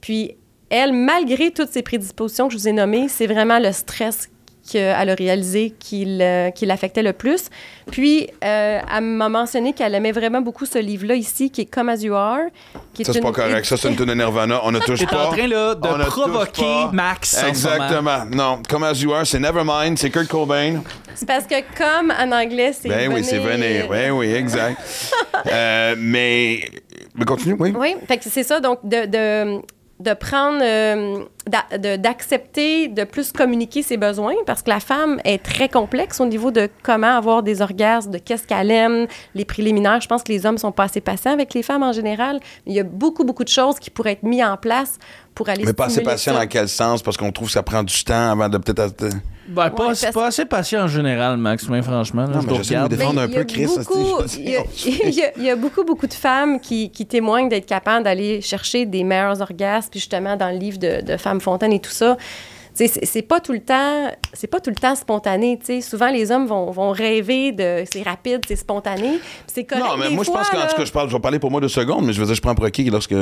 Puis 0.00 0.36
elle, 0.70 0.92
malgré 0.92 1.50
toutes 1.50 1.70
ces 1.70 1.82
prédispositions 1.82 2.48
que 2.48 2.54
je 2.54 2.58
vous 2.58 2.68
ai 2.68 2.72
nommées, 2.72 3.08
c'est 3.08 3.26
vraiment 3.26 3.58
le 3.58 3.72
stress 3.72 4.28
qu'elle 4.70 5.08
a 5.10 5.14
réalisé 5.14 5.74
qui, 5.78 6.04
le- 6.06 6.50
qui 6.50 6.66
l'affectait 6.66 7.02
le 7.02 7.12
plus. 7.12 7.48
Puis, 7.90 8.28
euh, 8.44 8.80
elle 8.94 9.04
m'a 9.04 9.28
mentionné 9.28 9.72
qu'elle 9.72 9.94
aimait 9.94 10.12
vraiment 10.12 10.40
beaucoup 10.40 10.66
ce 10.66 10.78
livre-là 10.78 11.14
ici, 11.14 11.50
qui 11.50 11.62
est 11.62 11.64
Come 11.66 11.88
As 11.88 12.02
You 12.02 12.14
Are. 12.14 12.40
Qui 12.92 13.02
est 13.02 13.04
Ça, 13.06 13.12
c'est 13.14 13.20
pas 13.20 13.32
correct. 13.32 13.64
Ça, 13.64 13.76
c'est 13.76 13.88
une 13.88 13.96
tune 13.96 14.04
de 14.06 14.14
Nirvana. 14.14 14.60
On 14.64 14.70
ne 14.70 14.78
touche 14.80 15.06
pas. 15.06 15.28
en 15.28 15.30
train 15.32 15.46
là, 15.46 15.74
de 15.74 16.04
provoquer. 16.04 16.86
Max. 16.92 17.42
Exactement. 17.46 18.24
Non, 18.30 18.62
Come 18.68 18.84
As 18.84 19.00
You 19.00 19.12
Are, 19.12 19.26
c'est 19.26 19.38
Nevermind, 19.38 19.96
c'est 19.98 20.10
Kurt 20.10 20.28
Cobain. 20.28 20.82
C'est 21.14 21.26
parce 21.26 21.46
que 21.46 21.54
comme 21.76 22.12
en 22.12 22.30
anglais, 22.32 22.72
c'est 22.78 22.88
Ben 22.88 23.12
oui, 23.12 23.24
c'est 23.24 23.38
venir. 23.38 23.88
Ben 23.88 24.10
oui, 24.12 24.32
exact. 24.32 24.80
Euh, 25.46 25.94
mais. 25.96 26.68
Mais 27.14 27.24
continue, 27.24 27.54
oui. 27.60 27.72
Oui, 27.76 27.94
fait 28.08 28.18
que 28.18 28.24
c'est 28.28 28.42
ça, 28.42 28.58
donc 28.58 28.80
de, 28.82 29.06
de, 29.06 29.60
de 30.00 30.14
prendre, 30.14 30.60
euh, 30.62 31.24
de- 31.46 31.96
d'accepter, 31.96 32.88
de, 32.88 33.04
plus 33.04 33.32
communiquer 33.32 33.82
ses 33.82 33.96
besoins, 33.96 34.34
parce 34.46 34.62
que 34.62 34.70
la 34.70 34.78
femme 34.80 35.20
est 35.24 35.42
très 35.42 35.68
complexe 35.68 36.20
au 36.20 36.26
niveau 36.26 36.50
de 36.50 36.68
comment 36.82 37.16
avoir 37.16 37.42
des 37.42 37.62
orgasmes, 37.62 38.12
de 38.12 38.18
qu'est-ce 38.18 38.46
qu'elle 38.46 38.70
aime, 38.70 39.06
les 39.34 39.44
préliminaires. 39.44 40.00
Je 40.00 40.06
pense 40.06 40.22
que 40.22 40.30
les 40.32 40.46
hommes 40.46 40.58
sont 40.58 40.72
pas 40.72 40.84
assez 40.84 41.00
patients 41.00 41.32
avec 41.32 41.52
les 41.54 41.62
femmes 41.64 41.82
en 41.82 41.92
général. 41.92 42.38
Il 42.66 42.74
y 42.74 42.80
a 42.80 42.84
beaucoup, 42.84 43.24
beaucoup 43.24 43.44
de 43.44 43.48
choses 43.48 43.78
qui 43.80 43.90
pourraient 43.90 44.12
être 44.12 44.22
mises 44.22 44.44
en 44.44 44.56
place 44.56 44.98
pour 45.34 45.48
aller 45.48 45.64
Mais 45.64 45.72
pas 45.72 45.86
assez 45.86 46.02
patient 46.02 46.32
ça. 46.34 46.40
dans 46.40 46.46
quel 46.46 46.68
sens? 46.68 47.02
Parce 47.02 47.16
qu'on 47.16 47.32
trouve 47.32 47.48
que 47.48 47.54
ça 47.54 47.62
prend 47.62 47.82
du 47.82 48.04
temps 48.04 48.30
avant 48.32 48.48
de 48.48 48.58
peut-être. 48.58 49.04
Ben, 49.48 49.70
pas, 49.70 49.88
Ouais, 49.88 49.94
c'est 49.94 50.06
parce- 50.06 50.14
pas 50.14 50.26
assez 50.26 50.44
patient 50.44 50.82
en 50.82 50.88
général, 50.88 51.36
Max, 51.38 51.68
mais 51.68 51.80
franchement. 51.82 52.22
Là, 52.26 52.36
Non, 52.36 52.40
je 52.42 52.68
regarde. 52.68 52.90
défendre. 52.90 53.14
Mais 53.14 53.22
un 53.22 53.26
il 53.26 53.32
y 53.32 53.36
a 53.36 53.38
peu, 53.38 53.44
Chris, 53.44 53.66
beaucoup- 53.76 54.22
Il 54.36 54.50
y, 54.50 54.56
a- 54.56 54.62
il 55.06 55.14
y 55.14 55.22
a- 55.22 55.32
il 55.38 55.42
y 55.44 55.50
a 55.50 55.56
beaucoup, 55.56 55.84
beaucoup 55.84 56.06
de 56.06 56.12
femmes 56.14 56.60
qui, 56.60 56.90
qui 56.90 57.06
témoignent 57.06 57.48
d'être 57.48 57.66
capables 57.66 58.04
d'aller 58.04 58.40
chercher 58.42 58.84
des 58.86 59.04
meilleurs 59.04 59.40
orgasmes, 59.40 59.88
puis 59.90 60.00
justement 60.00 60.36
dans 60.36 60.50
le 60.50 60.58
livre 60.58 60.78
de, 60.78 61.00
de 61.02 61.16
Femmes 61.16 61.40
Fontaine 61.40 61.72
et 61.72 61.80
tout 61.80 61.90
ça. 61.90 62.16
C'est 62.74 63.04
c'est 63.04 63.22
pas 63.22 63.40
tout 63.40 63.52
le 63.52 63.58
temps, 63.60 64.08
c'est 64.32 64.46
pas 64.46 64.60
tout 64.60 64.70
le 64.70 64.76
temps 64.76 64.94
spontané. 64.94 65.58
tu 65.58 65.66
sais. 65.66 65.80
Souvent, 65.80 66.10
les 66.10 66.30
hommes 66.30 66.46
vont, 66.46 66.70
vont 66.70 66.90
rêver 66.92 67.50
de 67.50 67.82
c'est 67.92 68.02
rapide, 68.02 68.42
c'est 68.46 68.54
spontané. 68.54 69.18
C'est 69.48 69.64
correct. 69.64 69.84
Non, 69.84 69.96
mais 69.96 70.10
moi, 70.10 70.22
je 70.24 70.30
pense 70.30 70.48
qu'en 70.48 70.60
tout 70.68 70.76
cas, 70.76 70.84
je, 70.84 70.92
parle, 70.92 71.08
je 71.08 71.14
vais 71.14 71.20
parler 71.20 71.40
pour 71.40 71.50
moi 71.50 71.60
deux 71.60 71.66
secondes, 71.68 72.04
mais 72.06 72.12
je 72.12 72.20
veux 72.20 72.26
dire, 72.26 72.36
je 72.36 72.40
prends 72.40 72.54
pour 72.54 72.64
acquis 72.66 72.84
que 72.84 72.90
lorsque. 72.92 73.14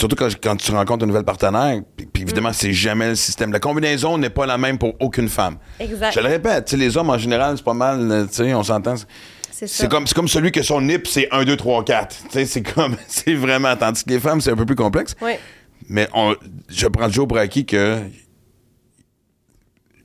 Surtout 0.00 0.16
quand, 0.16 0.28
quand 0.42 0.56
tu 0.56 0.72
rencontres 0.72 1.04
un 1.04 1.08
nouvel 1.08 1.24
partenaire, 1.24 1.78
puis, 1.94 2.06
puis 2.06 2.22
évidemment, 2.22 2.54
c'est 2.54 2.72
jamais 2.72 3.08
le 3.08 3.14
système. 3.14 3.52
La 3.52 3.60
combinaison 3.60 4.16
n'est 4.16 4.30
pas 4.30 4.46
la 4.46 4.56
même 4.56 4.78
pour 4.78 4.94
aucune 4.98 5.28
femme. 5.28 5.58
Exact. 5.78 6.12
Je 6.14 6.20
le 6.20 6.26
répète, 6.26 6.72
les 6.72 6.96
hommes 6.96 7.10
en 7.10 7.18
général, 7.18 7.58
c'est 7.58 7.64
pas 7.64 7.74
mal, 7.74 8.10
euh, 8.10 8.54
on 8.54 8.62
s'entend. 8.62 8.94
C'est 9.50 9.90
comme, 9.90 10.06
comme 10.06 10.26
celui 10.26 10.52
que 10.52 10.62
son 10.62 10.80
nip, 10.80 11.06
c'est 11.06 11.28
1, 11.30 11.44
2, 11.44 11.54
3, 11.54 11.84
4. 11.84 12.16
Tu 12.16 12.28
sais, 12.30 12.46
c'est 12.46 12.62
comme, 12.62 12.96
c'est 13.08 13.34
vraiment. 13.34 13.76
Tandis 13.76 14.02
que 14.02 14.08
les 14.08 14.20
femmes, 14.20 14.40
c'est 14.40 14.50
un 14.50 14.56
peu 14.56 14.64
plus 14.64 14.74
complexe. 14.74 15.14
Oui. 15.20 15.32
Mais 15.90 16.08
on, 16.14 16.34
je 16.70 16.86
prends 16.86 17.08
toujours 17.08 17.28
pour 17.28 17.36
acquis 17.36 17.66
que. 17.66 17.98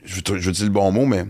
Je 0.03 0.19
je 0.25 0.33
veux 0.33 0.51
dire 0.51 0.65
le 0.65 0.71
bon 0.71 0.91
mot, 0.91 1.05
mais. 1.05 1.23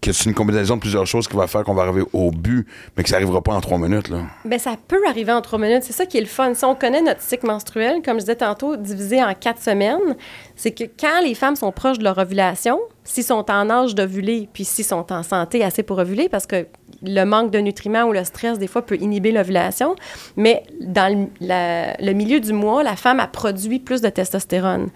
Que 0.00 0.12
c'est 0.12 0.24
une 0.24 0.34
combinaison 0.34 0.76
de 0.76 0.80
plusieurs 0.80 1.06
choses 1.06 1.28
qui 1.28 1.36
va 1.36 1.46
faire 1.46 1.64
qu'on 1.64 1.74
va 1.74 1.82
arriver 1.82 2.04
au 2.12 2.30
but, 2.30 2.66
mais 2.96 3.02
que 3.02 3.08
ça 3.08 3.16
arrivera 3.16 3.42
pas 3.42 3.52
en 3.52 3.60
trois 3.60 3.78
minutes. 3.78 4.10
Ben, 4.44 4.58
ça 4.58 4.76
peut 4.88 5.02
arriver 5.06 5.32
en 5.32 5.42
trois 5.42 5.58
minutes. 5.58 5.82
C'est 5.82 5.92
ça 5.92 6.06
qui 6.06 6.16
est 6.16 6.22
le 6.22 6.26
fun. 6.26 6.54
Si 6.54 6.64
on 6.64 6.74
connaît 6.74 7.02
notre 7.02 7.20
cycle 7.20 7.46
menstruel, 7.46 8.02
comme 8.02 8.16
je 8.16 8.20
disais 8.20 8.36
tantôt, 8.36 8.76
divisé 8.76 9.22
en 9.22 9.34
quatre 9.34 9.60
semaines, 9.60 10.16
c'est 10.56 10.72
que 10.72 10.84
quand 10.84 11.20
les 11.22 11.34
femmes 11.34 11.56
sont 11.56 11.72
proches 11.72 11.98
de 11.98 12.04
leur 12.04 12.18
ovulation, 12.18 12.78
s'ils 13.04 13.24
sont 13.24 13.50
en 13.50 13.70
âge 13.70 13.94
d'ovuler, 13.94 14.48
puis 14.52 14.64
s'ils 14.64 14.84
sont 14.84 15.12
en 15.12 15.22
santé 15.22 15.64
assez 15.64 15.82
pour 15.82 15.98
ovuler, 15.98 16.28
parce 16.28 16.46
que 16.46 16.66
le 17.02 17.24
manque 17.24 17.50
de 17.50 17.58
nutriments 17.58 18.04
ou 18.04 18.12
le 18.12 18.24
stress, 18.24 18.58
des 18.58 18.66
fois, 18.66 18.82
peut 18.82 18.96
inhiber 19.00 19.32
l'ovulation, 19.32 19.96
mais 20.36 20.62
dans 20.80 21.28
le 21.40 22.12
milieu 22.12 22.40
du 22.40 22.52
mois, 22.52 22.82
la 22.82 22.96
femme 22.96 23.20
a 23.20 23.26
produit 23.26 23.78
plus 23.78 24.00
de 24.00 24.08
testostérone. 24.08 24.88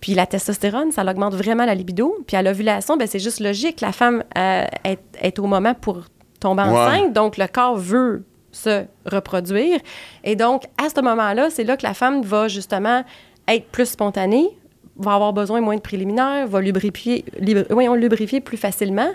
Puis 0.00 0.14
la 0.14 0.26
testostérone, 0.26 0.92
ça 0.92 1.02
augmente 1.02 1.34
vraiment 1.34 1.64
la 1.66 1.74
libido. 1.74 2.16
Puis 2.26 2.36
à 2.36 2.42
l'ovulation, 2.42 2.96
ben, 2.96 3.06
c'est 3.06 3.18
juste 3.18 3.40
logique. 3.40 3.80
La 3.80 3.92
femme 3.92 4.24
euh, 4.38 4.64
est, 4.84 5.00
est 5.20 5.38
au 5.38 5.44
moment 5.46 5.74
pour 5.74 6.02
tomber 6.40 6.62
Ouais. 6.62 6.68
enceinte, 6.70 7.12
donc 7.12 7.36
le 7.36 7.46
corps 7.46 7.76
veut 7.76 8.24
se 8.52 8.84
reproduire. 9.04 9.78
Et 10.24 10.36
donc, 10.36 10.64
à 10.82 10.88
ce 10.88 11.00
moment-là, 11.02 11.50
c'est 11.50 11.64
là 11.64 11.76
que 11.76 11.84
la 11.86 11.94
femme 11.94 12.22
va 12.22 12.48
justement 12.48 13.04
être 13.46 13.66
plus 13.66 13.86
spontanée, 13.90 14.48
va 14.96 15.14
avoir 15.14 15.32
besoin 15.32 15.60
moins 15.60 15.76
de 15.76 15.80
préliminaires, 15.80 16.46
va 16.48 16.60
lubrifier, 16.60 17.24
lubrifier 17.40 18.40
plus 18.40 18.56
facilement. 18.56 19.10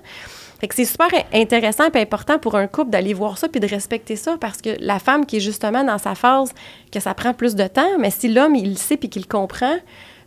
Fait 0.60 0.68
que 0.70 0.76
c'est 0.76 0.86
super 0.86 1.10
intéressant 1.34 1.84
et 1.94 2.00
important 2.00 2.40
pour 2.40 2.56
un 2.56 2.68
couple 2.68 2.92
d'aller 2.92 3.14
voir 3.14 3.38
ça 3.38 3.50
puis 3.50 3.60
de 3.60 3.68
respecter 3.68 4.16
ça 4.16 4.38
parce 4.40 4.62
que 4.62 4.70
la 4.80 5.00
femme 5.00 5.26
qui 5.26 5.38
est 5.38 5.42
justement 5.42 5.84
dans 5.84 5.98
sa 5.98 6.16
phase 6.16 6.54
que 6.92 7.00
ça 7.02 7.14
prend 7.14 7.34
plus 7.34 7.56
de 7.56 7.68
temps, 7.68 7.98
mais 8.00 8.10
si 8.10 8.30
l'homme, 8.30 8.56
il 8.56 8.70
le 8.70 8.76
sait 8.78 8.96
puis 8.98 9.10
qu'il 9.10 9.28
comprend, 9.28 9.76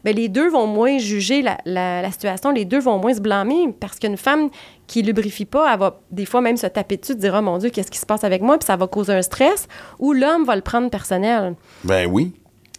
ben 0.08 0.16
les 0.16 0.28
deux 0.28 0.48
vont 0.48 0.66
moins 0.66 0.96
juger 0.96 1.42
la, 1.42 1.58
la- 1.66 2.00
la 2.00 2.10
situation, 2.10 2.50
les 2.50 2.64
deux 2.64 2.80
vont 2.80 2.98
moins 2.98 3.12
se 3.12 3.20
blâmer 3.20 3.74
parce 3.78 3.98
qu'une 3.98 4.16
femme 4.16 4.48
qui 4.86 5.02
lubrifie 5.02 5.44
pas, 5.44 5.70
elle 5.70 5.78
va 5.78 6.00
des 6.10 6.24
fois 6.24 6.40
même 6.40 6.56
se 6.56 6.66
taper 6.66 6.96
dessus, 6.96 7.14
dire 7.14 7.34
«Oh 7.38 7.42
mon 7.42 7.58
Dieu, 7.58 7.68
qu'est-ce 7.68 7.90
qui 7.90 7.98
se 7.98 8.06
passe 8.06 8.24
avec 8.24 8.40
moi?» 8.40 8.56
puis 8.58 8.64
ça 8.66 8.76
va 8.76 8.86
causer 8.86 9.12
un 9.12 9.20
stress, 9.20 9.68
ou 9.98 10.14
l'homme 10.14 10.44
va 10.44 10.56
le 10.56 10.62
prendre 10.62 10.88
personnel. 10.88 11.56
Ben 11.84 12.06
oui. 12.10 12.32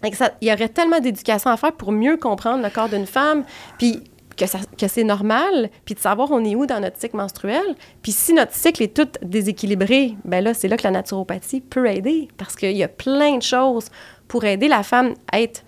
Il 0.03 0.47
y 0.47 0.51
aurait 0.51 0.69
tellement 0.69 0.99
d'éducation 0.99 1.51
à 1.51 1.57
faire 1.57 1.73
pour 1.73 1.91
mieux 1.91 2.17
comprendre 2.17 2.63
le 2.63 2.69
corps 2.71 2.89
d'une 2.89 3.05
femme, 3.05 3.43
puis 3.77 4.03
que, 4.35 4.45
que 4.75 4.87
c'est 4.87 5.03
normal, 5.03 5.69
puis 5.85 5.93
de 5.93 5.99
savoir 5.99 6.31
on 6.31 6.43
est 6.43 6.55
où 6.55 6.65
dans 6.65 6.79
notre 6.79 6.99
cycle 6.99 7.17
menstruel. 7.17 7.75
Puis 8.01 8.11
si 8.11 8.33
notre 8.33 8.53
cycle 8.55 8.81
est 8.81 8.95
tout 8.95 9.09
déséquilibré, 9.21 10.15
ben 10.25 10.43
là, 10.43 10.55
c'est 10.55 10.67
là 10.67 10.77
que 10.77 10.83
la 10.83 10.91
naturopathie 10.91 11.61
peut 11.61 11.85
aider, 11.87 12.27
parce 12.37 12.55
qu'il 12.55 12.75
y 12.75 12.83
a 12.83 12.87
plein 12.87 13.37
de 13.37 13.43
choses 13.43 13.89
pour 14.27 14.45
aider 14.45 14.67
la 14.67 14.81
femme 14.81 15.13
à 15.31 15.41
être 15.41 15.63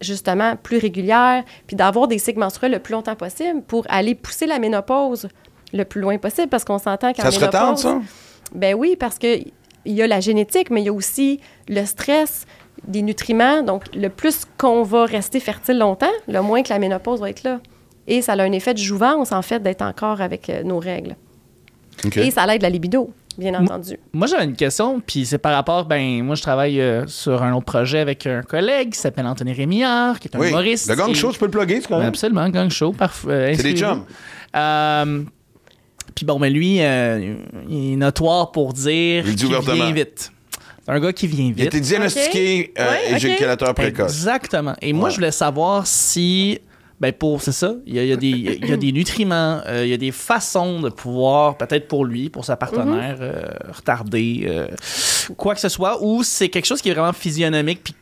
justement 0.00 0.56
plus 0.56 0.78
régulière, 0.78 1.44
puis 1.66 1.76
d'avoir 1.76 2.08
des 2.08 2.18
cycles 2.18 2.38
menstruels 2.38 2.72
le 2.72 2.78
plus 2.78 2.92
longtemps 2.92 3.16
possible 3.16 3.62
pour 3.62 3.84
aller 3.88 4.14
pousser 4.14 4.46
la 4.46 4.58
ménopause 4.58 5.28
le 5.72 5.84
plus 5.84 6.00
loin 6.00 6.16
possible, 6.18 6.48
parce 6.48 6.64
qu'on 6.64 6.78
s'entend 6.78 7.12
qu'en 7.12 7.22
Ça 7.22 7.30
se 7.30 7.40
retarde, 7.44 7.76
ménopause- 7.76 7.82
ça? 7.82 8.00
ben 8.54 8.74
oui, 8.74 8.96
parce 8.98 9.18
que 9.18 9.38
il 9.84 9.94
y 9.94 10.02
a 10.02 10.06
la 10.06 10.20
génétique, 10.20 10.70
mais 10.70 10.82
il 10.82 10.86
y 10.86 10.88
a 10.88 10.92
aussi 10.92 11.40
le 11.68 11.84
stress, 11.86 12.46
des 12.86 13.02
nutriments. 13.02 13.62
Donc, 13.62 13.84
le 13.94 14.08
plus 14.08 14.42
qu'on 14.58 14.82
va 14.82 15.04
rester 15.04 15.40
fertile 15.40 15.78
longtemps, 15.78 16.06
le 16.28 16.40
moins 16.42 16.62
que 16.62 16.68
la 16.68 16.78
ménopause 16.78 17.20
va 17.20 17.30
être 17.30 17.42
là. 17.42 17.60
Et 18.06 18.22
ça 18.22 18.32
a 18.34 18.42
un 18.42 18.52
effet 18.52 18.72
de 18.74 18.78
jouvence, 18.78 19.32
en 19.32 19.42
fait, 19.42 19.60
d'être 19.62 19.82
encore 19.82 20.20
avec 20.20 20.48
euh, 20.50 20.62
nos 20.62 20.78
règles. 20.78 21.16
Et 22.16 22.30
ça 22.30 22.46
aide 22.54 22.62
la 22.62 22.70
libido, 22.70 23.10
bien 23.38 23.54
entendu. 23.54 23.96
Moi, 24.12 24.26
j'avais 24.26 24.44
une 24.44 24.56
question, 24.56 25.00
puis 25.04 25.24
c'est 25.24 25.38
par 25.38 25.52
rapport, 25.54 25.84
ben, 25.86 26.22
moi, 26.22 26.34
je 26.34 26.42
travaille 26.42 26.80
euh, 26.80 27.06
sur 27.06 27.42
un 27.42 27.52
autre 27.54 27.66
projet 27.66 28.00
avec 28.00 28.26
un 28.26 28.42
collègue 28.42 28.92
qui 28.92 28.98
s'appelle 28.98 29.26
Anthony 29.26 29.52
Rémillard, 29.52 30.18
qui 30.20 30.28
est 30.28 30.36
un 30.36 30.40
Oui. 30.40 30.48
humoriste. 30.48 30.88
Le 30.90 30.96
gang 30.96 31.10
et- 31.10 31.14
show, 31.14 31.32
tu 31.32 31.38
peux 31.38 31.46
le 31.46 31.50
plugger, 31.52 31.80
c'est 31.80 31.88
quand 31.88 31.98
même. 31.98 32.08
Absolument, 32.08 32.48
gang 32.50 32.68
show, 32.70 32.92
parfait. 32.92 33.54
C'est 33.56 33.62
des 33.62 33.76
chums. 33.76 34.04
Euh, 34.56 35.22
puis 36.14 36.26
bon, 36.26 36.38
mais 36.38 36.50
lui, 36.50 36.78
euh, 36.82 37.36
il 37.68 37.92
est 37.92 37.96
notoire 37.96 38.50
pour 38.50 38.72
dire 38.72 39.24
Il 39.26 39.34
dit 39.34 39.46
qu'il 39.48 39.72
vient 39.74 39.92
vite. 39.92 40.32
C'est 40.84 40.92
un 40.94 41.00
gars 41.00 41.12
qui 41.12 41.26
vient 41.26 41.44
Il 41.46 41.50
a 41.60 41.64
vite. 41.64 41.66
été 41.66 41.80
diagnostiqué 41.80 42.72
Ok. 42.74 42.80
euh, 42.82 42.90
Ouais, 42.90 42.98
ok. 43.10 43.16
éjaculateur 43.16 43.74
précoce. 43.74 44.10
Exactement. 44.10 44.74
Et 44.80 44.92
moi, 44.92 45.10
je 45.10 45.16
voulais 45.16 45.30
savoir 45.30 45.86
si, 45.86 46.60
ben 47.00 47.12
pour, 47.12 47.42
c'est 47.42 47.52
ça, 47.52 47.74
il 47.86 47.94
y 47.94 47.98
a, 47.98 48.02
il 48.02 48.08
y 48.08 48.12
a 48.12 48.16
des, 48.16 48.26
il 48.26 48.68
y 48.68 48.72
a 48.72 48.76
des 48.76 48.90
nutriments, 48.90 49.60
euh, 49.66 49.84
il 49.84 49.90
y 49.90 49.94
a 49.94 49.96
des 49.96 50.10
façons 50.10 50.80
de 50.80 50.88
pouvoir, 50.88 51.56
peut-être 51.56 51.86
pour 51.86 52.04
lui, 52.04 52.28
pour 52.28 52.44
sa 52.44 52.56
partenaire, 52.56 53.18
euh, 53.20 53.44
retarder 53.72 54.46
euh, 54.48 54.66
quoi 55.36 55.54
que 55.54 55.60
ce 55.60 55.68
soit, 55.68 56.02
ou 56.02 56.24
c'est 56.24 56.48
quelque 56.48 56.66
chose 56.66 56.82
qui 56.82 56.90
est 56.90 56.94
vraiment 56.94 57.12
physionomique, 57.12 57.84
puis 57.84 57.94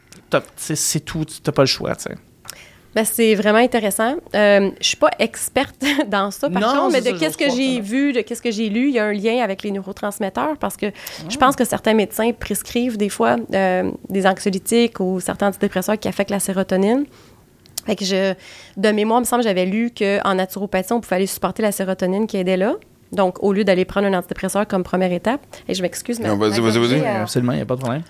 c'est 0.56 1.04
tout, 1.04 1.26
t'as 1.42 1.52
pas 1.52 1.62
le 1.62 1.66
choix, 1.66 1.94
tu 1.94 2.04
sais. 2.04 2.14
Ben, 2.94 3.04
c'est 3.04 3.34
vraiment 3.34 3.58
intéressant. 3.58 4.16
Euh, 4.34 4.70
je 4.80 4.86
suis 4.86 4.96
pas 4.96 5.10
experte 5.18 5.84
dans 6.08 6.30
ça, 6.30 6.48
par 6.48 6.62
Non, 6.62 6.84
contre, 6.84 6.92
mais 6.94 7.02
de 7.02 7.18
qu'est-ce 7.18 7.36
que 7.36 7.50
j'ai 7.50 7.78
vu, 7.78 8.14
de 8.14 8.22
qu'est-ce 8.22 8.40
que 8.40 8.50
j'ai 8.50 8.70
lu, 8.70 8.88
il 8.88 8.94
y 8.94 8.98
a 8.98 9.04
un 9.04 9.12
lien 9.12 9.44
avec 9.44 9.62
les 9.62 9.70
neurotransmetteurs 9.70 10.56
parce 10.56 10.78
que 10.78 10.86
je 11.28 11.36
pense 11.36 11.56
que 11.56 11.66
certains 11.66 11.92
médecins 11.92 12.32
prescrivent 12.32 12.96
des 12.96 13.10
fois 13.10 13.36
des 13.50 14.26
anxiolytiques 14.26 14.98
ou 15.00 15.20
certains 15.20 15.48
antidépresseurs 15.48 15.98
qui 15.98 16.08
affectent 16.08 16.30
la 16.30 16.40
sérotonine. 16.40 17.04
Fait 17.86 17.96
que 17.96 18.04
je, 18.04 18.34
de 18.76 18.88
mémoire, 18.90 19.20
il 19.20 19.22
me 19.22 19.26
semble 19.26 19.42
que 19.42 19.48
j'avais 19.48 19.64
lu 19.66 19.90
qu'en 19.96 20.34
naturopathie, 20.34 20.92
on 20.92 21.00
pouvait 21.00 21.16
aller 21.16 21.26
supporter 21.26 21.62
la 21.62 21.72
sérotonine 21.72 22.26
qui 22.26 22.36
aidait 22.36 22.56
là. 22.56 22.74
Donc, 23.12 23.42
au 23.42 23.52
lieu 23.52 23.62
d'aller 23.64 23.84
prendre 23.84 24.08
un 24.08 24.14
antidépresseur 24.14 24.66
comme 24.66 24.82
première 24.82 25.12
étape, 25.12 25.40
et 25.68 25.74
je 25.74 25.82
m'excuse, 25.82 26.18
mais. 26.18 26.28
Non, 26.28 26.36
vas-y, 26.36 26.60
vas-y, 26.60 26.78
vas-y. 26.78 27.00
Euh, 27.00 27.22
Absolument, 27.22 27.52
il 27.52 27.56
n'y 27.56 27.62
a 27.62 27.66
pas 27.66 27.76
de 27.76 27.80
problème. 27.80 28.02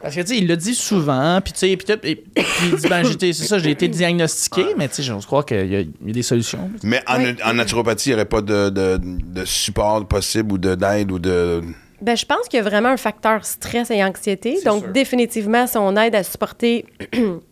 Parce 0.00 0.14
que, 0.14 0.20
tu 0.22 0.28
sais, 0.28 0.36
il 0.38 0.46
le 0.46 0.56
dit 0.56 0.74
souvent, 0.74 1.40
puis 1.44 1.52
tu 1.52 1.58
sais, 1.58 1.76
puis 1.76 1.84
tout, 1.84 1.98
et- 2.06 2.16
puis 2.16 2.44
il 2.72 2.76
dit, 2.76 2.88
ben, 2.88 3.02
j'ai 3.04 3.12
été- 3.12 3.32
c'est 3.34 3.44
ça, 3.44 3.58
j'ai 3.58 3.70
été 3.72 3.86
diagnostiqué, 3.88 4.64
mais 4.78 4.88
tu 4.88 4.94
sais, 4.94 5.02
j'ose 5.02 5.26
croire 5.26 5.44
qu'il 5.44 5.58
y, 5.70 5.76
a- 5.76 5.80
il 5.80 6.06
y 6.06 6.10
a 6.10 6.12
des 6.12 6.22
solutions. 6.22 6.70
Mais 6.82 7.02
en, 7.06 7.18
Oui. 7.22 7.34
en 7.44 7.52
naturopathie, 7.52 8.08
il 8.08 8.12
n'y 8.12 8.14
aurait 8.14 8.24
pas 8.24 8.40
de, 8.40 8.70
de, 8.70 8.98
de 9.02 9.44
support 9.44 10.06
possible 10.06 10.52
ou 10.52 10.58
de- 10.58 10.74
d'aide 10.74 11.10
ou 11.12 11.18
de. 11.18 11.60
Ben, 12.00 12.16
je 12.16 12.24
pense 12.24 12.48
qu'il 12.48 12.56
y 12.56 12.60
a 12.60 12.64
vraiment 12.64 12.88
un 12.88 12.96
facteur 12.96 13.44
stress 13.44 13.90
et 13.90 14.02
anxiété. 14.02 14.56
C'est 14.56 14.64
Donc, 14.64 14.84
sûr. 14.84 14.92
définitivement, 14.92 15.66
si 15.66 15.76
on 15.76 15.94
aide 15.96 16.14
à 16.14 16.22
supporter 16.22 16.86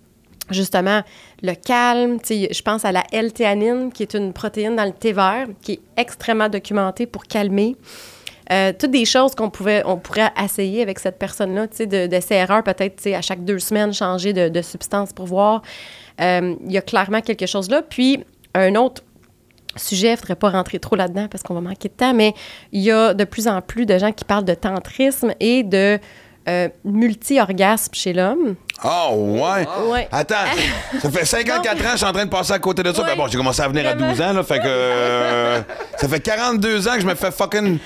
justement 0.50 1.02
le 1.42 1.54
calme, 1.54 2.18
je 2.28 2.62
pense 2.62 2.84
à 2.84 2.92
la 2.92 3.04
L-théanine, 3.12 3.92
qui 3.92 4.02
est 4.02 4.14
une 4.14 4.32
protéine 4.32 4.76
dans 4.76 4.84
le 4.84 4.92
thé 4.92 5.12
vert, 5.12 5.46
qui 5.62 5.72
est 5.72 5.80
extrêmement 5.96 6.48
documentée 6.48 7.06
pour 7.06 7.24
calmer. 7.24 7.76
Euh, 8.50 8.72
toutes 8.78 8.92
des 8.92 9.04
choses 9.04 9.34
qu'on 9.34 9.50
pouvait, 9.50 9.82
on 9.84 9.98
pourrait 9.98 10.32
essayer 10.42 10.80
avec 10.80 10.98
cette 10.98 11.18
personne-là, 11.18 11.68
tu 11.68 11.76
sais, 11.76 11.86
de, 11.86 12.06
peut-être, 12.62 13.06
à 13.14 13.20
chaque 13.20 13.44
deux 13.44 13.58
semaines, 13.58 13.92
changer 13.92 14.32
de, 14.32 14.48
de 14.48 14.62
substance 14.62 15.12
pour 15.12 15.26
voir. 15.26 15.62
Euh, 16.20 16.54
Il 16.64 16.72
y 16.72 16.78
a 16.78 16.82
clairement 16.82 17.20
quelque 17.20 17.46
chose 17.46 17.68
là. 17.68 17.82
Puis, 17.82 18.24
un 18.54 18.74
autre 18.74 19.02
sujet, 19.76 20.08
il 20.08 20.12
ne 20.12 20.16
faudrait 20.16 20.36
pas 20.36 20.50
rentrer 20.50 20.78
trop 20.78 20.96
là-dedans 20.96 21.28
parce 21.30 21.42
qu'on 21.42 21.54
va 21.54 21.60
manquer 21.60 21.88
de 21.88 21.94
temps, 21.94 22.14
mais 22.14 22.34
il 22.72 22.80
y 22.80 22.90
a 22.90 23.12
de 23.14 23.24
plus 23.24 23.48
en 23.48 23.60
plus 23.60 23.86
de 23.86 23.98
gens 23.98 24.12
qui 24.12 24.24
parlent 24.24 24.44
de 24.44 24.54
tantrisme 24.54 25.32
et 25.40 25.62
de 25.62 25.98
euh, 26.48 26.68
multi-orgasme 26.84 27.92
chez 27.94 28.12
l'homme. 28.12 28.54
Oh, 28.84 29.38
ouais. 29.40 29.66
Ouais. 29.90 30.08
Attends, 30.12 30.34
ça 31.02 31.10
fait 31.10 31.24
54 31.24 31.68
ans 31.68 31.84
que 31.84 31.90
je 31.92 31.96
suis 31.96 32.06
en 32.06 32.12
train 32.12 32.24
de 32.26 32.30
passer 32.30 32.52
à 32.52 32.58
côté 32.60 32.82
de 32.82 32.92
ça. 32.92 33.02
Ouais. 33.02 33.08
Ben 33.08 33.16
bon, 33.16 33.26
j'ai 33.26 33.36
commencé 33.36 33.60
à 33.60 33.68
venir 33.68 33.86
à 33.88 33.94
Vraiment. 33.94 34.12
12 34.12 34.22
ans, 34.22 34.32
là, 34.34 34.42
fait 34.44 34.58
que. 34.60 34.64
euh, 34.66 35.60
ça 35.96 36.08
fait 36.08 36.20
42 36.20 36.86
ans 36.88 36.94
que 36.94 37.00
je 37.00 37.06
me 37.06 37.14
fais 37.16 37.30
fucking. 37.32 37.78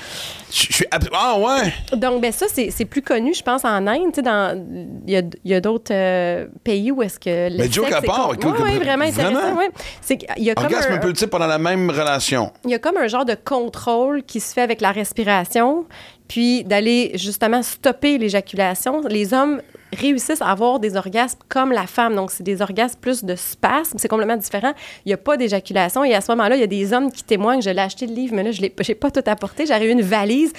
Je 0.54 0.56
suis. 0.70 0.84
Ah, 1.14 1.38
ouais. 1.38 1.72
Donc, 1.96 2.20
ben 2.20 2.30
ça, 2.30 2.44
c'est 2.46 2.84
plus 2.84 3.00
connu, 3.00 3.32
je 3.32 3.42
pense, 3.42 3.64
en 3.64 3.86
Inde. 3.86 4.08
Tu 4.12 4.16
sais, 4.16 4.22
dans- 4.22 4.62
Il 5.06 5.14
y 5.14 5.16
a, 5.16 5.22
il 5.44 5.50
y 5.50 5.54
a 5.54 5.62
d'autres 5.62 5.94
euh, 5.94 6.46
pays 6.62 6.90
où 6.92 7.02
est-ce 7.02 7.18
que 7.18 7.48
le 7.50 7.56
Mais 7.56 7.70
Joe 7.72 7.88
Capard, 7.88 8.32
écoute, 8.34 8.60
Ouais, 8.60 8.76
vraiment 8.78 9.04
intéressant. 9.06 9.32
vraiment? 9.40 9.56
ouais. 9.56 9.70
C'est 10.02 10.18
qu'il 10.18 10.44
y 10.44 10.50
a 10.50 10.54
comme 10.54 10.64
Orgasme 10.66 10.92
un, 10.92 11.04
multiple 11.06 11.30
pendant 11.30 11.46
la 11.46 11.56
même 11.56 11.88
relation. 11.88 12.52
il 12.66 12.70
y 12.70 12.74
a 12.74 12.78
comme 12.78 12.98
un 12.98 13.06
genre 13.08 13.24
de 13.24 13.34
contrôle 13.34 14.24
qui 14.24 14.40
se 14.40 14.52
fait 14.52 14.60
avec 14.60 14.82
la 14.82 14.92
respiration, 14.92 15.86
puis 16.28 16.64
d'aller 16.64 17.12
justement 17.14 17.62
stopper 17.62 18.18
l'éjaculation. 18.18 19.02
Les 19.08 19.34
hommes 19.34 19.60
réussissent 19.92 20.40
à 20.40 20.46
avoir 20.50 20.80
des 20.80 20.96
orgasmes 20.96 21.38
comme 21.48 21.70
la 21.72 21.86
femme. 21.86 22.14
Donc, 22.14 22.30
c'est 22.30 22.42
des 22.42 22.62
orgasmes 22.62 22.98
plus 23.00 23.24
de 23.24 23.34
spasmes. 23.34 23.98
C'est 23.98 24.08
complètement 24.08 24.36
différent. 24.38 24.72
Il 25.04 25.08
n'y 25.10 25.12
a 25.12 25.18
pas 25.18 25.36
d'éjaculation. 25.36 26.02
Et 26.04 26.14
à 26.14 26.20
ce 26.22 26.32
moment-là, 26.32 26.56
il 26.56 26.60
y 26.60 26.64
a 26.64 26.68
des 26.68 26.92
hommes 26.94 27.12
qui 27.12 27.22
témoignent. 27.24 27.60
Je 27.60 27.68
l'ai 27.70 27.80
acheté 27.82 28.06
le 28.06 28.14
livre, 28.14 28.34
mais 28.34 28.42
là, 28.42 28.52
je 28.52 28.62
n'ai 28.62 28.70
pas 28.94 29.10
tout 29.10 29.22
apporté. 29.26 29.66
J'aurais 29.66 29.86
eu 29.86 29.90
une 29.90 30.00
valise. 30.00 30.52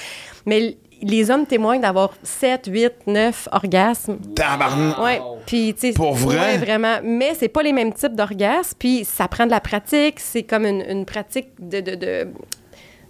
Mais 0.45 0.78
les 1.01 1.32
hommes 1.32 1.47
témoignent 1.47 1.82
d'avoir 1.82 2.14
7, 2.22 2.68
8, 2.72 2.91
9 3.07 3.49
orgasmes. 3.51 4.18
Tabarnak. 4.36 4.99
Ouais. 4.99 5.20
Puis, 5.47 5.74
tu 5.74 5.88
sais, 5.88 5.93
Pour 5.93 6.14
vrai? 6.14 6.38
ouais, 6.38 6.57
vraiment. 6.59 6.97
Mais 7.03 7.34
c'est 7.38 7.49
pas 7.49 7.64
les 7.64 7.74
mêmes 7.74 7.91
types 7.93 8.14
d'orgasmes. 8.16 8.76
Puis, 8.78 9.03
ça 9.03 9.28
prend 9.28 9.45
de 9.45 9.51
la 9.51 9.59
pratique. 9.59 10.20
C'est 10.20 10.43
comme 10.43 10.66
une, 10.66 10.82
une 10.88 11.05
pratique 11.05 11.47
de, 11.59 11.82
de, 11.82 11.95
de, 11.95 12.28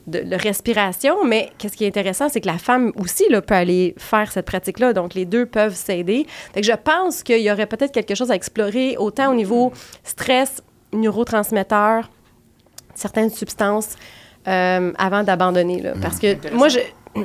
de- 0.08 0.20
de 0.22 0.36
respiration. 0.36 1.24
Mais 1.26 1.50
qu'est-ce 1.58 1.78
qui 1.78 1.86
est 1.86 1.88
intéressant, 1.88 2.30
c'est 2.30 2.42
que 2.42 2.48
la 2.48 2.58
femme 2.58 2.92
aussi 2.98 3.24
là, 3.30 3.42
peut 3.42 3.56
aller 3.56 3.94
faire 3.98 4.32
cette 4.32 4.46
pratique-là. 4.46 4.94
Donc, 4.94 5.14
les 5.14 5.26
deux 5.26 5.46
peuvent 5.46 5.76
s'aider. 5.76 6.26
Fait 6.54 6.62
que 6.62 6.68
je 6.68 6.74
pense 6.74 7.24
qu'il 7.24 7.40
y 7.42 7.52
aurait 7.52 7.68
peut-être 7.68 7.92
quelque 7.94 8.16
chose 8.16 8.32
à 8.32 8.36
explorer, 8.36 8.96
autant 8.98 9.32
au 9.32 9.36
niveau 9.36 9.72
stress, 10.04 10.62
neurotransmetteurs, 10.92 12.10
certaines 12.96 13.30
substances, 13.30 13.96
euh, 14.48 14.92
avant 14.98 15.24
d'abandonner. 15.24 15.82
là. 15.82 15.94
Parce 16.02 16.20
que 16.20 16.36
moi, 16.54 16.68
je 16.70 16.80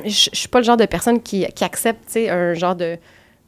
je 0.05 0.29
suis 0.33 0.47
pas 0.47 0.59
le 0.59 0.65
genre 0.65 0.77
de 0.77 0.85
personne 0.85 1.19
qui, 1.19 1.45
qui 1.47 1.63
accepte, 1.63 2.15
un 2.15 2.53
genre 2.53 2.75
de 2.75 2.97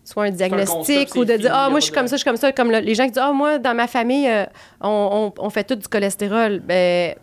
soit 0.04 0.24
un 0.24 0.32
diagnostic 0.32 1.14
ou 1.16 1.24
de 1.24 1.38
dire 1.38 1.52
ah 1.54 1.66
a 1.66 1.70
moi 1.70 1.80
je 1.80 1.86
suis 1.86 1.94
comme 1.94 2.08
ça 2.08 2.16
je 2.16 2.22
suis 2.22 2.26
comme 2.28 2.36
ça 2.38 2.52
comme 2.52 2.72
le- 2.72 2.80
les 2.80 2.96
gens 2.96 3.06
qui 3.06 3.12
disent 3.12 3.22
ah 3.24 3.32
moi 3.32 3.60
dans 3.60 3.76
ma 3.76 3.86
famille 3.86 4.28
euh, 4.28 4.46
on, 4.82 5.32
on- 5.38 5.46
on 5.46 5.50
fait 5.52 5.64
tout 5.64 5.76
du 5.76 5.88
cholestérol 5.88 6.60
ben 6.60 7.14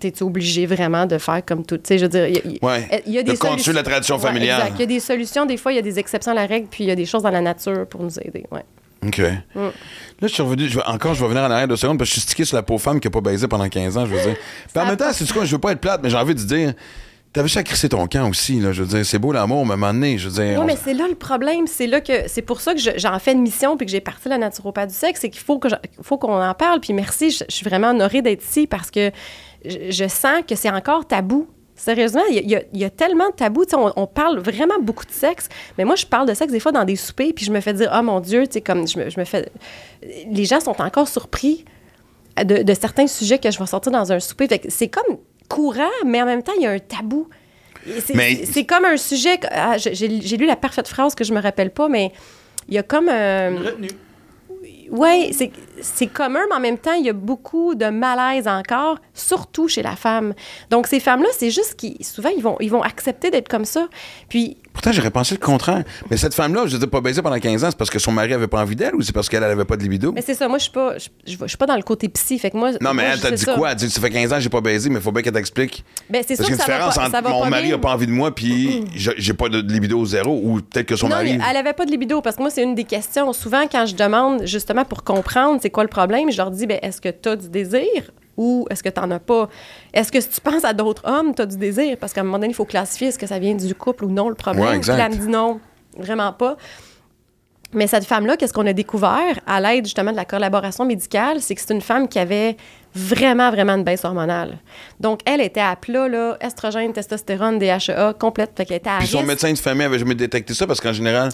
t'es 0.00 0.22
obligé 0.22 0.66
vraiment 0.66 1.06
de 1.06 1.18
faire 1.18 1.42
comme 1.44 1.64
tout. 1.64 1.76
Tu 1.76 1.82
sais, 1.84 1.98
je 1.98 2.04
veux 2.04 2.08
dire, 2.08 2.26
il 2.26 2.34
y 2.34 2.38
a- 2.38 2.42
il- 2.44 2.58
Ouais. 2.62 3.02
il 3.06 3.12
y 3.12 3.18
a 3.18 3.22
des 3.22 3.32
de 3.32 3.36
solutions- 3.38 3.72
la 3.72 3.82
tradition 3.82 4.18
familiale. 4.18 4.72
Il 4.74 4.80
y 4.80 4.82
a 4.82 4.86
des 4.86 5.00
solutions, 5.00 5.46
des 5.46 5.56
fois, 5.56 5.72
il 5.72 5.76
y 5.76 5.78
a 5.78 5.82
des 5.82 5.98
exceptions 5.98 6.32
à 6.32 6.34
la 6.34 6.46
règle, 6.46 6.66
puis 6.70 6.84
il 6.84 6.88
y 6.88 6.90
a 6.90 6.96
des 6.96 7.06
choses 7.06 7.22
dans 7.22 7.30
la 7.30 7.40
nature 7.40 7.86
pour 7.88 8.02
nous 8.02 8.18
aider. 8.18 8.44
Ouais. 8.50 8.64
OK. 9.06 9.18
Mm. 9.18 9.60
Là, 9.60 9.70
je 10.22 10.26
suis 10.28 10.42
revenu. 10.42 10.68
je 10.68 10.76
vais- 10.76 10.84
encore, 10.86 11.14
je 11.14 11.20
vais 11.20 11.24
revenir 11.26 11.42
en 11.44 11.50
arrière 11.50 11.68
deux 11.68 11.76
secondes 11.76 11.96
parce 11.98 12.10
que 12.10 12.16
je 12.16 12.20
suis 12.20 12.26
stické 12.28 12.44
sur 12.44 12.56
la 12.56 12.62
pauvre 12.62 12.82
femme 12.82 13.00
qui 13.00 13.06
n'a 13.06 13.10
pas 13.12 13.20
baisé 13.22 13.48
pendant 13.48 13.68
15 13.68 13.96
ans, 13.96 14.04
je 14.06 14.14
veux 14.14 14.20
dire. 14.22 14.36
Puis 14.72 14.82
en 14.82 14.86
même 14.86 14.96
temps, 14.96 15.10
c'est 15.12 15.30
quoi, 15.32 15.44
je 15.44 15.52
veux 15.52 15.58
pas 15.60 15.72
être 15.72 15.80
plate, 15.80 16.00
mais 16.02 16.10
j'ai 16.10 16.16
envie 16.16 16.34
de 16.34 16.40
dire. 16.42 16.74
T'avais 17.32 17.46
juste 17.46 17.58
à 17.58 17.62
crisser 17.62 17.88
ton 17.88 18.08
camp 18.08 18.28
aussi, 18.28 18.58
là? 18.58 18.72
Je 18.72 18.82
veux 18.82 18.88
dire, 18.88 19.06
c'est 19.06 19.20
beau 19.20 19.30
l'amour, 19.32 19.64
mais 19.64 19.70
à 19.70 19.74
un 19.74 19.76
moment 19.76 19.92
donné, 19.94 20.18
je 20.18 20.28
veux 20.28 20.34
dire. 20.34 20.54
Oui, 20.58 20.62
on- 20.62 20.64
mais 20.66 20.76
c'est 20.76 20.94
là 20.94 21.06
le 21.08 21.14
problème. 21.14 21.68
C'est 21.68 21.86
là 21.86 22.00
que 22.00 22.26
c'est 22.26 22.42
pour 22.42 22.60
ça 22.60 22.74
que 22.74 22.80
je- 22.80 22.90
j'en 22.96 23.16
fais 23.20 23.30
une 23.32 23.42
mission 23.42 23.76
puis 23.76 23.86
que 23.86 23.92
j'ai 23.92 24.00
parti 24.00 24.28
la 24.28 24.36
naturopathe 24.36 24.88
du 24.88 24.94
sexe. 24.96 25.20
C'est 25.20 25.30
qu'il 25.30 25.40
faut 25.40 25.60
qu'on 25.60 26.42
en 26.42 26.54
parle. 26.54 26.80
Puis 26.80 26.92
merci, 26.92 27.30
je, 27.30 27.44
je 27.48 27.54
suis 27.54 27.64
vraiment 27.64 27.90
honorée 27.90 28.20
d'être 28.20 28.42
ici 28.42 28.66
parce 28.66 28.90
que 28.90 29.12
je, 29.64 29.90
je 29.90 30.08
sens 30.08 30.42
que 30.48 30.54
c'est 30.54 30.70
encore 30.70 31.06
tabou. 31.06 31.48
Sérieusement, 31.76 32.22
il 32.30 32.48
y, 32.50 32.54
a- 32.56 32.62
y 32.74 32.84
y 32.84 32.90
tellement 32.90 33.30
de 33.30 33.34
tabous. 33.34 33.64
On, 33.74 33.90
on 33.96 34.06
parle 34.06 34.38
vraiment 34.38 34.78
beaucoup 34.80 35.06
de 35.06 35.10
sexe, 35.12 35.48
mais 35.78 35.84
moi, 35.84 35.96
je 35.96 36.04
parle 36.04 36.28
de 36.28 36.34
sexe 36.34 36.52
des 36.52 36.60
fois 36.60 36.72
dans 36.72 36.84
des 36.84 36.96
soupers, 36.96 37.32
puis 37.34 37.44
je 37.46 37.50
me 37.52 37.60
fais 37.60 37.72
dire, 37.72 37.90
oh 37.98 38.02
mon 38.02 38.20
Dieu, 38.20 38.46
tu 38.46 38.54
sais, 38.54 38.60
comme 38.60 38.86
je 38.86 38.98
me, 38.98 39.08
je 39.08 39.18
me 39.18 39.24
fais. 39.24 39.48
Les 40.30 40.44
gens 40.44 40.60
sont 40.60 40.78
encore 40.80 41.08
surpris 41.08 41.64
de, 42.44 42.62
de 42.62 42.74
certains 42.74 43.06
sujets 43.06 43.38
que 43.38 43.50
je 43.50 43.58
vais 43.58 43.66
sortir 43.66 43.92
dans 43.92 44.12
un 44.12 44.20
souper. 44.20 44.46
Fait 44.46 44.58
que 44.58 44.70
c'est 44.70 44.88
comme 44.88 45.16
courant, 45.48 45.88
mais 46.04 46.20
en 46.20 46.26
même 46.26 46.42
temps, 46.42 46.52
il 46.58 46.64
y 46.64 46.66
a 46.66 46.70
un 46.70 46.78
tabou. 46.78 47.28
C'est 48.00 48.14
Mais- 48.14 48.44
c'est 48.44 48.64
comme 48.66 48.84
un 48.84 48.98
sujet. 48.98 49.38
que- 49.38 49.46
ah, 49.50 49.78
j'ai 49.78 49.94
j'ai 49.94 50.36
lu 50.36 50.44
la 50.46 50.56
parfaite 50.56 50.86
phrase 50.86 51.14
que 51.14 51.24
je 51.24 51.32
me 51.32 51.40
rappelle 51.40 51.70
pas, 51.70 51.88
mais 51.88 52.12
il 52.68 52.74
y 52.74 52.78
a 52.78 52.82
comme 52.82 53.08
un. 53.08 53.56
Retenu. 53.56 53.88
Oui, 54.90 55.36
c'est 55.80 56.06
commun, 56.08 56.40
mais 56.48 56.56
en 56.56 56.60
même 56.60 56.78
temps, 56.78 56.94
il 56.94 57.06
y 57.06 57.08
a 57.08 57.12
beaucoup 57.12 57.74
de 57.74 57.86
malaise 57.86 58.48
encore, 58.48 58.98
surtout 59.14 59.68
chez 59.68 59.82
la 59.82 59.94
femme. 59.94 60.34
Donc, 60.70 60.88
ces 60.88 60.98
femmes-là, 60.98 61.28
c'est 61.32 61.50
juste 61.50 61.76
qu'ils, 61.76 62.04
souvent, 62.04 62.30
ils 62.36 62.42
vont, 62.42 62.56
ils 62.60 62.70
vont 62.70 62.82
accepter 62.82 63.30
d'être 63.30 63.48
comme 63.48 63.64
ça. 63.64 63.88
Puis, 64.28 64.56
Pourtant, 64.72 64.92
j'aurais 64.92 65.10
pensé 65.10 65.34
le 65.34 65.40
contraire. 65.44 65.82
Mais 66.10 66.16
cette 66.16 66.32
femme-là, 66.34 66.64
je 66.66 66.76
dire, 66.76 66.88
pas 66.88 67.00
baisé 67.00 67.20
pendant 67.22 67.38
15 67.38 67.64
ans, 67.64 67.68
c'est 67.70 67.76
parce 67.76 67.90
que 67.90 67.98
son 67.98 68.12
mari 68.12 68.32
avait 68.32 68.46
pas 68.46 68.60
envie 68.62 68.76
d'elle 68.76 68.94
ou 68.94 69.02
c'est 69.02 69.12
parce 69.12 69.28
qu'elle 69.28 69.42
avait 69.44 69.64
pas 69.64 69.76
de 69.76 69.82
libido? 69.82 70.12
mais 70.12 70.22
c'est 70.22 70.34
ça, 70.34 70.48
moi, 70.48 70.58
je 70.58 70.62
suis 70.64 70.72
pas, 70.72 70.96
je, 70.96 71.08
je- 71.26 71.36
je 71.40 71.46
suis 71.46 71.56
pas 71.56 71.66
dans 71.66 71.76
le 71.76 71.82
côté 71.82 72.08
psy. 72.08 72.38
Fait 72.38 72.50
que 72.50 72.56
moi, 72.56 72.70
Non, 72.80 72.94
mais 72.94 73.02
moi, 73.02 73.12
elle 73.14 73.20
t'a 73.20 73.30
dit 73.32 73.42
ça. 73.42 73.54
quoi? 73.54 73.70
Elle 73.72 73.76
dit, 73.76 73.90
ça 73.90 74.00
fait 74.00 74.10
15 74.10 74.32
ans 74.32 74.40
j'ai 74.40 74.48
pas 74.48 74.60
baisé, 74.60 74.88
mais 74.88 74.96
il 74.96 75.02
faut 75.02 75.12
bien 75.12 75.22
qu'elle 75.22 75.32
t'explique. 75.32 75.84
Ben, 76.08 76.22
c'est 76.26 76.36
sûr 76.36 76.46
que 76.46 76.50
une 76.52 76.56
ça 76.56 76.66
va 76.66 76.72
différence 76.74 76.94
pas, 76.94 77.02
entre 77.02 77.10
ça 77.10 77.20
va 77.20 77.30
mon 77.30 77.42
pas 77.42 77.50
mari 77.50 77.66
bien. 77.66 77.74
a 77.74 77.78
pas 77.78 77.92
envie 77.94 78.06
de 78.06 78.12
moi, 78.12 78.34
puis 78.34 78.84
je- 78.94 79.10
j'ai 79.18 79.34
pas 79.34 79.48
de 79.48 79.60
libido 79.60 80.04
zéro, 80.06 80.40
ou 80.42 80.60
peut-être 80.62 80.86
que 80.86 80.96
son 80.96 81.08
non, 81.08 81.16
mari. 81.16 81.38
elle 81.50 81.56
avait 81.56 81.72
pas 81.72 81.84
de 81.84 81.90
libido 81.90 82.20
parce 82.22 82.36
que 82.36 82.42
moi, 82.42 82.50
c'est 82.50 82.62
une 82.62 82.74
des 82.74 82.84
questions. 82.84 83.32
Souvent, 83.32 83.66
quand 83.70 83.86
je 83.86 83.94
demande 83.96 84.46
justement 84.46 84.84
pour 84.84 85.02
comprendre 85.04 85.58
c'est 85.60 85.70
quoi 85.70 85.82
le 85.82 85.88
problème, 85.90 86.30
je 86.30 86.36
leur 86.36 86.50
dis 86.50 86.66
ben, 86.66 86.78
est-ce 86.82 87.00
que 87.00 87.08
tu 87.10 87.28
as 87.28 87.36
du 87.36 87.48
désir? 87.48 87.80
Ou 88.40 88.66
est-ce 88.70 88.82
que 88.82 88.88
tu 88.88 88.98
n'en 88.98 89.10
as 89.10 89.18
pas? 89.18 89.50
Est-ce 89.92 90.10
que 90.10 90.18
si 90.18 90.30
tu 90.30 90.40
penses 90.40 90.64
à 90.64 90.72
d'autres 90.72 91.02
hommes, 91.06 91.34
tu 91.34 91.42
as 91.42 91.46
du 91.46 91.58
désir? 91.58 91.98
Parce 92.00 92.14
qu'à 92.14 92.22
un 92.22 92.24
moment 92.24 92.38
donné, 92.38 92.52
il 92.52 92.54
faut 92.54 92.64
classifier 92.64 93.08
est-ce 93.08 93.18
que 93.18 93.26
ça 93.26 93.38
vient 93.38 93.54
du 93.54 93.74
couple 93.74 94.06
ou 94.06 94.10
non 94.10 94.30
le 94.30 94.34
problème. 94.34 94.64
Ouais, 94.64 94.76
exact. 94.76 94.94
Puis 94.94 94.98
là, 94.98 95.08
elle 95.12 95.18
me 95.18 95.26
dit 95.26 95.30
non, 95.30 95.60
vraiment 95.98 96.32
pas. 96.32 96.56
Mais 97.72 97.86
cette 97.86 98.04
femme-là, 98.04 98.36
qu'est-ce 98.36 98.52
qu'on 98.52 98.66
a 98.66 98.72
découvert 98.72 99.38
à 99.46 99.60
l'aide 99.60 99.84
justement 99.84 100.10
de 100.10 100.16
la 100.16 100.24
collaboration 100.24 100.84
médicale, 100.84 101.40
c'est 101.40 101.54
que 101.54 101.60
c'est 101.60 101.72
une 101.72 101.82
femme 101.82 102.08
qui 102.08 102.18
avait 102.18 102.56
vraiment, 102.94 103.50
vraiment 103.52 103.74
une 103.74 103.84
baisse 103.84 104.04
hormonale. 104.04 104.58
Donc, 104.98 105.20
elle 105.24 105.40
était 105.40 105.60
à 105.60 105.76
plat, 105.76 106.08
là, 106.08 106.36
estrogène, 106.40 106.92
testostérone, 106.92 107.60
DHEA, 107.60 108.14
complète. 108.18 108.52
Fait 108.56 108.64
qu'elle 108.64 108.78
était 108.78 108.90
à 108.90 108.98
Puis 108.98 109.06
son 109.06 109.18
risque. 109.18 109.28
médecin 109.28 109.52
de 109.52 109.58
famille 109.58 109.84
avait 109.84 110.00
jamais 110.00 110.16
détecté 110.16 110.52
ça 110.52 110.66
parce 110.66 110.80
qu'en 110.80 110.92
général. 110.92 111.30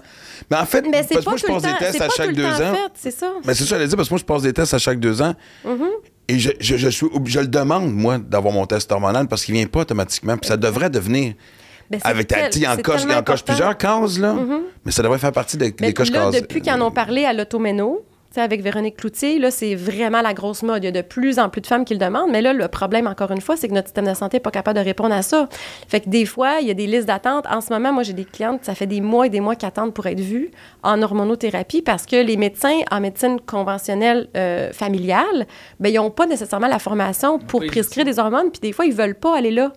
Mais 0.50 0.58
en 0.58 0.66
fait, 0.66 0.82
Mais 0.82 1.02
parce 1.02 1.06
que 1.06 1.14
pas 1.24 1.30
moi, 1.30 1.36
je 1.38 1.46
passe 1.46 1.62
des 1.62 1.78
tests 1.78 2.00
à 2.02 2.08
chaque 2.10 2.32
deux 2.34 2.44
ans. 2.44 2.74
fait, 2.74 2.92
c'est 2.94 3.10
ça. 3.12 3.32
Mais 3.44 3.54
c'est 3.54 3.64
ça, 3.64 3.76
elle 3.78 3.88
dit, 3.88 3.96
parce 3.96 4.08
que 4.08 4.12
moi, 4.14 4.18
je 4.18 4.24
passe 4.24 4.42
des 4.42 4.52
tests 4.52 4.74
à 4.74 4.78
chaque 4.78 5.00
deux 5.00 5.22
ans. 5.22 5.32
Mm-hmm. 5.64 5.90
Et 6.28 6.38
je, 6.38 6.50
je, 6.58 6.76
je, 6.76 6.88
suis, 6.88 7.06
obli- 7.06 7.30
je 7.30 7.40
le 7.40 7.46
demande, 7.46 7.92
moi, 7.92 8.18
d'avoir 8.18 8.52
mon 8.52 8.66
test 8.66 8.90
hormonal 8.90 9.28
parce 9.28 9.44
qu'il 9.44 9.54
vient 9.54 9.66
pas 9.66 9.80
automatiquement. 9.80 10.36
Puis 10.36 10.48
ça 10.48 10.56
devrait 10.56 10.90
devenir. 10.90 11.34
Ben, 11.88 12.00
Avec 12.02 12.26
ta. 12.26 12.48
il 12.50 12.66
en 12.66 12.76
coche. 12.76 13.04
Mm-hmm. 13.06 13.44
plusieurs 13.44 13.78
cases, 13.78 14.18
là. 14.18 14.34
Mais 14.84 14.90
ça 14.90 15.02
devrait 15.04 15.18
faire 15.18 15.30
partie 15.32 15.56
des, 15.56 15.72
Mais 15.80 15.88
des 15.88 15.94
coches 15.94 16.10
là, 16.10 16.30
cases. 16.32 16.42
depuis 16.42 16.60
qu'ils 16.60 16.72
en 16.72 16.80
ont 16.80 16.90
parlé 16.90 17.24
à 17.24 17.32
l'automéno, 17.32 18.00
avec 18.40 18.62
Véronique 18.62 18.96
Cloutier, 18.96 19.38
là, 19.38 19.50
c'est 19.50 19.74
vraiment 19.74 20.22
la 20.22 20.34
grosse 20.34 20.62
mode. 20.62 20.82
Il 20.82 20.86
y 20.86 20.88
a 20.88 20.92
de 20.92 21.02
plus 21.02 21.38
en 21.38 21.48
plus 21.48 21.60
de 21.60 21.66
femmes 21.66 21.84
qui 21.84 21.94
le 21.94 22.00
demandent. 22.00 22.30
Mais 22.30 22.42
là, 22.42 22.52
le 22.52 22.68
problème, 22.68 23.06
encore 23.06 23.30
une 23.30 23.40
fois, 23.40 23.56
c'est 23.56 23.68
que 23.68 23.74
notre 23.74 23.88
système 23.88 24.06
de 24.06 24.14
santé 24.14 24.36
n'est 24.36 24.40
pas 24.40 24.50
capable 24.50 24.78
de 24.78 24.84
répondre 24.84 25.14
à 25.14 25.22
ça. 25.22 25.48
Fait 25.88 26.00
que 26.00 26.08
des 26.08 26.26
fois, 26.26 26.60
il 26.60 26.68
y 26.68 26.70
a 26.70 26.74
des 26.74 26.86
listes 26.86 27.06
d'attente. 27.06 27.44
En 27.50 27.60
ce 27.60 27.72
moment, 27.72 27.92
moi, 27.92 28.02
j'ai 28.02 28.12
des 28.12 28.24
clientes, 28.24 28.64
ça 28.64 28.74
fait 28.74 28.86
des 28.86 29.00
mois 29.00 29.26
et 29.26 29.30
des 29.30 29.40
mois 29.40 29.56
qui 29.56 29.66
attendent 29.66 29.94
pour 29.94 30.06
être 30.06 30.20
vues 30.20 30.50
en 30.82 31.02
hormonothérapie 31.02 31.82
parce 31.82 32.06
que 32.06 32.16
les 32.16 32.36
médecins 32.36 32.80
en 32.90 33.00
médecine 33.00 33.40
conventionnelle 33.40 34.28
euh, 34.36 34.72
familiale, 34.72 35.46
ben, 35.80 35.92
ils 35.92 35.96
n'ont 35.96 36.10
pas 36.10 36.26
nécessairement 36.26 36.68
la 36.68 36.78
formation 36.78 37.38
pour 37.38 37.64
prescrire 37.66 38.04
des 38.04 38.18
hormones. 38.18 38.50
Puis 38.50 38.60
des 38.60 38.72
fois, 38.72 38.86
ils 38.86 38.94
veulent 38.94 39.14
pas 39.14 39.36
aller 39.36 39.50
là. 39.50 39.72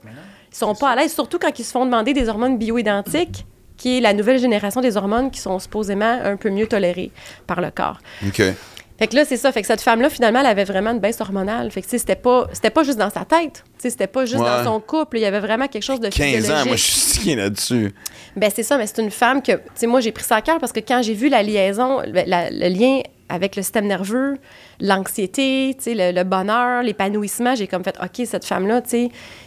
Ils 0.51 0.57
sont 0.57 0.75
pas 0.75 0.89
à 0.89 0.95
l'aise, 0.95 1.13
surtout 1.13 1.37
quand 1.37 1.57
ils 1.57 1.63
se 1.63 1.71
font 1.71 1.85
demander 1.85 2.13
des 2.13 2.27
hormones 2.27 2.57
bioidentiques, 2.57 3.45
qui 3.79 3.97
est 3.97 4.01
la 4.01 4.13
nouvelle 4.13 4.37
génération 4.37 4.81
des 4.81 4.95
hormones 4.97 5.31
qui 5.31 5.39
sont 5.39 5.57
supposément 5.57 6.19
un 6.23 6.35
peu 6.37 6.51
mieux 6.51 6.67
tolérées 6.67 7.11
par 7.47 7.59
le 7.61 7.71
corps. 7.71 7.97
OK. 8.27 8.43
Fait 8.99 9.07
que 9.07 9.15
là, 9.15 9.23
c'est 9.23 9.37
ça. 9.37 9.49
Fait 9.53 9.61
que 9.61 9.67
cette 9.67 9.79
femme-là, 9.79 10.09
finalement, 10.09 10.41
elle 10.41 10.45
avait 10.45 10.65
vraiment 10.65 10.91
une 10.91 10.99
baisse 10.99 11.21
hormonale. 11.21 11.71
Fait 11.71 11.81
que, 11.81 11.87
c'était 11.89 12.17
pas, 12.17 12.47
c'était 12.51 12.69
pas 12.69 12.83
juste 12.83 12.97
dans 12.97 13.09
sa 13.09 13.23
tête. 13.23 13.63
C'était 13.77 14.07
pas 14.07 14.25
juste 14.25 14.41
Ouais. 14.41 14.45
dans 14.45 14.65
son 14.65 14.79
couple. 14.81 15.17
Il 15.19 15.21
y 15.21 15.25
avait 15.25 15.39
vraiment 15.39 15.67
quelque 15.69 15.83
chose 15.83 16.01
de 16.01 16.09
15 16.09 16.51
ans, 16.51 16.65
moi, 16.65 16.75
je 16.75 16.83
suis 16.83 17.33
là-dessus. 17.33 17.93
Ben 18.35 18.51
c'est 18.53 18.63
ça, 18.63 18.77
mais 18.77 18.85
c'est 18.87 19.01
une 19.01 19.09
femme 19.09 19.41
que, 19.41 19.53
tu 19.53 19.61
sais, 19.75 19.87
moi 19.87 20.01
j'ai 20.01 20.11
pris 20.11 20.25
ça 20.25 20.35
à 20.35 20.41
cœur 20.41 20.59
parce 20.59 20.73
que 20.73 20.81
quand 20.81 21.01
j'ai 21.01 21.13
vu 21.13 21.29
la 21.29 21.41
liaison, 21.43 22.01
la- 22.25 22.49
le 22.51 22.67
lien 22.67 22.99
avec 23.29 23.55
le 23.55 23.61
système 23.61 23.87
nerveux, 23.87 24.37
l'anxiété, 24.79 25.77
le, 25.85 26.11
le 26.11 26.23
bonheur, 26.23 26.83
l'épanouissement, 26.83 27.55
j'ai 27.55 27.67
comme 27.67 27.83
fait, 27.83 27.97
ok, 28.01 28.25
cette 28.25 28.45
femme-là, 28.45 28.81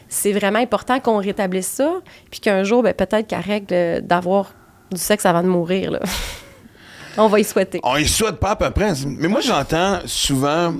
c'est 0.09 0.33
vraiment 0.33 0.61
important 0.61 1.01
qu'on 1.01 1.19
rétablisse 1.19 1.69
ça, 1.69 2.01
puis 2.31 2.41
qu'un 2.41 2.63
jour, 2.63 2.83
ben, 2.83 2.95
peut-être 2.95 3.27
qu'elle 3.27 3.41
règle 3.41 4.03
d'avoir 4.07 4.55
du 4.91 5.01
sexe 5.01 5.27
avant 5.27 5.43
de 5.43 5.49
mourir, 5.49 5.91
là. 5.91 6.01
On 7.17 7.29
va 7.29 7.41
y 7.41 7.45
souhaiter. 7.45 7.81
On 7.83 7.97
y 7.97 8.07
souhaite 8.07 8.37
pas 8.37 8.53
à 8.53 8.57
peu 8.57 8.71
près. 8.71 8.95
Mais 9.05 9.29
moi, 9.29 9.41
j'entends 9.41 10.01
souvent. 10.07 10.75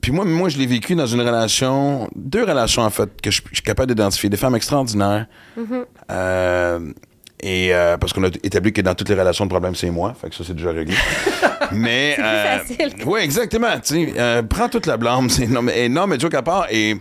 Puis 0.00 0.12
moi, 0.12 0.24
moi, 0.24 0.48
je 0.48 0.58
l'ai 0.58 0.66
vécu 0.66 0.94
dans 0.94 1.06
une 1.06 1.20
relation, 1.20 2.08
deux 2.14 2.44
relations 2.44 2.82
en 2.82 2.90
fait, 2.90 3.20
que 3.20 3.30
je, 3.30 3.42
je 3.48 3.54
suis 3.54 3.62
capable 3.62 3.88
d'identifier. 3.88 4.28
Des 4.28 4.36
femmes 4.36 4.54
extraordinaires. 4.54 5.26
Mm-hmm. 5.58 5.84
Euh, 6.10 6.92
et 7.40 7.72
euh, 7.72 7.96
parce 7.96 8.12
qu'on 8.12 8.24
a 8.24 8.28
établi 8.42 8.72
que 8.72 8.80
dans 8.80 8.94
toutes 8.94 9.08
les 9.08 9.14
relations, 9.14 9.44
le 9.44 9.48
problème, 9.48 9.74
c'est 9.74 9.90
moi. 9.90 10.14
Fait 10.20 10.28
que 10.28 10.34
ça, 10.34 10.44
c'est 10.44 10.54
déjà 10.54 10.70
réglé. 10.72 10.94
mais. 11.72 12.16
C'est 12.16 12.74
plus 12.76 12.84
facile. 12.84 13.06
Oui, 13.06 13.20
exactement. 13.20 13.78
Tu 13.80 14.06
sais, 14.06 14.12
euh, 14.18 14.42
prends 14.42 14.68
toute 14.68 14.86
la 14.86 14.96
blâme. 14.96 15.30
C'est, 15.30 15.46
non, 15.46 15.62
mais, 15.62 15.84
et 15.84 15.88
non, 15.88 16.06
mais 16.06 16.18
joke 16.18 16.34
à 16.34 16.42
part. 16.42 16.66
Et, 16.70 16.96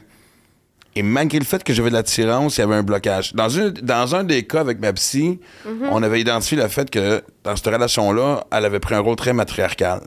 et 0.96 1.02
malgré 1.02 1.40
le 1.40 1.46
fait 1.46 1.64
que 1.64 1.74
j'avais 1.74 1.90
de 1.90 1.96
l'attirance, 1.96 2.58
il 2.58 2.62
y 2.62 2.64
avait 2.64 2.76
un 2.76 2.84
blocage. 2.84 3.34
Dans, 3.34 3.50
une, 3.50 3.72
dans 3.72 4.16
un 4.16 4.24
des 4.24 4.44
cas 4.44 4.62
avec 4.62 4.80
ma 4.80 4.94
psy, 4.94 5.40
Mm-hmm. 5.66 5.88
on 5.92 6.04
avait 6.04 6.22
identifié 6.22 6.58
le 6.58 6.68
fait 6.68 6.90
que 6.90 7.24
dans 7.44 7.56
cette 7.56 7.68
relation-là, 7.68 8.46
elle 8.52 8.66
avait 8.66 8.80
pris 8.80 8.96
un 8.96 9.00
rôle 9.00 9.16
très 9.16 9.34
matriarcal. 9.34 10.02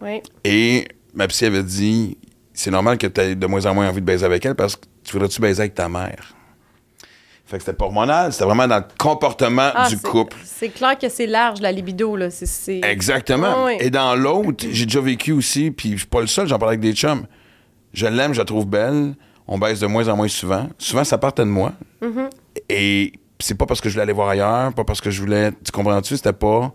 Oui. 0.00 0.20
Et 0.44 0.88
ma 1.14 1.28
psy 1.28 1.46
avait 1.46 1.62
dit 1.62 2.18
c'est 2.54 2.70
normal 2.70 2.98
que 2.98 3.06
tu 3.06 3.20
aies 3.20 3.34
de 3.34 3.46
moins 3.46 3.64
en 3.66 3.74
moins 3.74 3.88
envie 3.88 4.00
de 4.00 4.06
baiser 4.06 4.26
avec 4.26 4.44
elle 4.44 4.54
parce 4.54 4.76
que 4.76 4.82
tu 5.04 5.12
voudrais-tu 5.12 5.40
baiser 5.40 5.60
avec 5.62 5.74
ta 5.74 5.88
mère? 5.88 6.34
Fait 7.52 7.58
que 7.58 7.64
c'était 7.64 7.76
pas 7.76 7.84
hormonal, 7.84 8.32
c'était 8.32 8.46
vraiment 8.46 8.66
dans 8.66 8.78
le 8.78 8.84
comportement 8.98 9.70
Ah, 9.74 9.86
du 9.86 9.98
couple. 9.98 10.38
C'est 10.42 10.70
clair 10.70 10.96
que 10.98 11.10
c'est 11.10 11.26
large, 11.26 11.60
la 11.60 11.70
libido, 11.70 12.16
là. 12.16 12.30
C'est, 12.30 12.46
c'est- 12.46 12.80
Exactement. 12.82 13.46
Ah 13.54 13.64
oui. 13.66 13.72
Et 13.78 13.90
dans 13.90 14.14
l'autre, 14.16 14.64
j'ai 14.70 14.86
déjà 14.86 15.02
vécu 15.02 15.32
aussi, 15.32 15.70
puis 15.70 15.92
je 15.92 15.96
suis 15.98 16.06
pas 16.06 16.22
le 16.22 16.26
seul, 16.26 16.48
j'en 16.48 16.58
parle 16.58 16.70
avec 16.70 16.80
des 16.80 16.94
chums. 16.94 17.26
Je 17.92 18.06
l'aime, 18.06 18.32
je 18.32 18.38
la 18.38 18.46
trouve 18.46 18.66
belle. 18.66 19.12
On 19.46 19.58
baisse 19.58 19.80
de 19.80 19.86
moins 19.86 20.08
en 20.08 20.16
moins 20.16 20.28
souvent. 20.28 20.66
Souvent, 20.78 21.04
ça 21.04 21.18
partait 21.18 21.42
de 21.44 21.50
moi. 21.50 21.72
Mm-hmm. 22.00 22.30
Et 22.70 23.12
c'est 23.38 23.54
pas 23.58 23.66
parce 23.66 23.82
que 23.82 23.90
je 23.90 23.94
voulais 23.94 24.04
aller 24.04 24.12
voir 24.14 24.30
ailleurs, 24.30 24.72
pas 24.72 24.84
parce 24.84 25.02
que 25.02 25.10
je 25.10 25.20
voulais. 25.20 25.50
Tu 25.62 25.70
comprends-tu? 25.72 26.16
C'était 26.16 26.32
pas. 26.32 26.72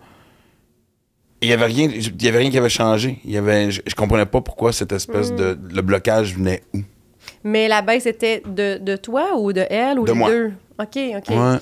Il 1.41 1.49
y 1.49 1.53
avait 1.53 1.65
rien, 1.65 1.89
il 1.91 2.21
y 2.23 2.27
avait 2.27 2.37
rien 2.39 2.51
qui 2.51 2.57
avait 2.59 2.69
changé. 2.69 3.19
Il 3.25 3.31
y 3.31 3.37
avait, 3.37 3.71
je, 3.71 3.81
je 3.85 3.95
comprenais 3.95 4.25
pas 4.27 4.41
pourquoi 4.41 4.71
cette 4.73 4.91
espèce 4.91 5.31
Mm. 5.31 5.35
de. 5.37 5.59
Le 5.73 5.81
blocage 5.81 6.35
venait 6.35 6.61
où? 6.75 6.81
Mais 7.43 7.67
la 7.67 7.81
baisse 7.81 8.05
était 8.05 8.43
de, 8.45 8.77
de 8.77 8.95
toi 8.95 9.37
ou 9.37 9.53
de 9.53 9.65
elle 9.69 9.99
ou 9.99 10.05
De 10.05 10.11
les 10.11 10.17
moi. 10.17 10.29
deux? 10.29 10.53
OK, 10.79 10.97
OK. 11.17 11.29
Ouais. 11.29 11.57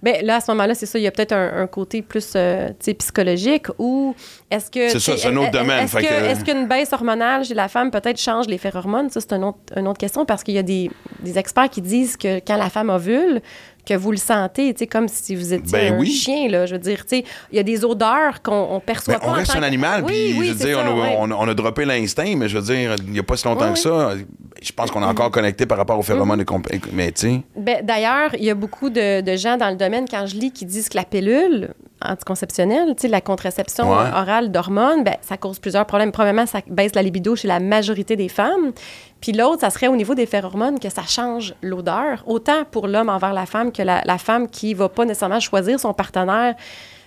Ben, 0.00 0.24
là, 0.24 0.36
à 0.36 0.40
ce 0.40 0.48
moment-là, 0.52 0.76
c'est 0.76 0.86
ça, 0.86 0.96
il 0.96 1.02
y 1.02 1.08
a 1.08 1.10
peut-être 1.10 1.32
un, 1.32 1.62
un 1.62 1.66
côté 1.66 2.02
plus 2.02 2.34
euh, 2.36 2.68
psychologique 3.00 3.66
ou 3.78 4.14
est-ce 4.48 4.70
que. 4.70 4.88
C'est 4.90 5.00
ça, 5.00 5.16
c'est 5.16 5.26
un 5.26 5.36
autre 5.36 5.50
domaine, 5.50 5.84
Est-ce 5.84 5.96
fait 5.96 6.04
que- 6.04 6.08
que- 6.08 6.24
est-ce 6.24 6.44
qu'une 6.44 6.68
baisse 6.68 6.92
hormonale 6.92 7.44
chez 7.44 7.54
la 7.54 7.66
femme 7.66 7.90
peut-être 7.90 8.20
change 8.20 8.46
les 8.46 8.58
phéromones? 8.58 9.10
Ça, 9.10 9.20
c'est 9.20 9.32
un 9.32 9.42
autre- 9.42 9.58
une 9.76 9.88
autre 9.88 9.98
question 9.98 10.24
parce 10.24 10.44
qu'il 10.44 10.54
y 10.54 10.58
a 10.58 10.62
des, 10.62 10.88
des 11.18 11.36
experts 11.36 11.68
qui 11.70 11.82
disent 11.82 12.16
que 12.16 12.38
quand 12.38 12.56
la 12.56 12.70
femme 12.70 12.90
ovule, 12.90 13.40
que 13.88 13.94
vous 13.94 14.10
le 14.10 14.16
sentez, 14.18 14.74
tu 14.74 14.80
sais, 14.80 14.86
comme 14.86 15.08
si 15.08 15.34
vous 15.34 15.54
étiez 15.54 15.72
Ben 15.72 15.94
un 15.94 15.98
oui. 15.98 16.10
chien, 16.10 16.48
là. 16.48 16.66
Je 16.66 16.74
veux 16.74 16.78
dire, 16.80 17.04
tu 17.06 17.16
sais, 17.18 17.24
il 17.50 17.56
y 17.56 17.58
a 17.58 17.62
des 17.62 17.84
odeurs 17.84 18.42
qu'on 18.42 18.68
on 18.70 18.80
perçoit 18.80 19.14
Ben, 19.14 19.20
pas. 19.20 19.28
on 19.28 19.32
reste 19.32 19.56
un 19.56 19.62
animal, 19.62 20.04
puis 20.04 20.34
oui, 20.38 20.46
je 20.48 20.52
veux 20.52 20.58
dire, 20.66 20.78
ça, 20.78 20.84
on, 20.84 20.98
a, 21.00 21.02
ouais. 21.02 21.16
on 21.18 21.30
a- 21.30 21.34
on 21.34 21.48
a 21.48 21.54
droppé 21.54 21.84
l'instinct, 21.84 22.34
mais 22.36 22.48
je 22.48 22.58
veux 22.58 22.64
dire, 22.74 22.94
il 23.06 23.10
n'y 23.12 23.18
a 23.18 23.22
pas 23.22 23.36
si 23.36 23.46
longtemps 23.46 23.72
que 23.72 23.78
ça. 23.78 24.12
Je 24.60 24.72
pense 24.72 24.90
qu'on 24.90 25.02
est 25.02 25.06
encore 25.06 25.30
connecté 25.30 25.66
par 25.66 25.78
rapport 25.78 25.98
aux 25.98 26.02
phéromones. 26.02 26.40
et 26.40 26.44
comp- 26.44 26.68
Mais 26.92 27.12
tu 27.12 27.20
sais. 27.20 27.40
Ben, 27.56 27.84
D'ailleurs, 27.84 28.34
il 28.34 28.44
y 28.44 28.50
a 28.50 28.54
beaucoup 28.54 28.90
de, 28.90 29.20
de 29.20 29.36
gens 29.36 29.56
dans 29.56 29.70
le 29.70 29.76
domaine, 29.76 30.04
quand 30.10 30.26
je 30.26 30.36
lis, 30.36 30.50
qui 30.52 30.64
disent 30.66 30.88
que 30.88 30.96
la 30.96 31.04
pilule 31.04 31.70
anticonceptionnels, 32.02 32.94
tu 32.96 33.02
sais, 33.02 33.08
la 33.08 33.20
contraception 33.20 33.90
Ouais. 33.90 34.10
orale 34.14 34.50
d'hormones, 34.50 35.04
ben, 35.04 35.16
ça 35.20 35.36
cause 35.36 35.58
plusieurs 35.58 35.86
problèmes. 35.86 36.12
Premièrement, 36.12 36.46
ça 36.46 36.60
baisse 36.68 36.94
la 36.94 37.02
libido 37.02 37.36
chez 37.36 37.48
la 37.48 37.60
majorité 37.60 38.16
des 38.16 38.28
femmes. 38.28 38.72
Puis 39.20 39.32
l'autre, 39.32 39.60
ça 39.60 39.70
serait 39.70 39.88
au 39.88 39.96
niveau 39.96 40.14
des 40.14 40.26
phéromones 40.26 40.78
que 40.78 40.88
ça 40.90 41.02
change 41.02 41.54
l'odeur, 41.62 42.22
autant 42.26 42.64
pour 42.70 42.86
l'homme 42.86 43.08
envers 43.08 43.32
la 43.32 43.46
femme 43.46 43.72
que 43.72 43.82
la, 43.82 44.02
la 44.04 44.18
femme 44.18 44.48
qui 44.48 44.74
va 44.74 44.88
pas 44.88 45.04
nécessairement 45.04 45.40
choisir 45.40 45.80
son 45.80 45.92
partenaire 45.92 46.54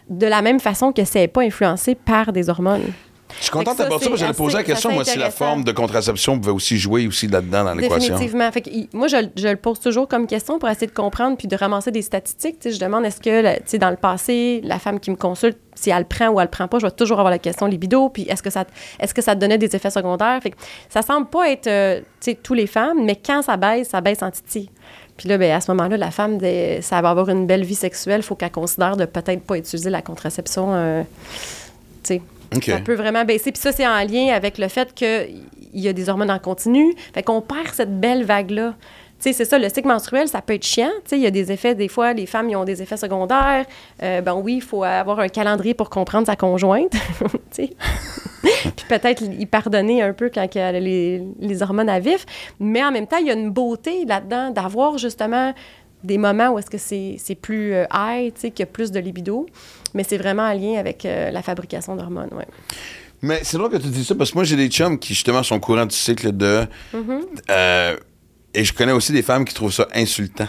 de 0.10 0.28
la 0.28 0.42
même 0.42 0.60
façon 0.60 0.92
que 0.92 1.02
n'est 1.16 1.28
pas 1.28 1.42
influencée 1.42 1.96
par 1.96 2.34
des 2.34 2.50
hormones. 2.50 2.92
Je 3.38 3.44
suis 3.44 3.52
content 3.52 3.72
Fait 3.72 3.78
que 3.78 3.78
ça, 3.78 3.84
d'aborder 3.84 4.04
ça 4.06 4.10
parce 4.10 4.20
que 4.22 4.26
j'allais 4.26 4.34
poser 4.38 4.58
la 4.58 4.64
question, 4.64 4.92
moi, 4.92 5.04
si 5.06 5.18
la 5.18 5.32
forme 5.32 5.64
de 5.64 5.72
contraception 5.72 6.40
pouvait 6.40 6.52
aussi 6.52 6.78
jouer 6.78 7.08
aussi 7.08 7.28
là-dedans 7.28 7.64
dans 7.64 7.74
l'équation. 7.74 8.14
Définitivement. 8.16 8.52
Fait 8.52 8.62
que, 8.62 8.70
moi, 8.96 9.08
je, 9.08 9.18
je 9.36 9.48
le 9.48 9.56
pose 9.56 9.80
toujours 9.80 10.08
comme 10.08 10.28
question 10.28 10.60
pour 10.60 10.70
essayer 10.70 10.88
de 10.88 10.92
comprendre 10.94 11.38
puis 11.38 11.48
de 11.48 11.56
ramasser 11.56 11.92
des 11.92 12.02
statistiques. 12.02 12.58
Je 12.64 12.80
demande 12.80 13.06
est-ce 13.06 13.20
que, 13.22 13.78
dans 13.78 13.90
le 13.90 13.96
passé, 13.96 14.62
la 14.64 14.80
femme 14.80 15.00
qui 15.00 15.12
me 15.12 15.16
consulte, 15.16 15.58
si 15.76 15.90
elle 15.90 16.00
le 16.00 16.04
prend 16.06 16.28
ou 16.30 16.40
elle 16.40 16.46
le 16.46 16.52
prend 16.52 16.68
pas, 16.68 16.78
je 16.80 16.86
vais 16.86 16.92
toujours 16.92 17.20
avoir 17.20 17.32
la 17.32 17.40
question 17.40 17.66
libido. 17.66 18.10
Puis 18.10 18.24
est-ce 18.24 18.44
que 18.44 18.50
ça, 18.50 18.66
est-ce 19.00 19.14
que 19.14 19.22
ça 19.22 19.36
te 19.36 19.40
donnait 19.40 19.58
des 19.58 19.76
effets 19.76 19.90
secondaires? 19.90 20.40
Fait 20.44 20.52
que 20.52 20.58
ça 20.90 21.02
semble 21.02 21.28
pas 21.28 21.50
être, 21.50 21.68
euh, 21.68 22.00
tu 22.20 22.32
sais, 22.32 22.36
tous 22.42 22.54
les 22.54 22.68
femmes, 22.68 23.04
mais 23.04 23.16
quand 23.16 23.42
ça 23.42 23.58
baisse, 23.58 23.90
ça 23.90 24.02
baisse 24.02 24.22
en 24.22 24.30
titi. 24.32 24.70
Puis 25.18 25.30
là, 25.30 25.38
ben, 25.38 25.52
à 25.52 25.62
ce 25.62 25.72
moment-là, 25.72 25.98
la 25.98 26.10
femme, 26.12 26.38
des- 26.38 26.82
ça 26.82 27.02
va 27.02 27.10
avoir 27.12 27.30
une 27.30 27.46
belle 27.46 27.64
vie 27.64 27.76
sexuelle. 27.76 28.22
Il 28.22 28.24
faut 28.24 28.36
qu'elle 28.36 28.52
considère 28.52 28.98
de 28.98 29.06
peut-être 29.06 29.42
pas 29.44 29.58
utiliser 29.58 29.90
la 29.90 30.02
contraception. 30.02 30.74
euh, 30.74 31.04
tu 32.04 32.16
sais, 32.16 32.22
OK. 32.56 32.66
ça 32.66 32.80
peut 32.80 32.96
vraiment 32.96 33.24
baisser. 33.24 33.52
Puis 33.52 33.62
ça, 33.62 33.72
c'est 33.72 33.88
en 33.88 34.04
lien 34.04 34.34
avec 34.34 34.58
le 34.58 34.68
fait 34.68 34.94
qu'il 34.94 35.44
y 35.74 35.88
a 35.88 35.94
des 35.94 36.10
hormones 36.10 36.32
en 36.32 36.40
continu. 36.40 36.94
Fait 37.14 37.24
qu'on 37.24 37.42
perd 37.42 37.70
cette 37.74 38.00
belle 38.00 38.24
vague-là. 38.24 38.76
Tu 39.22 39.30
sais, 39.30 39.34
c'est 39.34 39.46
ça, 39.46 39.60
le 39.60 39.70
cycle 39.70 39.88
menstruel, 39.88 40.28
ça 40.28 40.42
peut 40.42 40.54
être 40.54 40.66
chiant. 40.66 40.90
Tu 41.04 41.10
sais, 41.12 41.18
il 41.18 41.22
y 41.22 41.28
a 41.28 41.32
des 41.32 41.52
effets, 41.52 41.76
des 41.76 41.88
fois, 41.88 42.14
les 42.14 42.26
femmes, 42.26 42.50
ils 42.50 42.56
ont 42.56 42.64
des 42.64 42.82
effets 42.82 42.98
secondaires. 42.98 43.66
Euh, 44.02 44.20
ben 44.22 44.34
oui, 44.34 44.56
il 44.56 44.62
faut 44.62 44.84
avoir 44.84 45.20
un 45.20 45.28
calendrier 45.28 45.76
pour 45.76 45.92
comprendre 45.92 46.26
sa 46.26 46.36
conjointe. 46.36 46.92
tu 47.52 47.68
sais. 47.68 47.70
Puis 48.42 48.86
peut-être 48.90 49.22
y 49.22 49.46
pardonner 49.46 50.02
un 50.02 50.14
peu 50.14 50.32
quand 50.34 50.48
il 50.56 50.58
y 50.58 50.62
a 50.62 50.72
les, 50.72 51.22
les 51.40 51.62
hormones 51.62 51.90
à 51.90 52.00
vif. 52.00 52.26
Mais 52.60 52.84
en 52.84 52.92
même 52.92 53.06
temps, 53.06 53.18
il 53.18 53.28
y 53.28 53.30
a 53.30 53.34
une 53.34 53.52
beauté 53.52 54.06
là-dedans 54.06 54.50
d'avoir 54.50 54.98
justement 54.98 55.54
des 56.04 56.18
moments 56.18 56.50
où 56.50 56.60
est-ce 56.60 56.70
que 56.70 56.78
c'est 56.78 57.16
c'est 57.18 57.36
plus 57.36 57.74
euh, 57.74 57.86
high, 57.94 58.34
tu 58.34 58.42
sais, 58.42 58.52
qu'il 58.52 58.62
y 58.62 58.70
a 58.70 58.72
plus 58.72 58.92
de 58.92 59.00
libido. 59.00 59.46
Mais 59.94 60.04
c'est 60.04 60.18
vraiment 60.18 60.44
en 60.44 60.54
lien 60.54 60.80
avec 60.80 61.06
euh, 61.06 61.32
la 61.32 61.42
fabrication 61.42 61.96
d'hormones, 61.96 62.30
ouais. 62.34 62.48
Mais 63.22 63.42
c'est 63.44 63.58
drôle 63.58 63.70
que 63.70 63.78
tu 63.78 63.90
dis 63.90 64.04
ça 64.04 64.16
parce 64.16 64.32
que 64.32 64.38
moi, 64.38 64.44
j'ai 64.44 64.56
des 64.56 64.70
chums 64.70 64.98
qui, 64.98 65.14
justement, 65.14 65.44
sont 65.44 65.56
au 65.56 65.60
courant 65.60 65.86
du 65.86 65.96
cycle 65.96 66.36
de. 66.36 66.66
Mm-hmm. 66.94 67.22
Euh, 67.52 67.98
et 68.54 68.64
je 68.64 68.74
connais 68.74 68.92
aussi 68.92 69.12
des 69.12 69.22
femmes 69.22 69.46
qui 69.46 69.54
trouvent 69.54 69.74
ça 69.74 69.88
insultant. 69.94 70.48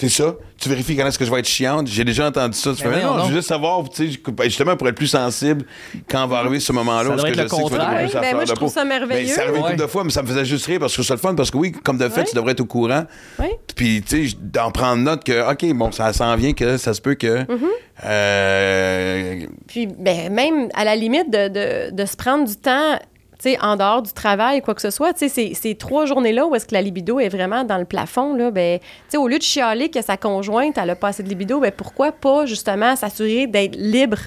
C'est 0.00 0.08
ça? 0.08 0.34
Tu 0.58 0.68
vérifies 0.70 0.96
quand 0.96 1.06
est-ce 1.06 1.18
que 1.18 1.24
je 1.26 1.30
vais 1.30 1.40
être 1.40 1.46
chiante? 1.48 1.86
J'ai 1.86 2.04
déjà 2.04 2.26
entendu 2.26 2.56
ça. 2.56 2.72
Tu 2.74 2.82
Ben 2.84 2.90
fais, 2.90 2.96
mais 2.96 3.04
non, 3.04 3.18
je 3.24 3.28
veux 3.28 3.34
juste 3.36 3.48
savoir, 3.48 3.86
tu 3.90 4.10
sais, 4.12 4.18
ben, 4.32 4.44
justement, 4.44 4.74
pour 4.76 4.88
être 4.88 4.94
plus 4.94 5.06
sensible 5.08 5.66
quand 6.08 6.26
va 6.26 6.38
arriver 6.38 6.58
ce 6.58 6.72
moment-là. 6.72 7.16
Ça 7.18 7.22
que 7.22 7.28
être 7.28 7.34
je 7.36 7.42
le 7.42 7.48
sais 7.48 7.56
que 7.56 7.62
tu 7.62 7.62
vas 7.62 7.68
contraire. 7.68 7.88
devenir 7.90 8.06
Oui, 8.06 8.12
sa 8.12 8.20
ben 8.20 8.34
moi, 8.34 8.44
de 8.44 8.48
je 8.48 8.54
trouve 8.54 8.72
ça 8.72 8.84
merveilleux. 8.84 9.26
Ben, 9.26 9.34
ça 9.34 9.42
arrive 9.42 9.56
une 9.56 9.62
Ouais. 9.62 9.70
couple 9.72 9.82
de 9.82 9.86
fois, 9.86 10.04
mais 10.04 10.10
ça 10.10 10.22
me 10.22 10.26
faisait 10.28 10.44
juste 10.46 10.64
rire 10.66 10.80
parce 10.80 10.92
que 10.96 11.02
je 11.02 11.06
trouve 11.06 11.06
ça 11.08 11.14
le 11.14 11.20
fun. 11.20 11.34
Parce 11.34 11.50
que 11.50 11.56
oui, 11.58 11.72
comme 11.72 11.98
de 11.98 12.08
fait, 12.08 12.20
Ouais. 12.20 12.26
tu 12.26 12.34
devrais 12.34 12.52
être 12.52 12.60
au 12.60 12.64
courant. 12.66 13.04
Oui. 13.38 13.48
Puis, 13.76 14.02
tu 14.02 14.28
sais, 14.30 14.36
d'en 14.40 14.70
prendre 14.70 15.02
note 15.02 15.22
que, 15.24 15.50
OK, 15.52 15.70
bon, 15.74 15.92
ça 15.92 16.12
s'en 16.14 16.34
vient 16.36 16.52
que 16.54 16.76
ça 16.78 16.94
se 16.94 17.00
peut 17.02 17.14
que. 17.14 17.42
Mm-hmm. 17.44 17.58
euh, 18.04 19.40
Puis, 19.66 19.86
ben, 19.86 20.32
même 20.32 20.68
à 20.74 20.84
la 20.84 20.96
limite 20.96 21.30
de, 21.30 21.48
de- 21.48 21.94
de 21.94 22.04
se 22.06 22.16
prendre 22.16 22.46
du 22.46 22.56
temps, 22.56 22.98
tu 23.42 23.56
en 23.60 23.76
dehors 23.76 24.02
du 24.02 24.12
travail, 24.12 24.60
quoi 24.60 24.74
que 24.74 24.82
ce 24.82 24.90
soit, 24.90 25.12
tu 25.14 25.28
sais, 25.28 25.52
ces, 25.54 25.74
trois 25.74 26.06
journées-là 26.06 26.46
où 26.46 26.54
est-ce 26.54 26.66
que 26.66 26.74
la 26.74 26.82
libido 26.82 27.18
est 27.20 27.28
vraiment 27.28 27.64
dans 27.64 27.78
le 27.78 27.84
plafond, 27.84 28.34
là, 28.34 28.50
ben, 28.50 28.78
tu 29.10 29.16
au 29.16 29.28
lieu 29.28 29.38
de 29.38 29.42
chialer 29.42 29.88
que 29.88 30.02
sa 30.02 30.16
conjointe, 30.16 30.76
elle 30.78 30.90
a 30.90 30.96
pas 30.96 31.12
de 31.12 31.22
libido, 31.22 31.60
ben, 31.60 31.72
pourquoi 31.72 32.12
pas, 32.12 32.46
justement, 32.46 32.96
s'assurer 32.96 33.46
d'être 33.46 33.76
libre, 33.76 34.18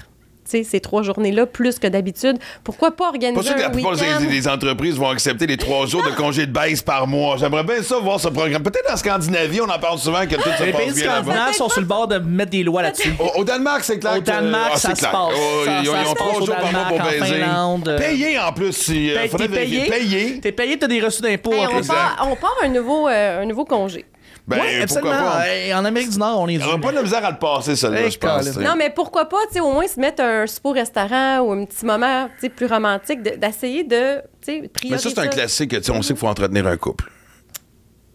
ces 0.44 0.80
trois 0.80 1.02
journées-là, 1.02 1.46
plus 1.46 1.78
que 1.78 1.86
d'habitude? 1.86 2.36
Pourquoi 2.62 2.90
pas 2.90 3.04
Pas 3.04 3.08
organiser 3.10 3.42
sûr 3.42 3.54
que 3.56 3.60
la 3.60 3.66
un 3.68 3.70
plupart 3.70 3.96
des, 3.96 4.26
des 4.26 4.48
entreprises 4.48 4.96
vont 4.96 5.08
accepter 5.08 5.46
les 5.46 5.56
trois 5.56 5.86
jours 5.86 6.02
de 6.04 6.10
congé 6.16 6.46
de 6.46 6.52
baisse 6.52 6.82
par 6.82 7.06
mois. 7.06 7.36
J'aimerais 7.38 7.64
bien 7.64 7.82
ça 7.82 7.98
voir 7.98 8.20
ce 8.20 8.28
programme. 8.28 8.62
Peut-être 8.62 8.92
en 8.92 8.96
Scandinavie, 8.96 9.60
on 9.60 9.68
en 9.68 9.78
parle 9.78 9.98
souvent 9.98 10.26
que 10.26 10.34
tout 10.36 10.42
se 10.58 10.62
Les 10.64 10.72
passe 10.72 10.82
pays 10.84 10.92
bien 10.94 11.06
là-bas. 11.06 11.22
scandinaves 11.22 11.54
sont 11.54 11.68
sur 11.68 11.80
le 11.80 11.86
bord 11.86 12.06
de 12.08 12.18
mettre 12.18 12.50
des 12.50 12.62
lois 12.62 12.82
là-dessus. 12.82 13.12
Au, 13.18 13.40
au 13.40 13.44
Danemark, 13.44 13.82
c'est 13.84 13.98
clair 13.98 14.14
Au 14.16 14.20
que- 14.20 14.24
Danemark, 14.26 14.72
ah, 14.74 14.78
ça 14.78 14.94
se 14.94 15.02
passe. 15.02 15.14
Oh, 15.14 15.62
Ça- 15.64 15.80
ils 15.82 15.88
ont, 15.88 15.92
ça 15.92 15.98
ils 16.02 16.06
ont 16.06 16.10
se 16.10 16.14
trois 16.14 16.34
jours 16.46 16.56
par 16.56 16.72
mois 16.72 16.84
pour 16.88 17.00
en 17.00 17.04
baiser. 17.04 17.24
Finlande. 17.24 17.88
euh. 17.88 17.98
Payé 17.98 18.38
en 18.38 18.52
plus. 18.52 18.72
Si, 18.72 19.10
euh, 19.10 19.28
faudrait 19.28 19.48
t'es 19.48 19.54
payé? 19.54 19.86
Payé. 19.88 20.40
T'es 20.40 20.52
payé, 20.52 20.78
t'as 20.78 20.86
des 20.86 21.00
reçus 21.00 21.22
d'impôts. 21.22 21.52
Hey, 21.52 21.66
on, 21.66 21.82
part, 21.82 22.28
on 22.30 22.36
part 22.36 22.54
un 22.62 22.68
nouveau, 22.68 23.08
euh, 23.08 23.42
un 23.42 23.46
nouveau 23.46 23.64
congé. 23.64 24.04
Ben, 24.46 24.58
Oui, 24.60 24.82
absolument. 24.82 25.10
pourquoi 25.12 25.30
pas? 25.32 25.44
Euh, 25.46 25.72
En 25.74 25.84
Amérique 25.86 26.10
du 26.10 26.18
Nord, 26.18 26.40
on 26.40 26.48
est 26.48 26.58
dû. 26.58 26.80
pas 26.82 26.92
de 26.92 27.00
misère 27.00 27.24
à 27.24 27.30
le 27.30 27.38
passer, 27.38 27.76
celle-là, 27.76 28.02
Hey, 28.02 28.10
je 28.10 28.18
pense. 28.18 28.56
Non, 28.58 28.74
mais 28.76 28.90
pourquoi 28.90 29.26
pas, 29.26 29.38
tu 29.48 29.54
sais, 29.54 29.60
au 29.60 29.72
moins 29.72 29.86
se 29.86 29.98
mettre 29.98 30.22
un 30.22 30.46
souper 30.46 30.68
au 30.68 30.72
restaurant 30.72 31.38
ou 31.40 31.52
un 31.52 31.64
petit 31.64 31.86
moment, 31.86 32.26
tu 32.34 32.40
sais, 32.42 32.48
plus 32.50 32.66
romantique, 32.66 33.22
de- 33.22 33.36
d'essayer 33.36 33.84
de, 33.84 34.18
tu 34.44 34.52
sais, 34.60 34.70
Mais 34.90 34.98
ça, 34.98 35.08
c'est 35.08 35.18
un 35.18 35.28
classique. 35.28 35.70
tu 35.70 35.82
sais, 35.82 35.90
On 35.92 36.02
sait 36.02 36.08
qu'il 36.08 36.16
faut 36.18 36.28
entretenir 36.28 36.66
un 36.66 36.76
couple. 36.76 37.10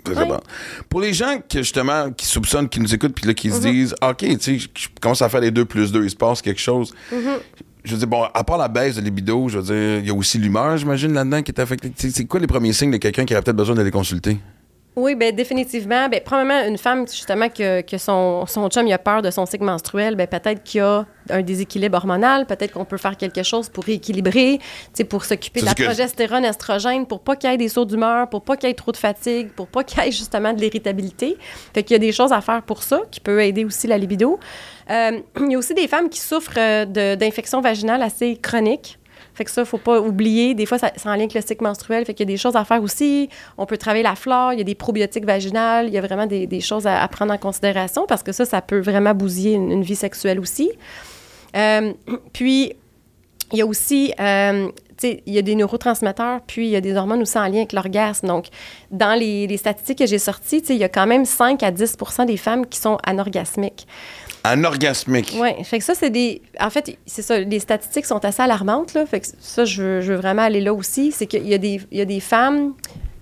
Ouais. 0.07 0.25
bon. 0.25 0.39
Pour 0.88 1.01
les 1.01 1.13
gens 1.13 1.39
que, 1.47 1.59
justement, 1.59 2.11
qui 2.11 2.25
soupçonnent, 2.25 2.69
qui 2.69 2.80
nous 2.80 2.93
écoutent, 2.93 3.13
puis 3.15 3.25
là, 3.27 3.34
qui 3.34 3.49
Mm-hmm. 3.49 3.53
se 3.53 3.59
disent, 3.67 3.95
OK, 4.01 4.17
tu 4.19 4.39
sais, 4.39 4.57
je 4.59 4.88
commence 5.01 5.21
à 5.21 5.30
faire 5.30 5.41
les 5.41 5.51
deux 5.51 5.65
plus 5.65 5.91
deux, 5.91 6.03
il 6.03 6.09
se 6.09 6.15
passe 6.15 6.41
quelque 6.41 6.61
chose. 6.61 6.93
Mm-hmm. 7.11 7.38
Je 7.84 7.91
veux 7.93 7.97
dire, 7.99 8.07
bon, 8.07 8.23
à 8.34 8.43
part 8.43 8.57
la 8.57 8.67
baisse 8.67 8.95
de 8.95 9.01
libido, 9.01 9.49
je 9.49 9.57
veux 9.59 9.63
dire, 9.63 9.99
il 9.99 10.07
y 10.07 10.09
a 10.09 10.13
aussi 10.13 10.38
l'humeur, 10.38 10.77
j'imagine, 10.77 11.13
là-dedans, 11.13 11.41
qui 11.41 11.51
est 11.51 11.59
affectée. 11.59 11.89
Tu 11.89 12.07
sais, 12.09 12.13
C'est 12.15 12.25
quoi 12.25 12.39
les 12.39 12.47
premiers 12.47 12.73
signes 12.73 12.91
de 12.91 12.97
quelqu'un 12.97 13.25
qui 13.25 13.34
aurait 13.34 13.41
peut-être 13.41 13.57
besoin 13.57 13.75
d'aller 13.75 13.91
consulter? 13.91 14.38
Oui, 14.96 15.16
bien, 15.16 15.32
définitivement. 15.32 16.10
Ben, 16.10 16.20
premièrement, 16.26 16.68
une 16.68 16.78
femme, 16.78 17.08
justement, 17.08 17.48
que, 17.48 17.82
que 17.82 17.98
son, 17.98 18.46
son 18.48 18.68
chum 18.70 18.86
il 18.86 18.92
a 18.92 18.98
peur 18.98 19.22
de 19.22 19.32
son 19.32 19.46
cycle 19.46 19.64
menstruel, 19.64 20.16
ben, 20.16 20.28
peut-être 20.28 20.62
qu'il 20.64 20.80
y 20.80 20.82
a 20.82 21.06
un 21.30 21.42
déséquilibre 21.42 21.96
hormonal, 21.96 22.46
peut-être 22.46 22.74
qu'on 22.74 22.84
peut 22.84 22.98
faire 22.98 23.16
quelque 23.16 23.44
chose 23.44 23.70
pour 23.70 23.86
rééquilibrer, 23.86 24.58
tu 24.58 24.66
sais, 24.94 25.04
pour 25.06 25.24
s'occuper 25.24 25.62
de 25.62 25.66
la 25.68 25.74
que- 25.74 25.84
progestérone, 25.84 26.44
estrogène, 26.44 27.06
pour 27.06 27.22
pas 27.22 27.38
qu'il 27.38 27.50
y 27.50 27.54
ait 27.54 27.58
des 27.58 27.70
sauts 27.70 27.86
d'humeur, 27.86 28.30
pour 28.30 28.42
pas 28.42 28.58
qu'il 28.58 28.68
y 28.68 28.72
ait 28.72 28.76
trop 28.76 28.92
de 28.92 28.98
fatigue, 28.98 29.50
pour 29.52 29.68
pas 29.68 29.84
qu'il 29.86 30.04
y 30.04 30.08
ait 30.08 30.12
justement 30.12 30.52
de 30.52 30.60
l'irritabilité. 30.60 31.38
Fait 31.74 31.84
qu'il 31.84 31.94
y 31.94 31.96
a 31.96 32.00
des 32.00 32.12
choses 32.12 32.34
à 32.34 32.42
faire 32.42 32.64
pour 32.64 32.84
ça, 32.84 33.02
qui 33.10 33.22
peut 33.22 33.42
aider 33.42 33.64
aussi 33.64 33.88
la 33.88 33.98
libido. 33.98 34.38
Euh, 34.90 35.20
il 35.40 35.52
y 35.52 35.56
a 35.56 35.58
aussi 35.58 35.76
des 35.76 35.88
femmes 35.88 36.10
qui 36.10 36.20
souffrent 36.20 36.58
euh, 36.58 37.16
d'infections 37.16 37.62
vaginales 37.62 38.02
assez 38.02 38.36
chroniques. 38.36 38.99
Fait 39.40 39.46
que 39.46 39.52
ça, 39.52 39.64
faut 39.64 39.78
pas 39.78 40.02
oublier. 40.02 40.54
Des 40.54 40.66
fois, 40.66 40.78
ça- 40.78 40.92
c'est 40.98 41.08
en 41.08 41.14
lien 41.14 41.20
avec 41.20 41.34
le 41.34 41.40
cycle 41.40 41.64
menstruel. 41.64 42.04
Fait 42.04 42.14
qu'il 42.14 42.28
y 42.28 42.30
a 42.30 42.34
des 42.34 42.36
choses 42.36 42.58
à 42.58 42.66
faire 42.66 42.84
aussi. 42.84 43.30
On 43.58 43.66
peut 43.66 43.78
travailler 43.78 44.04
la 44.04 44.16
flore. 44.16 44.52
Il 44.52 44.60
y 44.60 44.62
a 44.62 44.66
des 44.66 44.76
probiotiques 44.76 45.24
vaginales. 45.24 45.88
Il 45.88 45.94
y 45.94 45.98
a 45.98 46.02
vraiment 46.02 46.26
des, 46.26 46.60
choses 46.60 46.86
à, 46.86 47.08
prendre 47.08 47.32
en 47.32 47.38
considération 47.38 48.06
parce 48.06 48.22
que 48.22 48.34
ça, 48.34 48.44
ça 48.44 48.62
peut 48.62 48.82
vraiment 48.82 49.14
bousiller 49.14 49.54
une, 49.54 49.82
vie 49.82 49.96
sexuelle 49.96 50.42
aussi. 50.42 50.70
Euh, 51.56 51.94
puis, 52.34 52.74
il 53.54 53.60
y 53.60 53.62
a 53.62 53.66
aussi, 53.66 54.14
euh, 54.20 54.68
il 55.04 55.34
y 55.34 55.38
a 55.38 55.42
des 55.42 55.56
neurotransmetteurs, 55.56 56.42
puis 56.46 56.68
il 56.68 56.72
y 56.72 56.76
a 56.76 56.82
des 56.82 56.98
hormones 56.98 57.22
aussi 57.22 57.38
en 57.38 57.46
lien 57.46 57.60
avec 57.60 57.72
l'orgasme. 57.72 58.28
Donc, 58.28 58.48
dans 58.92 59.18
les, 59.18 59.56
statistiques 59.56 60.00
que 60.00 60.06
j'ai 60.06 60.20
sorties, 60.20 60.64
il 60.68 60.76
y 60.76 60.84
a 60.84 60.90
quand 60.90 61.08
même 61.08 61.24
5 61.24 61.64
à 61.64 61.72
10% 61.72 62.26
des 62.26 62.36
femmes 62.36 62.66
qui 62.66 62.78
sont 62.78 62.98
anorgasmiques. 63.06 63.88
Anorgasmique. 64.52 65.36
Oui, 65.39 65.50
fait 65.64 65.80
que 65.80 65.84
ça, 65.86 65.93
c'est 65.95 66.10
des. 66.10 66.41
En 66.60 66.70
fait, 66.70 66.97
c'est 67.06 67.22
ça, 67.22 67.39
les 67.39 67.60
statistiques 67.60 68.06
sont 68.06 68.24
assez 68.26 68.41
alarmantes, 68.41 68.93
là. 68.93 69.06
Fait 69.06 69.20
que 69.20 69.28
ça, 69.39 69.66
je 69.66 69.82
veux, 69.82 70.02
je 70.02 70.12
veux 70.14 70.18
vraiment 70.20 70.41
aller 70.43 70.62
là 70.62 70.74
aussi. 70.74 71.12
C'est 71.12 71.26
qu'il 71.28 71.47
y, 71.47 71.54
a 71.54 71.58
des- 71.58 71.82
il 71.91 71.97
y 71.97 72.02
a 72.02 72.06
des 72.06 72.20
femmes. 72.20 72.74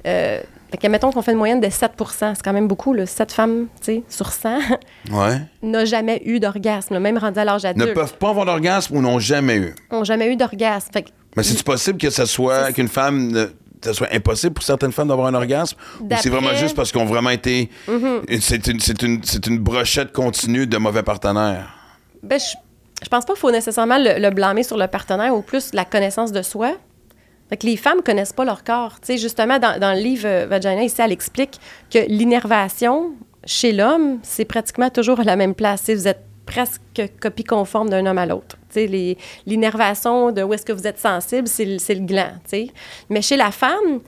Euh, 0.05 0.39
fait 0.71 0.78
que, 0.78 0.88
mettons 0.88 1.11
qu'on 1.11 1.21
fait 1.21 1.32
une 1.32 1.38
moyenne 1.38 1.61
de 1.61 1.69
7 1.69 1.91
c'est 2.19 2.41
quand 2.43 2.51
même 2.53 2.67
beaucoup, 2.67 2.93
là. 2.93 3.05
7 3.05 3.32
femmes, 3.32 3.67
tu 3.80 3.86
sais, 3.86 4.03
sur 4.09 4.32
100 4.32 4.57
Ouais. 5.11 5.39
n'ont 5.63 5.86
jamais 5.86 6.21
eu 6.25 6.39
d'orgasme, 6.39 6.99
même 6.99 7.17
rendu 7.17 7.39
à 7.39 7.45
l'âge 7.45 7.63
Ne 7.63 7.69
adulte. 7.69 7.93
peuvent 7.93 8.17
pas 8.17 8.30
avoir 8.30 8.45
d'orgasme 8.45 8.97
ou 8.97 9.01
n'ont 9.01 9.19
jamais 9.19 9.55
eu? 9.57 9.75
n'ont 9.91 10.03
jamais 10.03 10.28
eu 10.32 10.36
d'orgasme. 10.36 10.89
Fait 10.91 11.03
que 11.03 11.09
Mais 11.38 11.43
c'est 11.43 11.63
possible 11.63 11.97
que 11.97 12.09
ça 12.09 12.25
soit 12.25 12.71
qu'une 12.73 12.88
femme 12.89 13.32
ne- 13.32 13.47
ça 13.84 13.93
soit 13.93 14.07
impossible 14.13 14.53
pour 14.53 14.63
certaines 14.63 14.91
femmes 14.91 15.07
d'avoir 15.07 15.28
un 15.28 15.34
orgasme 15.34 15.78
ou 16.01 16.07
c'est 16.19 16.30
vraiment 16.30 16.53
juste 16.55 16.75
parce 16.75 16.91
qu'ils 16.91 17.01
ont 17.01 17.05
vraiment 17.05 17.30
été 17.30 17.69
c'est 18.39 18.67
une, 18.67 18.80
c'est 18.80 19.01
une, 19.01 19.23
c'est 19.23 19.45
une 19.47 19.59
brochette 19.59 20.11
continue 20.11 20.67
de 20.67 20.78
mauvais 20.78 21.03
partenaires? 21.03 21.73
Ben, 22.23 22.39
je, 22.39 22.55
je 23.03 23.09
pense 23.09 23.25
pas 23.25 23.34
qu'il 23.34 23.39
faut 23.41 23.51
nécessairement 23.51 23.97
le, 23.97 24.19
le 24.19 24.30
blâmer 24.32 24.63
sur 24.63 24.78
le 24.78 24.88
partenaire 24.88 25.36
ou 25.36 25.41
plus 25.41 25.73
la 25.73 25.86
connaissance 25.86 26.32
de 26.32 26.41
soi. 26.41 26.73
Fait 27.49 27.55
que 27.55 27.65
les 27.65 27.78
femmes 27.78 28.01
connaissent 28.03 28.34
pas 28.34 28.43
leur 28.43 28.63
corps. 28.65 28.99
Tu 28.99 29.13
sais, 29.13 29.17
justement, 29.17 29.57
dans, 29.57 29.80
dans 29.80 29.93
le 29.93 30.01
livre 30.01 30.25
euh, 30.28 30.47
Vagina, 30.49 30.84
ici, 30.84 31.01
elle 31.01 31.13
explique 31.13 31.59
que 31.89 31.99
l'innervation 32.09 33.13
chez 33.45 33.71
l'homme, 33.71 34.19
c'est 34.21 34.43
pratiquement 34.43 34.89
toujours 34.89 35.21
à 35.21 35.23
la 35.23 35.38
même 35.38 35.55
place. 35.55 35.84
Sais, 35.84 35.95
vous 35.95 36.09
êtes 36.09 36.25
presque 36.47 36.81
copie 37.21 37.43
conforme 37.43 37.89
d'un 37.89 38.05
homme 38.07 38.17
à 38.17 38.25
l'autre. 38.25 38.57
L'innervation 39.45 40.31
de 40.31 40.41
où 40.41 40.53
est-ce 40.53 40.65
que 40.65 40.73
vous 40.73 40.87
êtes 40.87 40.97
sensible, 40.97 41.47
c'est 41.47 41.65
le, 41.65 42.05
gland. 42.05 42.31
Mais 43.09 43.21
chez 43.21 43.37
la 43.37 43.51
femme, 43.51 43.99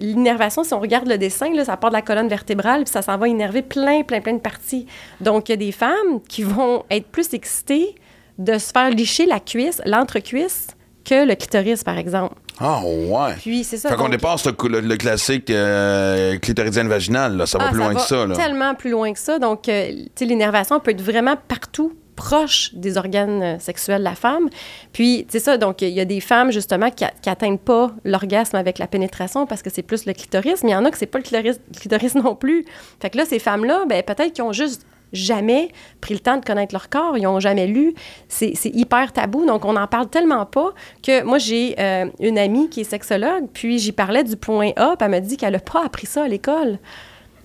l'innervation, 0.00 0.64
si 0.64 0.72
on 0.72 0.80
regarde 0.80 1.08
le 1.08 1.18
dessin, 1.18 1.52
là, 1.52 1.64
ça 1.64 1.76
part 1.76 1.90
de 1.90 1.96
la 1.96 2.02
colonne 2.02 2.28
vertébrale, 2.28 2.84
puis 2.84 2.92
ça 2.92 3.02
s'en 3.02 3.18
va 3.18 3.28
innerver 3.28 3.62
plein, 3.62 4.02
plein, 4.02 4.20
plein 4.20 4.34
de 4.34 4.40
parties. 4.40 4.86
Donc, 5.20 5.48
il 5.48 5.52
y 5.52 5.54
a 5.54 5.56
des 5.56 5.72
femmes 5.72 6.20
qui 6.28 6.42
vont 6.42 6.84
être 6.90 7.08
plus 7.08 7.34
excitées 7.34 7.94
de 8.38 8.56
se 8.56 8.70
faire 8.70 8.90
licher 8.90 9.26
la 9.26 9.40
cuisse, 9.40 9.82
l'entrecuisse, 9.84 10.68
que 11.08 11.26
le 11.26 11.34
clitoris, 11.34 11.84
par 11.84 11.96
exemple. 11.98 12.34
Ah, 12.60 12.80
ouais. 12.84 13.34
Puis 13.40 13.64
c'est 13.64 13.76
ça. 13.76 13.88
Fait 13.90 13.94
qu'on 13.96 14.02
donc- 14.04 14.12
dépasse 14.12 14.44
le, 14.46 14.52
le- 14.68 14.80
le 14.80 14.96
classique 14.96 15.48
euh, 15.50 16.38
clitoridienne 16.38 16.88
vaginale, 16.88 17.36
là. 17.36 17.46
Ça 17.46 17.58
va 17.58 17.64
Ah, 17.66 17.70
plus 17.70 17.78
loin 17.78 17.88
va 17.92 17.94
que 17.94 18.00
ça, 18.00 18.26
là. 18.26 18.34
tellement 18.34 18.74
plus 18.74 18.90
loin 18.90 19.12
que 19.12 19.18
ça. 19.18 19.38
Donc, 19.38 19.68
euh, 19.68 19.90
tu 19.90 20.06
sais, 20.16 20.24
l'énervation 20.24 20.80
peut 20.80 20.90
être 20.90 21.00
vraiment 21.02 21.36
partout 21.48 21.92
proche 22.16 22.74
des 22.74 22.98
organes 22.98 23.42
euh, 23.44 23.58
sexuels 23.60 24.00
de 24.00 24.04
la 24.04 24.16
femme. 24.16 24.48
Puis, 24.92 25.24
c'est 25.28 25.38
ça, 25.38 25.56
donc 25.56 25.82
il 25.82 25.90
y 25.90 26.00
a 26.00 26.04
des 26.04 26.20
femmes, 26.20 26.50
justement, 26.50 26.90
qui 26.90 27.04
n'atteignent 27.26 27.58
pas 27.58 27.92
l'orgasme 28.04 28.56
avec 28.56 28.78
la 28.80 28.88
pénétration 28.88 29.46
parce 29.46 29.62
que 29.62 29.70
c'est 29.70 29.82
plus 29.84 30.04
le 30.04 30.12
clitoris, 30.14 30.64
mais 30.64 30.70
il 30.70 30.72
y 30.72 30.76
en 30.76 30.84
a 30.84 30.90
que 30.90 30.98
c'est 30.98 31.06
pas 31.06 31.18
le 31.18 31.24
clitoris, 31.24 31.60
clitoris 31.78 32.16
non 32.16 32.34
plus. 32.34 32.64
Fait 33.00 33.10
que 33.10 33.18
là, 33.18 33.24
ces 33.24 33.38
femmes-là, 33.38 33.84
ben, 33.88 34.02
peut-être 34.02 34.32
qu'ils 34.32 34.42
ont 34.42 34.52
juste 34.52 34.84
jamais 35.12 35.68
pris 36.00 36.14
le 36.14 36.20
temps 36.20 36.36
de 36.36 36.44
connaître 36.44 36.74
leur 36.74 36.88
corps, 36.88 37.16
ils 37.18 37.26
ont 37.26 37.40
jamais 37.40 37.66
lu. 37.66 37.94
C'est 38.28 38.52
c'est 38.54 38.70
hyper 38.74 39.12
tabou, 39.12 39.46
donc 39.46 39.64
on 39.64 39.72
n'en 39.74 39.86
parle 39.86 40.08
tellement 40.08 40.46
pas 40.46 40.70
que 41.02 41.22
moi, 41.22 41.38
j'ai 41.38 41.74
euh, 41.78 42.06
une 42.20 42.38
amie 42.38 42.68
qui 42.68 42.80
est 42.82 42.84
sexologue, 42.84 43.46
puis 43.52 43.78
j'y 43.78 43.92
parlais 43.92 44.24
du 44.24 44.36
point 44.36 44.70
A, 44.76 44.96
puis 44.96 45.04
elle 45.04 45.10
m'a 45.10 45.20
dit 45.20 45.36
qu'elle 45.36 45.52
n'a 45.52 45.58
pas 45.60 45.84
appris 45.84 46.06
ça 46.06 46.24
à 46.24 46.28
l'école. 46.28 46.78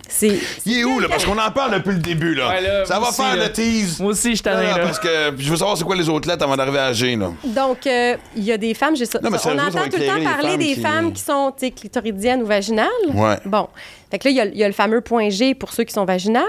C'est 0.10 0.38
Il 0.66 0.78
est 0.80 0.84
où, 0.84 1.00
là? 1.00 1.08
Parce 1.10 1.24
qu'on 1.24 1.38
en 1.38 1.50
parle 1.52 1.76
depuis 1.76 1.94
le 1.94 2.00
début, 2.00 2.36
là. 2.36 2.50
Ouais, 2.50 2.62
là, 2.62 2.86
ça 2.86 3.00
va 3.00 3.08
aussi, 3.08 3.22
faire 3.22 3.38
là. 3.38 3.46
le 3.46 3.52
tease. 3.54 4.02
Moi 4.02 4.12
aussi, 4.12 4.36
je 4.36 4.44
tanné, 4.44 4.70
non, 4.70 4.78
là. 4.78 4.84
parce 4.84 5.00
que 5.00 5.08
je 5.38 5.50
veux 5.50 5.56
savoir 5.56 5.78
c'est 5.78 5.86
quoi 5.86 5.96
les 5.96 6.10
autres 6.10 6.28
lettres 6.28 6.44
avant 6.44 6.58
d'arriver 6.58 6.78
à 6.80 6.92
G, 6.92 7.16
là. 7.16 7.32
Donc, 7.46 7.88
euh, 7.88 8.18
il 8.36 8.44
y 8.44 8.52
a 8.52 8.58
des 8.58 8.74
femmes, 8.74 8.98
j'ai 8.98 9.06
ça. 9.06 9.20
Non, 9.24 9.30
mais 9.30 9.38
ça- 9.38 9.52
on 9.56 9.58
entend 9.58 9.80
tout 9.90 9.98
le 9.98 10.06
temps 10.06 10.24
parler 10.30 10.50
femmes 10.50 10.58
des 10.58 10.66
qui- 10.76 10.82
femmes 10.82 11.14
qui 11.14 11.22
sont 11.22 11.54
tu 11.58 11.66
sais, 11.68 11.72
clitoridiennes 11.72 12.44
ou 12.44 12.46
vaginales. 12.46 12.90
Ouais. 13.14 13.38
Bon. 13.46 13.70
Fait 14.12 14.20
que 14.20 14.28
là, 14.28 14.32
il 14.32 14.56
y 14.56 14.60
y, 14.60 14.64
a 14.64 14.68
le 14.68 14.74
fameux 14.74 15.00
point 15.00 15.30
G 15.30 15.56
pour 15.56 15.72
ceux 15.72 15.86
qui 15.86 15.94
sont 15.94 16.06
vaginales, 16.06 16.44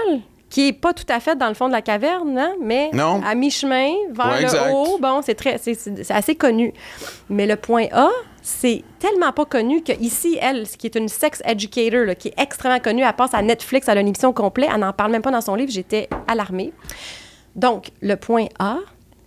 qui 0.55 0.69
est 0.69 0.73
pas 0.73 0.93
tout 0.93 1.03
à 1.09 1.19
fait 1.19 1.35
dans 1.35 1.49
le 1.49 1.53
fond 1.53 1.67
de 1.67 1.73
la 1.73 1.81
caverne, 1.81 2.37
hein, 2.37 2.53
mais 2.61 2.89
Non. 2.93 3.21
à 3.25 3.35
mi-chemin, 3.35 3.91
vers 4.11 4.25
Ouais, 4.27 4.37
le 4.37 4.43
exact. 4.43 4.71
haut. 4.73 4.97
Bon, 5.01 5.21
c'est 5.21 5.35
très, 5.35 5.57
c'est- 5.57 6.09
assez 6.09 6.35
connu. 6.35 6.71
Mais 7.29 7.45
le 7.45 7.57
point 7.57 7.87
A, 7.91 8.07
c'est 8.41 8.81
tellement 8.99 9.33
pas 9.33 9.43
connu 9.43 9.83
que 9.83 9.91
ici, 9.99 10.37
elle, 10.41 10.65
qui 10.65 10.87
est 10.87 10.95
une 10.95 11.09
sex 11.09 11.41
educator, 11.43 12.05
là, 12.05 12.15
qui 12.15 12.29
est 12.29 12.39
extrêmement 12.39 12.79
connue, 12.79 13.03
elle 13.03 13.11
passe 13.17 13.33
à 13.33 13.41
Netflix, 13.41 13.89
elle 13.89 13.97
a 13.97 14.01
une 14.01 14.07
émission 14.07 14.31
complète, 14.31 14.69
elle 14.73 14.79
n'en 14.79 14.93
parle 14.93 15.11
même 15.11 15.21
pas 15.21 15.31
dans 15.31 15.41
son 15.41 15.55
livre, 15.55 15.73
j'étais 15.73 16.07
alarmée. 16.25 16.71
Donc, 17.57 17.89
le 18.01 18.15
point 18.15 18.45
A, 18.57 18.77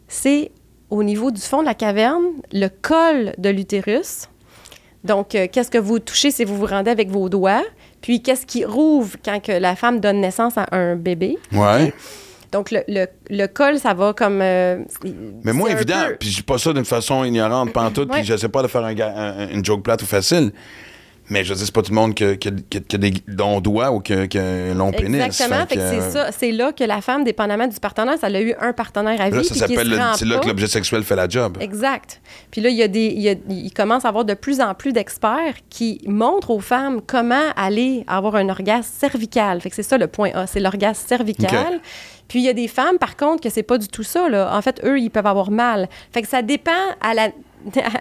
c'est 0.09 0.51
au 0.89 1.03
niveau 1.03 1.31
du 1.31 1.43
fond 1.43 1.61
de 1.61 1.67
la 1.67 1.75
caverne, 1.75 2.25
le 2.53 2.69
col 2.69 3.35
de 3.37 3.51
l'utérus. 3.51 4.29
Donc, 5.05 5.35
euh, 5.35 5.47
qu'est-ce 5.53 5.71
que 5.71 5.77
vous 5.79 5.99
touchez 5.99 6.31
si 6.31 6.45
vous 6.47 6.57
vous 6.57 6.67
rendez 6.67 6.91
avec 6.91 7.11
vos 7.11 7.29
doigts? 7.29 7.63
Puis, 8.01 8.23
qu'est-ce 8.23 8.47
qui 8.47 8.65
rouvre 8.65 9.17
quand 9.25 9.41
que 9.43 9.53
la 9.53 9.75
femme 9.77 10.01
donne 10.01 10.21
naissance 10.21 10.55
à 10.57 10.67
un 10.77 10.97
bébé? 10.97 11.37
Ouais. 11.53 11.93
Donc, 12.53 12.71
le, 12.71 12.81
le- 12.89 13.07
le 13.29 13.47
col, 13.47 13.79
ça 13.79 13.93
va 13.93 14.13
comme... 14.15 14.41
euh, 14.41 14.79
Mais 15.45 15.53
un 15.53 15.69
évident, 15.69 15.97
puis 16.19 16.31
je 16.31 16.37
dis 16.37 16.43
pas 16.43 16.57
ça 16.59 16.73
d'une 16.73 16.85
façon 16.87 17.25
ignorante, 17.25 17.73
pantoute, 17.73 18.11
puis 18.11 18.25
j'essaie 18.25 18.49
pas 18.49 18.63
de 18.63 18.69
faire 18.69 18.85
un 18.85 18.95
un- 18.99 19.49
une 19.51 19.65
joke 19.65 19.83
plate 19.83 20.03
ou 20.03 20.07
facile. 20.07 20.53
Mais 21.31 21.45
je 21.45 21.51
veux 21.51 21.57
dire, 21.57 21.67
c'est 21.67 21.75
pas 21.75 21.83
tout 21.83 21.91
le 21.91 21.97
monde 21.97 22.15
qui 22.15 22.25
a- 22.25 22.37
qui 22.37 22.49
a 22.49 22.99
des 22.99 23.13
longs 23.27 23.61
doigts 23.61 23.91
ou 23.91 24.03
a 24.09 24.13
un 24.39 24.75
long 24.75 24.93
pénis. 24.93 25.23
Exactement. 25.23 25.67
Fait 25.67 25.77
que 25.77 25.81
c'est 25.89 26.11
ça. 26.11 26.33
C'est 26.33 26.53
là 26.53 26.73
que 26.73 26.85
la 26.85 27.01
femme, 27.01 27.25
dépendamment 27.25 27.67
du 27.67 27.79
partenaire, 27.81 28.17
ça 28.19 28.29
a 28.29 28.41
eu 28.41 28.55
un 28.61 28.73
partenaire 28.73 29.21
à 29.21 29.29
vie. 29.31 29.37
Là, 29.37 29.43
ça 29.45 29.55
s'appelle 29.55 29.91
le- 29.91 29.99
c'est 30.17 30.25
là 30.25 30.39
que 30.39 30.47
l'objet 30.49 30.67
sexuel 30.69 31.03
fait 31.05 31.17
la 31.17 31.29
job. 31.29 31.59
Exact. 31.61 32.21
Puis 32.51 32.61
là, 32.61 32.71
il 32.71 32.77
y 32.77 32.83
a 32.83 32.89
des, 32.89 33.07
il, 33.07 33.21
y 33.21 33.29
a- 33.29 33.35
il 33.49 33.73
commence 33.73 34.05
à 34.05 34.09
avoir 34.09 34.25
de 34.25 34.35
plus 34.35 34.61
en 34.61 34.75
plus 34.75 34.93
d'experts 34.93 35.55
qui 35.69 36.01
montrent 36.07 36.51
aux 36.51 36.61
femmes 36.61 37.01
comment 37.07 37.53
aller 37.57 38.05
avoir 38.07 38.37
un 38.37 38.49
orgasme 38.49 38.91
cervical. 38.99 39.61
Fait 39.61 39.71
que 39.71 39.77
c'est 39.77 39.83
ça 39.83 39.99
le 39.99 40.07
point 40.07 40.31
A, 40.35 40.47
c'est 40.47 40.61
l'orgasme 40.61 41.07
cervical. 41.07 41.81
Puis 42.29 42.41
il 42.41 42.45
y 42.45 42.49
a 42.51 42.53
des 42.53 42.69
femmes, 42.69 42.99
par 42.99 43.17
contre, 43.17 43.43
que 43.43 43.49
c'est 43.51 43.63
pas 43.63 43.79
du 43.79 43.89
tout 43.89 44.03
ça. 44.03 44.29
Là. 44.29 44.51
En 44.55 44.61
fait, 44.61 44.81
eux, 44.85 44.99
ils 45.01 45.11
peuvent 45.11 45.27
avoir 45.27 45.51
mal. 45.51 45.89
Fait 46.13 46.21
que 46.23 46.29
ça 46.29 46.43
dépend 46.43 46.71
à 47.01 47.15
la, 47.15 47.29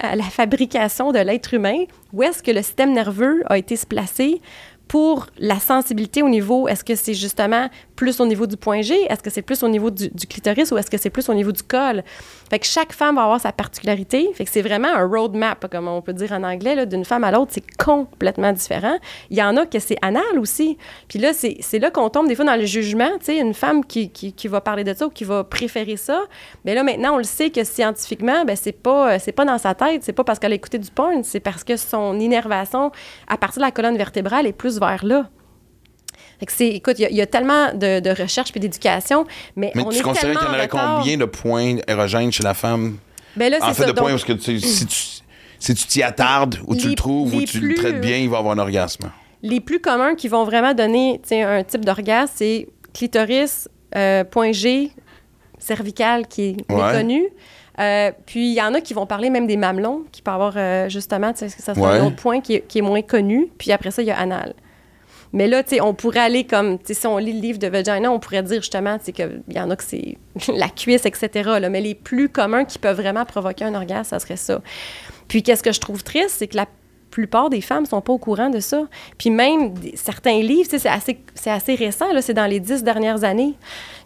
à 0.01 0.15
la 0.15 0.23
fabrication 0.23 1.11
de 1.11 1.19
l'être 1.19 1.53
humain, 1.53 1.85
où 2.13 2.23
est-ce 2.23 2.41
que 2.43 2.51
le 2.51 2.61
système 2.61 2.93
nerveux 2.93 3.43
a 3.47 3.57
été 3.57 3.75
se 3.75 3.85
placer 3.85 4.41
pour 4.87 5.27
la 5.37 5.59
sensibilité 5.59 6.21
au 6.21 6.29
niveau, 6.29 6.67
est-ce 6.67 6.83
que 6.83 6.95
c'est 6.95 7.13
justement 7.13 7.69
plus 7.97 8.21
au 8.21 8.25
niveau 8.25 8.47
du 8.47 8.55
point 8.55 8.81
G, 8.81 8.95
est-ce 9.09 9.21
que 9.21 9.29
c'est 9.29 9.41
plus 9.41 9.63
au 9.63 9.67
niveau 9.67 9.89
du, 9.89 10.09
clitoris 10.29 10.71
ou 10.71 10.77
est-ce 10.77 10.89
que 10.89 10.97
c'est 10.97 11.09
plus 11.09 11.27
au 11.27 11.33
niveau 11.33 11.51
du 11.51 11.63
col? 11.63 12.03
Fait 12.49 12.59
que 12.59 12.65
chaque 12.65 12.93
femme 12.93 13.15
va 13.15 13.23
avoir 13.23 13.41
sa 13.41 13.51
particularité. 13.51 14.29
Fait 14.35 14.45
que 14.45 14.51
c'est 14.51 14.61
vraiment 14.61 14.87
un 14.87 15.05
roadmap, 15.05 15.69
comme 15.69 15.87
on 15.89 16.01
peut 16.01 16.13
dire 16.13 16.31
en 16.31 16.43
anglais, 16.43 16.85
d'une 16.85 17.03
femme 17.03 17.23
à 17.25 17.31
l'autre, 17.31 17.51
c'est 17.53 17.65
complètement 17.77 18.53
différent. 18.53 18.97
Il 19.31 19.37
y 19.37 19.43
en 19.43 19.57
a 19.57 19.65
que 19.65 19.79
c'est 19.79 19.97
anal 20.01 20.39
aussi. 20.39 20.77
Puis 21.09 21.19
là, 21.19 21.31
c'est 21.33 21.79
là 21.79 21.91
qu'on 21.91 22.09
tombe 22.09 22.27
des 22.27 22.35
fois 22.35 22.45
dans 22.45 22.55
le 22.55 22.65
jugement, 22.65 23.09
tu 23.19 23.25
sais, 23.25 23.39
une 23.39 23.55
femme 23.55 23.83
qui, 23.83 24.11
qui, 24.11 24.47
va 24.47 24.61
parler 24.61 24.83
de 24.83 24.93
ça 24.93 25.07
ou 25.07 25.09
qui 25.09 25.23
va 25.23 25.43
préférer 25.43 25.97
ça. 25.97 26.23
Mais 26.63 26.75
là, 26.75 26.83
maintenant, 26.83 27.15
on 27.15 27.17
le 27.17 27.23
sait 27.23 27.49
que 27.49 27.63
scientifiquement, 27.63 28.45
ben, 28.45 28.55
c'est 28.55 28.71
pas, 28.71 29.15
euh, 29.15 29.31
pas 29.35 29.45
dans 29.45 29.57
sa 29.57 29.73
tête, 29.73 30.03
c'est 30.03 30.13
pas 30.13 30.23
parce 30.23 30.37
qu'elle 30.37 30.51
a 30.51 30.55
écouté 30.55 30.77
du 30.77 30.91
porn, 30.91 31.23
c'est 31.23 31.39
parce 31.39 31.63
que 31.63 31.75
son 31.75 32.19
innervation 32.19 32.91
à 33.27 33.37
partir 33.37 33.61
de 33.61 33.65
la 33.65 33.71
colonne 33.71 33.97
vertébrale 33.97 34.45
est 34.45 34.53
plus 34.53 34.79
vers 34.79 35.03
là. 35.03 35.29
C'est, 36.47 36.67
écoute, 36.69 36.95
il 36.99 37.03
y 37.03 37.05
a- 37.05 37.09
il 37.09 37.15
y, 37.17 37.21
a 37.21 37.25
tellement 37.25 37.73
de, 37.73 37.99
de 37.99 38.09
recherche 38.09 38.51
puis 38.51 38.59
d'éducation, 38.59 39.25
mais, 39.55 39.71
Mais 39.75 39.83
on 39.83 39.89
tu 39.89 39.97
est 39.97 40.01
considères 40.01 40.37
qu'il 40.37 40.47
y 40.47 40.51
en 40.51 40.53
aurait 40.53 40.61
retard. 40.63 40.97
combien 40.99 41.17
de 41.17 41.25
points 41.25 41.75
érogènes 41.87 42.31
chez 42.31 42.43
la 42.43 42.53
femme? 42.53 42.97
Ben 43.35 43.51
là, 43.51 43.57
En 43.61 43.67
c'est 43.69 43.73
fait, 43.73 43.81
ça. 43.83 43.87
de 43.87 43.91
points 43.93 44.11
Donc, 44.11 44.19
est-ce 44.19 44.25
que 44.25 44.33
tu, 44.33 44.59
si 44.59 44.85
tu 44.85 44.95
si 45.59 45.73
tu 45.73 45.87
t'y 45.87 46.03
attardes, 46.03 46.59
ou 46.67 46.75
tu 46.75 46.89
le 46.89 46.93
trouves, 46.95 47.33
ou 47.33 47.41
tu 47.41 47.59
plus- 47.59 47.69
le 47.69 47.75
traites 47.75 47.99
bien, 48.01 48.17
il 48.17 48.29
va 48.29 48.37
avoir 48.37 48.53
un 48.53 48.59
orgasme. 48.59 49.09
les 49.41 49.59
plus 49.59 49.79
communs 49.79 50.13
qui 50.15 50.27
vont 50.27 50.43
vraiment 50.43 50.73
donner 50.75 51.19
un 51.31 51.63
type 51.63 51.83
d'orgasme, 51.83 52.33
c'est 52.35 52.67
clitoris, 52.93 53.67
euh, 53.95 54.23
point 54.23 54.51
G, 54.51 54.91
cervical 55.59 56.27
qui 56.27 56.41
est 56.49 56.71
Ouais. 56.71 56.83
méconnu. 56.93 57.23
Euh, 57.79 58.11
puis 58.25 58.49
il 58.49 58.53
y 58.55 58.61
en 58.61 58.73
a 58.73 58.81
qui 58.81 58.93
vont 58.93 59.05
parler 59.05 59.29
même 59.29 59.45
des 59.47 59.57
mamelons, 59.57 60.03
qui 60.11 60.21
peut 60.21 60.31
avoir 60.31 60.53
euh, 60.57 60.89
justement, 60.89 61.31
ça 61.35 61.47
serait 61.49 61.79
Ouais. 61.79 61.99
un 61.99 62.05
autre 62.07 62.15
point 62.15 62.41
qui 62.41 62.55
est, 62.55 62.61
qui 62.67 62.79
est 62.79 62.81
moins 62.81 63.01
connu? 63.03 63.49
Puis 63.57 63.71
après 63.71 63.91
ça, 63.91 64.01
il 64.01 64.07
y 64.07 64.11
a 64.11 64.17
anal. 64.19 64.53
Mais 65.33 65.47
là, 65.47 65.63
on 65.81 65.93
pourrait 65.93 66.21
aller 66.21 66.45
comme, 66.45 66.77
si 66.83 67.07
on 67.07 67.17
lit 67.17 67.33
le 67.33 67.41
livre 67.41 67.59
de 67.59 67.67
Vagina, 67.67 68.11
on 68.11 68.19
pourrait 68.19 68.43
dire 68.43 68.61
justement, 68.61 68.97
qu'il 68.97 69.43
y 69.49 69.59
en 69.59 69.69
a 69.69 69.75
que 69.75 69.83
c'est 69.83 70.17
la 70.53 70.69
cuisse, 70.69 71.05
etc. 71.05 71.49
là. 71.59 71.69
mais 71.69 71.81
les 71.81 71.95
plus 71.95 72.29
communs 72.29 72.65
qui 72.65 72.79
peuvent 72.79 72.97
vraiment 72.97 73.25
provoquer 73.25 73.65
un 73.65 73.75
orgasme, 73.75 74.09
ça 74.09 74.19
serait 74.19 74.37
ça. 74.37 74.61
Puis 75.27 75.43
qu'est-ce 75.43 75.63
que 75.63 75.71
je 75.71 75.79
trouve 75.79 76.03
triste, 76.03 76.35
c'est 76.37 76.47
que 76.47 76.55
la 76.55 76.67
plupart 77.11 77.49
des 77.49 77.61
femmes 77.61 77.85
sont 77.85 78.01
pas 78.01 78.13
au 78.13 78.17
courant 78.17 78.49
de 78.49 78.59
ça. 78.59 78.87
Puis 79.17 79.29
même 79.29 79.73
certains 79.95 80.39
livres, 80.39 80.69
c'est 80.69 80.85
assez, 80.87 81.17
c'est 81.33 81.49
assez 81.49 81.75
récent, 81.75 82.05
c'est 82.21 82.33
dans 82.33 82.45
les 82.45 82.59
dix 82.59 82.83
dernières 82.83 83.23
années. 83.23 83.55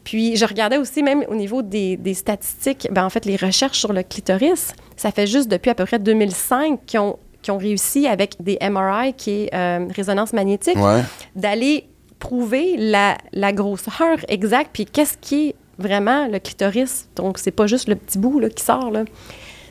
Puis 0.04 0.38
je 0.38 0.46
regardais 0.46 0.78
aussi 0.78 1.04
même 1.04 1.26
au 1.28 1.36
niveau 1.36 1.62
des, 1.62 1.98
des 1.98 2.14
statistiques, 2.14 2.88
ben, 2.92 3.06
en 3.06 3.10
fait, 3.10 3.26
les 3.26 3.36
recherches 3.36 3.80
sur 3.80 3.94
le 3.94 4.04
clitoris, 4.04 4.74
ça 4.96 5.12
fait 5.12 5.28
juste 5.28 5.50
depuis 5.50 5.70
à 5.70 5.76
peu 5.76 5.86
près 5.86 6.00
2005 6.00 6.86
qu'ils 6.86 7.02
qu'ils 7.42 7.54
ont 7.54 7.58
réussi 7.58 8.08
avec 8.08 8.36
des 8.40 8.58
MRI, 8.62 9.14
qui 9.14 9.44
est 9.44 9.54
euh, 9.56 9.86
résonance 9.96 10.34
magnétique, 10.34 10.78
Ouais. 10.78 11.02
d'aller 11.36 11.88
prouver 12.20 12.76
la, 12.78 13.18
la 13.34 13.52
grosseur 13.54 14.18
exacte, 14.28 14.70
puis 14.74 14.86
qu'est-ce 14.86 15.18
qui 15.18 15.50
est 15.50 15.56
vraiment 15.80 16.28
le 16.28 16.38
clitoris. 16.40 17.08
Donc, 17.16 17.40
c'est 17.40 17.50
pas 17.52 17.66
juste 17.68 17.88
le 17.88 17.96
petit 17.96 18.20
bout 18.20 18.40
là, 18.40 18.50
qui 18.50 18.64
sort, 18.64 18.92
là. 18.92 19.04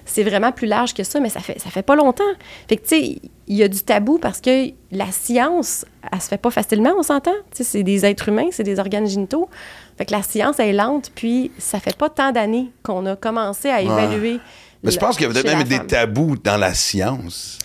C'est 0.06 0.24
vraiment 0.24 0.50
plus 0.50 0.66
large 0.66 0.92
que 0.92 1.04
ça, 1.04 1.20
mais 1.20 1.28
ça 1.28 1.38
fait, 1.38 1.60
ça 1.60 1.70
fait 1.70 1.82
pas 1.84 1.94
longtemps. 1.94 2.24
Fait 2.68 2.76
que, 2.76 2.82
tu 2.82 2.88
sais, 2.88 3.00
il 3.46 3.56
y 3.56 3.62
a 3.62 3.68
du 3.68 3.80
tabou 3.80 4.18
parce 4.18 4.40
que 4.40 4.70
la 4.90 5.06
science, 5.12 5.84
elle 6.10 6.20
se 6.20 6.26
fait 6.26 6.38
pas 6.38 6.50
facilement, 6.50 6.90
on 6.98 7.04
s'entend. 7.04 7.30
Tu 7.52 7.58
sais, 7.58 7.64
c'est 7.64 7.82
des 7.84 8.04
êtres 8.04 8.28
humains, 8.30 8.48
c'est 8.50 8.64
des 8.64 8.80
organes 8.80 9.06
génitaux. 9.06 9.48
Fait 9.96 10.06
que 10.06 10.12
la 10.12 10.22
science, 10.22 10.58
elle 10.58 10.70
est 10.70 10.72
lente, 10.72 11.12
puis 11.14 11.52
ça 11.58 11.78
fait 11.78 11.96
pas 11.96 12.08
tant 12.08 12.32
d'années 12.32 12.72
qu'on 12.82 13.06
a 13.06 13.14
commencé 13.14 13.68
à 13.68 13.82
évaluer. 13.82 14.40
Mais 14.82 14.90
je 14.90 14.98
pense 14.98 15.16
qu'il 15.16 15.26
y 15.26 15.30
a 15.30 15.32
peut-être 15.32 15.46
chez 15.46 15.52
la 15.52 15.58
même 15.58 15.68
des 15.68 15.76
femme. 15.76 15.86
tabous 15.86 16.36
dans 16.42 16.56
la 16.56 16.72
science. 16.74 17.58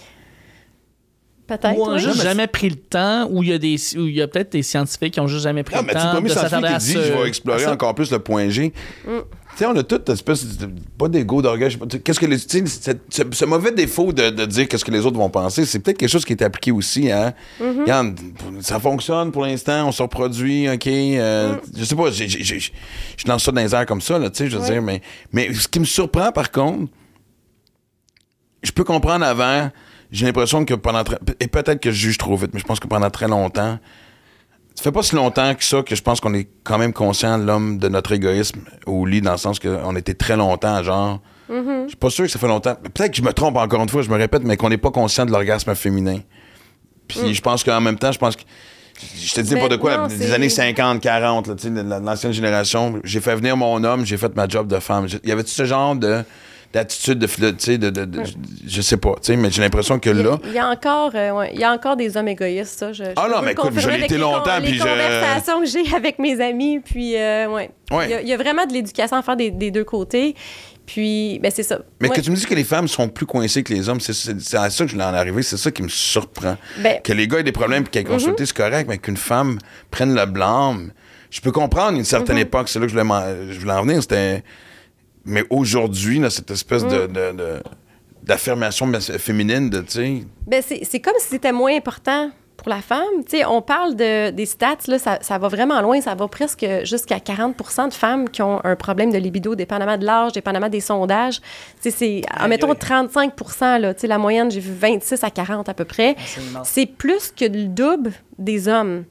Peut-être, 1.48 1.76
Moi, 1.76 1.94
oui. 1.94 2.00
j'ai 2.00 2.14
jamais 2.24 2.48
pris 2.48 2.70
le 2.70 2.76
temps, 2.76 3.28
ou 3.30 3.44
il 3.44 3.50
y 3.50 3.54
a 3.54 3.60
des, 3.60 3.76
ou 3.98 4.08
il 4.08 4.16
y 4.16 4.22
a 4.24 4.28
peut-être 4.28 4.54
des 4.54 4.64
scientifiques 4.64 5.14
qui 5.14 5.20
ont 5.20 5.28
juste 5.28 5.44
jamais 5.44 5.62
pris 5.62 5.76
Non, 5.76 5.82
le 5.82 5.88
mais 5.88 5.94
tu 5.94 6.00
temps 6.00 6.12
pas 6.14 6.20
mis 6.22 6.28
de 6.30 6.34
scientifique 6.34 6.50
s'attarder 6.50 6.68
à 6.76 6.80
qui 6.80 6.86
dit 6.88 6.94
ce- 6.94 7.04
je 7.04 7.14
vais 7.14 7.28
explorer 7.28 7.68
encore 7.68 7.94
plus 7.94 8.10
le 8.12 8.18
point 8.18 8.50
G. 8.50 8.74
Tu 9.06 9.12
sais, 9.60 9.68
on 9.68 9.76
a 9.78 9.84
toute 9.84 10.10
espèce 10.10 10.58
de. 10.58 10.68
Pas 10.98 11.08
d'ego 11.08 11.44
d'orgueil. 11.44 11.70
je 11.70 11.74
sais 11.76 11.80
pas, 11.80 11.86
tu 11.86 11.98
sais, 11.98 12.02
Qu'est-ce 12.04 12.20
que 12.20 12.26
les. 12.26 12.40
tu 12.40 12.66
ce, 12.68 13.22
ce 13.32 13.46
mauvais 13.46 13.72
défaut 13.72 14.12
de, 14.12 14.32
de 14.32 14.46
dire 14.46 14.68
qu'est-ce 14.68 14.84
que 14.84 14.90
les 14.90 15.06
autres 15.06 15.18
vont 15.18 15.30
penser, 15.30 15.66
c'est 15.66 15.78
peut-être 15.80 16.00
quelque 16.00 16.10
chose 16.10 16.26
qui 16.26 16.34
est 16.34 16.42
appliqué 16.42 16.72
aussi. 16.72 17.12
Hein? 17.12 17.32
Regarde, 17.62 18.20
ça 18.62 18.80
fonctionne 18.80 19.32
pour 19.32 19.44
l'instant, 19.46 19.88
on 19.88 19.92
se 19.92 20.02
reproduit, 20.02 20.68
OK. 20.68 20.88
euh, 20.88 21.56
Je 21.78 21.84
sais 21.86 21.96
pas, 21.96 22.10
je 22.10 23.28
lance 23.28 23.44
ça 23.44 23.52
dans 23.52 23.62
les 23.62 23.76
airs 23.76 23.86
comme 23.86 24.02
ça, 24.02 24.18
là, 24.18 24.32
tu 24.32 24.38
sais, 24.40 24.50
je 24.50 24.58
veux 24.58 24.64
Oui. 24.64 24.72
dire, 24.72 24.82
mais, 24.82 25.00
mais 25.32 25.54
ce 25.54 25.68
qui 25.68 25.80
me 25.80 25.86
surprend 25.86 26.32
par 26.32 26.50
contre, 26.50 26.92
je 28.66 28.72
peux 28.72 28.84
comprendre 28.84 29.26
avant, 29.26 29.70
j'ai 30.12 30.26
l'impression 30.26 30.66
que 30.66 30.74
pendant. 30.74 31.04
très- 31.04 31.20
Et 31.40 31.48
peut-être 31.48 31.80
que 31.82 31.92
je 31.92 31.98
juge 31.98 32.18
trop 32.18 32.36
vite, 32.36 32.52
mais 32.54 32.60
je 32.60 32.66
pense 32.66 32.80
que 32.80 32.88
pendant 32.88 33.10
très 33.10 33.28
longtemps, 33.28 33.78
ça 34.76 34.84
fait 34.84 34.92
pas 34.92 35.04
si 35.04 35.16
longtemps 35.16 35.54
que 35.56 35.64
ça 35.64 35.82
que 35.84 35.96
je 35.96 36.02
pense 36.02 36.20
qu'on 36.20 36.34
est 36.34 36.48
quand 36.64 36.78
même 36.78 36.92
conscient, 36.94 37.38
l'homme, 37.38 37.78
de 37.78 37.88
notre 37.88 38.12
égoïsme 38.12 38.60
au 38.86 39.06
lit, 39.06 39.22
dans 39.22 39.32
le 39.32 39.38
sens 39.38 39.60
qu'on 39.60 39.96
était 39.96 40.14
très 40.16 40.36
longtemps, 40.36 40.84
genre. 40.84 41.22
Je 41.84 41.90
suis 41.90 41.98
pas 41.98 42.10
sûr 42.10 42.26
que 42.26 42.32
ça 42.32 42.40
fait 42.40 42.48
longtemps. 42.48 42.76
Peut-être 42.76 43.12
que 43.12 43.18
je 43.18 43.22
me 43.22 43.32
trompe 43.32 43.56
encore 43.58 43.82
une 43.84 43.90
fois, 43.90 44.02
je 44.02 44.10
me 44.10 44.16
répète, 44.18 44.44
mais 44.44 44.58
qu'on 44.58 44.70
n'est 44.70 44.78
pas 44.80 44.90
conscient 44.92 45.26
de 45.28 45.32
l'orgasme 45.32 45.76
féminin. 45.76 46.20
Puis 47.08 47.34
je 47.36 47.42
pense 47.42 47.64
qu'en 47.64 47.80
même 47.82 47.98
temps, 48.00 48.12
je 48.12 48.18
pense 48.20 48.36
que. 48.36 48.42
Je 49.18 49.34
te 49.34 49.42
dis 49.42 49.54
Ben, 49.56 49.62
pas 49.62 49.68
de 49.68 49.76
quoi, 49.76 49.98
non, 49.98 50.08
des 50.08 50.32
années 50.32 50.50
50, 50.50 51.02
40, 51.02 51.48
là, 51.48 51.56
tu 51.56 51.64
sais, 51.64 51.70
de 51.70 51.82
la- 51.82 52.00
de 52.00 52.06
l'ancienne 52.06 52.32
génération, 52.32 53.00
j'ai 53.04 53.20
fait 53.20 53.36
venir 53.36 53.58
mon 53.58 53.84
homme, 53.84 54.06
j'ai 54.06 54.16
fait 54.18 54.34
ma 54.38 54.48
job 54.48 54.68
de 54.68 54.80
femme. 54.80 55.08
J'ai- 55.08 55.20
Y 55.24 55.32
avait-tu 55.34 55.52
ce 55.52 55.66
genre 55.66 55.96
de, 55.98 56.24
d'attitude, 56.76 57.18
de, 57.20 57.26
philo- 57.28 57.52
tu 57.54 57.64
sais, 57.64 57.78
de, 57.78 57.90
de, 57.90 58.04
de- 58.04 58.22
je, 58.68 58.82
sais 58.82 58.98
pas, 58.98 59.14
tu 59.16 59.20
sais, 59.24 59.38
mais 59.38 59.50
j'ai 59.50 59.62
l'impression 59.62 59.98
que 59.98 60.10
là, 60.10 60.38
il 60.46 60.52
y 60.52 60.60
a 60.60 60.68
encore, 60.68 61.12
euh, 61.16 61.32
ouais, 61.32 61.52
il 61.54 61.60
y 61.60 61.64
a 61.64 61.72
encore 61.72 61.96
des 61.96 62.18
hommes 62.18 62.28
égoïstes, 62.28 62.78
ça. 62.80 62.92
Je, 62.92 63.06
je 63.06 63.10
Ah 63.16 63.28
non, 63.34 63.42
mais 63.42 63.54
écoute, 63.54 63.72
je 63.78 63.90
l'ai 63.90 64.04
été 64.04 64.18
longtemps, 64.18 64.60
Les 64.60 64.68
puis 64.68 64.74
je- 64.78 64.84
conversations 64.84 65.62
que 65.62 65.68
j'ai 65.68 65.86
avec 65.96 66.20
mes 66.20 66.42
amis, 66.42 66.80
puis 66.82 67.16
euh, 67.18 67.48
ouais. 67.48 67.70
Ouais. 67.92 68.06
Il, 68.08 68.12
y 68.12 68.14
a, 68.14 68.22
il 68.22 68.28
y 68.28 68.34
a 68.34 68.38
vraiment 68.38 68.66
de 68.66 68.74
l'éducation 68.74 69.16
à 69.16 69.22
faire 69.22 69.38
des, 69.38 69.52
des 69.52 69.72
deux 69.72 69.84
côtés. 69.86 70.36
Puis, 70.86 71.40
ben 71.42 71.50
c'est 71.52 71.64
ça. 71.64 71.80
mais 72.00 72.10
Ouais. 72.10 72.16
que 72.16 72.22
tu 72.22 72.30
me 72.30 72.36
dis 72.36 72.46
que 72.46 72.54
les 72.54 72.64
femmes 72.64 72.88
sont 72.88 73.08
plus 73.10 73.26
coincées 73.26 73.64
que 73.64 73.74
les 73.74 73.90
hommes, 73.90 74.00
c'est, 74.00 74.56
à 74.56 74.70
ça 74.70 74.86
que 74.86 74.92
je 74.92 74.96
l'en 74.98 75.14
arrivé, 75.16 75.42
c'est 75.42 75.58
ça 75.58 75.72
qui 75.72 75.82
me 75.82 75.88
surprend. 75.88 76.58
Ben- 76.80 77.00
que 77.04 77.12
les 77.14 77.28
gars 77.28 77.40
aient 77.40 77.44
des 77.44 77.52
problèmes 77.52 77.84
puis 77.84 77.92
qu'elles 77.92 78.04
consultent, 78.14 78.38
c'est 78.46 78.54
correct, 78.56 78.86
mais 78.88 78.98
qu'une 79.00 79.18
femme 79.18 79.58
prenne 79.90 80.14
le 80.14 80.26
blâme, 80.28 80.92
je 81.32 81.42
peux 81.42 81.52
comprendre 81.52 81.98
une 81.98 82.04
certaine 82.06 82.38
époque, 82.38 82.70
c'est 82.70 82.78
là 82.80 82.86
que 82.86 82.92
je 82.92 82.98
voulais, 83.00 83.52
je 83.52 83.60
voulais 83.60 83.72
en 83.74 83.82
venir, 83.84 84.02
c'était... 84.02 84.44
Mais 85.26 85.44
aujourd'hui, 85.50 86.22
cette 86.30 86.52
espèce 86.52 86.84
de, 86.84 87.08
de- 87.08 87.32
de- 87.36 87.64
d'affirmation 88.24 88.86
mas- 88.88 89.18
féminine 89.18 89.70
de, 89.70 89.80
tu 89.82 89.92
sais... 89.92 90.24
Ben, 90.48 90.62
c'est 90.66 90.84
c'est 90.84 91.00
comme 91.00 91.14
si 91.20 91.30
c'était 91.30 91.52
moins 91.52 91.76
important 91.76 92.32
pour 92.58 92.70
la 92.70 92.82
femme. 92.82 93.04
Tu 93.28 93.38
sais, 93.40 93.46
on 93.46 93.62
parle 93.62 93.96
de, 93.96 94.30
des 94.32 94.46
stats, 94.46 94.78
là, 94.88 94.98
ça, 94.98 95.20
ça 95.22 95.38
va 95.38 95.48
vraiment 95.50 95.82
loin. 95.82 96.00
Ça 96.02 96.16
va 96.16 96.28
presque 96.28 96.66
jusqu'à 96.84 97.18
40% 97.18 97.90
de 97.90 97.94
femmes 97.94 98.30
qui 98.30 98.42
ont 98.42 98.64
un 98.64 98.76
problème 98.76 99.12
de 99.12 99.18
libido, 99.18 99.56
dépendamment 99.56 99.98
de 99.98 100.06
l'âge, 100.06 100.32
dépendamment 100.32 100.70
des 100.70 100.80
sondages. 100.80 101.42
Tu 101.82 101.92
sais, 101.92 101.92
c'est, 101.92 102.22
mettons, 102.48 102.72
aïe. 102.72 102.78
35 102.80 103.34
là, 103.80 103.94
tu 103.94 104.02
sais, 104.02 104.08
la 104.08 104.18
moyenne, 104.18 104.50
j'ai 104.50 104.62
vu 104.62 104.74
26 104.74 105.24
à 105.24 105.30
40 105.30 105.68
à 105.70 105.74
peu 105.74 105.86
près. 105.86 106.16
C'est 106.64 106.86
plus 106.86 107.32
que 107.36 107.46
le 107.46 107.66
double 107.66 108.14
des 108.40 108.68
hommes. 108.68 109.04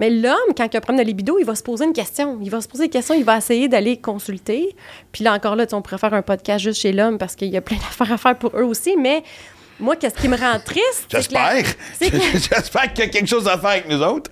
Mais 0.00 0.10
l'homme, 0.10 0.34
quand 0.56 0.64
il 0.64 0.76
a 0.76 0.78
un 0.78 0.80
problème 0.80 1.04
de 1.04 1.08
libido, 1.08 1.38
il 1.38 1.44
va 1.44 1.54
se 1.54 1.62
poser 1.62 1.84
une 1.84 1.92
question. 1.92 2.38
Il 2.42 2.50
va 2.50 2.60
se 2.60 2.66
poser 2.68 2.84
une 2.84 2.90
question, 2.90 3.14
il 3.14 3.24
va 3.24 3.36
essayer 3.38 3.68
d'aller 3.68 3.96
consulter. 3.98 4.74
Puis 5.12 5.22
là, 5.24 5.34
encore 5.34 5.54
là, 5.56 5.66
on 5.72 5.82
pourrait 5.82 5.98
faire 5.98 6.14
un 6.14 6.22
podcast 6.22 6.64
juste 6.64 6.80
chez 6.80 6.92
l'homme 6.92 7.16
parce 7.18 7.36
qu'il 7.36 7.48
y 7.48 7.56
a 7.56 7.60
plein 7.60 7.76
d'affaires 7.78 8.12
à 8.12 8.16
faire 8.18 8.36
pour 8.36 8.50
eux 8.58 8.64
aussi. 8.64 8.96
Mais 8.96 9.22
moi, 9.78 9.94
qu'est-ce 9.96 10.14
qui 10.20 10.28
me 10.28 10.36
rend 10.36 10.58
triste? 10.64 11.06
J'espère! 11.10 11.64
J'espère 12.00 12.92
qu'il 12.92 13.04
y 13.04 13.08
a 13.08 13.10
quelque 13.10 13.28
chose 13.28 13.46
à 13.46 13.56
faire 13.58 13.70
avec 13.70 13.88
nous 13.88 14.00
autres. 14.02 14.30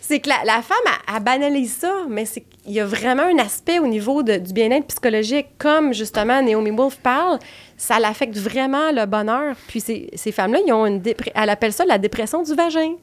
c'est 0.00 0.20
que 0.20 0.28
la, 0.30 0.36
la 0.44 0.62
femme, 0.62 0.76
elle, 0.86 1.14
elle 1.16 1.22
banalise 1.22 1.76
ça, 1.76 1.92
mais 2.08 2.24
c'est 2.24 2.40
qu'il 2.42 2.72
y 2.72 2.80
a 2.80 2.86
vraiment 2.86 3.24
un 3.24 3.38
aspect 3.38 3.78
au 3.78 3.86
niveau 3.86 4.22
de- 4.22 4.36
du 4.36 4.52
bien-être 4.54 4.86
psychologique, 4.86 5.46
comme 5.58 5.92
justement 5.92 6.40
Naomi 6.42 6.70
Wolf 6.70 6.96
parle, 7.02 7.38
ça 7.76 7.98
l'affecte 7.98 8.36
vraiment 8.38 8.92
le 8.92 9.04
bonheur. 9.06 9.56
Puis 9.68 9.80
ces, 9.80 10.08
ces 10.14 10.32
femmes-là, 10.32 10.60
ils 10.66 10.72
ont 10.72 10.86
une 10.86 11.00
dépre- 11.00 11.30
elle 11.34 11.50
appelle 11.50 11.72
ça 11.72 11.84
la 11.84 11.98
dépression 11.98 12.42
du 12.42 12.54
vagin. 12.54 12.94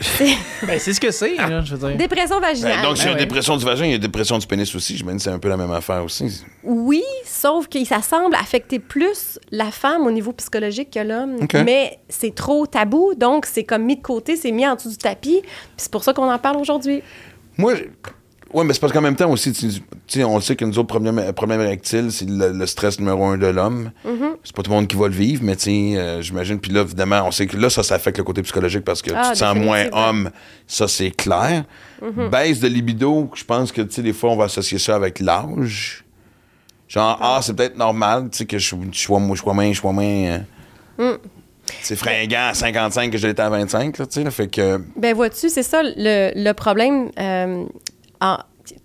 Ben, 0.66 0.78
c'est 0.78 0.92
ce 0.92 1.00
que 1.00 1.10
c'est, 1.10 1.36
là, 1.36 1.62
je 1.62 1.74
veux 1.74 1.88
dire. 1.88 1.96
Dépression 1.96 2.40
vaginale. 2.40 2.76
Ben, 2.76 2.82
donc, 2.82 2.96
s'il 2.96 3.06
y 3.06 3.08
a 3.08 3.12
ouais. 3.12 3.18
dépression 3.18 3.56
du 3.56 3.64
vagin, 3.64 3.84
il 3.84 3.92
y 3.92 3.94
a 3.94 3.98
dépression 3.98 4.38
du 4.38 4.46
pénis 4.46 4.74
aussi. 4.74 4.96
Je 4.96 5.04
me 5.04 5.10
dis 5.10 5.16
que 5.16 5.22
c'est 5.22 5.30
un 5.30 5.38
peu 5.38 5.48
la 5.48 5.56
même 5.56 5.70
affaire 5.70 6.04
aussi. 6.04 6.42
Oui, 6.62 7.02
sauf 7.24 7.68
que 7.68 7.82
ça 7.84 8.02
semble 8.02 8.34
affecter 8.34 8.78
plus 8.78 9.38
la 9.50 9.70
femme 9.70 10.06
au 10.06 10.10
niveau 10.10 10.32
psychologique 10.32 10.90
que 10.90 11.00
l'homme. 11.00 11.38
Mais 11.64 11.98
c'est 12.08 12.34
trop 12.34 12.66
tabou, 12.66 13.14
donc 13.14 13.46
c'est 13.46 13.64
comme 13.64 13.84
mis 13.84 13.96
de 13.96 14.02
côté, 14.02 14.36
c'est 14.36 14.52
mis 14.52 14.66
en 14.66 14.74
dessous 14.74 14.90
du 14.90 14.96
tapis. 14.96 15.40
Puis 15.42 15.50
c'est 15.76 15.92
pour 15.92 16.04
ça 16.04 16.12
qu'on 16.12 16.30
en 16.30 16.38
parle 16.38 16.58
aujourd'hui. 16.58 17.02
Moi, 17.58 17.74
oui, 18.54 18.64
mais 18.64 18.72
c'est 18.72 18.80
parce 18.80 18.92
qu'en 18.92 19.00
même 19.00 19.16
temps 19.16 19.30
aussi, 19.30 19.52
tu 19.52 19.68
tu 19.68 19.80
sais, 20.06 20.24
on 20.24 20.40
sait 20.40 20.54
que 20.56 20.64
nous 20.64 20.78
autres 20.78 20.86
problèmes, 20.88 21.32
problèmes 21.32 21.60
érectiles, 21.60 22.12
c'est 22.12 22.28
le, 22.28 22.52
le 22.52 22.66
stress 22.66 22.98
numéro 23.00 23.24
un 23.26 23.36
de 23.36 23.46
l'homme. 23.48 23.90
Mm-hmm. 24.06 24.36
C'est 24.44 24.54
pas 24.54 24.62
tout 24.62 24.70
le 24.70 24.76
monde 24.76 24.86
qui 24.86 24.96
va 24.96 25.08
le 25.08 25.14
vivre, 25.14 25.42
mais 25.44 25.56
euh, 25.68 26.22
j'imagine. 26.22 26.60
Puis 26.60 26.70
là, 26.70 26.82
évidemment, 26.82 27.22
on 27.26 27.30
sait 27.32 27.46
que 27.46 27.56
là, 27.56 27.68
ça, 27.70 27.82
ça 27.82 27.96
affecte 27.96 28.18
le 28.18 28.24
côté 28.24 28.42
psychologique 28.42 28.84
parce 28.84 29.02
que 29.02 29.10
Ah, 29.14 29.22
tu 29.26 29.32
te 29.32 29.38
sens 29.38 29.56
moins 29.56 29.86
homme. 29.92 30.30
Ça, 30.66 30.86
c'est 30.88 31.10
clair. 31.10 31.64
Baisse 32.30 32.60
de 32.60 32.68
libido, 32.68 33.30
je 33.34 33.42
pense 33.44 33.72
que, 33.72 33.82
tu 33.82 33.94
sais, 33.94 34.02
des 34.02 34.12
fois, 34.12 34.30
on 34.30 34.36
va 34.36 34.44
associer 34.44 34.78
ça 34.78 34.94
avec 34.94 35.18
l'âge. 35.20 36.04
Genre, 36.88 37.18
ah, 37.20 37.40
c'est 37.42 37.54
peut-être 37.56 37.76
normal, 37.76 38.28
tu 38.30 38.38
sais, 38.38 38.44
que 38.46 38.58
je, 38.58 38.76
je 38.92 38.98
sois, 38.98 39.20
je 39.34 39.40
sois 39.40 39.54
moins, 39.54 39.72
je 39.72 39.78
sois 39.80 39.92
moins. 39.92 40.04
euh, 40.98 41.16
C'est 41.82 41.96
fringant 41.96 42.50
à 42.50 42.54
55 42.54 43.10
que 43.10 43.18
je 43.18 43.26
l'étais 43.26 43.42
à 43.42 43.50
25, 43.50 43.98
là, 43.98 44.06
tu 44.06 44.12
sais, 44.12 44.24
là, 44.24 44.30
fait 44.30 44.46
que. 44.48 44.80
Ben 44.96 45.14
vois-tu, 45.16 45.48
c'est 45.48 45.64
ça 45.64 45.82
le, 45.82 46.30
le 46.36 46.52
problème. 46.52 47.10
euh, 47.18 47.64
en- 48.20 48.38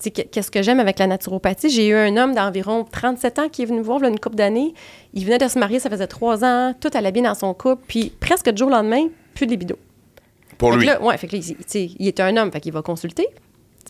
que- 0.03 0.21
Qu'est-ce 0.21 0.51
que 0.51 0.61
j'aime 0.61 0.79
avec 0.79 0.99
la 0.99 1.07
naturopathie? 1.07 1.69
J'ai 1.69 1.87
eu 1.87 1.95
un 1.95 2.15
homme 2.17 2.35
d'environ 2.35 2.83
37 2.91 3.39
ans 3.39 3.49
qui 3.49 3.63
est 3.63 3.65
venu 3.65 3.79
me 3.79 3.83
voir 3.83 3.99
là, 3.99 4.09
une 4.09 4.19
couple 4.19 4.35
d'années. 4.35 4.73
Il 5.13 5.25
venait 5.25 5.39
de 5.39 5.47
se 5.47 5.57
marier, 5.57 5.79
ça 5.79 5.89
faisait 5.89 6.07
trois 6.07 6.43
ans, 6.45 6.73
tout 6.79 6.89
allait 6.93 7.11
bien 7.11 7.23
dans 7.23 7.35
son 7.35 7.53
couple, 7.53 7.83
puis 7.87 8.11
presque 8.19 8.49
du 8.49 8.57
jour 8.59 8.67
au 8.67 8.71
lendemain, 8.71 9.07
plus 9.33 9.45
de 9.47 9.51
libido. 9.51 9.77
Pour 10.57 10.71
Fait 10.73 10.77
lui? 10.79 10.89
ouais, 11.01 11.17
fait 11.17 11.27
que 11.27 11.35
là, 11.35 11.41
il, 11.73 11.95
il 11.99 12.07
est 12.07 12.19
un 12.19 12.37
homme, 12.37 12.51
fait 12.51 12.61
qu'il 12.61 12.73
va 12.73 12.81
consulter. 12.81 13.27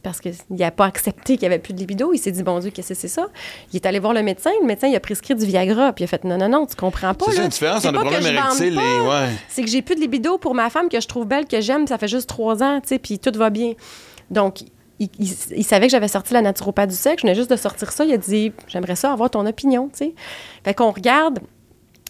Parce 0.04 0.20
qu'il 0.20 0.34
n'a 0.50 0.72
pas 0.72 0.86
accepté 0.86 1.34
qu'il 1.38 1.42
n'y 1.48 1.54
avait 1.54 1.60
plus 1.62 1.74
de 1.74 1.80
libido. 1.80 2.12
Il 2.12 2.18
s'est 2.18 2.32
dit, 2.32 2.42
bon 2.42 2.58
Dieu, 2.58 2.72
qu'est-ce 2.72 2.90
que 2.90 2.96
c'est 2.96 3.08
ça? 3.08 3.28
Il 3.72 3.76
est 3.76 3.86
allé 3.86 4.00
voir 4.00 4.14
le 4.14 4.24
médecin. 4.24 4.50
Le 4.62 4.66
médecin, 4.66 4.88
il 4.88 4.96
a 4.96 5.00
prescrit 5.00 5.36
du 5.36 5.46
Viagra. 5.46 5.94
Puis 5.94 6.04
il 6.04 6.06
a 6.06 6.08
fait, 6.08 6.24
non, 6.24 6.38
non, 6.38 6.50
non, 6.50 6.66
tu 6.66 6.76
comprends 6.76 7.14
pas. 7.14 7.26
C'est 7.28 7.36
ça 7.36 7.42
la 7.44 7.48
différence 7.50 7.86
entre 7.86 7.94
le 7.94 8.00
problème 8.00 8.26
érectile 8.26 8.74
et. 8.80 9.02
Ouais. 9.08 9.30
C'est 9.48 9.62
que 9.62 9.68
j'ai 9.70 9.84
plus 9.84 9.94
de 9.94 10.00
libido 10.00 10.40
pour 10.40 10.56
ma 10.56 10.72
femme 10.72 10.90
que 10.90 11.00
je 11.00 11.08
trouve 11.08 11.28
belle, 11.28 11.46
que 11.46 11.62
j'aime. 11.62 11.86
Ça 11.86 12.00
fait 12.00 12.08
juste 12.08 12.28
trois 12.28 12.64
ans, 12.64 12.80
tu 12.82 12.88
sais, 12.88 13.00
puis 13.00 13.20
tout 13.20 13.32
va 13.38 13.52
bien. 13.52 13.74
Donc, 14.32 14.62
il, 15.02 15.10
il- 15.20 15.58
il 15.58 15.64
savait 15.66 15.88
que 15.88 15.92
j'avais 15.92 16.08
sorti 16.08 16.34
la 16.34 16.42
naturopathe 16.42 16.90
du 16.90 16.96
sexe. 16.96 17.22
Je 17.22 17.28
venais 17.28 17.36
juste 17.36 17.50
de 17.52 17.56
sortir 17.56 17.92
ça. 17.92 18.06
Il 18.06 18.14
a 18.14 18.18
dit, 18.18 18.54
j'aimerais 18.68 18.96
ça 18.96 19.12
avoir 19.12 19.30
ton 19.30 19.46
opinion, 19.46 19.90
tu 19.90 20.06
sais. 20.06 20.14
Fait 20.64 20.74
qu'on 20.74 20.92
regarde 20.92 21.40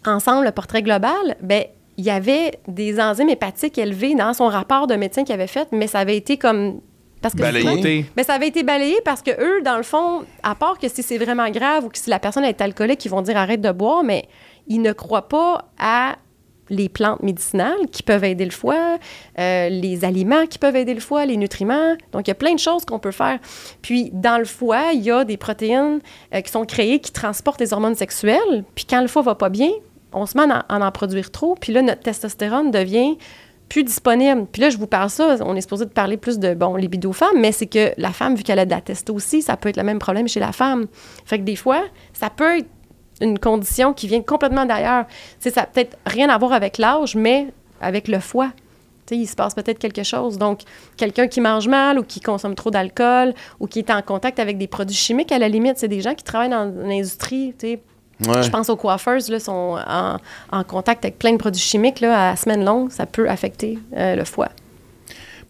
ensemble 0.05 0.45
le 0.45 0.51
portrait 0.51 0.81
global. 0.81 1.35
Ben, 1.41 1.63
il 1.97 2.05
y 2.05 2.09
avait 2.09 2.59
des 2.67 2.99
enzymes 2.99 3.29
hépatiques 3.29 3.77
élevées 3.77 4.15
dans 4.15 4.33
son 4.33 4.47
rapport 4.47 4.87
de 4.87 4.95
médecin 4.95 5.23
qu'il 5.23 5.33
avait 5.35 5.47
fait, 5.47 5.67
mais 5.71 5.87
ça 5.87 5.99
avait 5.99 6.17
été 6.17 6.37
comme. 6.37 6.81
Parce 7.21 7.35
que 7.35 7.41
Balayé. 7.41 7.63
Mais 8.17 8.23
ça 8.23 8.33
avait 8.33 8.47
été 8.47 8.63
balayé 8.63 8.95
parce 9.05 9.21
que 9.21 9.29
eux, 9.39 9.61
dans 9.61 9.77
le 9.77 9.83
fond, 9.83 10.23
à 10.41 10.55
part 10.55 10.79
que 10.79 10.87
si 10.87 11.03
c'est 11.03 11.19
vraiment 11.19 11.47
grave 11.51 11.85
ou 11.85 11.89
que 11.89 11.97
si 11.99 12.09
la 12.09 12.17
personne 12.17 12.43
est 12.45 12.59
alcoolique, 12.61 13.05
ils 13.05 13.09
vont 13.11 13.21
dire 13.21 13.37
arrête 13.37 13.61
de 13.61 13.71
boire, 13.71 14.03
mais 14.03 14.25
ils 14.67 14.81
ne 14.81 14.91
croient 14.91 15.27
pas 15.29 15.65
à 15.77 16.15
les 16.71 16.89
plantes 16.89 17.21
médicinales 17.21 17.87
qui 17.91 18.01
peuvent 18.01 18.23
aider 18.23 18.45
le 18.45 18.51
foie, 18.51 18.97
euh, 19.37 19.69
les 19.69 20.03
aliments 20.03 20.47
qui 20.47 20.57
peuvent 20.57 20.75
aider 20.75 20.93
le 20.93 20.99
foie, 20.99 21.25
les 21.25 21.37
nutriments. 21.37 21.95
Donc, 22.13 22.27
il 22.27 22.29
y 22.29 22.31
a 22.31 22.35
plein 22.35 22.53
de 22.53 22.59
choses 22.59 22.85
qu'on 22.85 22.97
peut 22.97 23.11
faire. 23.11 23.37
Puis, 23.81 24.09
dans 24.13 24.39
le 24.39 24.45
foie, 24.45 24.93
il 24.93 25.01
y 25.01 25.11
a 25.11 25.23
des 25.23 25.37
protéines 25.37 25.99
euh, 26.33 26.41
qui 26.41 26.51
sont 26.51 26.65
créées 26.65 26.99
qui 26.99 27.11
transportent 27.11 27.59
les 27.59 27.73
hormones 27.73 27.95
sexuelles. 27.95 28.63
Puis, 28.73 28.85
quand 28.89 29.01
le 29.01 29.07
foie 29.07 29.21
va 29.21 29.35
pas 29.35 29.49
bien, 29.49 29.69
on 30.13 30.25
se 30.25 30.37
met 30.37 30.51
à 30.51 30.65
en, 30.69 30.81
en 30.81 30.91
produire 30.91 31.29
trop. 31.29 31.55
Puis 31.55 31.73
là, 31.73 31.81
notre 31.81 32.01
testostérone 32.01 32.71
devient 32.71 33.17
plus 33.69 33.83
disponible. 33.85 34.47
Puis 34.51 34.61
là, 34.61 34.69
je 34.69 34.77
vous 34.77 34.87
parle 34.87 35.09
ça, 35.09 35.37
on 35.41 35.55
est 35.55 35.61
supposé 35.61 35.85
de 35.85 35.91
parler 35.91 36.17
plus 36.17 36.39
de, 36.39 36.53
bon, 36.53 36.75
libido 36.75 37.13
femme, 37.13 37.37
mais 37.37 37.53
c'est 37.53 37.67
que 37.67 37.93
la 37.97 38.11
femme, 38.11 38.35
vu 38.35 38.43
qu'elle 38.43 38.59
a 38.59 38.65
de 38.65 38.71
la 38.71 38.81
testo 38.81 39.13
aussi, 39.13 39.41
ça 39.41 39.55
peut 39.55 39.69
être 39.69 39.77
le 39.77 39.83
même 39.83 39.99
problème 39.99 40.27
chez 40.27 40.41
la 40.41 40.51
femme. 40.51 40.87
Fait 41.25 41.39
que 41.39 41.43
des 41.43 41.55
fois, 41.55 41.81
ça 42.11 42.29
peut 42.29 42.57
être 42.57 42.67
une 43.21 43.39
condition 43.39 43.93
qui 43.93 44.07
vient 44.07 44.21
complètement 44.21 44.65
d'ailleurs. 44.65 45.05
Tu 45.07 45.13
sais, 45.39 45.51
ça 45.51 45.61
n'a 45.61 45.67
peut-être 45.67 45.97
rien 46.05 46.29
à 46.29 46.37
voir 46.37 46.53
avec 46.53 46.77
l'âge, 46.77 47.15
mais 47.15 47.47
avec 47.79 48.07
le 48.07 48.19
foie. 48.19 48.49
Tu 49.07 49.15
sais, 49.15 49.21
il 49.21 49.27
se 49.27 49.35
passe 49.35 49.53
peut-être 49.53 49.79
quelque 49.79 50.03
chose. 50.03 50.37
Donc, 50.37 50.61
quelqu'un 50.97 51.27
qui 51.27 51.41
mange 51.41 51.67
mal 51.67 51.97
ou 51.99 52.03
qui 52.03 52.19
consomme 52.19 52.55
trop 52.55 52.69
d'alcool 52.71 53.33
ou 53.59 53.67
qui 53.67 53.79
est 53.79 53.89
en 53.91 54.01
contact 54.01 54.39
avec 54.39 54.57
des 54.57 54.67
produits 54.67 54.95
chimiques, 54.95 55.31
à 55.31 55.39
la 55.39 55.49
limite, 55.49 55.77
c'est 55.77 55.87
des 55.87 56.01
gens 56.01 56.13
qui 56.15 56.23
travaillent 56.23 56.49
dans 56.49 56.65
l'industrie, 56.85 57.53
tu 57.57 57.67
sais, 57.67 57.79
Ouais. 58.27 58.43
je 58.43 58.51
pense 58.51 58.69
aux 58.69 58.75
coiffeuses, 58.75 59.29
là, 59.31 59.39
sont 59.39 59.79
en, 59.87 60.17
en 60.51 60.63
contact 60.63 61.03
avec 61.03 61.17
plein 61.17 61.31
de 61.31 61.37
produits 61.37 61.59
chimiques 61.59 62.01
là, 62.01 62.29
à 62.29 62.35
semaine 62.35 62.63
longue, 62.63 62.91
ça 62.91 63.07
peut 63.07 63.27
affecter 63.27 63.79
euh, 63.97 64.15
le 64.15 64.23
foie. 64.25 64.49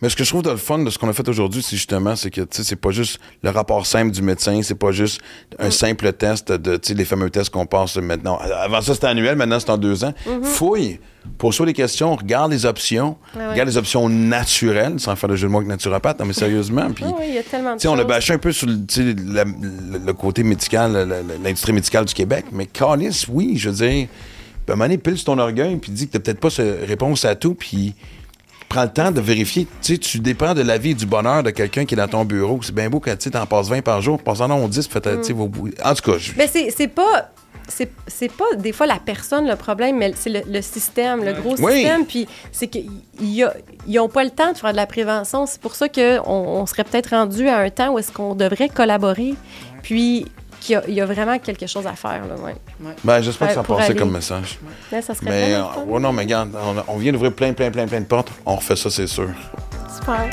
Mais 0.02 0.10
ce 0.10 0.15
que 0.15 0.23
je 0.23 0.30
trouve 0.30 0.41
de 0.41 0.49
le 0.49 0.57
fun 0.57 0.80
de 0.80 0.90
ce 0.90 0.98
qu'on 0.98 1.10
a 1.10 1.14
fait 1.14 1.28
aujourd'hui, 1.30 1.61
c'est 1.61 1.76
justement, 1.76 2.15
c'est 2.15 2.32
que, 2.32 2.41
tu 2.41 2.48
sais, 2.57 2.64
c'est 2.64 2.76
pas 2.76 2.90
juste 2.91 3.19
le 3.44 3.49
rapport 3.52 3.86
simple 3.86 4.11
du 4.11 4.22
médecin, 4.23 4.61
c'est 4.64 4.73
pas 4.76 4.91
juste 4.91 5.22
un 5.60 5.69
simple 5.69 6.11
test 6.14 6.52
de, 6.52 6.78
tu 6.78 6.90
sais, 6.90 6.94
les 6.95 7.06
fameux 7.06 7.30
tests 7.30 7.52
qu'on 7.52 7.68
passe 7.68 7.98
maintenant. 7.98 8.38
Avant 8.38 8.82
ça, 8.82 8.95
c'était 8.95 9.07
annuel, 9.07 9.36
maintenant, 9.36 9.60
c'est 9.60 9.69
en 9.69 9.78
deux 9.78 10.03
ans. 10.03 10.14
Fouille, 10.41 10.99
pose-toi 11.38 11.68
des 11.68 11.73
questions, 11.73 12.15
regarde 12.15 12.52
les 12.52 12.65
options, 12.65 13.15
ouais. 13.36 13.49
regarde 13.52 13.69
les 13.69 13.78
options 13.78 14.10
naturelles, 14.10 14.99
sans 14.99 15.15
faire 15.15 15.30
le 15.30 15.36
jeu 15.36 15.48
de 15.48 15.52
mots 15.52 15.60
avec 15.60 15.69
naturopathe, 15.69 16.19
non, 16.19 16.26
mais 16.26 16.34
sérieusement, 16.34 16.90
puis... 16.95 17.06
Ah 17.07 17.14
oui, 17.19 17.26
il 17.30 17.36
y 17.36 17.38
a 17.38 17.44
tellement 17.44 17.73
de 17.73 17.78
Tu 17.78 17.84
sais, 17.84 17.88
on 17.88 17.94
a 17.94 17.98
choses. 17.98 18.07
bâché 18.07 18.34
un 18.34 18.38
peu 18.40 18.52
sur 18.52 18.68
sais, 18.90 19.14
la- 19.28 19.44
le, 19.44 20.14
côté 20.14 20.41
médical, 20.44 20.94
la- 20.94 21.06
la- 21.06 21.22
l'industrie 21.44 21.73
médicale 21.73 22.06
du 22.06 22.14
Québec, 22.15 22.45
mais 22.52 22.65
Calis, 22.65 23.26
oui, 23.30 23.53
je 23.57 23.69
veux 23.69 23.76
dire, 23.76 24.07
ben, 24.65 24.72
à 24.72 24.73
un 24.73 24.76
moment 24.78 24.86
donné, 24.86 24.98
pile 24.98 25.15
sur 25.18 25.26
ton 25.26 25.38
orgueil, 25.38 25.76
puis 25.78 25.91
dis 25.91 26.07
que 26.07 26.14
t'as 26.14 26.19
peut-être 26.19 26.40
pas 26.40 26.49
ce 26.49 26.86
réponse 26.88 27.23
à 27.26 27.36
tout, 27.36 27.53
puis 27.53 27.94
prends 28.72 28.84
le 28.84 28.89
temps 28.89 29.11
de 29.11 29.19
vérifier. 29.22 29.65
Tu 29.81 29.93
sais, 29.93 29.98
tu 29.98 30.19
dépends 30.19 30.53
de 30.53 30.61
la 30.61 30.77
vie 30.77 30.91
et 30.91 30.93
du 30.93 31.06
bonheur 31.06 31.43
de 31.43 31.49
quelqu'un 31.52 31.85
qui 31.85 31.93
est 31.95 31.98
dans 31.98 32.07
ton 32.07 32.26
bureau. 32.26 32.60
C'est 32.64 32.73
bien 32.73 32.89
beau 32.89 32.99
quand 32.99 33.18
tu 33.18 33.30
t'en 33.30 33.45
passes 33.45 33.68
20 33.69 33.81
par 33.81 34.02
jour, 34.02 34.22
passant 34.22 34.49
en 34.49 34.68
10, 34.68 34.88
faites, 34.88 35.03
tu 35.22 35.23
sais, 35.23 35.34
vos. 35.34 35.49
En 35.84 35.93
tout 35.93 36.11
cas, 36.11 36.18
je- 36.18 36.31
Mais 36.38 36.48
c'est 36.48 36.72
c'est 36.72 36.88
pas. 36.88 37.30
C'est 37.68 37.89
c'est 38.07 38.31
pas 38.31 38.43
des 38.57 38.72
fois 38.73 38.85
la 38.85 38.98
personne 38.99 39.48
le 39.48 39.56
problème, 39.56 39.98
mais 39.98 40.11
c'est 40.15 40.30
le, 40.30 40.41
le 40.49 40.61
système, 40.61 41.23
le 41.23 41.31
gros 41.34 41.56
Oui. 41.60 41.73
système. 41.81 42.06
Puis 42.06 42.27
c'est 42.52 42.68
qu'ils 42.68 42.89
n'ont 43.88 44.10
pas 44.10 44.23
le 44.26 44.30
temps 44.31 44.52
de 44.52 44.57
faire 44.57 44.72
de 44.72 44.76
la 44.77 44.88
prévention. 44.88 45.45
C'est 45.45 45.61
pour 45.61 45.76
ça 45.76 45.88
qu'on 45.88 46.19
on 46.27 46.65
serait 46.65 46.84
peut-être 46.84 47.11
rendu 47.11 47.48
à 47.48 47.60
un 47.60 47.69
temps 47.69 47.93
où 47.93 47.99
est-ce 47.99 48.11
qu'on 48.11 48.35
devrait 48.35 48.68
collaborer. 48.69 49.35
Puis 49.84 50.26
qu'il 50.61 50.73
y 50.73 50.75
a- 50.77 50.83
il 50.88 50.93
y, 50.93 51.01
a 51.01 51.05
vraiment 51.05 51.38
quelque 51.39 51.67
chose 51.67 51.85
à 51.85 51.93
faire. 51.93 52.25
Là, 52.25 52.35
ouais. 52.35 52.55
ben, 53.03 53.21
j'espère 53.21 53.49
que 53.49 53.53
ça 53.55 53.63
pour 53.63 53.75
passait 53.77 53.91
aller. 53.91 53.99
comme 53.99 54.11
message. 54.11 54.59
Ça 54.89 55.01
serait 55.01 55.17
Mais, 55.23 55.51
vraiment 55.51 55.71
euh, 55.77 55.83
ouais, 55.85 55.99
non, 55.99 56.13
mais 56.13 56.21
regarde, 56.21 56.51
on, 56.88 56.93
on 56.93 56.97
vient 56.97 57.11
d'ouvrir 57.11 57.33
plein, 57.33 57.51
plein, 57.51 57.69
plein, 57.71 57.88
plein 57.88 57.99
de 57.99 58.05
portes. 58.05 58.31
On 58.45 58.55
refait 58.55 58.75
ça, 58.77 58.89
c'est 58.89 59.07
sûr. 59.07 59.29
Super. 59.93 60.29